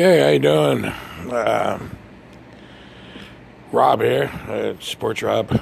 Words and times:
Okay, 0.00 0.18
how 0.18 0.28
you 0.28 0.38
doing? 0.38 0.84
Uh, 1.30 1.78
Rob 3.70 4.00
here, 4.00 4.74
Sports 4.80 5.20
Rob. 5.20 5.50
I'm 5.50 5.60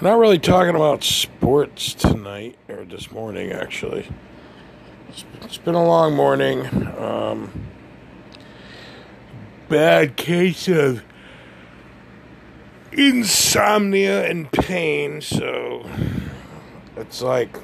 not 0.00 0.18
really 0.18 0.38
talking 0.38 0.74
about 0.74 1.04
sports 1.04 1.92
tonight, 1.92 2.56
or 2.70 2.86
this 2.86 3.10
morning, 3.10 3.52
actually. 3.52 4.08
it's, 5.10 5.26
it's 5.42 5.58
been 5.58 5.74
a 5.74 5.84
long 5.84 6.16
morning. 6.16 6.64
Um, 6.96 7.52
bad 9.68 10.16
case 10.16 10.66
of 10.68 11.04
insomnia 12.92 14.26
and 14.26 14.50
pain, 14.50 15.20
so 15.20 15.86
it's 16.96 17.20
like 17.20 17.58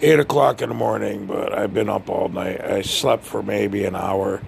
eight 0.00 0.18
o'clock 0.18 0.62
in 0.62 0.68
the 0.68 0.74
morning, 0.74 1.26
but 1.26 1.52
I've 1.56 1.74
been 1.74 1.88
up 1.88 2.08
all 2.08 2.28
night. 2.28 2.60
I 2.60 2.82
slept 2.82 3.24
for 3.24 3.42
maybe 3.42 3.84
an 3.84 3.94
hour. 3.94 4.42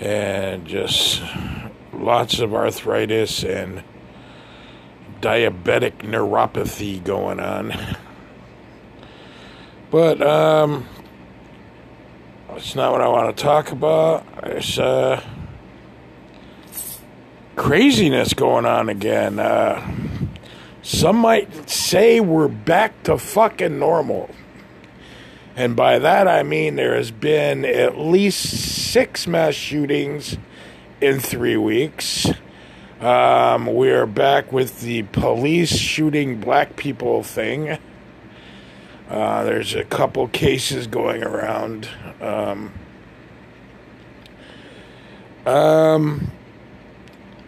And 0.00 0.66
just 0.66 1.22
lots 1.92 2.38
of 2.38 2.54
arthritis 2.54 3.42
and 3.42 3.82
diabetic 5.20 5.98
neuropathy 5.98 7.02
going 7.02 7.40
on. 7.40 7.74
But 9.90 10.20
um 10.20 10.86
that's 12.48 12.74
not 12.74 12.92
what 12.92 13.00
I 13.00 13.08
want 13.08 13.34
to 13.34 13.42
talk 13.42 13.72
about. 13.72 14.26
There's 14.42 14.78
uh 14.78 15.22
craziness 17.56 18.34
going 18.34 18.66
on 18.66 18.90
again. 18.90 19.38
Uh 19.38 19.80
some 20.88 21.16
might 21.16 21.68
say 21.68 22.18
we're 22.18 22.48
back 22.48 23.02
to 23.02 23.18
fucking 23.18 23.78
normal. 23.78 24.30
And 25.54 25.76
by 25.76 25.98
that 25.98 26.26
I 26.26 26.42
mean 26.42 26.76
there 26.76 26.96
has 26.96 27.10
been 27.10 27.66
at 27.66 27.98
least 27.98 28.40
six 28.90 29.26
mass 29.26 29.52
shootings 29.52 30.38
in 31.02 31.20
three 31.20 31.58
weeks. 31.58 32.26
Um, 33.02 33.66
we're 33.66 34.06
back 34.06 34.50
with 34.50 34.80
the 34.80 35.02
police 35.02 35.76
shooting 35.76 36.40
black 36.40 36.76
people 36.76 37.22
thing. 37.22 37.76
Uh, 39.10 39.44
there's 39.44 39.74
a 39.74 39.84
couple 39.84 40.26
cases 40.28 40.86
going 40.86 41.22
around. 41.22 41.86
Um, 42.18 42.72
um, 45.44 46.32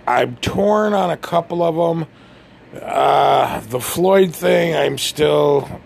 I'm 0.07 0.37
torn 0.37 0.93
on 0.93 1.11
a 1.11 1.17
couple 1.17 1.63
of 1.63 1.75
them. 1.75 2.07
Uh, 2.75 3.61
the 3.61 3.81
Floyd 3.81 4.35
thing, 4.35 4.77
I'm 4.77 4.97
still 4.97 5.81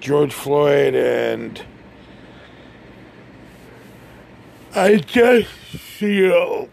George 0.00 0.32
Floyd, 0.32 0.94
and 0.94 1.62
I 4.74 4.96
just 4.96 5.48
feel 5.48 6.68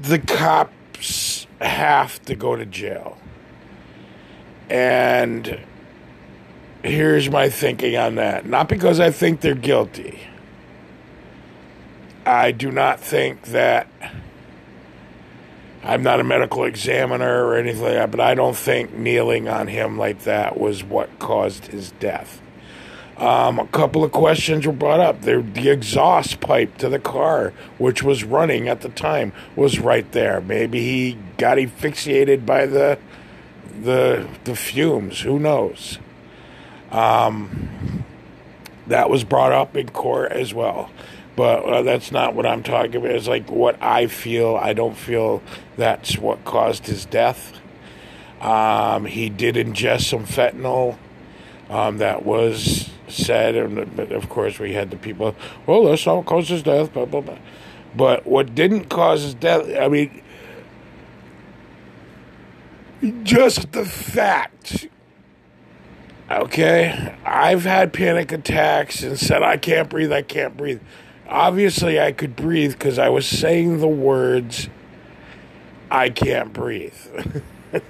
the 0.00 0.18
cops 0.18 1.46
have 1.60 2.22
to 2.24 2.34
go 2.34 2.54
to 2.56 2.66
jail. 2.66 3.16
And 4.68 5.58
here's 6.82 7.30
my 7.30 7.48
thinking 7.48 7.96
on 7.96 8.16
that. 8.16 8.46
Not 8.46 8.68
because 8.68 9.00
I 9.00 9.10
think 9.10 9.40
they're 9.40 9.54
guilty. 9.54 10.20
I 12.26 12.52
do 12.52 12.70
not 12.70 13.00
think 13.00 13.42
that 13.46 13.88
I'm 15.82 16.02
not 16.02 16.20
a 16.20 16.24
medical 16.24 16.64
examiner 16.64 17.46
or 17.46 17.56
anything 17.56 17.82
like 17.82 17.94
that, 17.94 18.10
but 18.10 18.20
I 18.20 18.34
don't 18.34 18.56
think 18.56 18.92
kneeling 18.92 19.48
on 19.48 19.66
him 19.66 19.96
like 19.96 20.24
that 20.24 20.58
was 20.58 20.84
what 20.84 21.18
caused 21.18 21.66
his 21.66 21.92
death. 21.92 22.40
Um, 23.16 23.58
a 23.58 23.66
couple 23.66 24.02
of 24.02 24.12
questions 24.12 24.66
were 24.66 24.72
brought 24.72 25.00
up. 25.00 25.22
The, 25.22 25.42
the 25.42 25.68
exhaust 25.68 26.40
pipe 26.40 26.78
to 26.78 26.88
the 26.88 26.98
car, 26.98 27.52
which 27.78 28.02
was 28.02 28.24
running 28.24 28.68
at 28.68 28.80
the 28.80 28.88
time, 28.88 29.32
was 29.56 29.78
right 29.78 30.10
there. 30.12 30.40
Maybe 30.40 30.80
he 30.80 31.18
got 31.36 31.58
asphyxiated 31.58 32.46
by 32.46 32.66
the 32.66 32.98
the 33.82 34.26
the 34.44 34.56
fumes. 34.56 35.20
Who 35.20 35.38
knows? 35.38 35.98
Um, 36.90 38.04
that 38.86 39.08
was 39.08 39.22
brought 39.22 39.52
up 39.52 39.76
in 39.76 39.90
court 39.90 40.32
as 40.32 40.52
well 40.52 40.90
but 41.36 41.64
uh, 41.64 41.82
that's 41.82 42.12
not 42.12 42.34
what 42.34 42.46
I'm 42.46 42.62
talking 42.62 42.96
about. 42.96 43.10
It's 43.12 43.28
like 43.28 43.50
what 43.50 43.80
I 43.82 44.06
feel. 44.06 44.56
I 44.56 44.72
don't 44.72 44.96
feel 44.96 45.42
that's 45.76 46.18
what 46.18 46.44
caused 46.44 46.86
his 46.86 47.04
death. 47.04 47.58
Um, 48.40 49.04
he 49.04 49.28
did 49.28 49.54
ingest 49.54 50.08
some 50.08 50.24
fentanyl. 50.24 50.98
Um, 51.68 51.98
that 51.98 52.24
was 52.24 52.90
said, 53.06 53.54
and 53.54 54.00
of 54.12 54.28
course 54.28 54.58
we 54.58 54.72
had 54.72 54.90
the 54.90 54.96
people. 54.96 55.36
Well, 55.66 55.84
that's 55.84 56.04
all 56.04 56.24
caused 56.24 56.48
his 56.48 56.64
death. 56.64 56.92
Blah 56.92 57.04
blah 57.04 57.20
blah. 57.20 57.38
But 57.94 58.26
what 58.26 58.54
didn't 58.54 58.86
cause 58.86 59.22
his 59.22 59.34
death? 59.34 59.68
I 59.80 59.88
mean, 59.88 60.22
just 63.22 63.70
the 63.72 63.84
fact. 63.84 64.88
Okay, 66.28 67.16
I've 67.24 67.64
had 67.64 67.92
panic 67.92 68.30
attacks 68.32 69.02
and 69.02 69.18
said 69.18 69.42
I 69.42 69.56
can't 69.56 69.88
breathe. 69.88 70.12
I 70.12 70.22
can't 70.22 70.56
breathe 70.56 70.80
obviously 71.30 72.00
I 72.00 72.12
could 72.12 72.36
breathe 72.36 72.72
because 72.72 72.98
I 72.98 73.08
was 73.08 73.26
saying 73.26 73.80
the 73.80 73.88
words, 73.88 74.68
I 75.90 76.10
can't 76.10 76.52
breathe. 76.52 76.94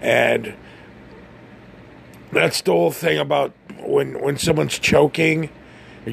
and 0.00 0.54
that's 2.32 2.60
the 2.62 2.72
whole 2.72 2.90
thing 2.90 3.18
about 3.18 3.52
when, 3.78 4.20
when 4.20 4.38
someone's 4.38 4.78
choking. 4.78 5.50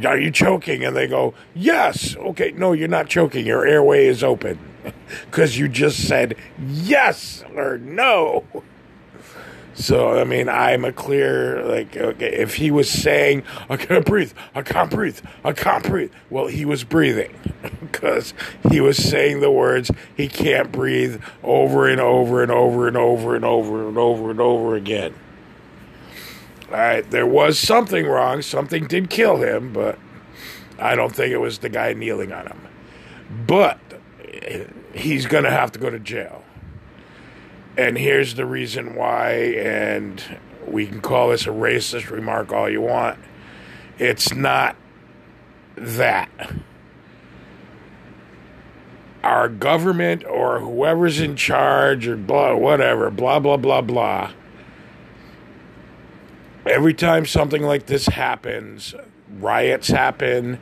Are 0.05 0.17
you 0.17 0.31
choking? 0.31 0.83
And 0.83 0.95
they 0.95 1.07
go, 1.07 1.33
Yes. 1.53 2.15
Okay, 2.17 2.51
no, 2.51 2.73
you're 2.73 2.87
not 2.87 3.07
choking. 3.07 3.45
Your 3.45 3.65
airway 3.65 4.07
is 4.07 4.23
open. 4.23 4.59
Because 5.29 5.57
you 5.57 5.69
just 5.69 6.07
said 6.07 6.35
yes 6.59 7.43
or 7.55 7.77
no. 7.77 8.43
So 9.73 10.19
I 10.19 10.23
mean, 10.23 10.49
I'm 10.49 10.85
a 10.85 10.93
clear 10.93 11.63
like 11.65 11.97
okay. 11.97 12.31
If 12.31 12.55
he 12.55 12.69
was 12.69 12.89
saying 12.89 13.43
I 13.69 13.77
can't 13.77 14.05
breathe, 14.05 14.33
I 14.53 14.61
can't 14.61 14.91
breathe, 14.91 15.19
I 15.43 15.53
can't 15.53 15.83
breathe, 15.83 16.11
well, 16.29 16.47
he 16.47 16.63
was 16.63 16.83
breathing 16.83 17.33
because 17.81 18.33
he 18.69 18.79
was 18.79 18.97
saying 18.97 19.39
the 19.39 19.51
words 19.51 19.89
he 20.15 20.27
can't 20.27 20.71
breathe 20.71 21.21
over 21.41 21.87
and 21.87 21.99
over 21.99 22.43
and 22.43 22.51
over 22.51 22.87
and 22.87 22.97
over 22.97 23.35
and 23.35 23.45
over 23.45 23.87
and 23.87 23.97
over 23.97 24.31
and 24.31 24.39
over 24.39 24.75
again. 24.75 25.15
All 26.69 26.77
right, 26.77 27.09
there 27.09 27.27
was 27.27 27.57
something 27.57 28.05
wrong. 28.05 28.41
Something 28.41 28.87
did 28.87 29.09
kill 29.09 29.37
him, 29.37 29.73
but 29.73 29.97
I 30.79 30.95
don't 30.95 31.15
think 31.15 31.31
it 31.31 31.37
was 31.37 31.59
the 31.59 31.69
guy 31.69 31.93
kneeling 31.93 32.31
on 32.31 32.47
him. 32.47 32.61
But 33.47 33.79
eh, 34.23 34.65
he's 34.93 35.25
going 35.25 35.43
to 35.43 35.51
have 35.51 35.71
to 35.73 35.79
go 35.79 35.89
to 35.89 35.99
jail 35.99 36.42
and 37.77 37.97
here's 37.97 38.35
the 38.35 38.45
reason 38.45 38.95
why, 38.95 39.31
and 39.31 40.23
we 40.67 40.85
can 40.85 41.01
call 41.01 41.29
this 41.29 41.45
a 41.47 41.49
racist 41.49 42.09
remark 42.09 42.51
all 42.51 42.69
you 42.69 42.81
want. 42.81 43.19
It's 43.97 44.33
not 44.33 44.75
that. 45.75 46.29
Our 49.23 49.47
government 49.47 50.25
or 50.25 50.59
whoever's 50.59 51.19
in 51.19 51.35
charge 51.35 52.07
or 52.07 52.17
blah, 52.17 52.55
whatever, 52.55 53.09
blah, 53.09 53.39
blah, 53.39 53.57
blah, 53.57 53.81
blah. 53.81 54.31
Every 56.65 56.93
time 56.93 57.25
something 57.25 57.61
like 57.61 57.87
this 57.87 58.05
happens, 58.05 58.93
riots 59.39 59.87
happen, 59.87 60.59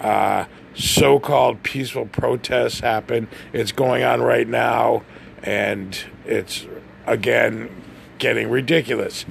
uh, 0.00 0.46
so 0.74 1.18
called 1.18 1.62
peaceful 1.62 2.06
protests 2.06 2.80
happen. 2.80 3.28
It's 3.52 3.72
going 3.72 4.02
on 4.04 4.22
right 4.22 4.46
now 4.46 5.02
and 5.46 5.98
it's 6.26 6.66
again 7.06 7.70
getting 8.18 8.50
ridiculous. 8.50 9.24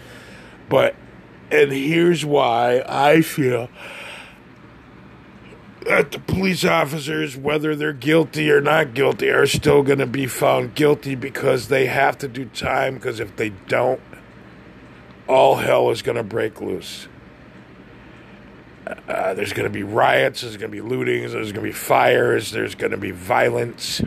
But 0.69 0.95
and 1.51 1.71
here's 1.71 2.25
why 2.25 2.83
I 2.87 3.22
feel 3.22 3.69
that 5.85 6.11
the 6.11 6.19
police 6.19 6.66
officers, 6.66 7.37
whether 7.37 7.75
they're 7.75 7.93
guilty 7.93 8.49
or 8.49 8.59
not 8.59 8.95
guilty, 8.95 9.29
are 9.29 9.45
still 9.45 9.84
going 9.84 9.99
to 9.99 10.07
be 10.07 10.25
found 10.25 10.73
guilty 10.73 11.13
because 11.13 11.67
they 11.67 11.85
have 11.85 12.17
to 12.19 12.28
do 12.28 12.45
time. 12.45 12.95
Because 12.95 13.19
if 13.19 13.35
they 13.35 13.49
don't, 13.49 14.01
all 15.28 15.57
hell 15.57 15.91
is 15.91 16.01
going 16.01 16.17
to 16.17 16.23
break 16.23 16.59
loose. 16.59 17.07
Uh, 19.07 19.34
there's 19.34 19.53
going 19.53 19.63
to 19.63 19.73
be 19.73 19.81
riots, 19.81 20.41
there's 20.41 20.57
going 20.57 20.72
to 20.72 20.81
be 20.81 20.87
lootings, 20.87 21.31
there's 21.31 21.51
going 21.51 21.55
to 21.55 21.61
be 21.61 21.72
fires, 21.72 22.51
there's 22.51 22.75
going 22.75 22.91
to 22.91 22.97
be 22.97 23.09
violence. 23.09 24.01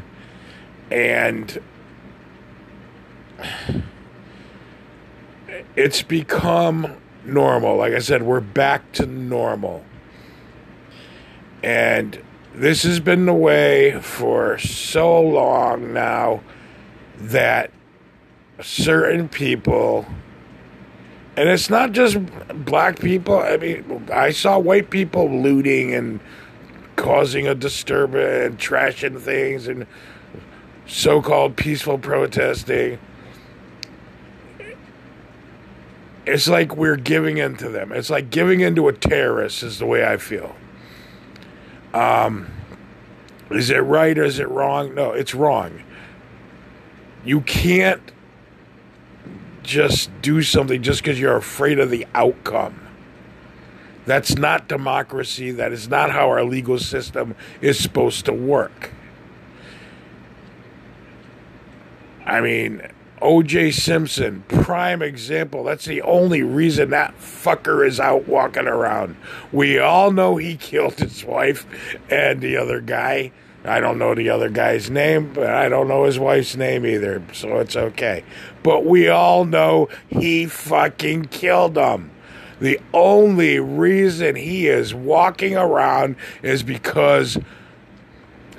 And 0.89 1.61
it's 5.77 6.03
become 6.03 6.97
normal. 7.25 7.77
Like 7.77 7.95
I 7.95 8.01
said, 8.01 8.23
we're 8.23 8.41
back 8.41 8.93
to 8.93 9.07
normal. 9.07 9.85
And 11.63 12.23
this 12.55 12.83
has 12.85 13.01
been 13.01 13.27
the 13.27 13.35
way 13.35 14.01
for 14.01 14.59
so 14.59 15.21
long 15.21 15.93
now 15.93 16.43
that 17.19 17.71
certain 18.61 19.29
people 19.29 20.07
And 21.37 21.49
it's 21.49 21.71
not 21.71 21.93
just 21.93 22.19
black 22.65 22.99
people. 22.99 23.39
I 23.39 23.57
mean, 23.59 24.09
I 24.13 24.33
saw 24.33 24.59
white 24.59 24.91
people 24.91 25.31
looting 25.31 25.95
and 25.95 26.19
causing 26.97 27.47
a 27.47 27.55
disturbance 27.55 28.47
and 28.51 28.59
trashing 28.59 29.21
things 29.21 29.69
and 29.69 29.87
so 30.87 31.23
called 31.23 31.57
peaceful 31.57 31.97
protesting. 31.97 32.99
It's 36.29 36.47
like 36.47 36.77
we're 36.77 36.97
giving 36.97 37.39
in 37.39 37.57
to 37.57 37.71
them. 37.71 37.91
It's 37.91 38.11
like 38.11 38.29
giving 38.29 38.61
in 38.61 38.75
to 38.75 38.89
a 38.89 38.93
terrorist, 38.93 39.63
is 39.63 39.79
the 39.79 39.87
way 39.87 40.05
I 40.05 40.19
feel. 40.19 40.55
Um, 41.95 42.49
is 43.51 43.71
it 43.71 43.79
right 43.79 44.17
or 44.19 44.25
is 44.25 44.39
it 44.39 44.49
wrong? 44.49 44.95
No, 44.95 45.13
it's 45.13 45.35
wrong. 45.35 45.83
You 47.25 47.41
can't 47.41 48.13
just 49.63 50.11
do 50.21 50.43
something 50.43 50.83
just 50.83 51.03
because 51.03 51.19
you're 51.19 51.37
afraid 51.37 51.79
of 51.79 51.89
the 51.89 52.07
outcome. 52.15 52.79
That's 54.05 54.37
not 54.37 54.69
democracy. 54.69 55.51
That 55.53 55.73
is 55.73 55.89
not 55.89 56.11
how 56.11 56.29
our 56.29 56.45
legal 56.45 56.79
system 56.79 57.37
is 57.63 57.79
supposed 57.79 58.27
to 58.27 58.35
work. 58.35 58.91
I 62.27 62.43
mean, 62.43 62.83
OJ 63.21 63.75
Simpson, 63.75 64.45
prime 64.49 65.03
example. 65.03 65.65
That's 65.65 65.85
the 65.85 66.03
only 66.03 66.43
reason 66.43 66.91
that 66.91 67.17
fucker 67.19 67.87
is 67.87 67.99
out 67.99 68.29
walking 68.29 68.67
around. 68.67 69.17
We 69.53 69.79
all 69.79 70.11
know 70.11 70.37
he 70.37 70.57
killed 70.61 70.99
his 70.99 71.25
wife 71.25 71.67
and 72.11 72.41
the 72.41 72.57
other 72.57 72.81
guy. 72.81 73.33
I 73.65 73.81
don't 73.81 73.99
know 73.99 74.15
the 74.15 74.31
other 74.31 74.49
guy's 74.49 74.89
name, 74.89 75.33
but 75.33 75.49
I 75.49 75.69
don't 75.69 75.89
know 75.89 76.05
his 76.05 76.19
wife's 76.19 76.57
name 76.57 76.87
either, 76.87 77.23
so 77.33 77.59
it's 77.59 77.77
okay. 77.77 78.25
But 78.63 78.85
we 78.85 79.09
all 79.09 79.45
know 79.45 79.89
he 80.09 80.47
fucking 80.47 81.27
killed 81.27 81.77
him. 81.77 82.11
The 82.61 82.81
only 82.93 83.61
reason 83.61 84.37
he 84.37 84.69
is 84.69 84.95
walking 84.95 85.57
around 85.57 86.17
is 86.43 86.63
because 86.63 87.39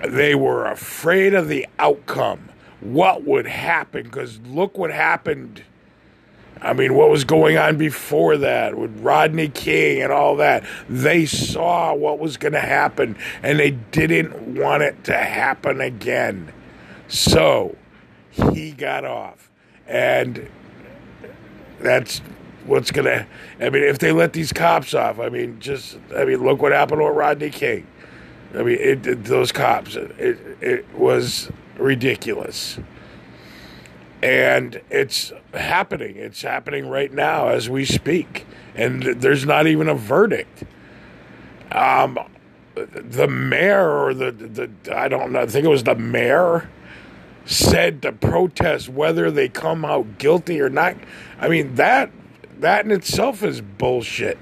they 0.08 0.36
were 0.36 0.66
afraid 0.66 1.34
of 1.34 1.48
the 1.48 1.68
outcome. 1.78 2.49
What 2.82 3.24
would 3.24 3.48
happen? 3.48 4.04
Because 4.04 4.40
look 4.42 4.78
what 4.78 4.92
happened. 4.92 5.64
I 6.62 6.74
mean, 6.74 6.94
what 6.94 7.10
was 7.10 7.24
going 7.24 7.58
on 7.58 7.78
before 7.78 8.38
that 8.38 8.78
with 8.78 9.00
Rodney 9.00 9.48
King 9.50 10.02
and 10.02 10.12
all 10.12 10.36
that? 10.38 10.66
They 10.90 11.26
saw 11.26 11.94
what 11.94 12.20
was 12.20 12.38
going 12.38 12.54
to 12.54 12.60
happen 12.60 13.18
and 13.44 13.60
they 13.60 13.72
didn't 13.72 14.56
want 14.56 14.84
it 14.84 15.04
to 15.06 15.16
happen 15.16 15.80
again. 15.80 16.52
So 17.08 17.78
he 18.30 18.72
got 18.72 19.06
off. 19.06 19.50
And 19.88 20.50
that's 21.80 22.20
what's 22.66 22.92
going 22.92 23.06
to. 23.06 23.28
I 23.60 23.70
mean, 23.70 23.84
if 23.84 24.00
they 24.00 24.12
let 24.12 24.34
these 24.34 24.54
cops 24.54 24.94
off, 24.94 25.20
I 25.20 25.30
mean, 25.30 25.60
just. 25.60 25.98
I 26.16 26.26
mean, 26.26 26.44
look 26.44 26.62
what 26.62 26.72
happened 26.72 27.02
with 27.02 27.16
Rodney 27.16 27.50
King. 27.50 27.88
I 28.54 28.64
mean, 28.64 28.78
it, 28.80 29.06
it, 29.06 29.24
those 29.26 29.52
cops, 29.52 29.96
it, 29.96 30.40
it 30.62 30.94
was 30.96 31.52
ridiculous. 31.80 32.80
And 34.22 34.82
it's 34.90 35.32
happening. 35.54 36.18
It's 36.18 36.42
happening 36.42 36.90
right 36.90 37.12
now 37.12 37.48
as 37.48 37.70
we 37.70 37.86
speak. 37.86 38.46
And 38.76 39.02
there's 39.04 39.46
not 39.46 39.68
even 39.68 39.88
a 39.88 39.96
verdict. 39.96 40.64
Um, 41.72 42.20
the 42.76 43.28
mayor 43.28 43.90
or 43.90 44.14
the, 44.14 44.32
the 44.32 44.70
I 44.96 45.08
don't 45.08 45.32
know, 45.32 45.42
I 45.42 45.46
think 45.46 45.66
it 45.66 45.70
was 45.70 45.84
the 45.84 45.96
mayor 45.96 46.70
said 47.46 48.02
to 48.04 48.12
protest 48.12 48.90
whether 48.90 49.32
they 49.32 49.50
come 49.50 49.84
out 49.84 50.18
guilty 50.18 50.62
or 50.62 50.70
not. 50.70 50.96
I 51.40 51.48
mean, 51.48 51.76
that 51.76 52.12
that 52.60 52.86
in 52.86 52.92
itself 52.92 53.44
is 53.44 53.62
bullshit. 53.62 54.38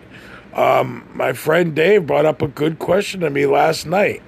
Um, 0.53 1.07
my 1.13 1.33
friend 1.33 1.75
Dave 1.75 2.07
brought 2.07 2.25
up 2.25 2.41
a 2.41 2.47
good 2.47 2.79
question 2.79 3.21
to 3.21 3.29
me 3.29 3.45
last 3.45 3.85
night. 3.85 4.23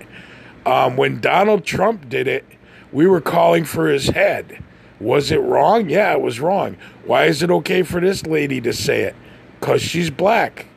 Um, 0.65 0.95
when 0.95 1.19
Donald 1.19 1.65
Trump 1.65 2.07
did 2.07 2.27
it, 2.27 2.45
we 2.91 3.07
were 3.07 3.21
calling 3.21 3.65
for 3.65 3.87
his 3.87 4.07
head. 4.07 4.63
Was 4.99 5.31
it 5.31 5.37
wrong? 5.37 5.89
Yeah, 5.89 6.13
it 6.13 6.21
was 6.21 6.39
wrong. 6.39 6.77
Why 7.05 7.25
is 7.25 7.41
it 7.41 7.49
okay 7.49 7.83
for 7.83 8.01
this 8.01 8.25
lady 8.25 8.59
to 8.61 8.73
say 8.73 9.01
it? 9.03 9.15
Because 9.59 9.81
she's 9.81 10.09
black. 10.09 10.67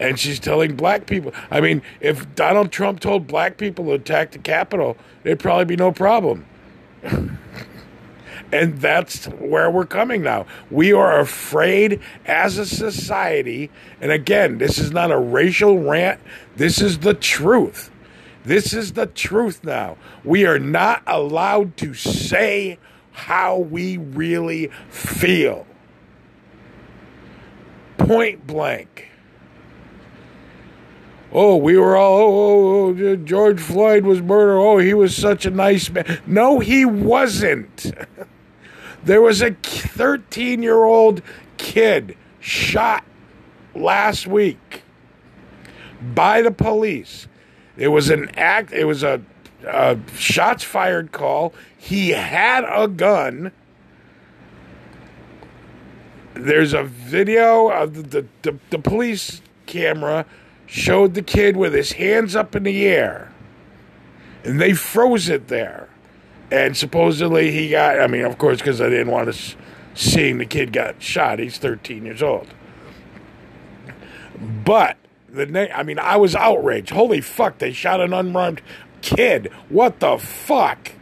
And 0.00 0.18
she's 0.18 0.40
telling 0.40 0.74
black 0.74 1.06
people. 1.06 1.32
I 1.50 1.60
mean, 1.60 1.82
if 2.00 2.34
Donald 2.34 2.72
Trump 2.72 2.98
told 2.98 3.28
black 3.28 3.56
people 3.56 3.84
to 3.84 3.92
attack 3.92 4.32
the 4.32 4.38
Capitol, 4.38 4.96
there'd 5.22 5.38
probably 5.38 5.66
be 5.66 5.76
no 5.76 5.92
problem. 5.92 6.44
and 8.52 8.80
that's 8.80 9.26
where 9.26 9.70
we're 9.70 9.86
coming 9.86 10.22
now. 10.22 10.46
We 10.72 10.92
are 10.92 11.20
afraid 11.20 12.00
as 12.26 12.58
a 12.58 12.66
society. 12.66 13.70
And 14.00 14.10
again, 14.10 14.58
this 14.58 14.78
is 14.78 14.90
not 14.90 15.12
a 15.12 15.18
racial 15.18 15.78
rant, 15.78 16.20
this 16.56 16.80
is 16.80 16.98
the 16.98 17.14
truth. 17.14 17.91
This 18.44 18.72
is 18.72 18.92
the 18.92 19.06
truth 19.06 19.62
now. 19.64 19.96
We 20.24 20.46
are 20.46 20.58
not 20.58 21.02
allowed 21.06 21.76
to 21.78 21.94
say 21.94 22.78
how 23.12 23.58
we 23.58 23.96
really 23.96 24.68
feel. 24.88 25.66
Point 27.98 28.46
blank. 28.46 29.08
Oh, 31.34 31.56
we 31.56 31.78
were 31.78 31.96
all, 31.96 32.18
oh, 32.20 32.94
oh, 32.94 32.96
oh, 32.98 33.16
George 33.16 33.60
Floyd 33.60 34.04
was 34.04 34.20
murdered. 34.20 34.58
Oh, 34.58 34.78
he 34.78 34.92
was 34.92 35.16
such 35.16 35.46
a 35.46 35.50
nice 35.50 35.88
man. 35.88 36.20
No, 36.26 36.58
he 36.58 36.84
wasn't. 36.84 37.92
There 39.04 39.20
was 39.20 39.42
a 39.42 39.50
13 39.50 40.62
year 40.62 40.84
old 40.84 41.22
kid 41.56 42.16
shot 42.40 43.04
last 43.74 44.26
week 44.26 44.82
by 46.14 46.42
the 46.42 46.52
police. 46.52 47.26
It 47.76 47.88
was 47.88 48.10
an 48.10 48.30
act. 48.36 48.72
It 48.72 48.84
was 48.84 49.02
a, 49.02 49.20
a 49.66 49.98
shots 50.16 50.64
fired 50.64 51.12
call. 51.12 51.54
He 51.76 52.10
had 52.10 52.64
a 52.68 52.88
gun. 52.88 53.52
There's 56.34 56.72
a 56.72 56.84
video 56.84 57.68
of 57.68 57.94
the, 57.94 58.02
the, 58.02 58.26
the, 58.42 58.58
the 58.70 58.78
police 58.78 59.42
camera 59.66 60.26
showed 60.66 61.14
the 61.14 61.22
kid 61.22 61.56
with 61.56 61.74
his 61.74 61.92
hands 61.92 62.34
up 62.34 62.56
in 62.56 62.62
the 62.62 62.86
air, 62.86 63.30
and 64.44 64.60
they 64.60 64.72
froze 64.72 65.28
it 65.28 65.48
there. 65.48 65.88
And 66.50 66.76
supposedly 66.76 67.50
he 67.50 67.70
got. 67.70 68.00
I 68.00 68.06
mean, 68.06 68.24
of 68.24 68.36
course, 68.38 68.58
because 68.58 68.80
I 68.80 68.88
didn't 68.90 69.10
want 69.10 69.32
to 69.32 69.56
seeing 69.94 70.38
the 70.38 70.46
kid 70.46 70.72
got 70.72 71.02
shot. 71.02 71.38
He's 71.38 71.58
13 71.58 72.04
years 72.04 72.22
old. 72.22 72.48
But 74.64 74.96
the 75.32 75.46
na- 75.46 75.74
I 75.74 75.82
mean, 75.82 75.98
I 75.98 76.16
was 76.16 76.34
outraged. 76.34 76.90
Holy 76.90 77.20
fuck! 77.20 77.58
They 77.58 77.72
shot 77.72 78.00
an 78.00 78.12
unarmed 78.12 78.60
kid. 79.00 79.50
What 79.68 80.00
the 80.00 80.18
fuck? 80.18 80.92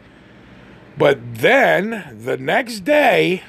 But 0.97 1.19
then 1.37 2.19
the 2.23 2.37
next 2.37 2.81
day, 2.81 3.43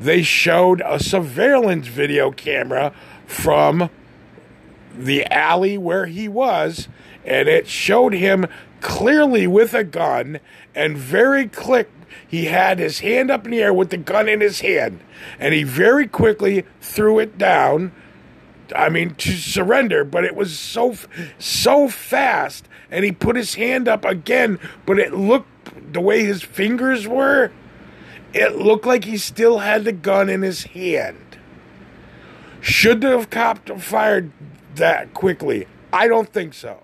they 0.00 0.22
showed 0.22 0.82
a 0.84 0.98
surveillance 0.98 1.86
video 1.86 2.30
camera 2.30 2.92
from 3.26 3.90
the 4.96 5.26
alley 5.26 5.78
where 5.78 6.06
he 6.06 6.28
was, 6.28 6.88
and 7.24 7.48
it 7.48 7.68
showed 7.68 8.14
him 8.14 8.46
clearly 8.80 9.46
with 9.46 9.74
a 9.74 9.84
gun 9.84 10.40
and 10.74 10.96
very 10.96 11.48
quick 11.48 11.90
he 12.26 12.46
had 12.46 12.78
his 12.78 13.00
hand 13.00 13.30
up 13.30 13.44
in 13.44 13.50
the 13.50 13.60
air 13.60 13.74
with 13.74 13.90
the 13.90 13.96
gun 13.96 14.28
in 14.28 14.40
his 14.40 14.60
hand 14.60 15.00
and 15.38 15.52
he 15.52 15.62
very 15.64 16.06
quickly 16.06 16.64
threw 16.80 17.18
it 17.18 17.36
down 17.36 17.92
I 18.74 18.88
mean, 18.88 19.14
to 19.16 19.32
surrender, 19.32 20.04
but 20.04 20.24
it 20.24 20.34
was 20.34 20.58
so 20.58 20.96
so 21.38 21.88
fast, 21.88 22.68
and 22.90 23.04
he 23.04 23.12
put 23.12 23.36
his 23.36 23.54
hand 23.54 23.88
up 23.88 24.04
again, 24.04 24.58
but 24.86 24.98
it 24.98 25.14
looked 25.14 25.92
the 25.92 26.00
way 26.00 26.24
his 26.24 26.42
fingers 26.42 27.06
were, 27.06 27.50
it 28.32 28.56
looked 28.56 28.86
like 28.86 29.04
he 29.04 29.16
still 29.16 29.58
had 29.58 29.84
the 29.84 29.92
gun 29.92 30.28
in 30.28 30.42
his 30.42 30.64
hand. 30.64 31.38
Should 32.60 33.02
have 33.02 33.28
fired 33.28 34.32
that 34.74 35.14
quickly? 35.14 35.66
I 35.92 36.08
don't 36.08 36.30
think 36.32 36.54
so. 36.54 36.82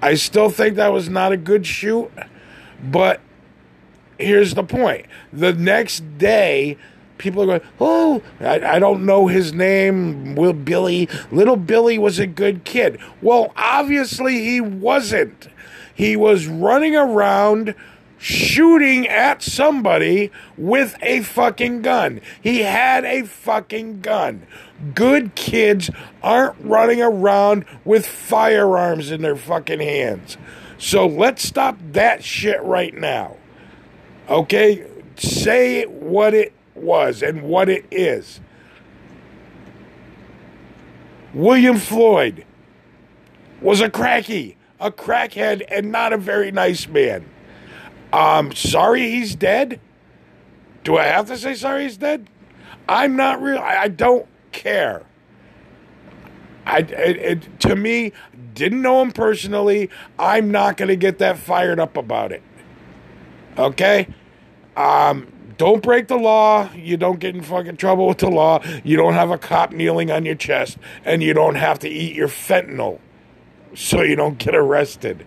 I 0.00 0.14
still 0.14 0.50
think 0.50 0.76
that 0.76 0.92
was 0.92 1.08
not 1.08 1.32
a 1.32 1.36
good 1.36 1.66
shoot, 1.66 2.10
but 2.82 3.20
here's 4.18 4.54
the 4.54 4.64
point: 4.64 5.06
the 5.32 5.52
next 5.52 6.18
day 6.18 6.76
people 7.22 7.42
are 7.42 7.46
going, 7.46 7.70
oh, 7.80 8.22
I, 8.40 8.60
I, 8.60 8.78
don't 8.78 9.06
know 9.06 9.28
his 9.28 9.52
name, 9.52 10.34
Will 10.34 10.52
Billy. 10.52 11.08
Little 11.30 11.56
Billy 11.56 11.96
was 11.98 12.18
a 12.18 12.26
good 12.26 12.64
kid. 12.64 13.00
Well, 13.22 13.52
obviously 13.56 14.44
he 14.44 14.60
wasn't. 14.60 15.48
He 15.94 16.16
was 16.16 16.46
running 16.46 16.96
around 16.96 17.74
shooting 18.18 19.06
at 19.08 19.42
somebody 19.42 20.30
with 20.56 20.96
a 21.02 21.20
fucking 21.22 21.82
gun. 21.82 22.20
He 22.40 22.60
had 22.60 23.04
a 23.04 23.22
fucking 23.22 24.00
gun. 24.00 24.46
Good 24.94 25.34
kids 25.34 25.90
aren't 26.22 26.56
running 26.60 27.00
around 27.00 27.64
with 27.84 28.06
firearms 28.06 29.10
in 29.10 29.22
their 29.22 29.36
fucking 29.36 29.80
hands. 29.80 30.36
So 30.78 31.06
let's 31.06 31.46
stop 31.46 31.78
that 31.92 32.24
shit 32.24 32.62
right 32.62 32.94
now. 32.94 33.36
Okay? 34.28 34.86
Say 35.16 35.84
what 35.86 36.34
it 36.34 36.52
was 36.82 37.22
and 37.22 37.42
what 37.42 37.68
it 37.68 37.86
is. 37.90 38.40
William 41.34 41.78
Floyd 41.78 42.44
was 43.60 43.80
a 43.80 43.88
cracky, 43.88 44.56
a 44.80 44.90
crackhead, 44.90 45.62
and 45.68 45.90
not 45.90 46.12
a 46.12 46.18
very 46.18 46.50
nice 46.50 46.86
man. 46.86 47.24
I'm 48.12 48.54
sorry 48.54 49.10
he's 49.10 49.34
dead. 49.34 49.80
Do 50.84 50.98
I 50.98 51.04
have 51.04 51.26
to 51.28 51.38
say 51.38 51.54
sorry 51.54 51.84
he's 51.84 51.96
dead? 51.96 52.28
I'm 52.88 53.16
not 53.16 53.40
real. 53.40 53.58
I, 53.58 53.82
I 53.82 53.88
don't 53.88 54.26
care. 54.50 55.06
I 56.66 56.78
it, 56.78 57.16
it, 57.16 57.60
to 57.60 57.76
me 57.76 58.12
didn't 58.54 58.82
know 58.82 59.00
him 59.00 59.12
personally. 59.12 59.88
I'm 60.18 60.50
not 60.50 60.76
going 60.76 60.88
to 60.88 60.96
get 60.96 61.18
that 61.18 61.38
fired 61.38 61.80
up 61.80 61.96
about 61.96 62.32
it. 62.32 62.42
Okay? 63.56 64.08
Um 64.76 65.32
don't 65.56 65.82
break 65.82 66.08
the 66.08 66.16
law. 66.16 66.70
You 66.72 66.96
don't 66.96 67.18
get 67.18 67.34
in 67.34 67.42
fucking 67.42 67.76
trouble 67.76 68.06
with 68.06 68.18
the 68.18 68.30
law. 68.30 68.62
You 68.84 68.96
don't 68.96 69.14
have 69.14 69.30
a 69.30 69.38
cop 69.38 69.72
kneeling 69.72 70.10
on 70.10 70.24
your 70.24 70.34
chest 70.34 70.78
and 71.04 71.22
you 71.22 71.34
don't 71.34 71.56
have 71.56 71.78
to 71.80 71.88
eat 71.88 72.14
your 72.14 72.28
fentanyl 72.28 72.98
so 73.74 74.02
you 74.02 74.16
don't 74.16 74.38
get 74.38 74.54
arrested. 74.54 75.26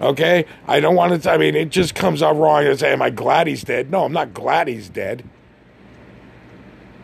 Okay? 0.00 0.44
I 0.66 0.80
don't 0.80 0.94
want 0.94 1.22
to 1.22 1.30
I 1.30 1.38
mean 1.38 1.54
it 1.54 1.70
just 1.70 1.94
comes 1.94 2.22
out 2.22 2.36
wrong 2.36 2.64
to 2.64 2.76
say 2.76 2.92
am 2.92 3.02
I 3.02 3.10
glad 3.10 3.46
he's 3.46 3.64
dead? 3.64 3.90
No, 3.90 4.04
I'm 4.04 4.12
not 4.12 4.34
glad 4.34 4.68
he's 4.68 4.88
dead. 4.88 5.24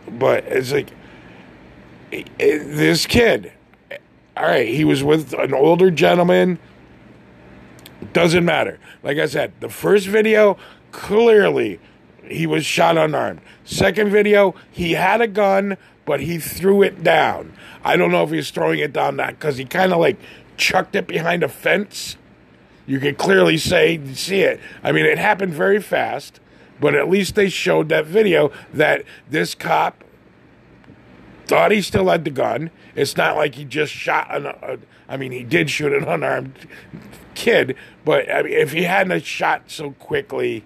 But 0.07 0.45
it's 0.45 0.71
like 0.71 0.91
this 2.37 3.05
kid 3.05 3.51
all 4.37 4.45
right, 4.45 4.67
he 4.67 4.83
was 4.83 5.03
with 5.03 5.33
an 5.33 5.53
older 5.53 5.89
gentleman. 5.89 6.59
Doesn't 8.11 8.43
matter. 8.43 8.79
Like 9.01 9.17
I 9.17 9.27
said, 9.27 9.53
the 9.61 9.69
first 9.69 10.07
video, 10.07 10.57
clearly 10.91 11.79
he 12.27 12.47
was 12.47 12.65
shot 12.65 12.97
unarmed. 12.97 13.41
Second 13.63 14.11
video, 14.11 14.55
he 14.71 14.93
had 14.93 15.21
a 15.21 15.27
gun, 15.27 15.77
but 16.05 16.19
he 16.19 16.37
threw 16.37 16.81
it 16.81 17.03
down. 17.03 17.53
I 17.83 17.97
don't 17.97 18.11
know 18.11 18.23
if 18.23 18.31
he's 18.31 18.51
throwing 18.51 18.79
it 18.79 18.93
down 18.93 19.17
that 19.17 19.39
because 19.39 19.57
he 19.57 19.65
kind 19.65 19.91
of 19.91 19.99
like 19.99 20.17
chucked 20.57 20.95
it 20.95 21.07
behind 21.07 21.43
a 21.43 21.49
fence. 21.49 22.17
You 22.85 22.99
can 22.99 23.15
clearly 23.15 23.57
say, 23.57 23.99
see 24.13 24.41
it. 24.41 24.59
I 24.83 24.91
mean, 24.91 25.05
it 25.05 25.17
happened 25.17 25.53
very 25.53 25.81
fast, 25.81 26.39
but 26.79 26.93
at 26.93 27.09
least 27.09 27.35
they 27.35 27.49
showed 27.49 27.89
that 27.89 28.05
video 28.05 28.51
that 28.73 29.03
this 29.29 29.55
cop 29.55 30.03
thought 31.47 31.71
he 31.71 31.81
still 31.81 32.09
had 32.09 32.23
the 32.23 32.31
gun. 32.31 32.71
It's 32.95 33.17
not 33.17 33.35
like 33.35 33.55
he 33.55 33.65
just 33.65 33.91
shot 33.91 34.33
an. 34.35 34.47
Uh, 34.47 34.77
I 35.07 35.17
mean, 35.17 35.31
he 35.31 35.43
did 35.43 35.69
shoot 35.69 35.93
an 35.93 36.03
unarmed 36.05 36.67
kid, 37.35 37.75
but 38.03 38.31
I 38.31 38.43
mean, 38.43 38.53
if 38.53 38.71
he 38.71 38.83
hadn't 38.83 39.23
shot 39.23 39.63
so 39.67 39.91
quickly, 39.91 40.63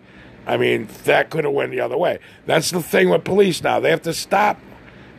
I 0.49 0.57
mean, 0.57 0.89
that 1.03 1.29
could 1.29 1.43
have 1.43 1.53
went 1.53 1.69
the 1.69 1.79
other 1.79 1.95
way. 1.95 2.17
That's 2.47 2.71
the 2.71 2.81
thing 2.81 3.09
with 3.09 3.23
police 3.23 3.61
now; 3.61 3.79
they 3.79 3.91
have 3.91 4.01
to 4.01 4.15
stop 4.15 4.59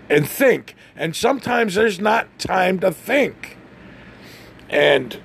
and 0.09 0.29
think, 0.29 0.75
and 0.97 1.15
sometimes 1.15 1.77
there's 1.77 2.01
not 2.01 2.37
time 2.41 2.81
to 2.81 2.91
think. 2.91 3.57
And 4.69 5.21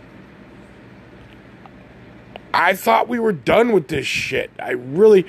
I 2.53 2.75
thought 2.75 3.07
we 3.07 3.17
were 3.17 3.31
done 3.31 3.71
with 3.71 3.87
this 3.87 4.05
shit. 4.05 4.51
I 4.59 4.73
really, 4.73 5.25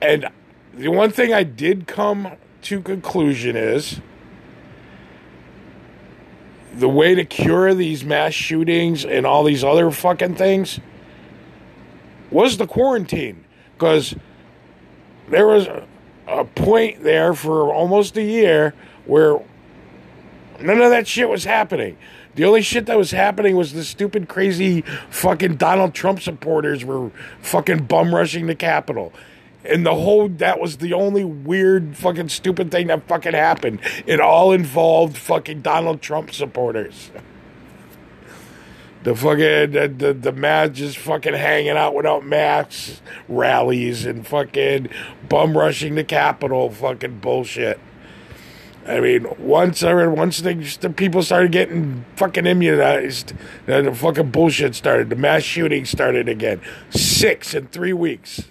and 0.00 0.28
the 0.72 0.90
one 0.90 1.10
thing 1.10 1.34
I 1.34 1.42
did 1.42 1.88
come 1.88 2.36
to 2.62 2.80
conclusion 2.82 3.56
is 3.56 4.00
the 6.74 6.88
way 6.88 7.16
to 7.16 7.24
cure 7.24 7.74
these 7.74 8.04
mass 8.04 8.34
shootings 8.34 9.04
and 9.04 9.26
all 9.26 9.42
these 9.42 9.64
other 9.64 9.90
fucking 9.90 10.36
things 10.36 10.78
was 12.30 12.56
the 12.56 12.68
quarantine. 12.68 13.46
Because 13.80 14.14
there 15.30 15.46
was 15.46 15.66
a 16.28 16.44
point 16.44 17.02
there 17.02 17.32
for 17.32 17.72
almost 17.72 18.14
a 18.18 18.22
year 18.22 18.74
where 19.06 19.40
none 20.60 20.82
of 20.82 20.90
that 20.90 21.08
shit 21.08 21.30
was 21.30 21.44
happening. 21.44 21.96
The 22.34 22.44
only 22.44 22.60
shit 22.60 22.84
that 22.86 22.98
was 22.98 23.10
happening 23.10 23.56
was 23.56 23.72
the 23.72 23.82
stupid, 23.82 24.28
crazy 24.28 24.82
fucking 25.08 25.56
Donald 25.56 25.94
Trump 25.94 26.20
supporters 26.20 26.84
were 26.84 27.10
fucking 27.40 27.84
bum 27.84 28.14
rushing 28.14 28.48
the 28.48 28.54
Capitol 28.54 29.14
and 29.64 29.84
the 29.84 29.94
whole 29.94 30.28
that 30.28 30.60
was 30.60 30.76
the 30.76 30.92
only 30.92 31.24
weird 31.24 31.96
fucking 31.96 32.28
stupid 32.28 32.70
thing 32.70 32.88
that 32.88 33.06
fucking 33.08 33.32
happened. 33.32 33.80
It 34.06 34.20
all 34.20 34.52
involved 34.52 35.16
fucking 35.16 35.62
Donald 35.62 36.02
Trump 36.02 36.32
supporters. 36.32 37.10
The 39.02 39.14
fucking 39.14 39.70
the 39.72 39.92
the, 39.96 40.12
the 40.12 40.32
mad 40.32 40.74
just 40.74 40.98
fucking 40.98 41.34
hanging 41.34 41.70
out 41.70 41.94
without 41.94 42.24
masks, 42.24 43.00
rallies, 43.28 44.04
and 44.04 44.26
fucking 44.26 44.90
bum 45.28 45.56
rushing 45.56 45.94
the 45.94 46.04
Capitol, 46.04 46.70
fucking 46.70 47.20
bullshit. 47.20 47.80
I 48.86 49.00
mean, 49.00 49.26
once 49.38 49.82
I 49.82 50.06
once 50.06 50.38
they, 50.38 50.54
the 50.54 50.90
people 50.90 51.22
started 51.22 51.52
getting 51.52 52.04
fucking 52.16 52.46
immunized, 52.46 53.34
then 53.66 53.84
the 53.84 53.94
fucking 53.94 54.30
bullshit 54.30 54.74
started. 54.74 55.10
The 55.10 55.16
mass 55.16 55.42
shooting 55.42 55.84
started 55.84 56.28
again. 56.28 56.60
Six 56.90 57.54
in 57.54 57.68
three 57.68 57.92
weeks. 57.92 58.42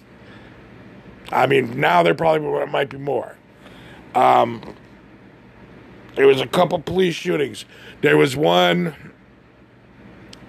I 1.30 1.46
mean, 1.46 1.78
now 1.78 2.02
there 2.02 2.14
probably 2.14 2.66
might 2.66 2.90
be 2.90 2.98
more. 2.98 3.36
Um, 4.14 4.74
there 6.16 6.26
was 6.26 6.40
a 6.40 6.46
couple 6.46 6.78
police 6.80 7.14
shootings. 7.14 7.64
There 8.00 8.16
was 8.16 8.36
one. 8.36 8.94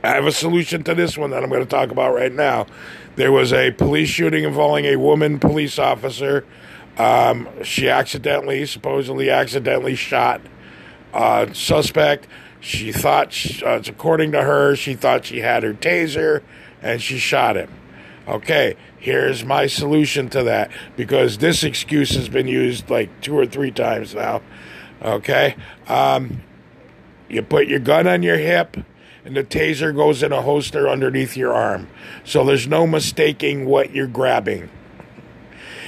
I 0.03 0.09
have 0.09 0.25
a 0.25 0.31
solution 0.31 0.83
to 0.83 0.95
this 0.95 1.17
one 1.17 1.29
that 1.29 1.43
I'm 1.43 1.49
going 1.49 1.63
to 1.63 1.69
talk 1.69 1.91
about 1.91 2.15
right 2.15 2.31
now. 2.31 2.65
There 3.17 3.31
was 3.31 3.53
a 3.53 3.71
police 3.71 4.09
shooting 4.09 4.43
involving 4.43 4.85
a 4.85 4.95
woman 4.95 5.37
police 5.37 5.77
officer. 5.77 6.43
Um, 6.97 7.47
she 7.63 7.87
accidentally, 7.87 8.65
supposedly 8.65 9.29
accidentally 9.29 9.95
shot 9.95 10.41
a 11.13 11.49
suspect. 11.53 12.27
She 12.59 12.91
thought, 12.91 13.35
uh, 13.63 13.81
according 13.85 14.31
to 14.31 14.41
her, 14.41 14.75
she 14.75 14.95
thought 14.95 15.25
she 15.25 15.39
had 15.39 15.63
her 15.63 15.73
taser 15.73 16.41
and 16.81 17.01
she 17.01 17.17
shot 17.17 17.55
him. 17.55 17.69
Okay, 18.27 18.75
here's 18.97 19.43
my 19.43 19.67
solution 19.67 20.29
to 20.29 20.43
that 20.43 20.71
because 20.95 21.39
this 21.39 21.63
excuse 21.63 22.11
has 22.15 22.29
been 22.29 22.47
used 22.47 22.89
like 22.89 23.21
two 23.21 23.37
or 23.37 23.45
three 23.45 23.71
times 23.71 24.15
now. 24.15 24.41
Okay, 25.01 25.55
um, 25.87 26.41
you 27.29 27.41
put 27.41 27.67
your 27.67 27.79
gun 27.79 28.07
on 28.07 28.21
your 28.23 28.37
hip 28.37 28.77
and 29.25 29.35
the 29.35 29.43
taser 29.43 29.95
goes 29.95 30.23
in 30.23 30.31
a 30.31 30.41
holster 30.41 30.89
underneath 30.89 31.37
your 31.37 31.53
arm. 31.53 31.87
So 32.23 32.43
there's 32.43 32.67
no 32.67 32.87
mistaking 32.87 33.65
what 33.65 33.91
you're 33.91 34.07
grabbing. 34.07 34.69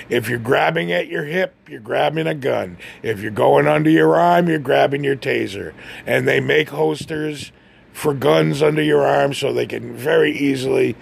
If 0.10 0.30
you're 0.30 0.40
grabbing 0.40 0.92
at 0.92 1.08
your 1.08 1.24
hip, 1.24 1.56
you're 1.68 1.80
grabbing 1.80 2.28
a 2.28 2.36
gun. 2.36 2.78
If 3.02 3.22
you're 3.22 3.32
going 3.32 3.68
under 3.68 3.90
your 3.90 4.16
arm, 4.16 4.48
you're 4.48 4.60
grabbing 4.60 5.04
your 5.04 5.16
taser. 5.16 5.74
And 6.06 6.28
they 6.28 6.40
make 6.40 6.70
holsters 6.70 7.52
for 7.94 8.14
guns 8.14 8.62
under 8.62 8.82
your 8.82 9.06
arm 9.06 9.34
so 9.34 9.54
they 9.54 9.68
can 9.68 9.96
very 9.96 10.36
easily 10.38 10.96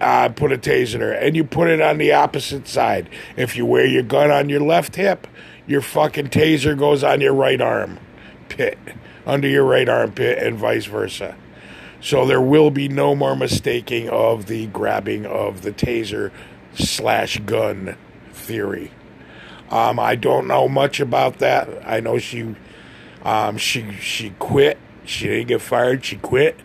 uh, 0.00 0.28
put 0.28 0.52
a 0.52 0.58
taser 0.58 0.98
there, 0.98 1.12
and 1.12 1.36
you 1.36 1.44
put 1.44 1.68
it 1.68 1.80
on 1.80 1.98
the 1.98 2.12
opposite 2.12 2.68
side. 2.68 3.08
If 3.36 3.56
you 3.56 3.64
wear 3.64 3.86
your 3.86 4.02
gun 4.02 4.30
on 4.30 4.48
your 4.48 4.60
left 4.60 4.96
hip, 4.96 5.26
your 5.66 5.80
fucking 5.80 6.28
taser 6.28 6.76
goes 6.78 7.02
on 7.02 7.20
your 7.20 7.32
right 7.32 7.60
arm 7.60 7.98
pit, 8.48 8.78
under 9.26 9.48
your 9.48 9.64
right 9.64 9.88
armpit, 9.88 10.38
and 10.38 10.56
vice 10.56 10.86
versa. 10.86 11.36
So 12.00 12.26
there 12.26 12.40
will 12.40 12.70
be 12.70 12.88
no 12.88 13.14
more 13.14 13.34
mistaking 13.34 14.08
of 14.10 14.46
the 14.46 14.66
grabbing 14.66 15.24
of 15.24 15.62
the 15.62 15.72
taser 15.72 16.30
slash 16.74 17.38
gun 17.38 17.96
theory. 18.32 18.90
Um, 19.70 19.98
I 19.98 20.14
don't 20.14 20.46
know 20.46 20.68
much 20.68 21.00
about 21.00 21.38
that. 21.38 21.68
I 21.86 22.00
know 22.00 22.18
she, 22.18 22.54
um, 23.22 23.56
she 23.56 23.92
she 23.94 24.30
quit. 24.38 24.78
She 25.06 25.28
didn't 25.28 25.48
get 25.48 25.62
fired. 25.62 26.04
She 26.04 26.16
quit. 26.16 26.60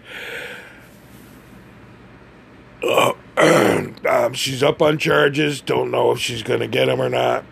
Uh, 2.84 3.14
um, 4.10 4.34
she's 4.34 4.62
up 4.62 4.82
on 4.82 4.98
charges. 4.98 5.62
Don't 5.62 5.92
know 5.92 6.12
if 6.12 6.20
she's 6.20 6.44
going 6.44 6.60
to 6.60 6.68
get 6.68 6.86
them 6.86 7.02
or 7.02 7.10
not. 7.10 7.46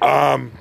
Um, 0.00 0.52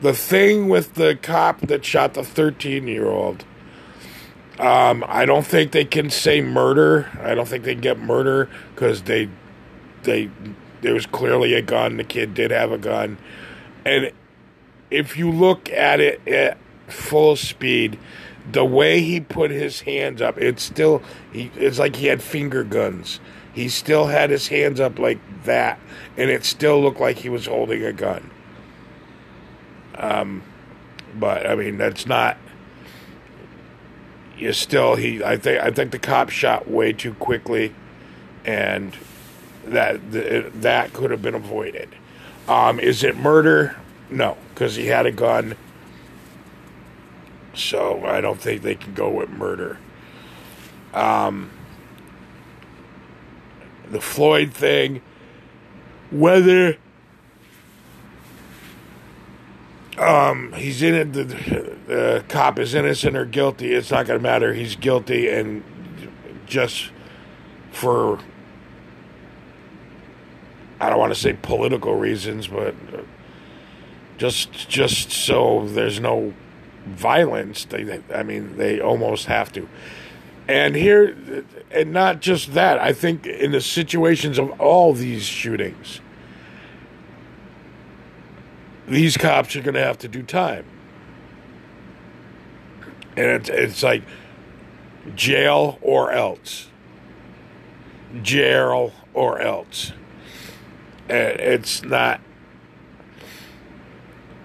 the 0.00 0.12
thing 0.12 0.68
with 0.68 0.94
the 0.94 1.16
cop 1.16 1.60
that 1.62 1.84
shot 1.84 2.14
the 2.14 2.22
13 2.22 2.86
year 2.86 3.06
old, 3.06 3.44
um, 4.58 5.04
I 5.06 5.26
don't 5.26 5.46
think 5.46 5.72
they 5.72 5.84
can 5.84 6.10
say 6.10 6.40
murder. 6.40 7.10
I 7.22 7.34
don't 7.34 7.48
think 7.48 7.64
they 7.64 7.74
get 7.74 7.98
murder 7.98 8.48
because 8.74 9.02
they, 9.02 9.28
they, 10.02 10.30
there 10.80 10.94
was 10.94 11.06
clearly 11.06 11.54
a 11.54 11.62
gun. 11.62 11.96
The 11.96 12.04
kid 12.04 12.34
did 12.34 12.50
have 12.50 12.72
a 12.72 12.78
gun, 12.78 13.18
and 13.84 14.12
if 14.90 15.16
you 15.16 15.30
look 15.30 15.70
at 15.70 16.00
it 16.00 16.26
at 16.28 16.58
full 16.88 17.36
speed, 17.36 17.98
the 18.50 18.64
way 18.64 19.00
he 19.00 19.20
put 19.20 19.50
his 19.50 19.80
hands 19.80 20.22
up, 20.22 20.38
it's 20.38 20.62
still 20.62 21.02
he, 21.32 21.50
it's 21.56 21.78
like 21.78 21.96
he 21.96 22.06
had 22.06 22.22
finger 22.22 22.64
guns. 22.64 23.20
He 23.52 23.68
still 23.68 24.06
had 24.06 24.30
his 24.30 24.48
hands 24.48 24.80
up 24.80 24.98
like 24.98 25.18
that, 25.44 25.78
and 26.16 26.30
it 26.30 26.44
still 26.44 26.80
looked 26.80 27.00
like 27.00 27.16
he 27.16 27.28
was 27.28 27.46
holding 27.46 27.84
a 27.84 27.92
gun. 27.92 28.30
Um, 29.96 30.42
but 31.14 31.46
I 31.46 31.54
mean 31.54 31.78
that's 31.78 32.06
not. 32.06 32.38
You 34.36 34.52
still 34.52 34.96
he 34.96 35.24
I 35.24 35.36
think 35.36 35.62
I 35.62 35.70
think 35.70 35.92
the 35.92 35.98
cop 35.98 36.30
shot 36.30 36.68
way 36.68 36.92
too 36.92 37.14
quickly, 37.14 37.74
and 38.44 38.96
that 39.64 40.00
that 40.60 40.92
could 40.92 41.10
have 41.10 41.22
been 41.22 41.34
avoided. 41.34 41.88
Um, 42.48 42.78
is 42.78 43.02
it 43.02 43.16
murder? 43.16 43.76
No, 44.10 44.36
because 44.50 44.76
he 44.76 44.86
had 44.86 45.06
a 45.06 45.12
gun. 45.12 45.56
So 47.54 48.04
I 48.04 48.20
don't 48.20 48.40
think 48.40 48.62
they 48.62 48.74
can 48.74 48.92
go 48.92 49.08
with 49.08 49.30
murder. 49.30 49.78
Um, 50.92 51.50
the 53.90 54.00
Floyd 54.00 54.52
thing, 54.52 55.00
whether 56.10 56.76
um, 59.98 60.52
he's 60.52 60.82
in 60.82 60.94
it, 60.94 61.12
the, 61.12 61.24
the 61.24 62.24
cop 62.28 62.58
is 62.58 62.74
innocent 62.74 63.16
or 63.16 63.24
guilty, 63.24 63.72
it's 63.72 63.90
not 63.90 64.06
going 64.06 64.18
to 64.18 64.22
matter. 64.22 64.52
He's 64.52 64.76
guilty, 64.76 65.28
and 65.28 65.64
just 66.46 66.90
for 67.72 68.18
I 70.80 70.90
don't 70.90 70.98
want 70.98 71.14
to 71.14 71.20
say 71.20 71.32
political 71.40 71.94
reasons, 71.94 72.48
but 72.48 72.74
just 74.18 74.68
just 74.68 75.10
so 75.10 75.66
there's 75.66 76.00
no 76.00 76.34
violence. 76.84 77.64
They, 77.64 78.00
I 78.14 78.22
mean, 78.22 78.56
they 78.56 78.80
almost 78.80 79.26
have 79.26 79.52
to. 79.52 79.68
And 80.48 80.76
here, 80.76 81.44
and 81.70 81.92
not 81.92 82.20
just 82.20 82.54
that. 82.54 82.78
I 82.78 82.92
think 82.92 83.26
in 83.26 83.52
the 83.52 83.60
situations 83.60 84.38
of 84.38 84.60
all 84.60 84.92
these 84.92 85.24
shootings, 85.24 86.00
these 88.88 89.16
cops 89.16 89.56
are 89.56 89.62
going 89.62 89.74
to 89.74 89.84
have 89.84 89.98
to 89.98 90.08
do 90.08 90.22
time. 90.22 90.64
And 93.16 93.26
it's, 93.26 93.48
it's 93.48 93.82
like 93.82 94.02
jail 95.14 95.78
or 95.80 96.12
else. 96.12 96.68
Jail 98.22 98.92
or 99.14 99.40
else. 99.40 99.92
And 101.08 101.40
it's 101.40 101.82
not 101.82 102.20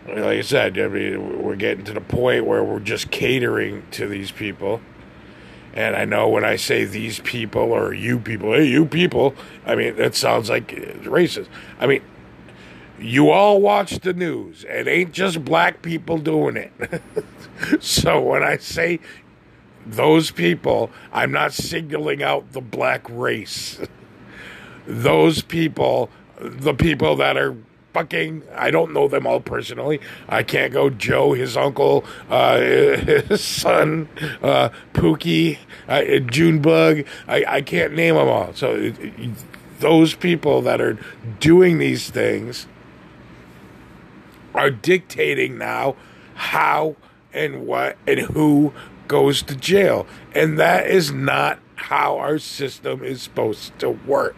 like 0.07 0.17
I 0.17 0.41
said, 0.41 0.77
I 0.79 0.87
mean, 0.87 1.43
we're 1.43 1.55
getting 1.55 1.85
to 1.85 1.93
the 1.93 2.01
point 2.01 2.45
where 2.45 2.63
we're 2.63 2.79
just 2.79 3.11
catering 3.11 3.83
to 3.91 4.07
these 4.07 4.31
people. 4.31 4.81
And 5.73 5.95
I 5.95 6.05
know 6.05 6.27
when 6.27 6.43
I 6.43 6.57
say 6.57 6.85
these 6.85 7.19
people 7.19 7.61
or 7.61 7.93
you 7.93 8.19
people, 8.19 8.53
hey, 8.53 8.65
you 8.65 8.85
people, 8.85 9.35
I 9.65 9.75
mean, 9.75 9.95
that 9.95 10.15
sounds 10.15 10.49
like 10.49 10.69
racist. 11.03 11.47
I 11.79 11.87
mean, 11.87 12.01
you 13.01 13.31
all 13.31 13.59
watch 13.59 13.99
the 13.99 14.13
news. 14.13 14.63
It 14.67 14.87
ain't 14.87 15.11
just 15.11 15.43
black 15.43 15.81
people 15.81 16.17
doing 16.17 16.55
it. 16.55 16.71
so 17.79 18.21
when 18.21 18.43
I 18.43 18.57
say 18.57 18.99
those 19.85 20.31
people, 20.31 20.91
I'm 21.11 21.31
not 21.31 21.53
singling 21.53 22.21
out 22.21 22.51
the 22.51 22.61
black 22.61 23.05
race. 23.09 23.79
those 24.87 25.41
people, 25.41 26.09
the 26.39 26.73
people 26.73 27.15
that 27.17 27.37
are 27.37 27.55
fucking 27.93 28.41
I 28.55 28.71
don't 28.71 28.93
know 28.93 29.07
them 29.07 29.27
all 29.27 29.41
personally. 29.41 29.99
I 30.29 30.43
can't 30.43 30.71
go 30.71 30.89
Joe, 30.89 31.33
his 31.33 31.57
uncle, 31.57 32.05
uh, 32.29 32.59
his 32.61 33.43
son, 33.43 34.07
uh, 34.41 34.69
Pookie, 34.93 35.57
uh, 35.87 36.19
Junebug. 36.19 37.05
I, 37.27 37.45
I 37.47 37.61
can't 37.61 37.93
name 37.93 38.15
them 38.15 38.27
all. 38.27 38.53
So 38.53 38.75
it, 38.75 38.95
it, 38.99 39.31
those 39.79 40.13
people 40.13 40.61
that 40.61 40.79
are 40.79 40.97
doing 41.39 41.79
these 41.79 42.09
things 42.09 42.67
are 44.61 44.69
dictating 44.69 45.57
now 45.57 45.95
how 46.35 46.95
and 47.33 47.65
what 47.65 47.97
and 48.05 48.19
who 48.19 48.71
goes 49.07 49.41
to 49.41 49.55
jail. 49.55 50.05
And 50.35 50.59
that 50.59 50.87
is 50.87 51.11
not 51.11 51.57
how 51.75 52.19
our 52.19 52.37
system 52.37 53.03
is 53.03 53.23
supposed 53.23 53.77
to 53.79 53.89
work. 53.89 54.35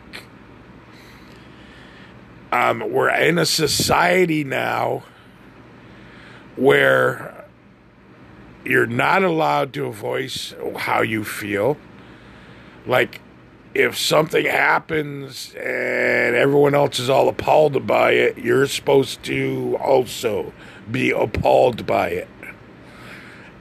Um, 2.53 2.89
we're 2.89 3.09
in 3.09 3.37
a 3.37 3.45
society 3.45 4.45
now 4.45 5.03
where 6.55 7.45
you're 8.63 8.86
not 8.86 9.23
allowed 9.23 9.73
to 9.73 9.91
voice 9.91 10.53
how 10.77 11.01
you 11.01 11.25
feel. 11.25 11.75
Like, 12.86 13.19
if 13.73 13.97
something 13.97 14.45
happens 14.45 15.53
and 15.55 16.36
everyone 16.36 16.75
else 16.75 16.99
is 16.99 17.09
all 17.09 17.27
appalled 17.27 17.88
by 17.88 18.12
it, 18.12 18.38
you're 18.38 18.67
supposed 18.67 19.23
to 19.23 19.77
also 19.81 20.53
be 20.91 21.12
appalled 21.12 21.86
by 21.86 22.09
it. 22.09 22.27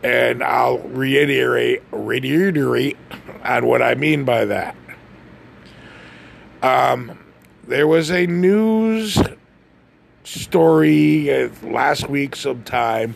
And 0.02 0.42
I'll 0.42 0.80
reiterate, 0.80 1.82
reiterate 1.90 2.96
on 3.44 3.66
what 3.66 3.80
I 3.80 3.94
mean 3.94 4.24
by 4.24 4.44
that. 4.44 4.76
Um, 6.62 7.18
there 7.66 7.86
was 7.86 8.10
a 8.10 8.26
news 8.26 9.18
story 10.24 11.32
uh, 11.32 11.48
last 11.62 12.08
week 12.08 12.36
sometime 12.36 13.14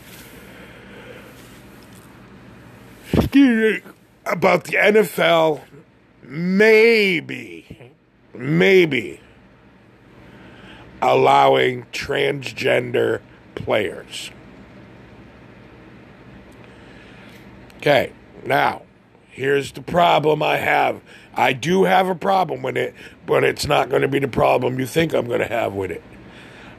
about 4.25 4.65
the 4.65 4.73
NFL 4.73 5.61
maybe 6.27 7.93
maybe 8.35 9.21
allowing 11.01 11.85
transgender 11.93 13.21
players. 13.55 14.31
Okay, 17.79 18.13
now 18.45 18.83
here's 19.29 19.73
the 19.73 19.83
problem 19.83 20.43
I 20.43 20.57
have 20.57 21.01
I 21.37 21.53
do 21.53 21.85
have 21.85 22.09
a 22.09 22.15
problem 22.15 22.63
with 22.63 22.79
it, 22.79 22.95
but 23.27 23.45
it's 23.45 23.67
not 23.67 23.91
going 23.91 24.03
to 24.03 24.09
be 24.09 24.19
the 24.19 24.29
problem 24.29 24.81
you 24.81 24.87
think 24.87 25.13
I'm 25.13 25.27
going 25.27 25.41
to 25.41 25.47
have 25.47 25.75
with 25.75 25.91
it. 25.91 26.03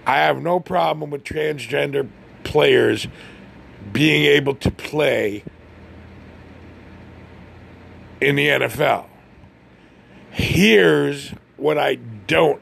I 0.06 0.18
have 0.18 0.42
no 0.42 0.60
problem 0.60 1.12
with 1.12 1.24
transgender 1.24 2.10
players 2.44 3.08
being 3.94 4.26
able 4.26 4.56
to 4.56 4.72
play 4.72 5.44
in 8.20 8.36
the 8.36 8.48
NFL. 8.48 9.07
Here's 10.38 11.32
what 11.56 11.80
I 11.80 11.96
don't. 11.96 12.62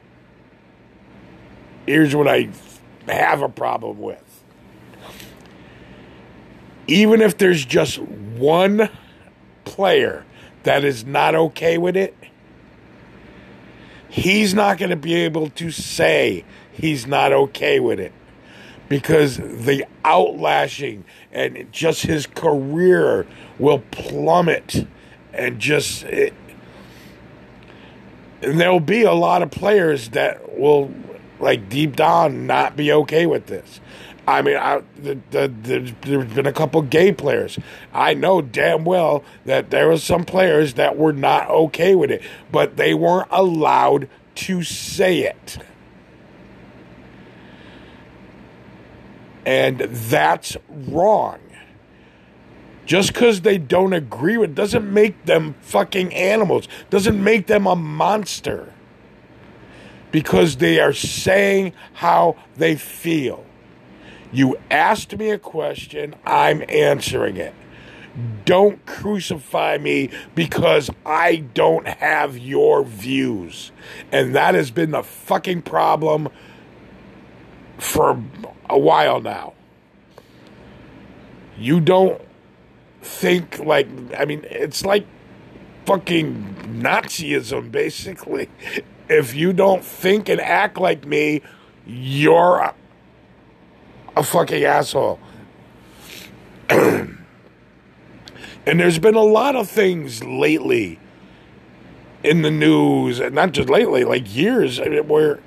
Here's 1.86 2.16
what 2.16 2.26
I 2.26 2.48
have 3.06 3.42
a 3.42 3.50
problem 3.50 4.00
with. 4.00 4.44
Even 6.88 7.22
if 7.22 7.38
there's 7.38 7.66
just 7.66 8.00
one 8.00 8.90
player 9.66 10.24
that 10.64 10.86
is 10.86 11.04
not 11.04 11.36
okay 11.36 11.78
with 11.78 11.98
it, 11.98 12.16
he's 14.08 14.54
not 14.54 14.78
going 14.78 14.92
to 14.92 14.96
be 14.96 15.14
able 15.14 15.50
to 15.50 15.70
say 15.70 16.46
he's 16.72 17.06
not 17.06 17.34
okay 17.34 17.82
with 17.82 18.00
it 18.00 18.14
because 18.88 19.36
the 19.36 19.86
outlashing 20.06 21.04
and 21.34 21.68
just 21.74 22.04
his 22.04 22.26
career 22.26 23.28
will 23.60 23.80
plummet 23.92 24.88
and 25.34 25.60
just 25.60 26.04
it, 26.04 26.34
and 28.46 28.60
there'll 28.60 28.80
be 28.80 29.04
a 29.04 29.14
lot 29.14 29.42
of 29.42 29.52
players 29.52 30.10
that 30.10 30.58
will 30.58 30.94
like 31.40 31.68
deep 31.70 31.96
down 31.96 32.48
not 32.48 32.76
be 32.76 32.92
okay 32.92 33.26
with 33.26 33.48
this 33.48 33.80
I 34.28 34.42
mean, 34.42 34.58
I, 34.58 34.82
the, 34.98 35.20
the, 35.30 35.48
the, 35.62 35.94
there's 36.02 36.34
been 36.34 36.48
a 36.48 36.54
couple 36.54 36.82
gay 36.82 37.12
players. 37.12 37.60
I 37.94 38.16
know 38.16 38.42
damn 38.42 38.84
well 38.84 39.24
that 39.46 39.70
there 39.70 39.88
were 39.88 39.98
some 39.98 40.26
players 40.26 40.74
that 40.76 40.98
were 40.98 41.14
not 41.14 41.50
okay 41.50 41.94
with 41.94 42.10
it, 42.10 42.24
but 42.52 42.78
they 42.78 42.94
weren't 42.94 43.28
allowed 43.30 44.10
to 44.36 44.64
say 44.64 45.20
it. 45.20 45.60
And 49.46 49.80
that's 49.80 50.58
wrong. 50.68 51.40
Just 52.86 53.14
because 53.14 53.42
they 53.42 53.58
don't 53.58 53.94
agree 53.94 54.38
with 54.38 54.56
doesn't 54.56 54.92
make 54.92 55.26
them 55.26 55.56
fucking 55.62 56.14
animals, 56.14 56.68
doesn't 56.90 57.22
make 57.22 57.48
them 57.48 57.66
a 57.66 57.76
monster. 57.76 58.72
Because 60.12 60.58
they 60.58 60.80
are 60.80 60.94
saying 60.94 61.74
how 61.94 62.38
they 62.56 62.76
feel. 62.76 63.46
You 64.32 64.58
asked 64.70 65.18
me 65.18 65.30
a 65.32 65.40
question, 65.40 66.16
I'm 66.26 66.64
answering 66.70 67.38
it. 67.38 67.54
Don't 68.46 68.86
crucify 68.86 69.78
me 69.78 70.10
because 70.36 70.90
I 71.06 71.38
don't 71.38 71.88
have 71.88 72.38
your 72.38 72.84
views. 72.84 73.72
And 74.12 74.34
that 74.36 74.56
has 74.56 74.72
been 74.72 74.92
the 74.92 75.04
fucking 75.04 75.64
problem 75.64 76.30
for 77.78 78.22
a 78.70 78.78
while 78.78 79.20
now. 79.20 79.54
You 81.58 81.82
don't 81.82 82.22
think 83.06 83.60
like, 83.60 83.88
I 84.18 84.26
mean, 84.26 84.46
it's 84.50 84.84
like 84.84 85.06
fucking 85.86 86.56
Nazism, 86.82 87.72
basically. 87.72 88.50
If 89.08 89.36
you 89.36 89.54
don't 89.54 89.84
think 89.84 90.30
and 90.30 90.42
act 90.42 90.78
like 90.78 91.06
me, 91.06 91.42
you're 91.86 92.74
a 94.16 94.24
fucking 94.24 94.64
asshole. 94.64 95.20
and 96.70 97.18
there's 98.66 99.00
been 99.00 99.16
a 99.16 99.24
lot 99.24 99.56
of 99.56 99.70
things 99.70 100.24
lately 100.24 101.00
in 102.24 102.42
the 102.42 102.50
news, 102.50 103.20
and 103.20 103.36
not 103.36 103.52
just 103.52 103.70
lately, 103.70 104.04
like 104.04 104.36
years, 104.36 104.80
where 104.80 105.40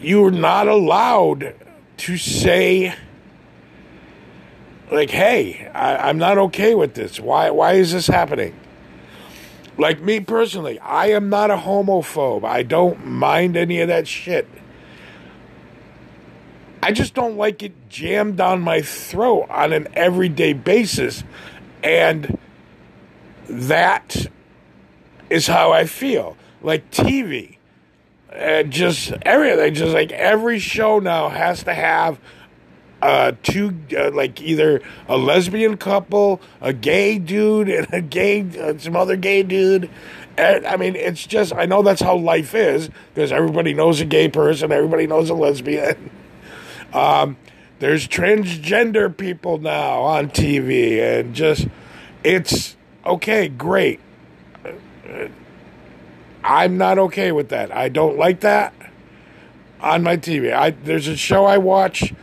you're 0.00 0.30
not 0.30 0.68
allowed 0.68 1.54
to 1.98 2.16
say, 2.16 2.94
like, 4.90 5.10
"Hey, 5.10 5.70
I, 5.74 6.08
I'm 6.08 6.18
not 6.18 6.38
okay 6.38 6.74
with 6.74 6.94
this. 6.94 7.20
Why? 7.20 7.50
Why 7.50 7.74
is 7.74 7.92
this 7.92 8.06
happening?" 8.06 8.54
Like 9.78 10.00
me 10.00 10.20
personally, 10.20 10.78
I 10.78 11.08
am 11.08 11.28
not 11.28 11.50
a 11.50 11.56
homophobe. 11.56 12.44
I 12.44 12.62
don't 12.62 13.06
mind 13.06 13.56
any 13.56 13.80
of 13.80 13.88
that 13.88 14.08
shit. 14.08 14.48
I 16.82 16.92
just 16.92 17.14
don't 17.14 17.36
like 17.36 17.62
it 17.62 17.72
jammed 17.88 18.36
down 18.36 18.60
my 18.60 18.80
throat 18.80 19.46
on 19.50 19.72
an 19.72 19.88
everyday 19.94 20.52
basis. 20.52 21.24
And 21.82 22.38
that 23.48 24.26
is 25.28 25.46
how 25.46 25.72
I 25.72 25.84
feel. 25.84 26.36
Like 26.62 26.90
TV. 26.90 27.56
And 28.32 28.70
just 28.70 29.12
everything, 29.22 29.74
just 29.74 29.92
like 29.92 30.12
every 30.12 30.58
show 30.58 31.00
now 31.00 31.28
has 31.28 31.64
to 31.64 31.74
have 31.74 32.18
uh, 33.06 33.32
two, 33.44 33.72
uh, 33.96 34.10
like 34.10 34.40
either 34.42 34.82
a 35.08 35.16
lesbian 35.16 35.76
couple, 35.76 36.40
a 36.60 36.72
gay 36.72 37.20
dude, 37.20 37.68
and 37.76 37.86
a 37.94 38.00
gay, 38.00 38.44
uh, 38.58 38.76
some 38.78 38.96
other 38.96 39.16
gay 39.16 39.44
dude. 39.44 39.88
And, 40.36 40.66
I 40.66 40.76
mean, 40.76 40.96
it's 40.96 41.24
just, 41.24 41.54
I 41.54 41.66
know 41.66 41.82
that's 41.82 42.02
how 42.02 42.16
life 42.16 42.52
is 42.54 42.90
because 43.14 43.30
everybody 43.30 43.74
knows 43.74 44.00
a 44.00 44.04
gay 44.04 44.28
person, 44.28 44.72
everybody 44.72 45.06
knows 45.06 45.30
a 45.30 45.34
lesbian. 45.34 46.10
Um, 46.92 47.36
there's 47.80 48.08
transgender 48.08 49.14
people 49.14 49.58
now 49.58 50.02
on 50.02 50.30
TV, 50.30 50.98
and 50.98 51.34
just, 51.34 51.66
it's 52.24 52.74
okay, 53.04 53.48
great. 53.48 54.00
I'm 56.42 56.78
not 56.78 56.98
okay 56.98 57.32
with 57.32 57.50
that. 57.50 57.74
I 57.74 57.90
don't 57.90 58.16
like 58.16 58.40
that 58.40 58.72
on 59.80 60.04
my 60.04 60.16
TV. 60.16 60.54
I 60.54 60.70
there's 60.70 61.08
a 61.08 61.16
show 61.16 61.44
I 61.44 61.58
watch, 61.58 62.14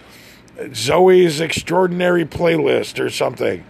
Zoey's 0.58 1.42
Extraordinary 1.42 2.26
Playlist 2.26 3.00
or 3.00 3.10
something. 3.10 3.63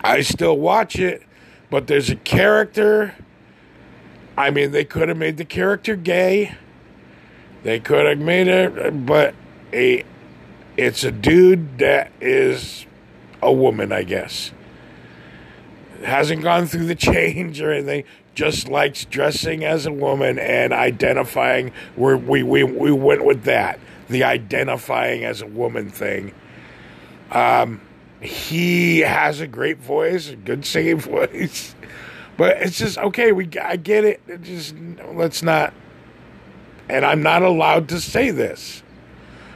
I 0.00 0.20
still 0.20 0.56
watch 0.56 0.98
it, 0.98 1.22
but 1.70 1.86
there's 1.86 2.08
a 2.10 2.16
character. 2.16 3.14
I 4.36 4.50
mean, 4.50 4.70
they 4.70 4.84
could 4.84 5.08
have 5.08 5.18
made 5.18 5.36
the 5.36 5.44
character 5.44 5.96
gay. 5.96 6.54
They 7.64 7.80
could 7.80 8.06
have 8.06 8.18
made 8.18 8.48
it, 8.48 9.04
but 9.04 9.34
a 9.72 10.04
it's 10.76 11.02
a 11.02 11.10
dude 11.10 11.78
that 11.78 12.12
is 12.20 12.86
a 13.42 13.52
woman, 13.52 13.90
I 13.92 14.04
guess. 14.04 14.52
Hasn't 16.04 16.42
gone 16.42 16.66
through 16.66 16.86
the 16.86 16.94
change 16.94 17.60
or 17.60 17.72
anything. 17.72 18.04
Just 18.36 18.68
likes 18.68 19.04
dressing 19.04 19.64
as 19.64 19.84
a 19.86 19.92
woman 19.92 20.38
and 20.38 20.72
identifying. 20.72 21.72
we 21.96 22.14
we 22.14 22.42
we 22.44 22.62
we 22.62 22.92
went 22.92 23.24
with 23.24 23.42
that, 23.44 23.80
the 24.08 24.24
identifying 24.24 25.24
as 25.24 25.42
a 25.42 25.46
woman 25.46 25.90
thing. 25.90 26.32
Um, 27.30 27.80
he 28.20 29.00
has 29.00 29.40
a 29.40 29.46
great 29.46 29.78
voice, 29.78 30.30
a 30.30 30.36
good 30.36 30.64
singing 30.64 30.98
voice, 31.00 31.74
but 32.36 32.56
it's 32.58 32.78
just 32.78 32.98
okay. 32.98 33.32
We 33.32 33.48
I 33.60 33.76
get 33.76 34.04
it. 34.04 34.20
it 34.26 34.42
just 34.42 34.74
let's 35.12 35.42
not. 35.42 35.72
And 36.88 37.04
I'm 37.04 37.22
not 37.22 37.42
allowed 37.42 37.90
to 37.90 38.00
say 38.00 38.30
this 38.30 38.82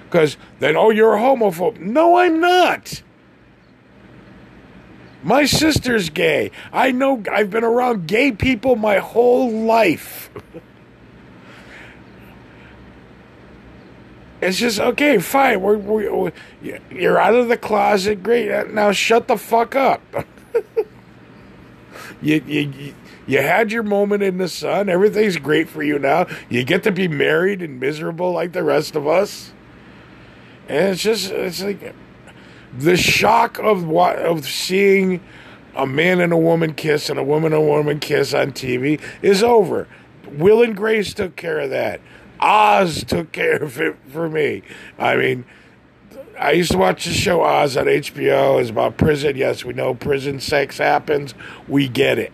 because 0.04 0.36
then 0.60 0.76
oh 0.76 0.90
you're 0.90 1.14
a 1.14 1.20
homophobe. 1.20 1.80
No, 1.80 2.18
I'm 2.18 2.40
not. 2.40 3.02
My 5.24 5.44
sister's 5.44 6.10
gay. 6.10 6.50
I 6.72 6.90
know 6.90 7.22
I've 7.30 7.48
been 7.48 7.62
around 7.62 8.08
gay 8.08 8.32
people 8.32 8.74
my 8.74 8.98
whole 8.98 9.50
life. 9.50 10.30
it's 14.42 14.58
just 14.58 14.80
okay, 14.80 15.18
fine. 15.18 15.60
We're, 15.60 15.76
we're, 15.76 16.32
you're 16.90 17.18
out 17.18 17.34
of 17.34 17.46
the 17.46 17.56
closet. 17.56 18.24
Great. 18.24 18.50
Uh, 18.50 18.64
now 18.64 18.90
shut 18.90 19.28
the 19.28 19.36
fuck 19.36 19.76
up. 19.76 20.02
you, 22.20 22.42
you, 22.44 22.94
you 23.24 23.38
had 23.40 23.70
your 23.70 23.84
moment 23.84 24.24
in 24.24 24.38
the 24.38 24.48
sun. 24.48 24.88
Everything's 24.88 25.36
great 25.36 25.68
for 25.68 25.84
you 25.84 25.96
now. 25.96 26.26
You 26.48 26.64
get 26.64 26.82
to 26.82 26.90
be 26.90 27.06
married 27.06 27.62
and 27.62 27.78
miserable 27.78 28.32
like 28.32 28.52
the 28.52 28.64
rest 28.64 28.96
of 28.96 29.06
us. 29.06 29.52
And 30.68 30.88
it's 30.88 31.02
just, 31.02 31.30
it's 31.30 31.62
like, 31.62 31.94
the 32.76 32.96
shock 32.96 33.60
of 33.60 33.86
what 33.86 34.18
of 34.18 34.44
seeing 34.44 35.20
a 35.76 35.86
man 35.86 36.20
and 36.20 36.32
a 36.32 36.36
woman 36.36 36.74
kiss 36.74 37.08
and 37.08 37.18
a 37.18 37.24
woman 37.24 37.52
and 37.52 37.62
a 37.62 37.66
woman 37.66 38.00
kiss 38.00 38.34
on 38.34 38.50
TV 38.52 39.00
is 39.22 39.42
over. 39.42 39.86
Will 40.26 40.62
and 40.62 40.76
Grace 40.76 41.14
took 41.14 41.36
care 41.36 41.60
of 41.60 41.70
that. 41.70 42.00
Oz 42.42 43.04
took 43.04 43.32
care 43.32 43.62
of 43.62 43.80
it 43.80 43.96
for 44.08 44.28
me. 44.28 44.62
I 44.98 45.16
mean, 45.16 45.44
I 46.38 46.52
used 46.52 46.72
to 46.72 46.78
watch 46.78 47.04
the 47.04 47.12
show 47.12 47.42
Oz 47.42 47.76
on 47.76 47.86
HBO. 47.86 48.60
It's 48.60 48.70
about 48.70 48.96
prison. 48.96 49.36
Yes, 49.36 49.64
we 49.64 49.72
know 49.72 49.94
prison 49.94 50.40
sex 50.40 50.78
happens. 50.78 51.34
We 51.68 51.88
get 51.88 52.18
it. 52.18 52.32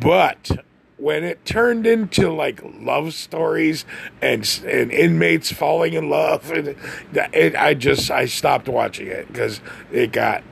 But 0.00 0.50
when 0.96 1.24
it 1.24 1.44
turned 1.44 1.86
into 1.86 2.32
like 2.32 2.60
love 2.64 3.14
stories 3.14 3.84
and 4.22 4.60
and 4.66 4.90
inmates 4.90 5.52
falling 5.52 5.92
in 5.92 6.08
love 6.10 6.50
and 6.50 6.74
it, 7.14 7.54
I 7.54 7.74
just 7.74 8.10
I 8.10 8.26
stopped 8.26 8.68
watching 8.68 9.06
it 9.06 9.28
because 9.28 9.60
it 9.92 10.10
got 10.10 10.42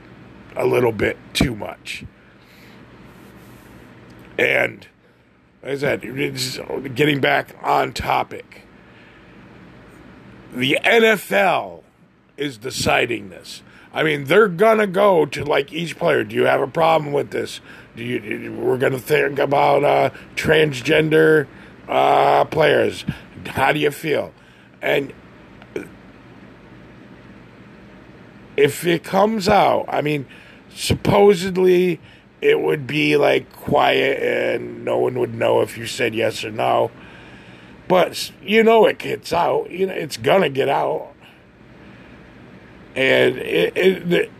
a 0.54 0.66
little 0.66 0.92
bit 0.92 1.16
too 1.32 1.56
much. 1.56 2.04
And 4.38 4.86
as 5.62 5.82
I 5.82 5.98
said, 5.98 6.94
getting 6.94 7.20
back 7.20 7.56
on 7.62 7.92
topic, 7.92 8.65
the 10.54 10.78
NFL 10.84 11.82
is 12.36 12.58
deciding 12.58 13.30
this. 13.30 13.62
I 13.92 14.02
mean, 14.02 14.24
they're 14.24 14.48
gonna 14.48 14.86
go 14.86 15.24
to 15.26 15.44
like 15.44 15.72
each 15.72 15.98
player. 15.98 16.22
Do 16.22 16.36
you 16.36 16.44
have 16.44 16.60
a 16.60 16.66
problem 16.66 17.12
with 17.12 17.30
this? 17.30 17.60
Do 17.96 18.04
you? 18.04 18.52
We're 18.52 18.78
gonna 18.78 18.98
think 18.98 19.38
about 19.38 19.84
uh, 19.84 20.10
transgender 20.34 21.46
uh, 21.88 22.44
players. 22.44 23.04
How 23.46 23.72
do 23.72 23.78
you 23.78 23.90
feel? 23.90 24.34
And 24.82 25.12
if 28.56 28.86
it 28.86 29.04
comes 29.04 29.48
out, 29.48 29.86
I 29.88 30.02
mean, 30.02 30.26
supposedly 30.74 32.00
it 32.40 32.60
would 32.60 32.86
be 32.86 33.16
like 33.16 33.50
quiet 33.52 34.22
and 34.22 34.84
no 34.84 34.98
one 34.98 35.18
would 35.18 35.34
know 35.34 35.60
if 35.60 35.78
you 35.78 35.86
said 35.86 36.14
yes 36.14 36.44
or 36.44 36.50
no. 36.50 36.90
But 37.88 38.32
you 38.42 38.62
know 38.62 38.86
it 38.86 38.98
gets 38.98 39.32
out. 39.32 39.70
You 39.70 39.86
know 39.86 39.92
it's 39.92 40.16
gonna 40.16 40.48
get 40.48 40.68
out, 40.68 41.12
and 42.94 43.36
it, 43.38 43.76
it 43.76 44.10
the, 44.10 44.30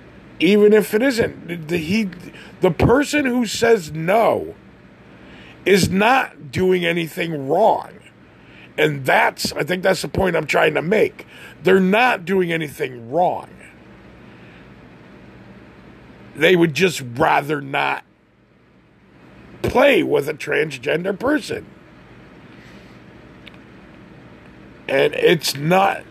even 0.40 0.72
if 0.72 0.92
it 0.94 1.02
isn't, 1.02 1.68
the, 1.68 1.78
he 1.78 2.10
the 2.60 2.70
person 2.70 3.24
who 3.24 3.46
says 3.46 3.92
no 3.92 4.54
is 5.64 5.90
not 5.90 6.50
doing 6.50 6.84
anything 6.84 7.48
wrong. 7.48 7.90
And 8.78 9.04
that's, 9.04 9.52
I 9.52 9.64
think 9.64 9.82
that's 9.82 10.02
the 10.02 10.08
point 10.08 10.36
I'm 10.36 10.46
trying 10.46 10.74
to 10.74 10.82
make. 10.82 11.26
They're 11.62 11.80
not 11.80 12.24
doing 12.24 12.52
anything 12.52 13.10
wrong. 13.10 13.48
They 16.34 16.54
would 16.54 16.74
just 16.74 17.02
rather 17.14 17.60
not 17.60 18.04
play 19.62 20.02
with 20.02 20.28
a 20.28 20.34
transgender 20.34 21.18
person. 21.18 21.66
And 24.88 25.14
it's 25.14 25.56
not 25.56 26.04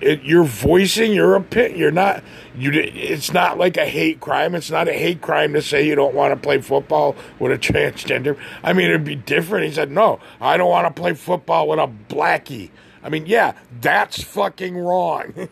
it, 0.00 0.22
you're 0.22 0.44
voicing 0.44 1.12
your 1.12 1.34
opinion. 1.34 1.78
You're 1.78 1.90
not. 1.90 2.22
You. 2.56 2.70
It's 2.74 3.32
not 3.32 3.58
like 3.58 3.76
a 3.76 3.84
hate 3.84 4.20
crime. 4.20 4.54
It's 4.54 4.70
not 4.70 4.88
a 4.88 4.92
hate 4.92 5.20
crime 5.20 5.52
to 5.52 5.62
say 5.62 5.86
you 5.86 5.94
don't 5.94 6.14
want 6.14 6.32
to 6.32 6.36
play 6.40 6.60
football 6.60 7.16
with 7.38 7.52
a 7.52 7.58
transgender. 7.58 8.38
I 8.62 8.72
mean, 8.72 8.88
it'd 8.88 9.04
be 9.04 9.14
different. 9.14 9.66
He 9.66 9.72
said, 9.72 9.90
"No, 9.90 10.20
I 10.40 10.56
don't 10.56 10.70
want 10.70 10.94
to 10.94 11.00
play 11.00 11.14
football 11.14 11.68
with 11.68 11.78
a 11.78 11.90
blackie." 12.08 12.70
I 13.02 13.08
mean, 13.08 13.26
yeah, 13.26 13.54
that's 13.80 14.22
fucking 14.22 14.76
wrong. 14.76 15.48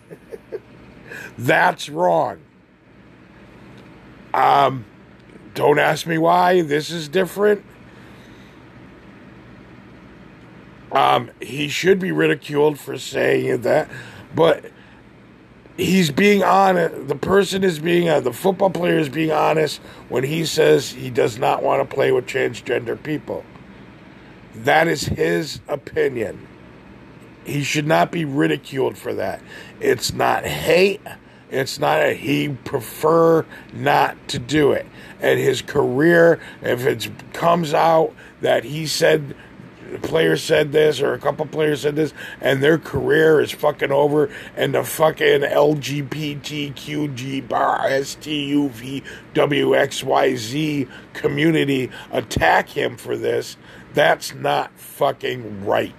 that's 1.39 1.89
wrong. 1.89 2.41
Um, 4.33 4.85
don't 5.55 5.79
ask 5.79 6.07
me 6.07 6.19
why 6.19 6.63
this 6.63 6.91
is 6.91 7.09
different. 7.09 7.65
Um, 10.93 11.31
he 11.41 11.69
should 11.69 11.99
be 11.99 12.13
ridiculed 12.13 12.79
for 12.79 12.99
saying 12.99 13.63
that. 13.63 13.91
But 14.35 14.65
he's 15.77 16.11
being 16.11 16.43
honest. 16.43 17.09
The 17.09 17.17
person 17.17 17.65
is 17.65 17.79
being, 17.79 18.09
uh, 18.09 18.21
the 18.21 18.33
football 18.33 18.71
player 18.71 18.99
is 18.99 19.09
being 19.09 19.31
honest 19.31 19.81
when 20.09 20.25
he 20.25 20.45
says 20.45 20.91
he 20.91 21.11
does 21.11 21.39
not 21.39 21.63
want 21.63 21.89
to 21.89 21.95
play 21.95 22.13
with 22.13 22.27
transgender 22.27 23.01
people. 23.03 23.45
That 24.55 24.89
is 24.89 25.03
his 25.05 25.61
opinion. 25.69 26.47
He 27.45 27.63
should 27.63 27.87
not 27.87 28.11
be 28.11 28.25
ridiculed 28.25 28.99
for 28.99 29.15
that. 29.15 29.41
It's 29.81 30.13
not 30.13 30.45
hate. 30.45 31.01
It's 31.51 31.79
not 31.79 32.01
a, 32.01 32.13
he 32.13 32.51
prefer 32.51 33.47
not 33.73 34.17
to 34.29 34.39
do 34.39 34.73
it. 34.73 34.87
And 35.21 35.41
his 35.41 35.63
career, 35.63 36.41
if 36.61 36.85
it 36.85 37.11
comes 37.33 37.73
out 37.73 38.13
that 38.43 38.65
he 38.65 38.87
said 38.87 39.35
player 40.03 40.37
said 40.37 40.73
this 40.73 41.01
or 41.01 41.15
a 41.15 41.19
couple 41.19 41.47
players 41.47 41.81
said 41.83 41.95
this 41.97 42.13
and 42.41 42.63
their 42.63 42.79
career 42.79 43.41
is 43.41 43.51
fucking 43.53 43.91
over 43.91 44.31
and 44.57 44.75
the 44.75 44.85
fucking 44.85 45.41
LGBTQG 45.41 47.49
bar 47.49 47.89
STUVWXYZ 47.89 50.89
community 51.15 51.91
attack 52.11 52.69
him 52.69 52.97
for 52.97 53.17
this, 53.17 53.57
that's 53.95 54.35
not 54.35 54.71
fucking 54.79 55.65
right. 55.65 55.95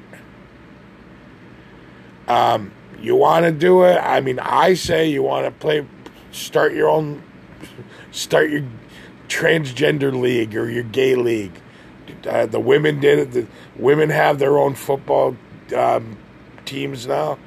Um, 2.27 2.71
you 3.01 3.15
want 3.15 3.45
to 3.45 3.51
do 3.51 3.83
it? 3.83 3.97
I 3.97 4.21
mean, 4.21 4.37
I 4.39 4.75
say 4.75 5.09
you 5.09 5.23
want 5.23 5.45
to 5.45 5.51
play, 5.51 5.85
start 6.31 6.73
your 6.73 6.89
own, 6.89 7.23
start 8.11 8.51
your 8.51 8.63
transgender 9.27 10.17
league 10.17 10.55
or 10.55 10.69
your 10.69 10.83
gay 10.83 11.15
league. 11.15 11.59
Uh, 12.27 12.45
the 12.45 12.59
women 12.59 12.99
did 12.99 13.19
it. 13.19 13.31
The 13.31 13.47
women 13.75 14.09
have 14.09 14.39
their 14.39 14.57
own 14.57 14.75
football 14.75 15.35
um, 15.75 16.17
teams 16.65 17.07
now. 17.07 17.37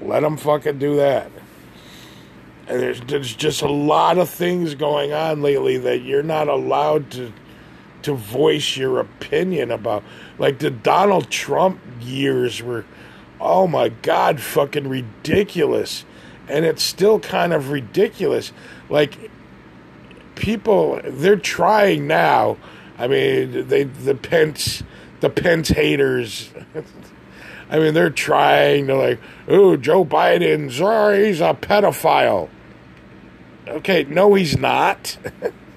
Let 0.00 0.20
them 0.20 0.36
fucking 0.36 0.78
do 0.78 0.96
that. 0.96 1.30
And 2.68 2.80
there's, 2.80 3.00
there's 3.02 3.34
just 3.34 3.62
a 3.62 3.70
lot 3.70 4.18
of 4.18 4.30
things 4.30 4.74
going 4.74 5.12
on 5.12 5.42
lately 5.42 5.78
that 5.78 6.02
you're 6.02 6.22
not 6.22 6.48
allowed 6.48 7.10
to 7.12 7.32
to 8.02 8.14
voice 8.14 8.76
your 8.76 9.00
opinion 9.00 9.70
about. 9.70 10.02
Like 10.38 10.58
the 10.58 10.70
Donald 10.70 11.30
Trump 11.30 11.80
years 12.00 12.62
were, 12.62 12.84
oh 13.40 13.66
my 13.66 13.88
god, 13.90 14.40
fucking 14.40 14.88
ridiculous. 14.88 16.04
And 16.48 16.64
it's 16.64 16.82
still 16.82 17.20
kind 17.20 17.52
of 17.52 17.70
ridiculous. 17.70 18.52
Like 18.88 19.30
people, 20.34 21.00
they're 21.04 21.36
trying 21.36 22.06
now. 22.06 22.56
I 23.02 23.08
mean, 23.08 23.66
they 23.66 23.82
the 23.82 24.14
Pence 24.14 24.84
the 25.18 25.28
Pence 25.28 25.70
haters. 25.70 26.50
I 27.68 27.80
mean, 27.80 27.94
they're 27.94 28.10
trying 28.10 28.86
to 28.86 28.94
like, 28.94 29.20
oh, 29.48 29.76
Joe 29.76 30.04
Biden, 30.04 30.70
sorry, 30.70 31.26
he's 31.26 31.40
a 31.40 31.52
pedophile. 31.52 32.48
Okay, 33.66 34.04
no, 34.04 34.34
he's 34.34 34.56
not. 34.56 35.18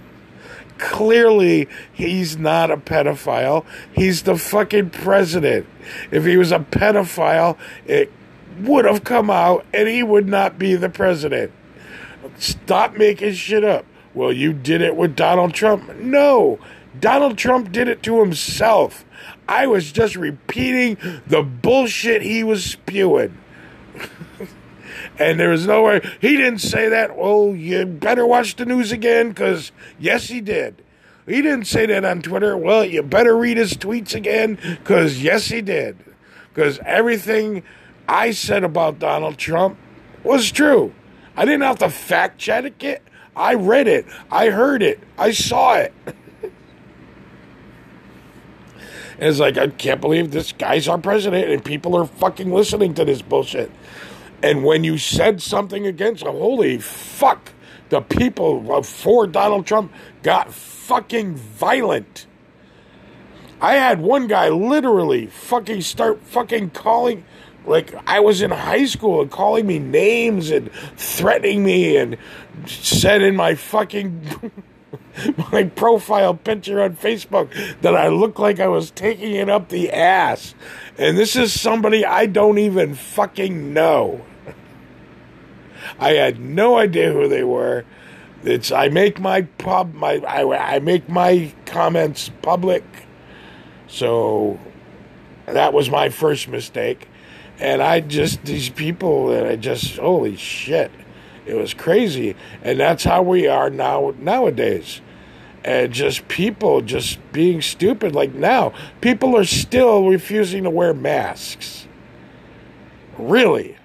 Clearly, 0.78 1.68
he's 1.92 2.38
not 2.38 2.70
a 2.70 2.78
pedophile. 2.78 3.66
He's 3.94 4.22
the 4.22 4.38
fucking 4.38 4.92
president. 4.92 5.66
If 6.12 6.26
he 6.26 6.38
was 6.38 6.52
a 6.52 6.60
pedophile, 6.60 7.58
it 7.88 8.12
would 8.60 8.86
have 8.86 9.04
come 9.04 9.32
out 9.32 9.66
and 9.74 9.88
he 9.88 10.04
would 10.04 10.28
not 10.28 10.60
be 10.60 10.76
the 10.76 10.90
president. 10.90 11.52
Stop 12.38 12.98
making 12.98 13.34
shit 13.34 13.64
up. 13.64 13.84
Well, 14.14 14.32
you 14.32 14.54
did 14.54 14.82
it 14.82 14.96
with 14.96 15.16
Donald 15.16 15.56
Trump. 15.56 15.96
No, 15.96 16.60
Donald 17.00 17.38
Trump 17.38 17.72
did 17.72 17.88
it 17.88 18.04
to 18.04 18.20
himself. 18.20 19.06
I 19.48 19.68
was 19.68 19.92
just 19.92 20.16
repeating 20.16 20.98
the 21.28 21.44
bullshit 21.44 22.22
he 22.22 22.44
was 22.44 22.64
spewing. 22.64 23.38
and 25.20 25.40
there 25.40 25.50
was 25.50 25.66
no 25.66 25.84
way 25.84 26.02
he 26.20 26.36
didn't 26.36 26.60
say 26.60 26.90
that. 26.90 27.18
Well, 27.18 27.56
you 27.56 27.86
better 27.86 28.26
watch 28.26 28.56
the 28.56 28.66
news 28.66 28.92
again 28.92 29.30
because, 29.30 29.72
yes, 30.00 30.28
he 30.28 30.42
did. 30.42 30.82
He 31.26 31.42
didn't 31.42 31.66
say 31.66 31.86
that 31.88 32.06
on 32.06 32.22
Twitter. 32.22 32.56
Well, 32.56 32.86
you 32.86 33.02
better 33.02 33.36
read 33.36 33.58
his 33.58 33.74
tweets 33.74 34.14
again 34.14 34.60
because, 34.62 35.22
yes, 35.22 35.48
he 35.48 35.62
did. 35.62 35.98
Because 36.54 36.80
everything 36.86 37.64
I 38.08 38.32
said 38.32 38.64
about 38.64 39.00
Donald 39.00 39.38
Trump 39.38 39.78
was 40.24 40.52
true. 40.52 40.94
I 41.36 41.46
didn't 41.46 41.64
have 41.64 41.80
to 41.80 41.90
fact 41.90 42.38
check 42.38 42.84
it. 42.84 43.02
I 43.36 43.56
read 43.56 43.88
it. 43.88 44.06
I 44.32 44.50
heard 44.50 44.82
it. 44.82 45.00
I 45.18 45.32
saw 45.32 45.76
it. 45.76 45.94
And 49.20 49.30
it's 49.30 49.40
like, 49.40 49.58
I 49.58 49.68
can't 49.68 50.02
believe 50.02 50.32
this 50.32 50.52
guy's 50.52 50.88
our 50.88 50.98
president 50.98 51.50
and 51.50 51.64
people 51.64 51.96
are 51.96 52.06
fucking 52.06 52.52
listening 52.52 52.94
to 52.96 53.06
this 53.06 53.22
bullshit. 53.22 53.72
And 54.44 54.64
when 54.64 54.84
you 54.84 54.98
said 54.98 55.42
something 55.42 55.88
against 55.88 56.24
him, 56.24 56.34
holy 56.34 56.78
fuck, 56.78 57.54
the 57.90 58.02
people 58.02 58.84
for 58.84 59.26
Donald 59.28 59.66
Trump 59.66 59.92
got 60.22 60.54
fucking 60.54 61.36
violent. 61.36 62.28
I 63.62 63.76
had 63.76 64.02
one 64.02 64.28
guy 64.28 64.50
literally 64.50 65.28
fucking 65.28 65.82
start 65.82 66.22
fucking 66.22 66.72
calling, 66.72 67.24
like 67.66 67.96
I 68.06 68.20
was 68.20 68.42
in 68.42 68.52
high 68.52 68.86
school 68.86 69.22
and 69.22 69.32
calling 69.32 69.66
me 69.66 69.80
names 69.80 70.52
and 70.52 70.70
threatening 70.98 71.64
me 71.64 71.96
and 71.98 72.18
said 72.66 73.22
in 73.22 73.36
my 73.36 73.56
fucking. 73.56 74.52
my 75.52 75.64
profile 75.64 76.34
picture 76.34 76.82
on 76.82 76.96
Facebook 76.96 77.52
that 77.82 77.96
I 77.96 78.08
looked 78.10 78.40
like 78.40 78.60
I 78.60 78.68
was 78.68 78.92
taking 78.92 79.34
it 79.34 79.50
up 79.50 79.70
the 79.70 79.92
ass. 79.92 80.56
And 80.98 81.18
this 81.18 81.36
is 81.36 81.60
somebody 81.60 82.06
I 82.06 82.26
don't 82.26 82.58
even 82.58 82.96
fucking 82.96 83.74
know. 83.74 84.26
I 86.00 86.14
had 86.14 86.40
no 86.40 86.78
idea 86.78 87.12
who 87.12 87.28
they 87.28 87.44
were. 87.44 87.86
It's 88.44 88.72
I 88.72 88.90
make 88.90 89.20
my 89.20 89.44
pub 89.44 89.94
my 89.94 90.18
I, 90.28 90.76
I 90.76 90.80
make 90.80 91.10
my 91.10 91.54
comments 91.66 92.30
public. 92.42 92.84
So 93.88 94.60
that 95.46 95.74
was 95.74 95.90
my 95.90 96.10
first 96.10 96.48
mistake. 96.48 97.08
And 97.60 97.82
I 97.82 98.02
just 98.02 98.44
these 98.44 98.70
people 98.70 99.32
and 99.32 99.48
I 99.48 99.56
just 99.56 99.98
holy 99.98 100.36
shit. 100.36 100.92
It 101.46 101.56
was 101.56 101.74
crazy. 101.74 102.36
And 102.64 102.80
that's 102.80 103.04
how 103.04 103.22
we 103.22 103.48
are 103.48 103.70
now 103.70 104.14
nowadays 104.18 105.02
and 105.66 105.92
just 105.92 106.28
people 106.28 106.80
just 106.82 107.18
being 107.34 107.60
stupid. 107.60 108.14
Like 108.14 108.36
now, 108.36 108.72
people 109.02 109.36
are 109.36 109.46
still 109.46 110.08
refusing 110.08 110.64
to 110.64 110.70
wear 110.70 110.94
masks. 110.94 111.88
Really? 113.18 113.76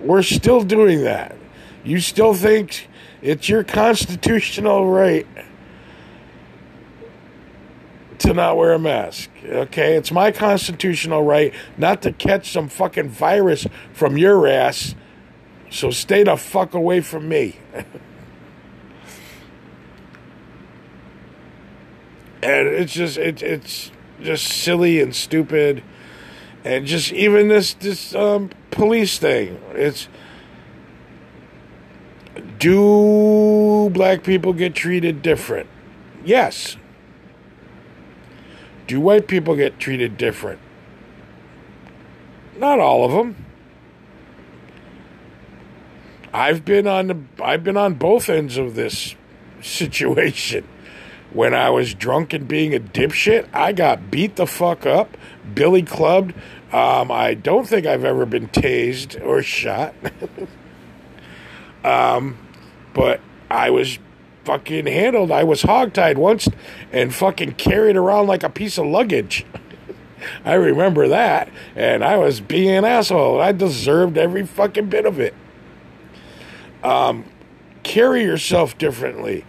We're 0.00 0.22
still 0.22 0.62
doing 0.62 1.02
that. 1.02 1.36
You 1.82 1.98
still 1.98 2.32
think 2.32 2.88
it's 3.22 3.48
your 3.48 3.64
constitutional 3.64 4.88
right 4.88 5.26
to 8.18 8.32
not 8.32 8.56
wear 8.56 8.72
a 8.72 8.78
mask. 8.78 9.28
Okay? 9.44 9.96
It's 9.96 10.12
my 10.12 10.30
constitutional 10.30 11.24
right 11.24 11.52
not 11.76 12.02
to 12.02 12.12
catch 12.12 12.52
some 12.52 12.68
fucking 12.68 13.08
virus 13.08 13.66
from 13.92 14.16
your 14.16 14.46
ass. 14.46 14.94
So 15.70 15.90
stay 15.90 16.22
the 16.22 16.36
fuck 16.36 16.74
away 16.74 17.00
from 17.00 17.28
me. 17.28 17.56
and 22.46 22.68
it's 22.68 22.92
just 22.92 23.18
it, 23.18 23.42
it's 23.42 23.90
just 24.22 24.46
silly 24.46 25.00
and 25.00 25.14
stupid. 25.14 25.82
And 26.64 26.86
just 26.86 27.12
even 27.12 27.48
this 27.48 27.74
this 27.74 28.14
um, 28.14 28.50
police 28.70 29.18
thing 29.18 29.60
it's 29.72 30.08
do 32.58 33.90
black 33.90 34.22
people 34.22 34.52
get 34.52 34.74
treated 34.74 35.22
different? 35.22 35.68
Yes. 36.24 36.76
Do 38.86 39.00
white 39.00 39.26
people 39.26 39.56
get 39.56 39.80
treated 39.80 40.16
different? 40.16 40.60
Not 42.56 42.78
all 42.78 43.04
of 43.04 43.12
them 43.12 43.46
i've 46.32 46.66
been 46.66 46.86
on 46.86 47.06
the 47.06 47.16
i've 47.42 47.64
been 47.64 47.78
on 47.78 47.94
both 47.94 48.28
ends 48.28 48.58
of 48.58 48.74
this 48.74 49.14
situation 49.62 50.66
when 51.36 51.52
I 51.52 51.68
was 51.68 51.92
drunk 51.92 52.32
and 52.32 52.48
being 52.48 52.74
a 52.74 52.80
dipshit, 52.80 53.46
I 53.52 53.72
got 53.72 54.10
beat 54.10 54.36
the 54.36 54.46
fuck 54.46 54.86
up, 54.86 55.18
billy 55.54 55.82
clubbed. 55.82 56.34
Um, 56.72 57.12
I 57.12 57.34
don't 57.34 57.68
think 57.68 57.86
I've 57.86 58.04
ever 58.04 58.24
been 58.24 58.48
tased 58.48 59.22
or 59.22 59.42
shot. 59.42 59.94
um, 61.84 62.38
but 62.94 63.20
I 63.50 63.68
was 63.68 63.98
fucking 64.44 64.86
handled. 64.86 65.30
I 65.30 65.44
was 65.44 65.62
hogtied 65.62 66.16
once 66.16 66.48
and 66.90 67.14
fucking 67.14 67.52
carried 67.52 67.96
around 67.96 68.28
like 68.28 68.42
a 68.42 68.50
piece 68.50 68.78
of 68.78 68.86
luggage. 68.86 69.44
I 70.44 70.54
remember 70.54 71.06
that. 71.08 71.50
And 71.74 72.02
I 72.02 72.16
was 72.16 72.40
being 72.40 72.70
an 72.70 72.86
asshole. 72.86 73.42
I 73.42 73.52
deserved 73.52 74.16
every 74.16 74.46
fucking 74.46 74.88
bit 74.88 75.04
of 75.04 75.20
it. 75.20 75.34
Um, 76.82 77.26
carry 77.82 78.22
yourself 78.22 78.78
differently 78.78 79.44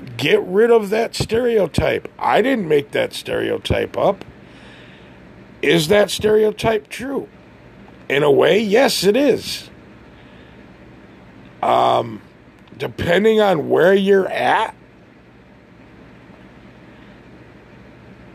get 0.00 0.42
rid 0.42 0.70
of 0.70 0.90
that 0.90 1.14
stereotype. 1.14 2.08
I 2.18 2.42
didn't 2.42 2.68
make 2.68 2.92
that 2.92 3.12
stereotype 3.12 3.96
up. 3.96 4.24
Is 5.62 5.88
that 5.88 6.10
stereotype 6.10 6.88
true? 6.88 7.28
In 8.08 8.22
a 8.22 8.30
way, 8.30 8.60
yes, 8.60 9.04
it 9.04 9.16
is. 9.16 9.70
Um, 11.62 12.22
depending 12.76 13.40
on 13.40 13.68
where 13.68 13.92
you're 13.92 14.28
at, 14.28 14.74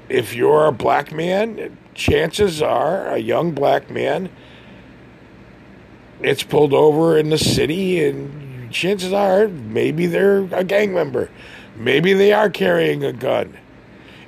if 0.10 0.36
you're 0.36 0.66
a 0.66 0.72
black 0.72 1.12
man, 1.12 1.78
chances 1.96 2.62
are 2.62 3.08
a 3.08 3.18
young 3.18 3.52
black 3.52 3.90
man 3.90 4.30
it's 6.24 6.42
pulled 6.42 6.74
over 6.74 7.18
in 7.18 7.30
the 7.30 7.38
city, 7.38 8.04
and 8.04 8.72
chances 8.72 9.12
are 9.12 9.50
maybe 9.50 10.06
they're 10.06 10.48
a 10.54 10.64
gang 10.64 10.94
member. 10.94 11.30
Maybe 11.76 12.14
they 12.14 12.34
are 12.34 12.50
carrying 12.50 13.04
a 13.04 13.14
gun. 13.14 13.58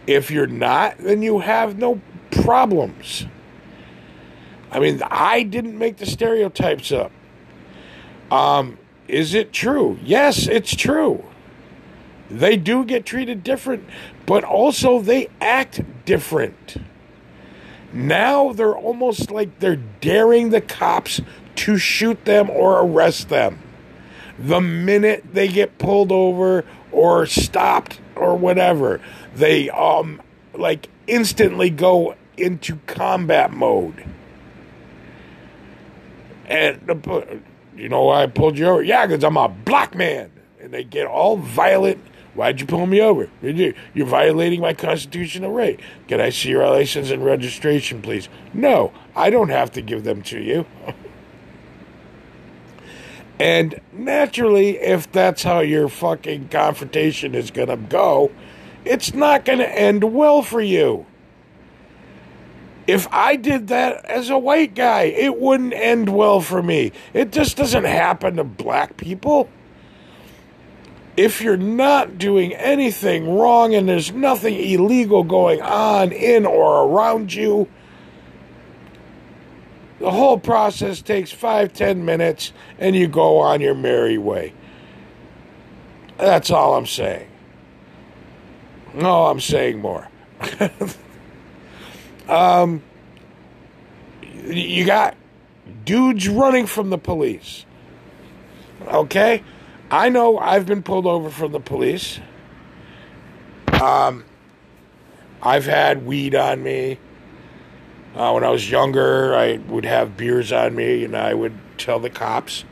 If 0.07 0.31
you're 0.31 0.47
not, 0.47 0.97
then 0.97 1.21
you 1.21 1.39
have 1.39 1.77
no 1.77 2.01
problems. 2.31 3.25
I 4.71 4.79
mean, 4.79 5.01
I 5.03 5.43
didn't 5.43 5.77
make 5.77 5.97
the 5.97 6.05
stereotypes 6.05 6.91
up. 6.91 7.11
Um, 8.31 8.77
is 9.07 9.33
it 9.33 9.53
true? 9.53 9.99
Yes, 10.03 10.47
it's 10.47 10.75
true. 10.75 11.23
They 12.29 12.57
do 12.57 12.83
get 12.83 13.05
treated 13.05 13.43
different, 13.43 13.87
but 14.25 14.43
also 14.43 14.99
they 14.99 15.29
act 15.39 15.81
different. 16.05 16.77
Now 17.93 18.51
they're 18.51 18.75
almost 18.75 19.31
like 19.31 19.59
they're 19.59 19.77
daring 20.01 20.49
the 20.49 20.61
cops 20.61 21.21
to 21.55 21.77
shoot 21.77 22.25
them 22.25 22.49
or 22.49 22.81
arrest 22.81 23.29
them. 23.29 23.59
The 24.37 24.59
minute 24.59 25.23
they 25.33 25.47
get 25.47 25.77
pulled 25.77 26.11
over 26.11 26.65
or 26.95 27.25
stopped 27.25 27.99
or 28.15 28.37
whatever, 28.37 29.01
they 29.35 29.69
um 29.69 30.21
like 30.53 30.89
instantly 31.07 31.69
go 31.69 32.15
into 32.37 32.77
combat 32.87 33.51
mode. 33.51 34.05
And 36.47 37.41
you 37.75 37.89
know 37.89 38.03
why 38.03 38.23
I 38.23 38.27
pulled 38.27 38.57
you 38.57 38.67
over? 38.67 38.81
Yeah, 38.81 39.05
because 39.05 39.23
I'm 39.23 39.37
a 39.37 39.49
black 39.49 39.93
man. 39.93 40.31
And 40.61 40.73
they 40.73 40.83
get 40.83 41.05
all 41.05 41.37
violent. 41.37 42.01
Why'd 42.33 42.59
you 42.59 42.65
pull 42.65 42.85
me 42.85 43.01
over? 43.01 43.29
You're 43.41 44.07
violating 44.07 44.61
my 44.61 44.73
constitutional 44.73 45.51
right. 45.51 45.79
Can 46.07 46.19
I 46.19 46.29
see 46.29 46.49
your 46.49 46.67
license 46.67 47.09
and 47.09 47.23
registration, 47.23 48.01
please? 48.01 48.29
No, 48.53 48.91
I 49.15 49.29
don't 49.29 49.49
have 49.49 49.71
to 49.73 49.81
give 49.81 50.03
them 50.03 50.21
to 50.23 50.39
you. 50.39 50.65
and 53.39 53.79
naturally, 53.91 54.77
if 54.77 55.11
that's 55.11 55.43
how 55.43 55.59
your 55.59 55.89
fucking 55.89 56.49
confrontation 56.49 57.35
is 57.35 57.51
going 57.51 57.67
to 57.67 57.77
go, 57.77 58.31
it's 58.85 59.13
not 59.13 59.43
going 59.43 59.59
to 59.59 59.69
end 59.69 60.13
well 60.13 60.41
for 60.41 60.61
you. 60.61 61.05
If 62.87 63.07
I 63.11 63.35
did 63.35 63.67
that 63.69 64.05
as 64.05 64.29
a 64.29 64.37
white 64.37 64.75
guy, 64.75 65.03
it 65.03 65.39
wouldn't 65.39 65.73
end 65.73 66.09
well 66.09 66.39
for 66.39 66.61
me. 66.61 66.91
It 67.13 67.31
just 67.31 67.57
doesn't 67.57 67.83
happen 67.83 68.35
to 68.35 68.43
black 68.43 68.95
people. 68.95 69.49
If 71.17 71.41
you're 71.41 71.57
not 71.57 72.17
doing 72.17 72.53
anything 72.53 73.37
wrong 73.37 73.73
and 73.73 73.89
there's 73.89 74.11
nothing 74.11 74.53
illegal 74.53 75.23
going 75.23 75.61
on 75.61 76.11
in 76.11 76.45
or 76.45 76.87
around 76.87 77.33
you, 77.33 77.67
the 79.99 80.11
whole 80.11 80.37
process 80.37 81.01
takes 81.01 81.31
five, 81.31 81.73
ten 81.73 82.05
minutes 82.05 82.51
and 82.79 82.95
you 82.95 83.07
go 83.07 83.37
on 83.39 83.61
your 83.61 83.75
merry 83.75 84.17
way. 84.17 84.53
That's 86.17 86.51
all 86.51 86.75
I'm 86.75 86.85
saying. 86.85 87.27
No, 88.93 89.25
I'm 89.25 89.39
saying 89.39 89.79
more. 89.79 90.07
um, 92.29 92.81
you 94.45 94.85
got 94.85 95.15
dudes 95.83 96.27
running 96.27 96.65
from 96.65 96.89
the 96.89 96.97
police. 96.97 97.65
Okay? 98.87 99.43
I 99.91 100.09
know 100.09 100.37
I've 100.37 100.65
been 100.65 100.83
pulled 100.83 101.05
over 101.05 101.29
from 101.29 101.51
the 101.51 101.59
police. 101.59 102.19
Um, 103.81 104.25
I've 105.41 105.65
had 105.65 106.05
weed 106.05 106.35
on 106.35 106.63
me. 106.63 106.97
Uh, 108.15 108.31
when 108.31 108.43
I 108.43 108.49
was 108.49 108.71
younger, 108.71 109.35
I 109.35 109.57
would 109.57 109.85
have 109.85 110.15
beers 110.15 110.51
on 110.51 110.75
me, 110.75 111.03
and 111.03 111.15
I 111.15 111.33
would 111.33 111.57
tell 111.77 111.99
the 111.99 112.09
cops 112.09 112.63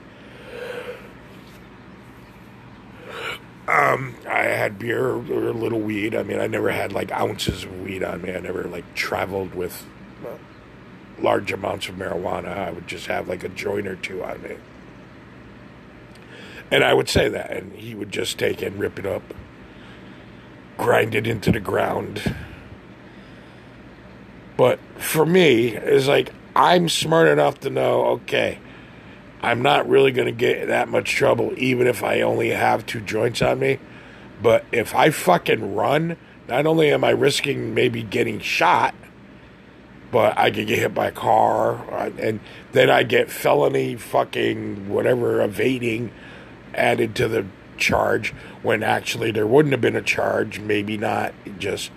Um, 3.67 4.15
I 4.27 4.43
had 4.43 4.77
beer 4.77 5.07
or 5.07 5.47
a 5.47 5.53
little 5.53 5.79
weed. 5.79 6.15
I 6.15 6.23
mean, 6.23 6.39
I 6.39 6.47
never 6.47 6.69
had 6.69 6.91
like 6.91 7.11
ounces 7.11 7.63
of 7.63 7.81
weed 7.81 8.03
on 8.03 8.21
me. 8.21 8.33
I 8.33 8.39
never 8.39 8.63
like 8.63 8.93
traveled 8.93 9.55
with 9.55 9.85
large 11.19 11.51
amounts 11.51 11.87
of 11.87 11.95
marijuana. 11.95 12.57
I 12.57 12.71
would 12.71 12.87
just 12.87 13.07
have 13.07 13.29
like 13.29 13.43
a 13.43 13.49
joint 13.49 13.87
or 13.87 13.95
two 13.95 14.23
on 14.23 14.41
me. 14.41 14.57
And 16.69 16.83
I 16.83 16.93
would 16.93 17.07
say 17.07 17.29
that, 17.29 17.51
and 17.51 17.71
he 17.73 17.95
would 17.95 18.11
just 18.11 18.37
take 18.37 18.61
it 18.61 18.73
and 18.73 18.79
rip 18.79 18.99
it 18.99 19.05
up, 19.05 19.33
grind 20.77 21.15
it 21.15 21.25
into 21.25 21.51
the 21.51 21.59
ground. 21.59 22.35
But 24.63 24.79
for 24.95 25.25
me, 25.25 25.75
it's 25.75 26.07
like 26.07 26.31
I'm 26.55 26.87
smart 26.87 27.27
enough 27.27 27.59
to 27.59 27.69
know 27.69 28.05
okay, 28.11 28.59
I'm 29.41 29.61
not 29.61 29.89
really 29.89 30.13
going 30.13 30.27
to 30.27 30.31
get 30.31 30.67
that 30.67 30.87
much 30.87 31.11
trouble, 31.11 31.51
even 31.57 31.85
if 31.85 32.01
I 32.01 32.21
only 32.21 32.51
have 32.51 32.85
two 32.85 33.01
joints 33.01 33.41
on 33.41 33.59
me. 33.59 33.79
But 34.41 34.63
if 34.71 34.95
I 34.95 35.09
fucking 35.09 35.75
run, 35.75 36.15
not 36.47 36.65
only 36.65 36.93
am 36.93 37.03
I 37.03 37.09
risking 37.09 37.73
maybe 37.73 38.03
getting 38.03 38.39
shot, 38.39 38.95
but 40.13 40.37
I 40.37 40.49
could 40.49 40.67
get 40.67 40.79
hit 40.79 40.93
by 40.93 41.07
a 41.07 41.11
car, 41.11 41.83
and 42.17 42.39
then 42.71 42.89
I 42.89 43.03
get 43.03 43.29
felony 43.29 43.97
fucking 43.97 44.87
whatever 44.87 45.41
evading 45.41 46.09
added 46.73 47.15
to 47.15 47.27
the 47.27 47.45
charge 47.75 48.29
when 48.61 48.81
actually 48.81 49.31
there 49.31 49.45
wouldn't 49.45 49.73
have 49.73 49.81
been 49.81 49.97
a 49.97 50.01
charge, 50.01 50.61
maybe 50.61 50.97
not, 50.97 51.33
just 51.59 51.91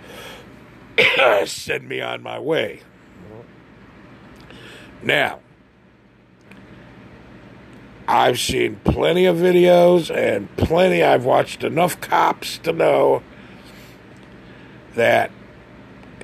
send 1.45 1.87
me 1.87 2.01
on 2.01 2.21
my 2.23 2.39
way. 2.39 2.81
Now, 5.01 5.39
I've 8.07 8.39
seen 8.39 8.77
plenty 8.83 9.25
of 9.25 9.35
videos 9.35 10.13
and 10.15 10.55
plenty, 10.55 11.03
I've 11.03 11.25
watched 11.25 11.63
enough 11.63 11.99
cops 11.99 12.57
to 12.59 12.71
know 12.71 13.21
that 14.95 15.29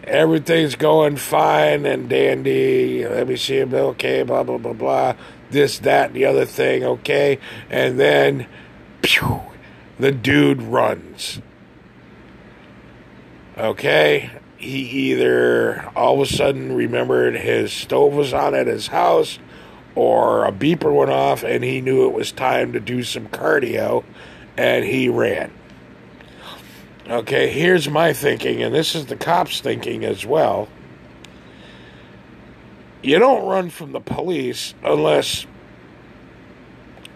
everything's 0.04 0.76
going 0.76 1.18
fine 1.18 1.86
and 1.86 2.10
dandy. 2.10 3.06
Let 3.06 3.28
me 3.28 3.36
see 3.36 3.60
him, 3.60 3.74
okay, 3.74 4.24
blah, 4.24 4.44
blah, 4.44 4.58
blah, 4.58 4.74
blah. 4.74 5.16
This, 5.52 5.80
that, 5.80 6.14
the 6.14 6.26
other 6.26 6.46
thing, 6.46 6.84
okay. 6.84 7.40
And 7.70 8.00
then, 8.00 8.48
pew, 9.02 9.42
the 10.00 10.12
dude 10.12 10.62
runs. 10.62 11.42
Okay? 13.58 14.32
He 14.64 15.12
either 15.12 15.92
all 15.94 16.22
of 16.22 16.32
a 16.32 16.34
sudden 16.34 16.74
remembered 16.74 17.36
his 17.36 17.74
stove 17.74 18.14
was 18.14 18.34
on 18.34 18.56
at 18.56 18.66
his 18.66 18.88
house 18.88 19.38
or 19.94 20.46
a 20.46 20.54
beeper 20.54 20.96
went 20.96 21.12
off 21.12 21.44
and 21.44 21.66
he 21.66 21.82
knew 21.82 22.06
it 22.06 22.14
was 22.14 22.32
time 22.32 22.72
to 22.72 22.80
do 22.80 23.04
some 23.04 23.28
cardio 23.28 24.06
and 24.56 24.86
he 24.86 25.10
ran. 25.10 25.52
Okay, 27.10 27.50
here's 27.50 27.90
my 27.90 28.14
thinking, 28.14 28.64
and 28.64 28.74
this 28.74 28.96
is 28.96 29.08
the 29.08 29.18
cops' 29.18 29.60
thinking 29.60 30.06
as 30.06 30.26
well. 30.26 30.70
You 33.02 33.20
don't 33.20 33.46
run 33.46 33.70
from 33.70 33.92
the 33.92 34.00
police 34.00 34.74
unless 34.82 35.46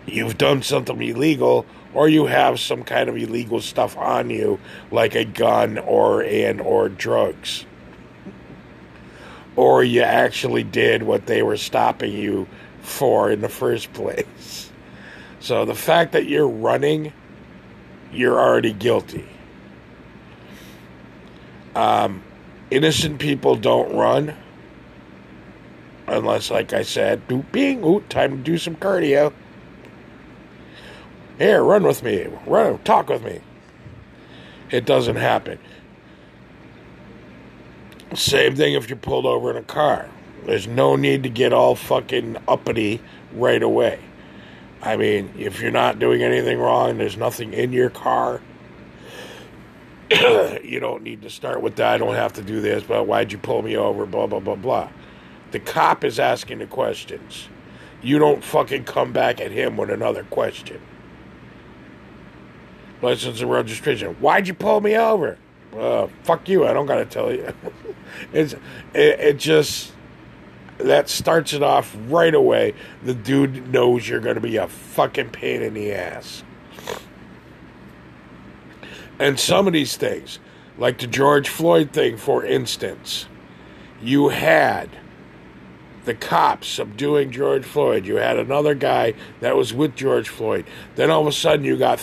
you've 0.05 0.37
done 0.37 0.63
something 0.63 1.01
illegal 1.01 1.65
or 1.93 2.07
you 2.09 2.25
have 2.25 2.59
some 2.59 2.83
kind 2.83 3.09
of 3.09 3.17
illegal 3.17 3.61
stuff 3.61 3.97
on 3.97 4.29
you 4.29 4.59
like 4.91 5.15
a 5.15 5.25
gun 5.25 5.77
or 5.77 6.23
and 6.23 6.61
or 6.61 6.89
drugs 6.89 7.65
or 9.57 9.83
you 9.83 10.01
actually 10.01 10.63
did 10.63 11.03
what 11.03 11.25
they 11.25 11.43
were 11.43 11.57
stopping 11.57 12.13
you 12.13 12.47
for 12.81 13.29
in 13.29 13.41
the 13.41 13.49
first 13.49 13.91
place. 13.91 14.71
So 15.41 15.65
the 15.65 15.75
fact 15.75 16.13
that 16.13 16.27
you're 16.27 16.47
running, 16.47 17.11
you're 18.13 18.39
already 18.39 18.71
guilty. 18.71 19.25
Um, 21.75 22.23
innocent 22.69 23.19
people 23.19 23.55
don't 23.55 23.93
run 23.95 24.35
unless, 26.07 26.49
like 26.51 26.73
I 26.73 26.83
said, 26.83 27.27
do 27.27 27.43
bing, 27.51 27.83
ooh, 27.83 28.01
time 28.09 28.37
to 28.37 28.43
do 28.43 28.57
some 28.57 28.75
cardio. 28.75 29.33
Here, 31.37 31.63
run 31.63 31.83
with 31.83 32.01
me, 32.01 32.27
run, 32.45 32.79
talk 32.79 33.09
with 33.09 33.23
me. 33.23 33.41
It 34.71 34.85
doesn't 34.85 35.17
happen. 35.17 35.59
Same 38.15 38.55
thing 38.55 38.73
if 38.73 38.89
you're 38.89 38.97
pulled 38.97 39.25
over 39.25 39.51
in 39.51 39.57
a 39.57 39.63
car. 39.63 40.09
There's 40.45 40.67
no 40.67 40.95
need 40.95 41.23
to 41.23 41.29
get 41.29 41.53
all 41.53 41.75
fucking 41.75 42.37
uppity 42.47 43.01
right 43.33 43.61
away. 43.61 43.99
I 44.81 44.95
mean, 44.95 45.33
if 45.37 45.61
you're 45.61 45.71
not 45.71 45.99
doing 45.99 46.23
anything 46.23 46.57
wrong, 46.57 46.97
there's 46.97 47.17
nothing 47.17 47.53
in 47.53 47.73
your 47.73 47.89
car. 47.89 48.41
you 50.11 50.79
don't 50.79 51.03
need 51.03 51.21
to 51.23 51.29
start 51.29 51.61
with 51.61 51.75
that. 51.75 51.95
I 51.95 51.97
don't 51.97 52.15
have 52.15 52.33
to 52.33 52.41
do 52.41 52.61
this, 52.61 52.83
but 52.83 53.07
why'd 53.07 53.31
you 53.31 53.37
pull 53.37 53.61
me 53.61 53.75
over? 53.75 54.05
Blah, 54.05 54.27
blah, 54.27 54.39
blah, 54.39 54.55
blah. 54.55 54.89
The 55.51 55.59
cop 55.59 56.03
is 56.03 56.19
asking 56.19 56.59
the 56.59 56.67
questions. 56.67 57.49
You 58.01 58.19
don't 58.19 58.43
fucking 58.43 58.85
come 58.85 59.11
back 59.11 59.41
at 59.41 59.51
him 59.51 59.75
with 59.75 59.89
another 59.89 60.23
question. 60.23 60.81
License 63.01 63.41
and 63.41 63.51
registration. 63.51 64.15
Why'd 64.15 64.47
you 64.47 64.53
pull 64.53 64.81
me 64.81 64.97
over? 64.97 65.37
Uh, 65.77 66.07
fuck 66.23 66.49
you. 66.49 66.65
I 66.65 66.73
don't 66.73 66.87
got 66.87 66.97
to 66.97 67.05
tell 67.05 67.31
you. 67.31 67.53
it's, 68.33 68.53
it, 68.93 69.19
it 69.19 69.37
just 69.37 69.93
that 70.77 71.09
starts 71.09 71.53
it 71.53 71.63
off 71.63 71.95
right 72.07 72.33
away. 72.33 72.73
The 73.03 73.13
dude 73.13 73.71
knows 73.71 74.07
you're 74.07 74.19
going 74.19 74.35
to 74.35 74.41
be 74.41 74.57
a 74.57 74.67
fucking 74.67 75.29
pain 75.29 75.61
in 75.61 75.73
the 75.73 75.91
ass. 75.93 76.43
And 79.19 79.39
some 79.39 79.65
of 79.65 79.73
these 79.73 79.97
things, 79.97 80.39
like 80.77 80.99
the 80.99 81.07
George 81.07 81.49
Floyd 81.49 81.91
thing, 81.91 82.17
for 82.17 82.45
instance, 82.45 83.27
you 84.01 84.29
had 84.29 84.89
the 86.05 86.13
cops 86.13 86.67
subduing 86.67 87.31
George 87.31 87.65
Floyd. 87.65 88.05
You 88.05 88.17
had 88.17 88.37
another 88.37 88.75
guy 88.75 89.15
that 89.39 89.55
was 89.55 89.73
with 89.73 89.95
George 89.95 90.29
Floyd. 90.29 90.65
Then 90.95 91.09
all 91.09 91.21
of 91.21 91.27
a 91.27 91.31
sudden, 91.31 91.65
you 91.65 91.77
got 91.77 91.99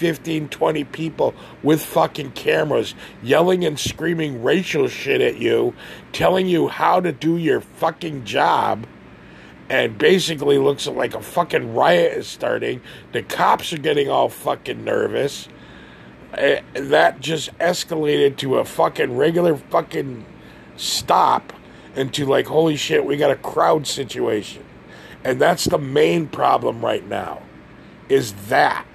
15, 0.00 0.48
20 0.48 0.84
people 0.84 1.34
with 1.62 1.84
fucking 1.84 2.30
cameras 2.32 2.94
yelling 3.22 3.66
and 3.66 3.78
screaming 3.78 4.42
racial 4.42 4.88
shit 4.88 5.20
at 5.20 5.36
you, 5.36 5.74
telling 6.10 6.46
you 6.46 6.68
how 6.68 7.00
to 7.00 7.12
do 7.12 7.36
your 7.36 7.60
fucking 7.60 8.24
job. 8.24 8.86
And 9.68 9.98
basically 9.98 10.56
looks 10.56 10.86
like 10.86 11.14
a 11.14 11.20
fucking 11.20 11.74
riot 11.74 12.16
is 12.16 12.26
starting. 12.26 12.80
The 13.12 13.22
cops 13.22 13.74
are 13.74 13.78
getting 13.78 14.08
all 14.08 14.30
fucking 14.30 14.82
nervous. 14.82 15.48
Uh, 16.32 16.56
that 16.72 17.20
just 17.20 17.56
escalated 17.58 18.38
to 18.38 18.56
a 18.56 18.64
fucking 18.64 19.14
regular 19.18 19.54
fucking 19.54 20.24
stop 20.76 21.52
into 21.94 22.24
like, 22.24 22.46
holy 22.46 22.76
shit, 22.76 23.04
we 23.04 23.18
got 23.18 23.30
a 23.30 23.36
crowd 23.36 23.86
situation. 23.86 24.64
And 25.24 25.38
that's 25.38 25.66
the 25.66 25.78
main 25.78 26.26
problem 26.26 26.82
right 26.82 27.06
now, 27.06 27.42
is 28.08 28.32
that 28.48 28.86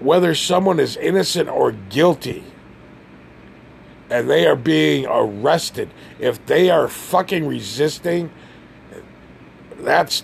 whether 0.00 0.34
someone 0.34 0.80
is 0.80 0.96
innocent 0.96 1.48
or 1.48 1.72
guilty 1.72 2.44
and 4.10 4.30
they 4.30 4.46
are 4.46 4.56
being 4.56 5.06
arrested, 5.06 5.90
if 6.18 6.44
they 6.46 6.70
are 6.70 6.88
fucking 6.88 7.46
resisting, 7.46 8.30
that's 9.78 10.22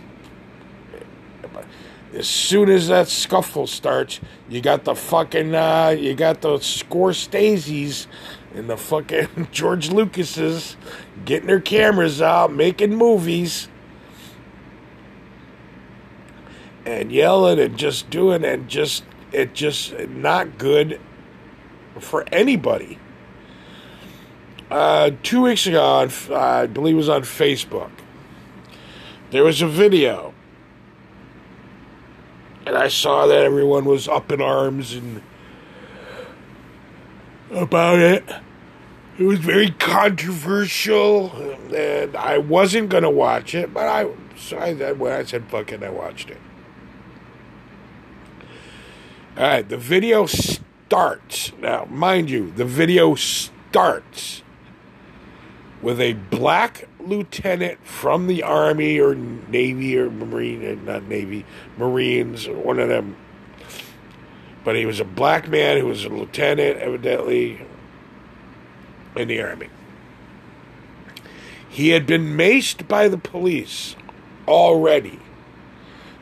as 2.15 2.29
soon 2.29 2.69
as 2.69 2.89
that 2.89 3.09
scuffle 3.09 3.67
starts, 3.67 4.21
you 4.49 4.61
got 4.61 4.85
the 4.85 4.95
fucking 4.95 5.55
uh, 5.55 5.97
you 5.99 6.15
got 6.15 6.43
the 6.43 6.59
Scorseses 6.59 8.07
and 8.55 8.69
the 8.69 8.77
fucking 8.77 9.49
George 9.53 9.89
Lucases 9.89 10.77
getting 11.25 11.47
their 11.47 11.61
cameras 11.61 12.21
out, 12.21 12.53
making 12.53 12.95
movies, 12.95 13.69
and 16.85 17.11
yelling 17.11 17.59
and 17.59 17.79
just 17.79 18.11
doing 18.11 18.45
and 18.45 18.69
just 18.69 19.05
it 19.33 19.55
just 19.55 19.99
not 20.09 20.59
good 20.59 21.01
for 21.99 22.25
anybody. 22.33 22.99
Uh, 24.71 25.11
two 25.23 25.43
weeks 25.43 25.67
ago, 25.67 25.83
on, 25.83 26.11
I 26.35 26.67
believe 26.67 26.95
it 26.95 26.97
was 26.97 27.09
on 27.09 27.23
Facebook, 27.23 27.91
there 29.31 29.45
was 29.45 29.61
a 29.61 29.69
video, 29.69 30.33
and 32.65 32.77
I 32.77 32.89
saw 32.89 33.27
that 33.27 33.45
everyone 33.45 33.85
was 33.85 34.09
up 34.09 34.33
in 34.33 34.41
arms 34.41 34.95
and 34.95 35.23
about 37.51 37.99
it. 37.99 38.25
It 39.19 39.25
was 39.25 39.41
very 39.41 39.71
controversial, 39.73 41.31
and 41.75 42.17
I 42.17 42.39
wasn't 42.39 42.89
gonna 42.89 43.11
watch 43.11 43.55
it, 43.55 43.75
but 43.75 43.87
I, 43.87 44.11
so 44.37 44.57
I 44.57 44.73
when 44.93 45.13
I 45.13 45.25
said 45.25 45.45
"fuck 45.51 45.71
it," 45.71 45.83
I 45.83 45.91
watched 45.91 46.31
it. 46.31 46.39
All 49.35 49.45
right, 49.45 49.67
the 49.67 49.79
video 49.79 50.27
starts. 50.27 51.53
Now, 51.59 51.87
mind 51.87 52.29
you, 52.29 52.51
the 52.51 52.67
video 52.67 53.15
starts 53.15 54.43
with 55.81 55.99
a 56.03 56.13
black 56.13 56.87
lieutenant 57.01 57.79
from 57.83 58.27
the 58.27 58.43
Army 58.43 59.01
or 59.01 59.15
Navy 59.15 59.99
or 59.99 60.11
Marine, 60.11 60.65
uh, 60.65 60.85
not 60.85 61.05
Navy, 61.05 61.47
Marines, 61.79 62.47
one 62.47 62.79
of 62.79 62.91
them. 62.91 63.17
But 64.65 64.77
he 64.77 64.85
was 64.85 65.01
a 65.01 65.05
black 65.05 65.49
man 65.49 65.79
who 65.79 65.87
was 65.87 66.05
a 66.05 66.11
lieutenant, 66.11 66.77
evidently, 66.77 67.67
in 69.17 69.29
the 69.29 69.41
Army. 69.41 69.71
He 71.71 71.89
had 71.89 72.07
been 72.07 72.37
maced 72.37 72.87
by 72.87 73.09
the 73.09 73.17
police 73.17 73.97
already. 74.47 75.19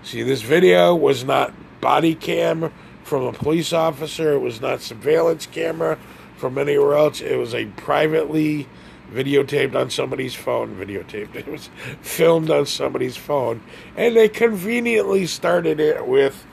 See, 0.05 0.23
this 0.23 0.43
video 0.43 0.95
was 0.95 1.25
not 1.25 1.53
body 1.81 2.15
cam 2.15 2.73
from 3.11 3.25
a 3.25 3.33
police 3.33 3.73
officer. 3.73 4.35
It 4.35 4.39
was 4.39 4.61
not 4.61 4.81
surveillance 4.81 5.45
camera 5.45 5.99
from 6.37 6.57
anywhere 6.57 6.95
else. 6.95 7.21
It 7.21 7.37
was 7.37 7.57
a 7.57 7.67
privately 7.67 8.69
videotaped 9.13 9.75
on 9.75 9.91
somebody's 9.91 10.37
phone. 10.37 10.77
Videotaped. 10.77 11.35
It 11.35 11.49
was 11.49 11.71
filmed 12.01 12.51
on 12.51 12.67
somebody's 12.67 13.17
phone, 13.17 13.63
and 13.97 14.15
they 14.15 14.29
conveniently 14.29 15.27
started 15.27 15.81
it 15.81 16.07
with 16.07 16.47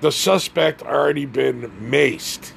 the 0.00 0.12
suspect 0.12 0.82
already 0.82 1.26
been 1.26 1.72
maced. 1.80 2.52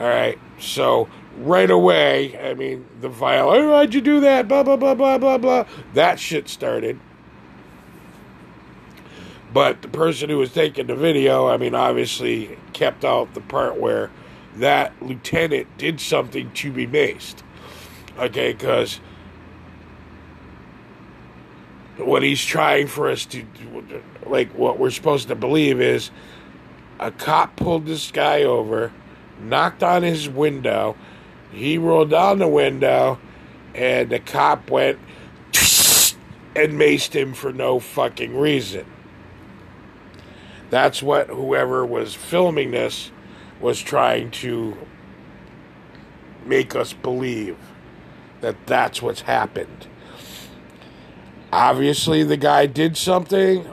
All 0.00 0.06
right, 0.06 0.38
so 0.58 1.10
right 1.36 1.70
away, 1.70 2.40
I 2.40 2.54
mean, 2.54 2.86
the 3.02 3.10
file. 3.10 3.50
Oh, 3.50 3.70
why'd 3.70 3.92
you 3.92 4.00
do 4.00 4.20
that? 4.20 4.48
Blah 4.48 4.62
blah 4.62 4.76
blah 4.76 4.94
blah 4.94 5.18
blah 5.18 5.36
blah. 5.36 5.66
That 5.92 6.18
shit 6.18 6.48
started. 6.48 6.98
But 9.52 9.82
the 9.82 9.88
person 9.88 10.30
who 10.30 10.38
was 10.38 10.52
taking 10.52 10.86
the 10.86 10.94
video, 10.94 11.48
I 11.48 11.56
mean, 11.56 11.74
obviously 11.74 12.56
kept 12.72 13.04
out 13.04 13.34
the 13.34 13.40
part 13.40 13.78
where 13.78 14.10
that 14.56 14.92
lieutenant 15.02 15.66
did 15.76 16.00
something 16.00 16.50
to 16.52 16.72
be 16.72 16.86
maced. 16.86 17.42
Okay, 18.18 18.52
because 18.52 19.00
what 21.98 22.22
he's 22.22 22.42
trying 22.42 22.86
for 22.86 23.10
us 23.10 23.26
to, 23.26 23.44
like, 24.26 24.52
what 24.54 24.78
we're 24.78 24.90
supposed 24.90 25.28
to 25.28 25.34
believe 25.34 25.80
is 25.80 26.10
a 26.98 27.10
cop 27.10 27.56
pulled 27.56 27.86
this 27.86 28.10
guy 28.10 28.42
over, 28.42 28.92
knocked 29.40 29.82
on 29.82 30.02
his 30.02 30.28
window, 30.28 30.96
he 31.50 31.76
rolled 31.76 32.10
down 32.10 32.38
the 32.38 32.48
window, 32.48 33.18
and 33.74 34.08
the 34.08 34.18
cop 34.18 34.70
went 34.70 34.98
and 36.56 36.72
maced 36.78 37.12
him 37.12 37.34
for 37.34 37.52
no 37.52 37.78
fucking 37.78 38.36
reason. 38.36 38.86
That's 40.72 41.02
what 41.02 41.28
whoever 41.28 41.84
was 41.84 42.14
filming 42.14 42.70
this 42.70 43.10
was 43.60 43.78
trying 43.78 44.30
to 44.30 44.74
make 46.46 46.74
us 46.74 46.94
believe 46.94 47.58
that 48.40 48.66
that's 48.66 49.02
what's 49.02 49.20
happened. 49.20 49.86
Obviously, 51.52 52.24
the 52.24 52.38
guy 52.38 52.64
did 52.64 52.96
something. 52.96 53.68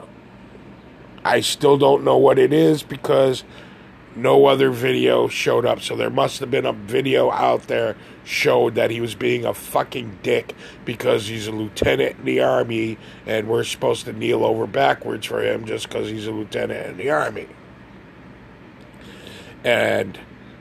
I 1.24 1.40
still 1.40 1.78
don't 1.78 2.04
know 2.04 2.18
what 2.18 2.38
it 2.38 2.52
is 2.52 2.82
because 2.82 3.44
no 4.14 4.44
other 4.44 4.68
video 4.68 5.26
showed 5.26 5.64
up. 5.64 5.80
So 5.80 5.96
there 5.96 6.10
must 6.10 6.38
have 6.40 6.50
been 6.50 6.66
a 6.66 6.74
video 6.74 7.30
out 7.30 7.62
there 7.62 7.96
showed 8.24 8.74
that 8.74 8.90
he 8.90 9.00
was 9.00 9.14
being 9.14 9.44
a 9.44 9.54
fucking 9.54 10.18
dick 10.22 10.54
because 10.84 11.26
he's 11.28 11.46
a 11.46 11.52
lieutenant 11.52 12.18
in 12.18 12.24
the 12.24 12.40
army 12.40 12.98
and 13.26 13.48
we're 13.48 13.64
supposed 13.64 14.04
to 14.04 14.12
kneel 14.12 14.44
over 14.44 14.66
backwards 14.66 15.26
for 15.26 15.42
him 15.42 15.64
just 15.64 15.88
because 15.88 16.08
he's 16.08 16.26
a 16.26 16.32
lieutenant 16.32 16.86
in 16.90 16.96
the 16.96 17.10
army. 17.10 17.48
And 19.64 20.18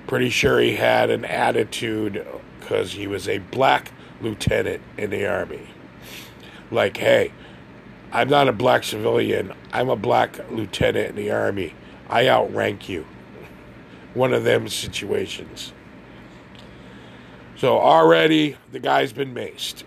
pretty 0.07 0.29
sure 0.29 0.59
he 0.59 0.75
had 0.75 1.09
an 1.09 1.23
attitude 1.25 2.25
because 2.59 2.93
he 2.93 3.07
was 3.07 3.27
a 3.27 3.37
black 3.37 3.91
lieutenant 4.21 4.81
in 4.97 5.09
the 5.11 5.25
army. 5.25 5.67
Like, 6.71 6.97
hey, 6.97 7.31
I'm 8.11 8.27
not 8.27 8.47
a 8.47 8.53
black 8.53 8.83
civilian, 8.83 9.53
I'm 9.71 9.89
a 9.89 9.95
black 9.95 10.49
lieutenant 10.49 11.09
in 11.09 11.15
the 11.15 11.31
army. 11.31 11.75
I 12.09 12.27
outrank 12.27 12.89
you. 12.89 13.05
One 14.15 14.33
of 14.33 14.43
them 14.43 14.67
situations. 14.67 15.73
So 17.59 17.77
already 17.77 18.55
the 18.71 18.79
guy's 18.79 19.11
been 19.11 19.33
maced. 19.33 19.83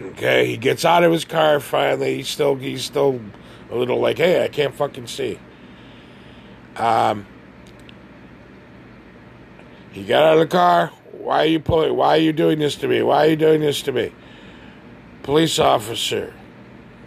Okay, 0.00 0.46
he 0.46 0.56
gets 0.56 0.84
out 0.84 1.04
of 1.04 1.12
his 1.12 1.24
car 1.24 1.60
finally. 1.60 2.16
He's 2.16 2.28
still 2.28 2.56
he's 2.56 2.84
still 2.84 3.20
a 3.70 3.76
little 3.76 4.00
like, 4.00 4.18
hey, 4.18 4.42
I 4.42 4.48
can't 4.48 4.74
fucking 4.74 5.06
see. 5.06 5.38
Um, 6.74 7.24
he 9.92 10.04
got 10.04 10.24
out 10.24 10.34
of 10.34 10.40
the 10.40 10.46
car. 10.48 10.88
Why 11.12 11.38
are 11.38 11.46
you 11.46 11.60
pulling? 11.60 11.94
Why 11.96 12.16
are 12.16 12.20
you 12.20 12.32
doing 12.32 12.58
this 12.58 12.74
to 12.76 12.88
me? 12.88 13.00
Why 13.00 13.26
are 13.26 13.30
you 13.30 13.36
doing 13.36 13.60
this 13.60 13.82
to 13.82 13.92
me? 13.92 14.12
Police 15.22 15.60
officer, 15.60 16.34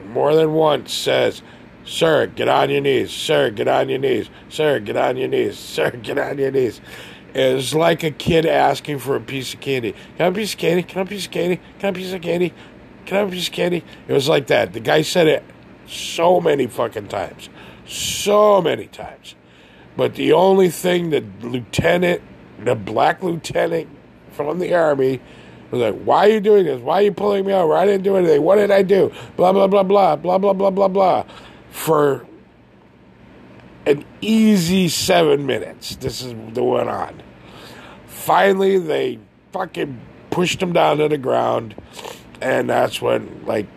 more 0.06 0.34
than 0.36 0.54
once 0.54 0.94
says, 0.94 1.42
"Sir, 1.84 2.28
get 2.28 2.48
on 2.48 2.70
your 2.70 2.82
knees. 2.82 3.12
Sir, 3.12 3.50
get 3.50 3.68
on 3.68 3.90
your 3.90 4.00
knees. 4.00 4.30
Sir, 4.48 4.80
get 4.80 4.96
on 4.96 5.18
your 5.18 5.28
knees. 5.28 5.60
Sir, 5.60 5.92
get 5.92 6.18
on 6.18 6.38
your 6.38 6.52
knees." 6.52 6.80
Is 7.34 7.74
like 7.74 8.04
a 8.04 8.12
kid 8.12 8.46
asking 8.46 9.00
for 9.00 9.16
a 9.16 9.22
piece 9.22 9.54
of 9.54 9.60
candy. 9.60 9.92
Can 9.92 10.02
I 10.20 10.24
have 10.26 10.34
a 10.34 10.38
piece 10.38 10.54
of 10.54 10.60
candy? 10.60 10.84
Can 10.84 10.98
I 10.98 11.00
have 11.00 11.08
a 11.08 11.10
piece 11.10 11.26
of 11.26 11.32
candy? 11.32 11.58
Can 11.58 11.66
I 11.82 11.86
have 11.88 11.96
a 11.96 12.00
piece 12.00 12.14
of 12.14 12.22
candy? 12.22 12.54
Can 13.06 13.18
I 13.18 13.20
have 13.20 13.28
a 13.30 13.32
piece 13.32 13.48
of 13.48 13.54
candy? 13.54 13.84
It 14.08 14.14
was 14.14 14.30
like 14.30 14.48
that. 14.48 14.74
The 14.74 14.80
guy 14.80 15.02
said 15.02 15.28
it 15.28 15.44
so 15.88 16.40
many 16.40 16.68
fucking 16.68 17.08
times. 17.08 17.50
So 17.88 18.62
many 18.62 18.88
times. 18.88 19.36
But 19.98 20.16
the 20.16 20.34
only 20.34 20.70
thing 20.70 21.10
the 21.10 21.24
lieutenant, 21.42 22.22
the 22.64 22.76
black 22.76 23.24
lieutenant, 23.24 23.90
from 24.32 24.60
the 24.60 24.74
army 24.74 25.20
was 25.72 25.82
like, 25.82 26.02
"Why 26.04 26.28
are 26.28 26.30
you 26.30 26.40
doing 26.40 26.66
this? 26.66 26.80
Why 26.82 27.00
are 27.00 27.02
you 27.02 27.12
pulling 27.12 27.46
me 27.46 27.54
over? 27.54 27.76
I 27.76 27.86
didn't 27.86 28.04
do 28.04 28.16
anything. 28.16 28.42
What 28.42 28.56
did 28.56 28.72
I 28.72 28.84
do?" 28.84 29.12
Blah 29.36 29.52
blah 29.52 29.68
blah 29.68 29.84
blah 29.84 30.16
blah 30.16 30.38
blah 30.38 30.54
blah 30.54 30.70
blah 30.70 30.88
blah 30.88 31.24
for 31.72 32.26
an 33.90 34.06
easy 34.22 34.88
seven 34.88 35.46
minutes. 35.46 35.96
This 35.98 36.22
is 36.22 36.34
the 36.54 36.64
one 36.64 36.88
on. 36.88 37.22
Finally, 38.08 38.78
they 38.78 39.20
fucking 39.52 40.00
pushed 40.30 40.62
him 40.62 40.74
down 40.74 40.98
to 40.98 41.08
the 41.08 41.18
ground, 41.18 41.76
and 42.42 42.70
that's 42.70 43.02
when 43.02 43.46
like 43.46 43.68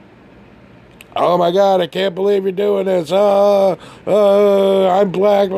oh 1.17 1.37
my 1.37 1.51
god, 1.51 1.81
I 1.81 1.87
can't 1.87 2.15
believe 2.15 2.45
you're 2.45 2.53
doing 2.53 2.87
this. 2.87 3.13
Uh, 3.13 3.77
uh, 4.07 4.89
I'm 4.89 5.11
black. 5.11 5.51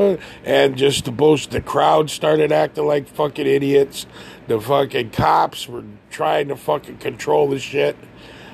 And 0.45 0.77
just 0.77 1.05
the 1.05 1.13
bullshit, 1.13 1.51
the 1.51 1.61
crowd 1.61 2.11
started 2.11 2.53
acting 2.53 2.87
like 2.87 3.09
fucking 3.09 3.47
idiots. 3.47 4.07
The 4.47 4.61
fucking 4.61 5.11
cops 5.11 5.69
were 5.69 5.85
trying 6.11 6.49
to 6.49 6.57
fucking 6.57 6.99
control 6.99 7.49
the 7.49 7.59
shit. 7.59 7.97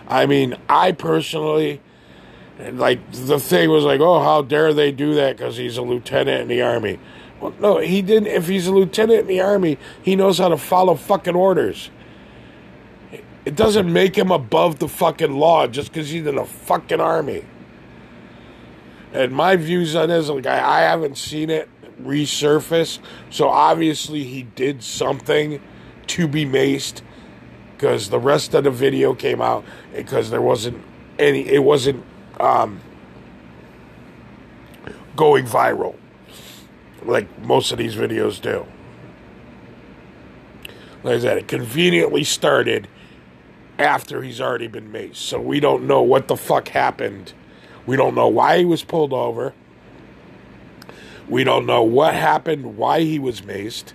I 0.08 0.26
mean, 0.26 0.56
I 0.68 0.92
personally, 0.92 1.80
like, 2.78 3.10
the 3.12 3.38
thing 3.38 3.70
was 3.70 3.84
like, 3.84 4.00
oh, 4.00 4.20
how 4.20 4.42
dare 4.42 4.72
they 4.72 4.92
do 4.92 5.14
that 5.14 5.36
because 5.36 5.56
he's 5.56 5.76
a 5.76 5.82
lieutenant 5.82 6.42
in 6.42 6.48
the 6.48 6.62
army. 6.62 6.98
Well, 7.40 7.54
no, 7.58 7.78
he 7.78 8.02
didn't. 8.02 8.28
If 8.28 8.48
he's 8.48 8.66
a 8.66 8.72
lieutenant 8.72 9.20
in 9.20 9.26
the 9.26 9.40
army, 9.40 9.78
he 10.02 10.14
knows 10.14 10.38
how 10.38 10.48
to 10.48 10.56
follow 10.56 10.94
fucking 10.94 11.34
orders. 11.34 11.90
It 13.44 13.56
doesn't 13.56 13.90
make 13.90 14.16
him 14.16 14.30
above 14.30 14.78
the 14.78 14.88
fucking 14.88 15.32
law 15.32 15.66
just 15.66 15.92
because 15.92 16.10
he's 16.10 16.26
in 16.26 16.36
the 16.36 16.44
fucking 16.44 17.00
army. 17.00 17.44
And 19.12 19.32
my 19.32 19.56
views 19.56 19.96
on 19.96 20.10
this, 20.10 20.28
like 20.28 20.46
I, 20.46 20.80
I 20.80 20.80
haven't 20.82 21.16
seen 21.16 21.50
it 21.50 21.68
resurface, 22.02 22.98
so 23.30 23.48
obviously 23.48 24.24
he 24.24 24.42
did 24.42 24.82
something 24.82 25.60
to 26.08 26.28
be 26.28 26.44
maced 26.44 27.02
because 27.76 28.10
the 28.10 28.18
rest 28.18 28.54
of 28.54 28.64
the 28.64 28.70
video 28.70 29.14
came 29.14 29.40
out 29.40 29.64
because 29.94 30.30
there 30.30 30.42
wasn't 30.42 30.82
any, 31.18 31.46
it 31.48 31.64
wasn't 31.64 32.04
um, 32.40 32.80
going 35.16 35.44
viral 35.44 35.96
like 37.04 37.38
most 37.40 37.72
of 37.72 37.78
these 37.78 37.94
videos 37.94 38.40
do. 38.40 38.66
Like 41.02 41.16
I 41.16 41.20
said, 41.20 41.38
it 41.38 41.48
conveniently 41.48 42.24
started 42.24 42.88
after 43.78 44.22
he's 44.22 44.40
already 44.40 44.66
been 44.66 44.92
maced. 44.92 45.16
So 45.16 45.40
we 45.40 45.60
don't 45.60 45.86
know 45.86 46.02
what 46.02 46.28
the 46.28 46.36
fuck 46.36 46.68
happened. 46.68 47.32
We 47.86 47.96
don't 47.96 48.14
know 48.14 48.28
why 48.28 48.58
he 48.58 48.64
was 48.64 48.84
pulled 48.84 49.12
over. 49.12 49.54
We 51.28 51.44
don't 51.44 51.64
know 51.64 51.82
what 51.82 52.14
happened, 52.14 52.76
why 52.76 53.00
he 53.00 53.18
was 53.18 53.40
maced. 53.40 53.92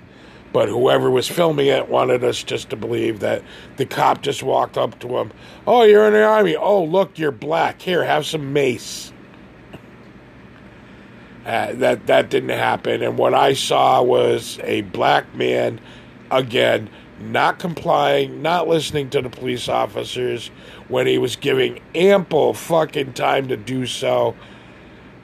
But 0.56 0.70
whoever 0.70 1.12
was 1.12 1.28
filming 1.28 1.68
it 1.68 1.89
wanted 1.89 2.24
us 2.24 2.41
just 2.41 2.70
to 2.70 2.78
believe 2.78 3.20
that 3.20 3.43
the 3.76 3.86
cop 3.86 4.22
just 4.22 4.41
walked 4.41 4.78
up 4.78 4.97
to 4.99 5.18
him. 5.18 5.34
Oh, 5.68 5.84
you're 5.84 6.08
in 6.08 6.14
the 6.14 6.24
army. 6.24 6.56
Oh, 6.56 6.82
look, 6.82 7.20
you're 7.20 7.34
black. 7.34 7.82
Here, 7.82 8.06
have 8.06 8.26
some 8.26 8.53
mace. 8.53 9.12
Uh, 11.45 11.74
that 11.74 12.08
that 12.08 12.30
didn't 12.30 12.58
happen, 12.58 13.03
and 13.03 13.18
what 13.18 13.34
I 13.34 13.51
saw 13.51 14.01
was 14.01 14.58
a 14.64 14.84
black 14.84 15.36
man 15.36 15.82
again 16.32 16.89
not 17.20 17.60
complying, 17.60 18.41
not 18.41 18.66
listening 18.66 19.10
to 19.10 19.22
the 19.22 19.30
police 19.30 19.68
officers 19.68 20.47
when 20.88 21.06
he 21.06 21.18
was 21.18 21.36
giving 21.36 21.82
ample 21.93 22.53
fucking 22.53 23.12
time 23.12 23.49
to 23.49 23.58
do 23.58 23.86
so. 23.86 24.34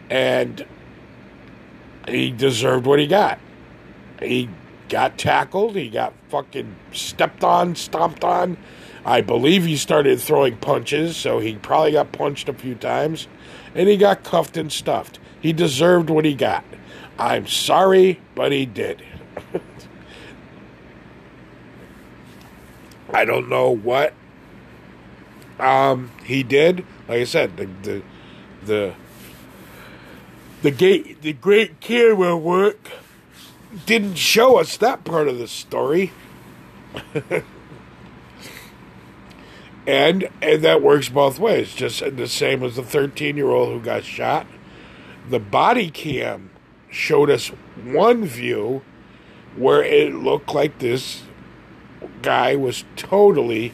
And 0.10 0.66
he 2.06 2.32
deserved 2.32 2.86
what 2.86 3.00
he 3.00 3.08
got. 3.08 3.40
He 4.22 4.50
got 4.92 5.18
tackled, 5.18 5.76
he 5.78 5.90
got 5.90 6.14
fucking 6.28 6.76
stepped 6.92 7.44
on, 7.46 7.76
stomped 7.76 8.24
on. 8.26 8.58
I 9.06 9.22
believe 9.22 9.66
he 9.66 9.78
started 9.78 10.20
throwing 10.20 10.58
punches, 10.58 11.16
so 11.16 11.40
he 11.40 11.56
probably 11.56 11.94
got 11.94 12.12
punched 12.12 12.50
a 12.50 12.54
few 12.54 12.76
times. 12.76 13.28
And 13.74 13.88
he 13.88 13.96
got 13.96 14.24
cuffed 14.24 14.58
and 14.58 14.70
stuffed. 14.72 15.18
He 15.40 15.54
deserved 15.54 16.10
what 16.10 16.26
he 16.26 16.36
got. 16.36 16.66
I'm 17.18 17.48
sorry, 17.48 18.20
but 18.36 18.52
he 18.52 18.66
did. 18.66 19.02
I 23.14 23.24
don't 23.24 23.48
know 23.48 23.72
what 23.72 24.14
um, 25.58 26.12
he 26.26 26.44
did. 26.44 26.86
Like 27.08 27.22
I 27.22 27.24
said, 27.24 27.56
the 27.56 27.70
the 27.84 28.04
the 28.66 28.94
the 30.64 30.72
gate 30.72 31.22
the 31.22 31.34
great 31.34 31.80
camera 31.80 32.38
work 32.38 32.90
didn't 33.86 34.16
show 34.16 34.60
us 34.60 34.78
that 34.78 35.04
part 35.04 35.28
of 35.28 35.38
the 35.38 35.48
story. 35.48 36.12
and 39.88 40.30
and 40.42 40.64
that 40.64 40.82
works 40.82 41.10
both 41.10 41.40
ways. 41.40 41.74
Just 41.74 42.00
the 42.16 42.28
same 42.28 42.64
as 42.64 42.76
the 42.76 42.84
13 42.84 43.38
year 43.38 43.50
old 43.50 43.70
who 43.70 43.80
got 43.80 44.04
shot. 44.04 44.48
The 45.30 45.40
body 45.40 45.90
cam 45.90 46.50
showed 46.90 47.30
us 47.30 47.48
one 47.84 48.26
view 48.26 48.82
where 49.56 49.84
it 49.84 50.14
looked 50.14 50.54
like 50.54 50.80
this 50.80 51.24
guy 52.22 52.56
was 52.56 52.84
totally, 52.96 53.74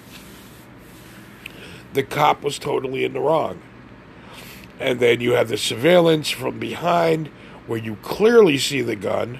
the 1.93 2.03
cop 2.03 2.43
was 2.43 2.59
totally 2.59 3.03
in 3.03 3.13
the 3.13 3.19
wrong. 3.19 3.61
And 4.79 4.99
then 4.99 5.21
you 5.21 5.31
have 5.33 5.49
the 5.49 5.57
surveillance 5.57 6.29
from 6.29 6.59
behind 6.59 7.27
where 7.65 7.79
you 7.79 7.95
clearly 7.97 8.57
see 8.57 8.81
the 8.81 8.95
gun. 8.95 9.39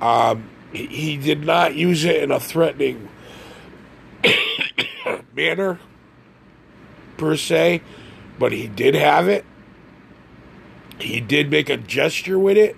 Um, 0.00 0.48
he, 0.72 0.86
he 0.86 1.16
did 1.16 1.44
not 1.44 1.74
use 1.74 2.04
it 2.04 2.22
in 2.22 2.30
a 2.30 2.40
threatening 2.40 3.08
manner, 5.34 5.80
per 7.16 7.36
se, 7.36 7.82
but 8.38 8.52
he 8.52 8.68
did 8.68 8.94
have 8.94 9.28
it. 9.28 9.44
He 10.98 11.20
did 11.20 11.50
make 11.50 11.68
a 11.68 11.76
gesture 11.76 12.38
with 12.38 12.56
it 12.56 12.76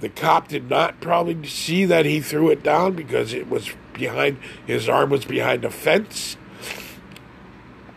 the 0.00 0.08
cop 0.08 0.48
did 0.48 0.68
not 0.68 1.00
probably 1.00 1.46
see 1.48 1.84
that 1.86 2.04
he 2.04 2.20
threw 2.20 2.50
it 2.50 2.62
down 2.62 2.94
because 2.94 3.32
it 3.32 3.48
was 3.48 3.70
behind 3.94 4.38
his 4.66 4.88
arm 4.88 5.10
was 5.10 5.24
behind 5.24 5.64
a 5.64 5.70
fence. 5.70 6.36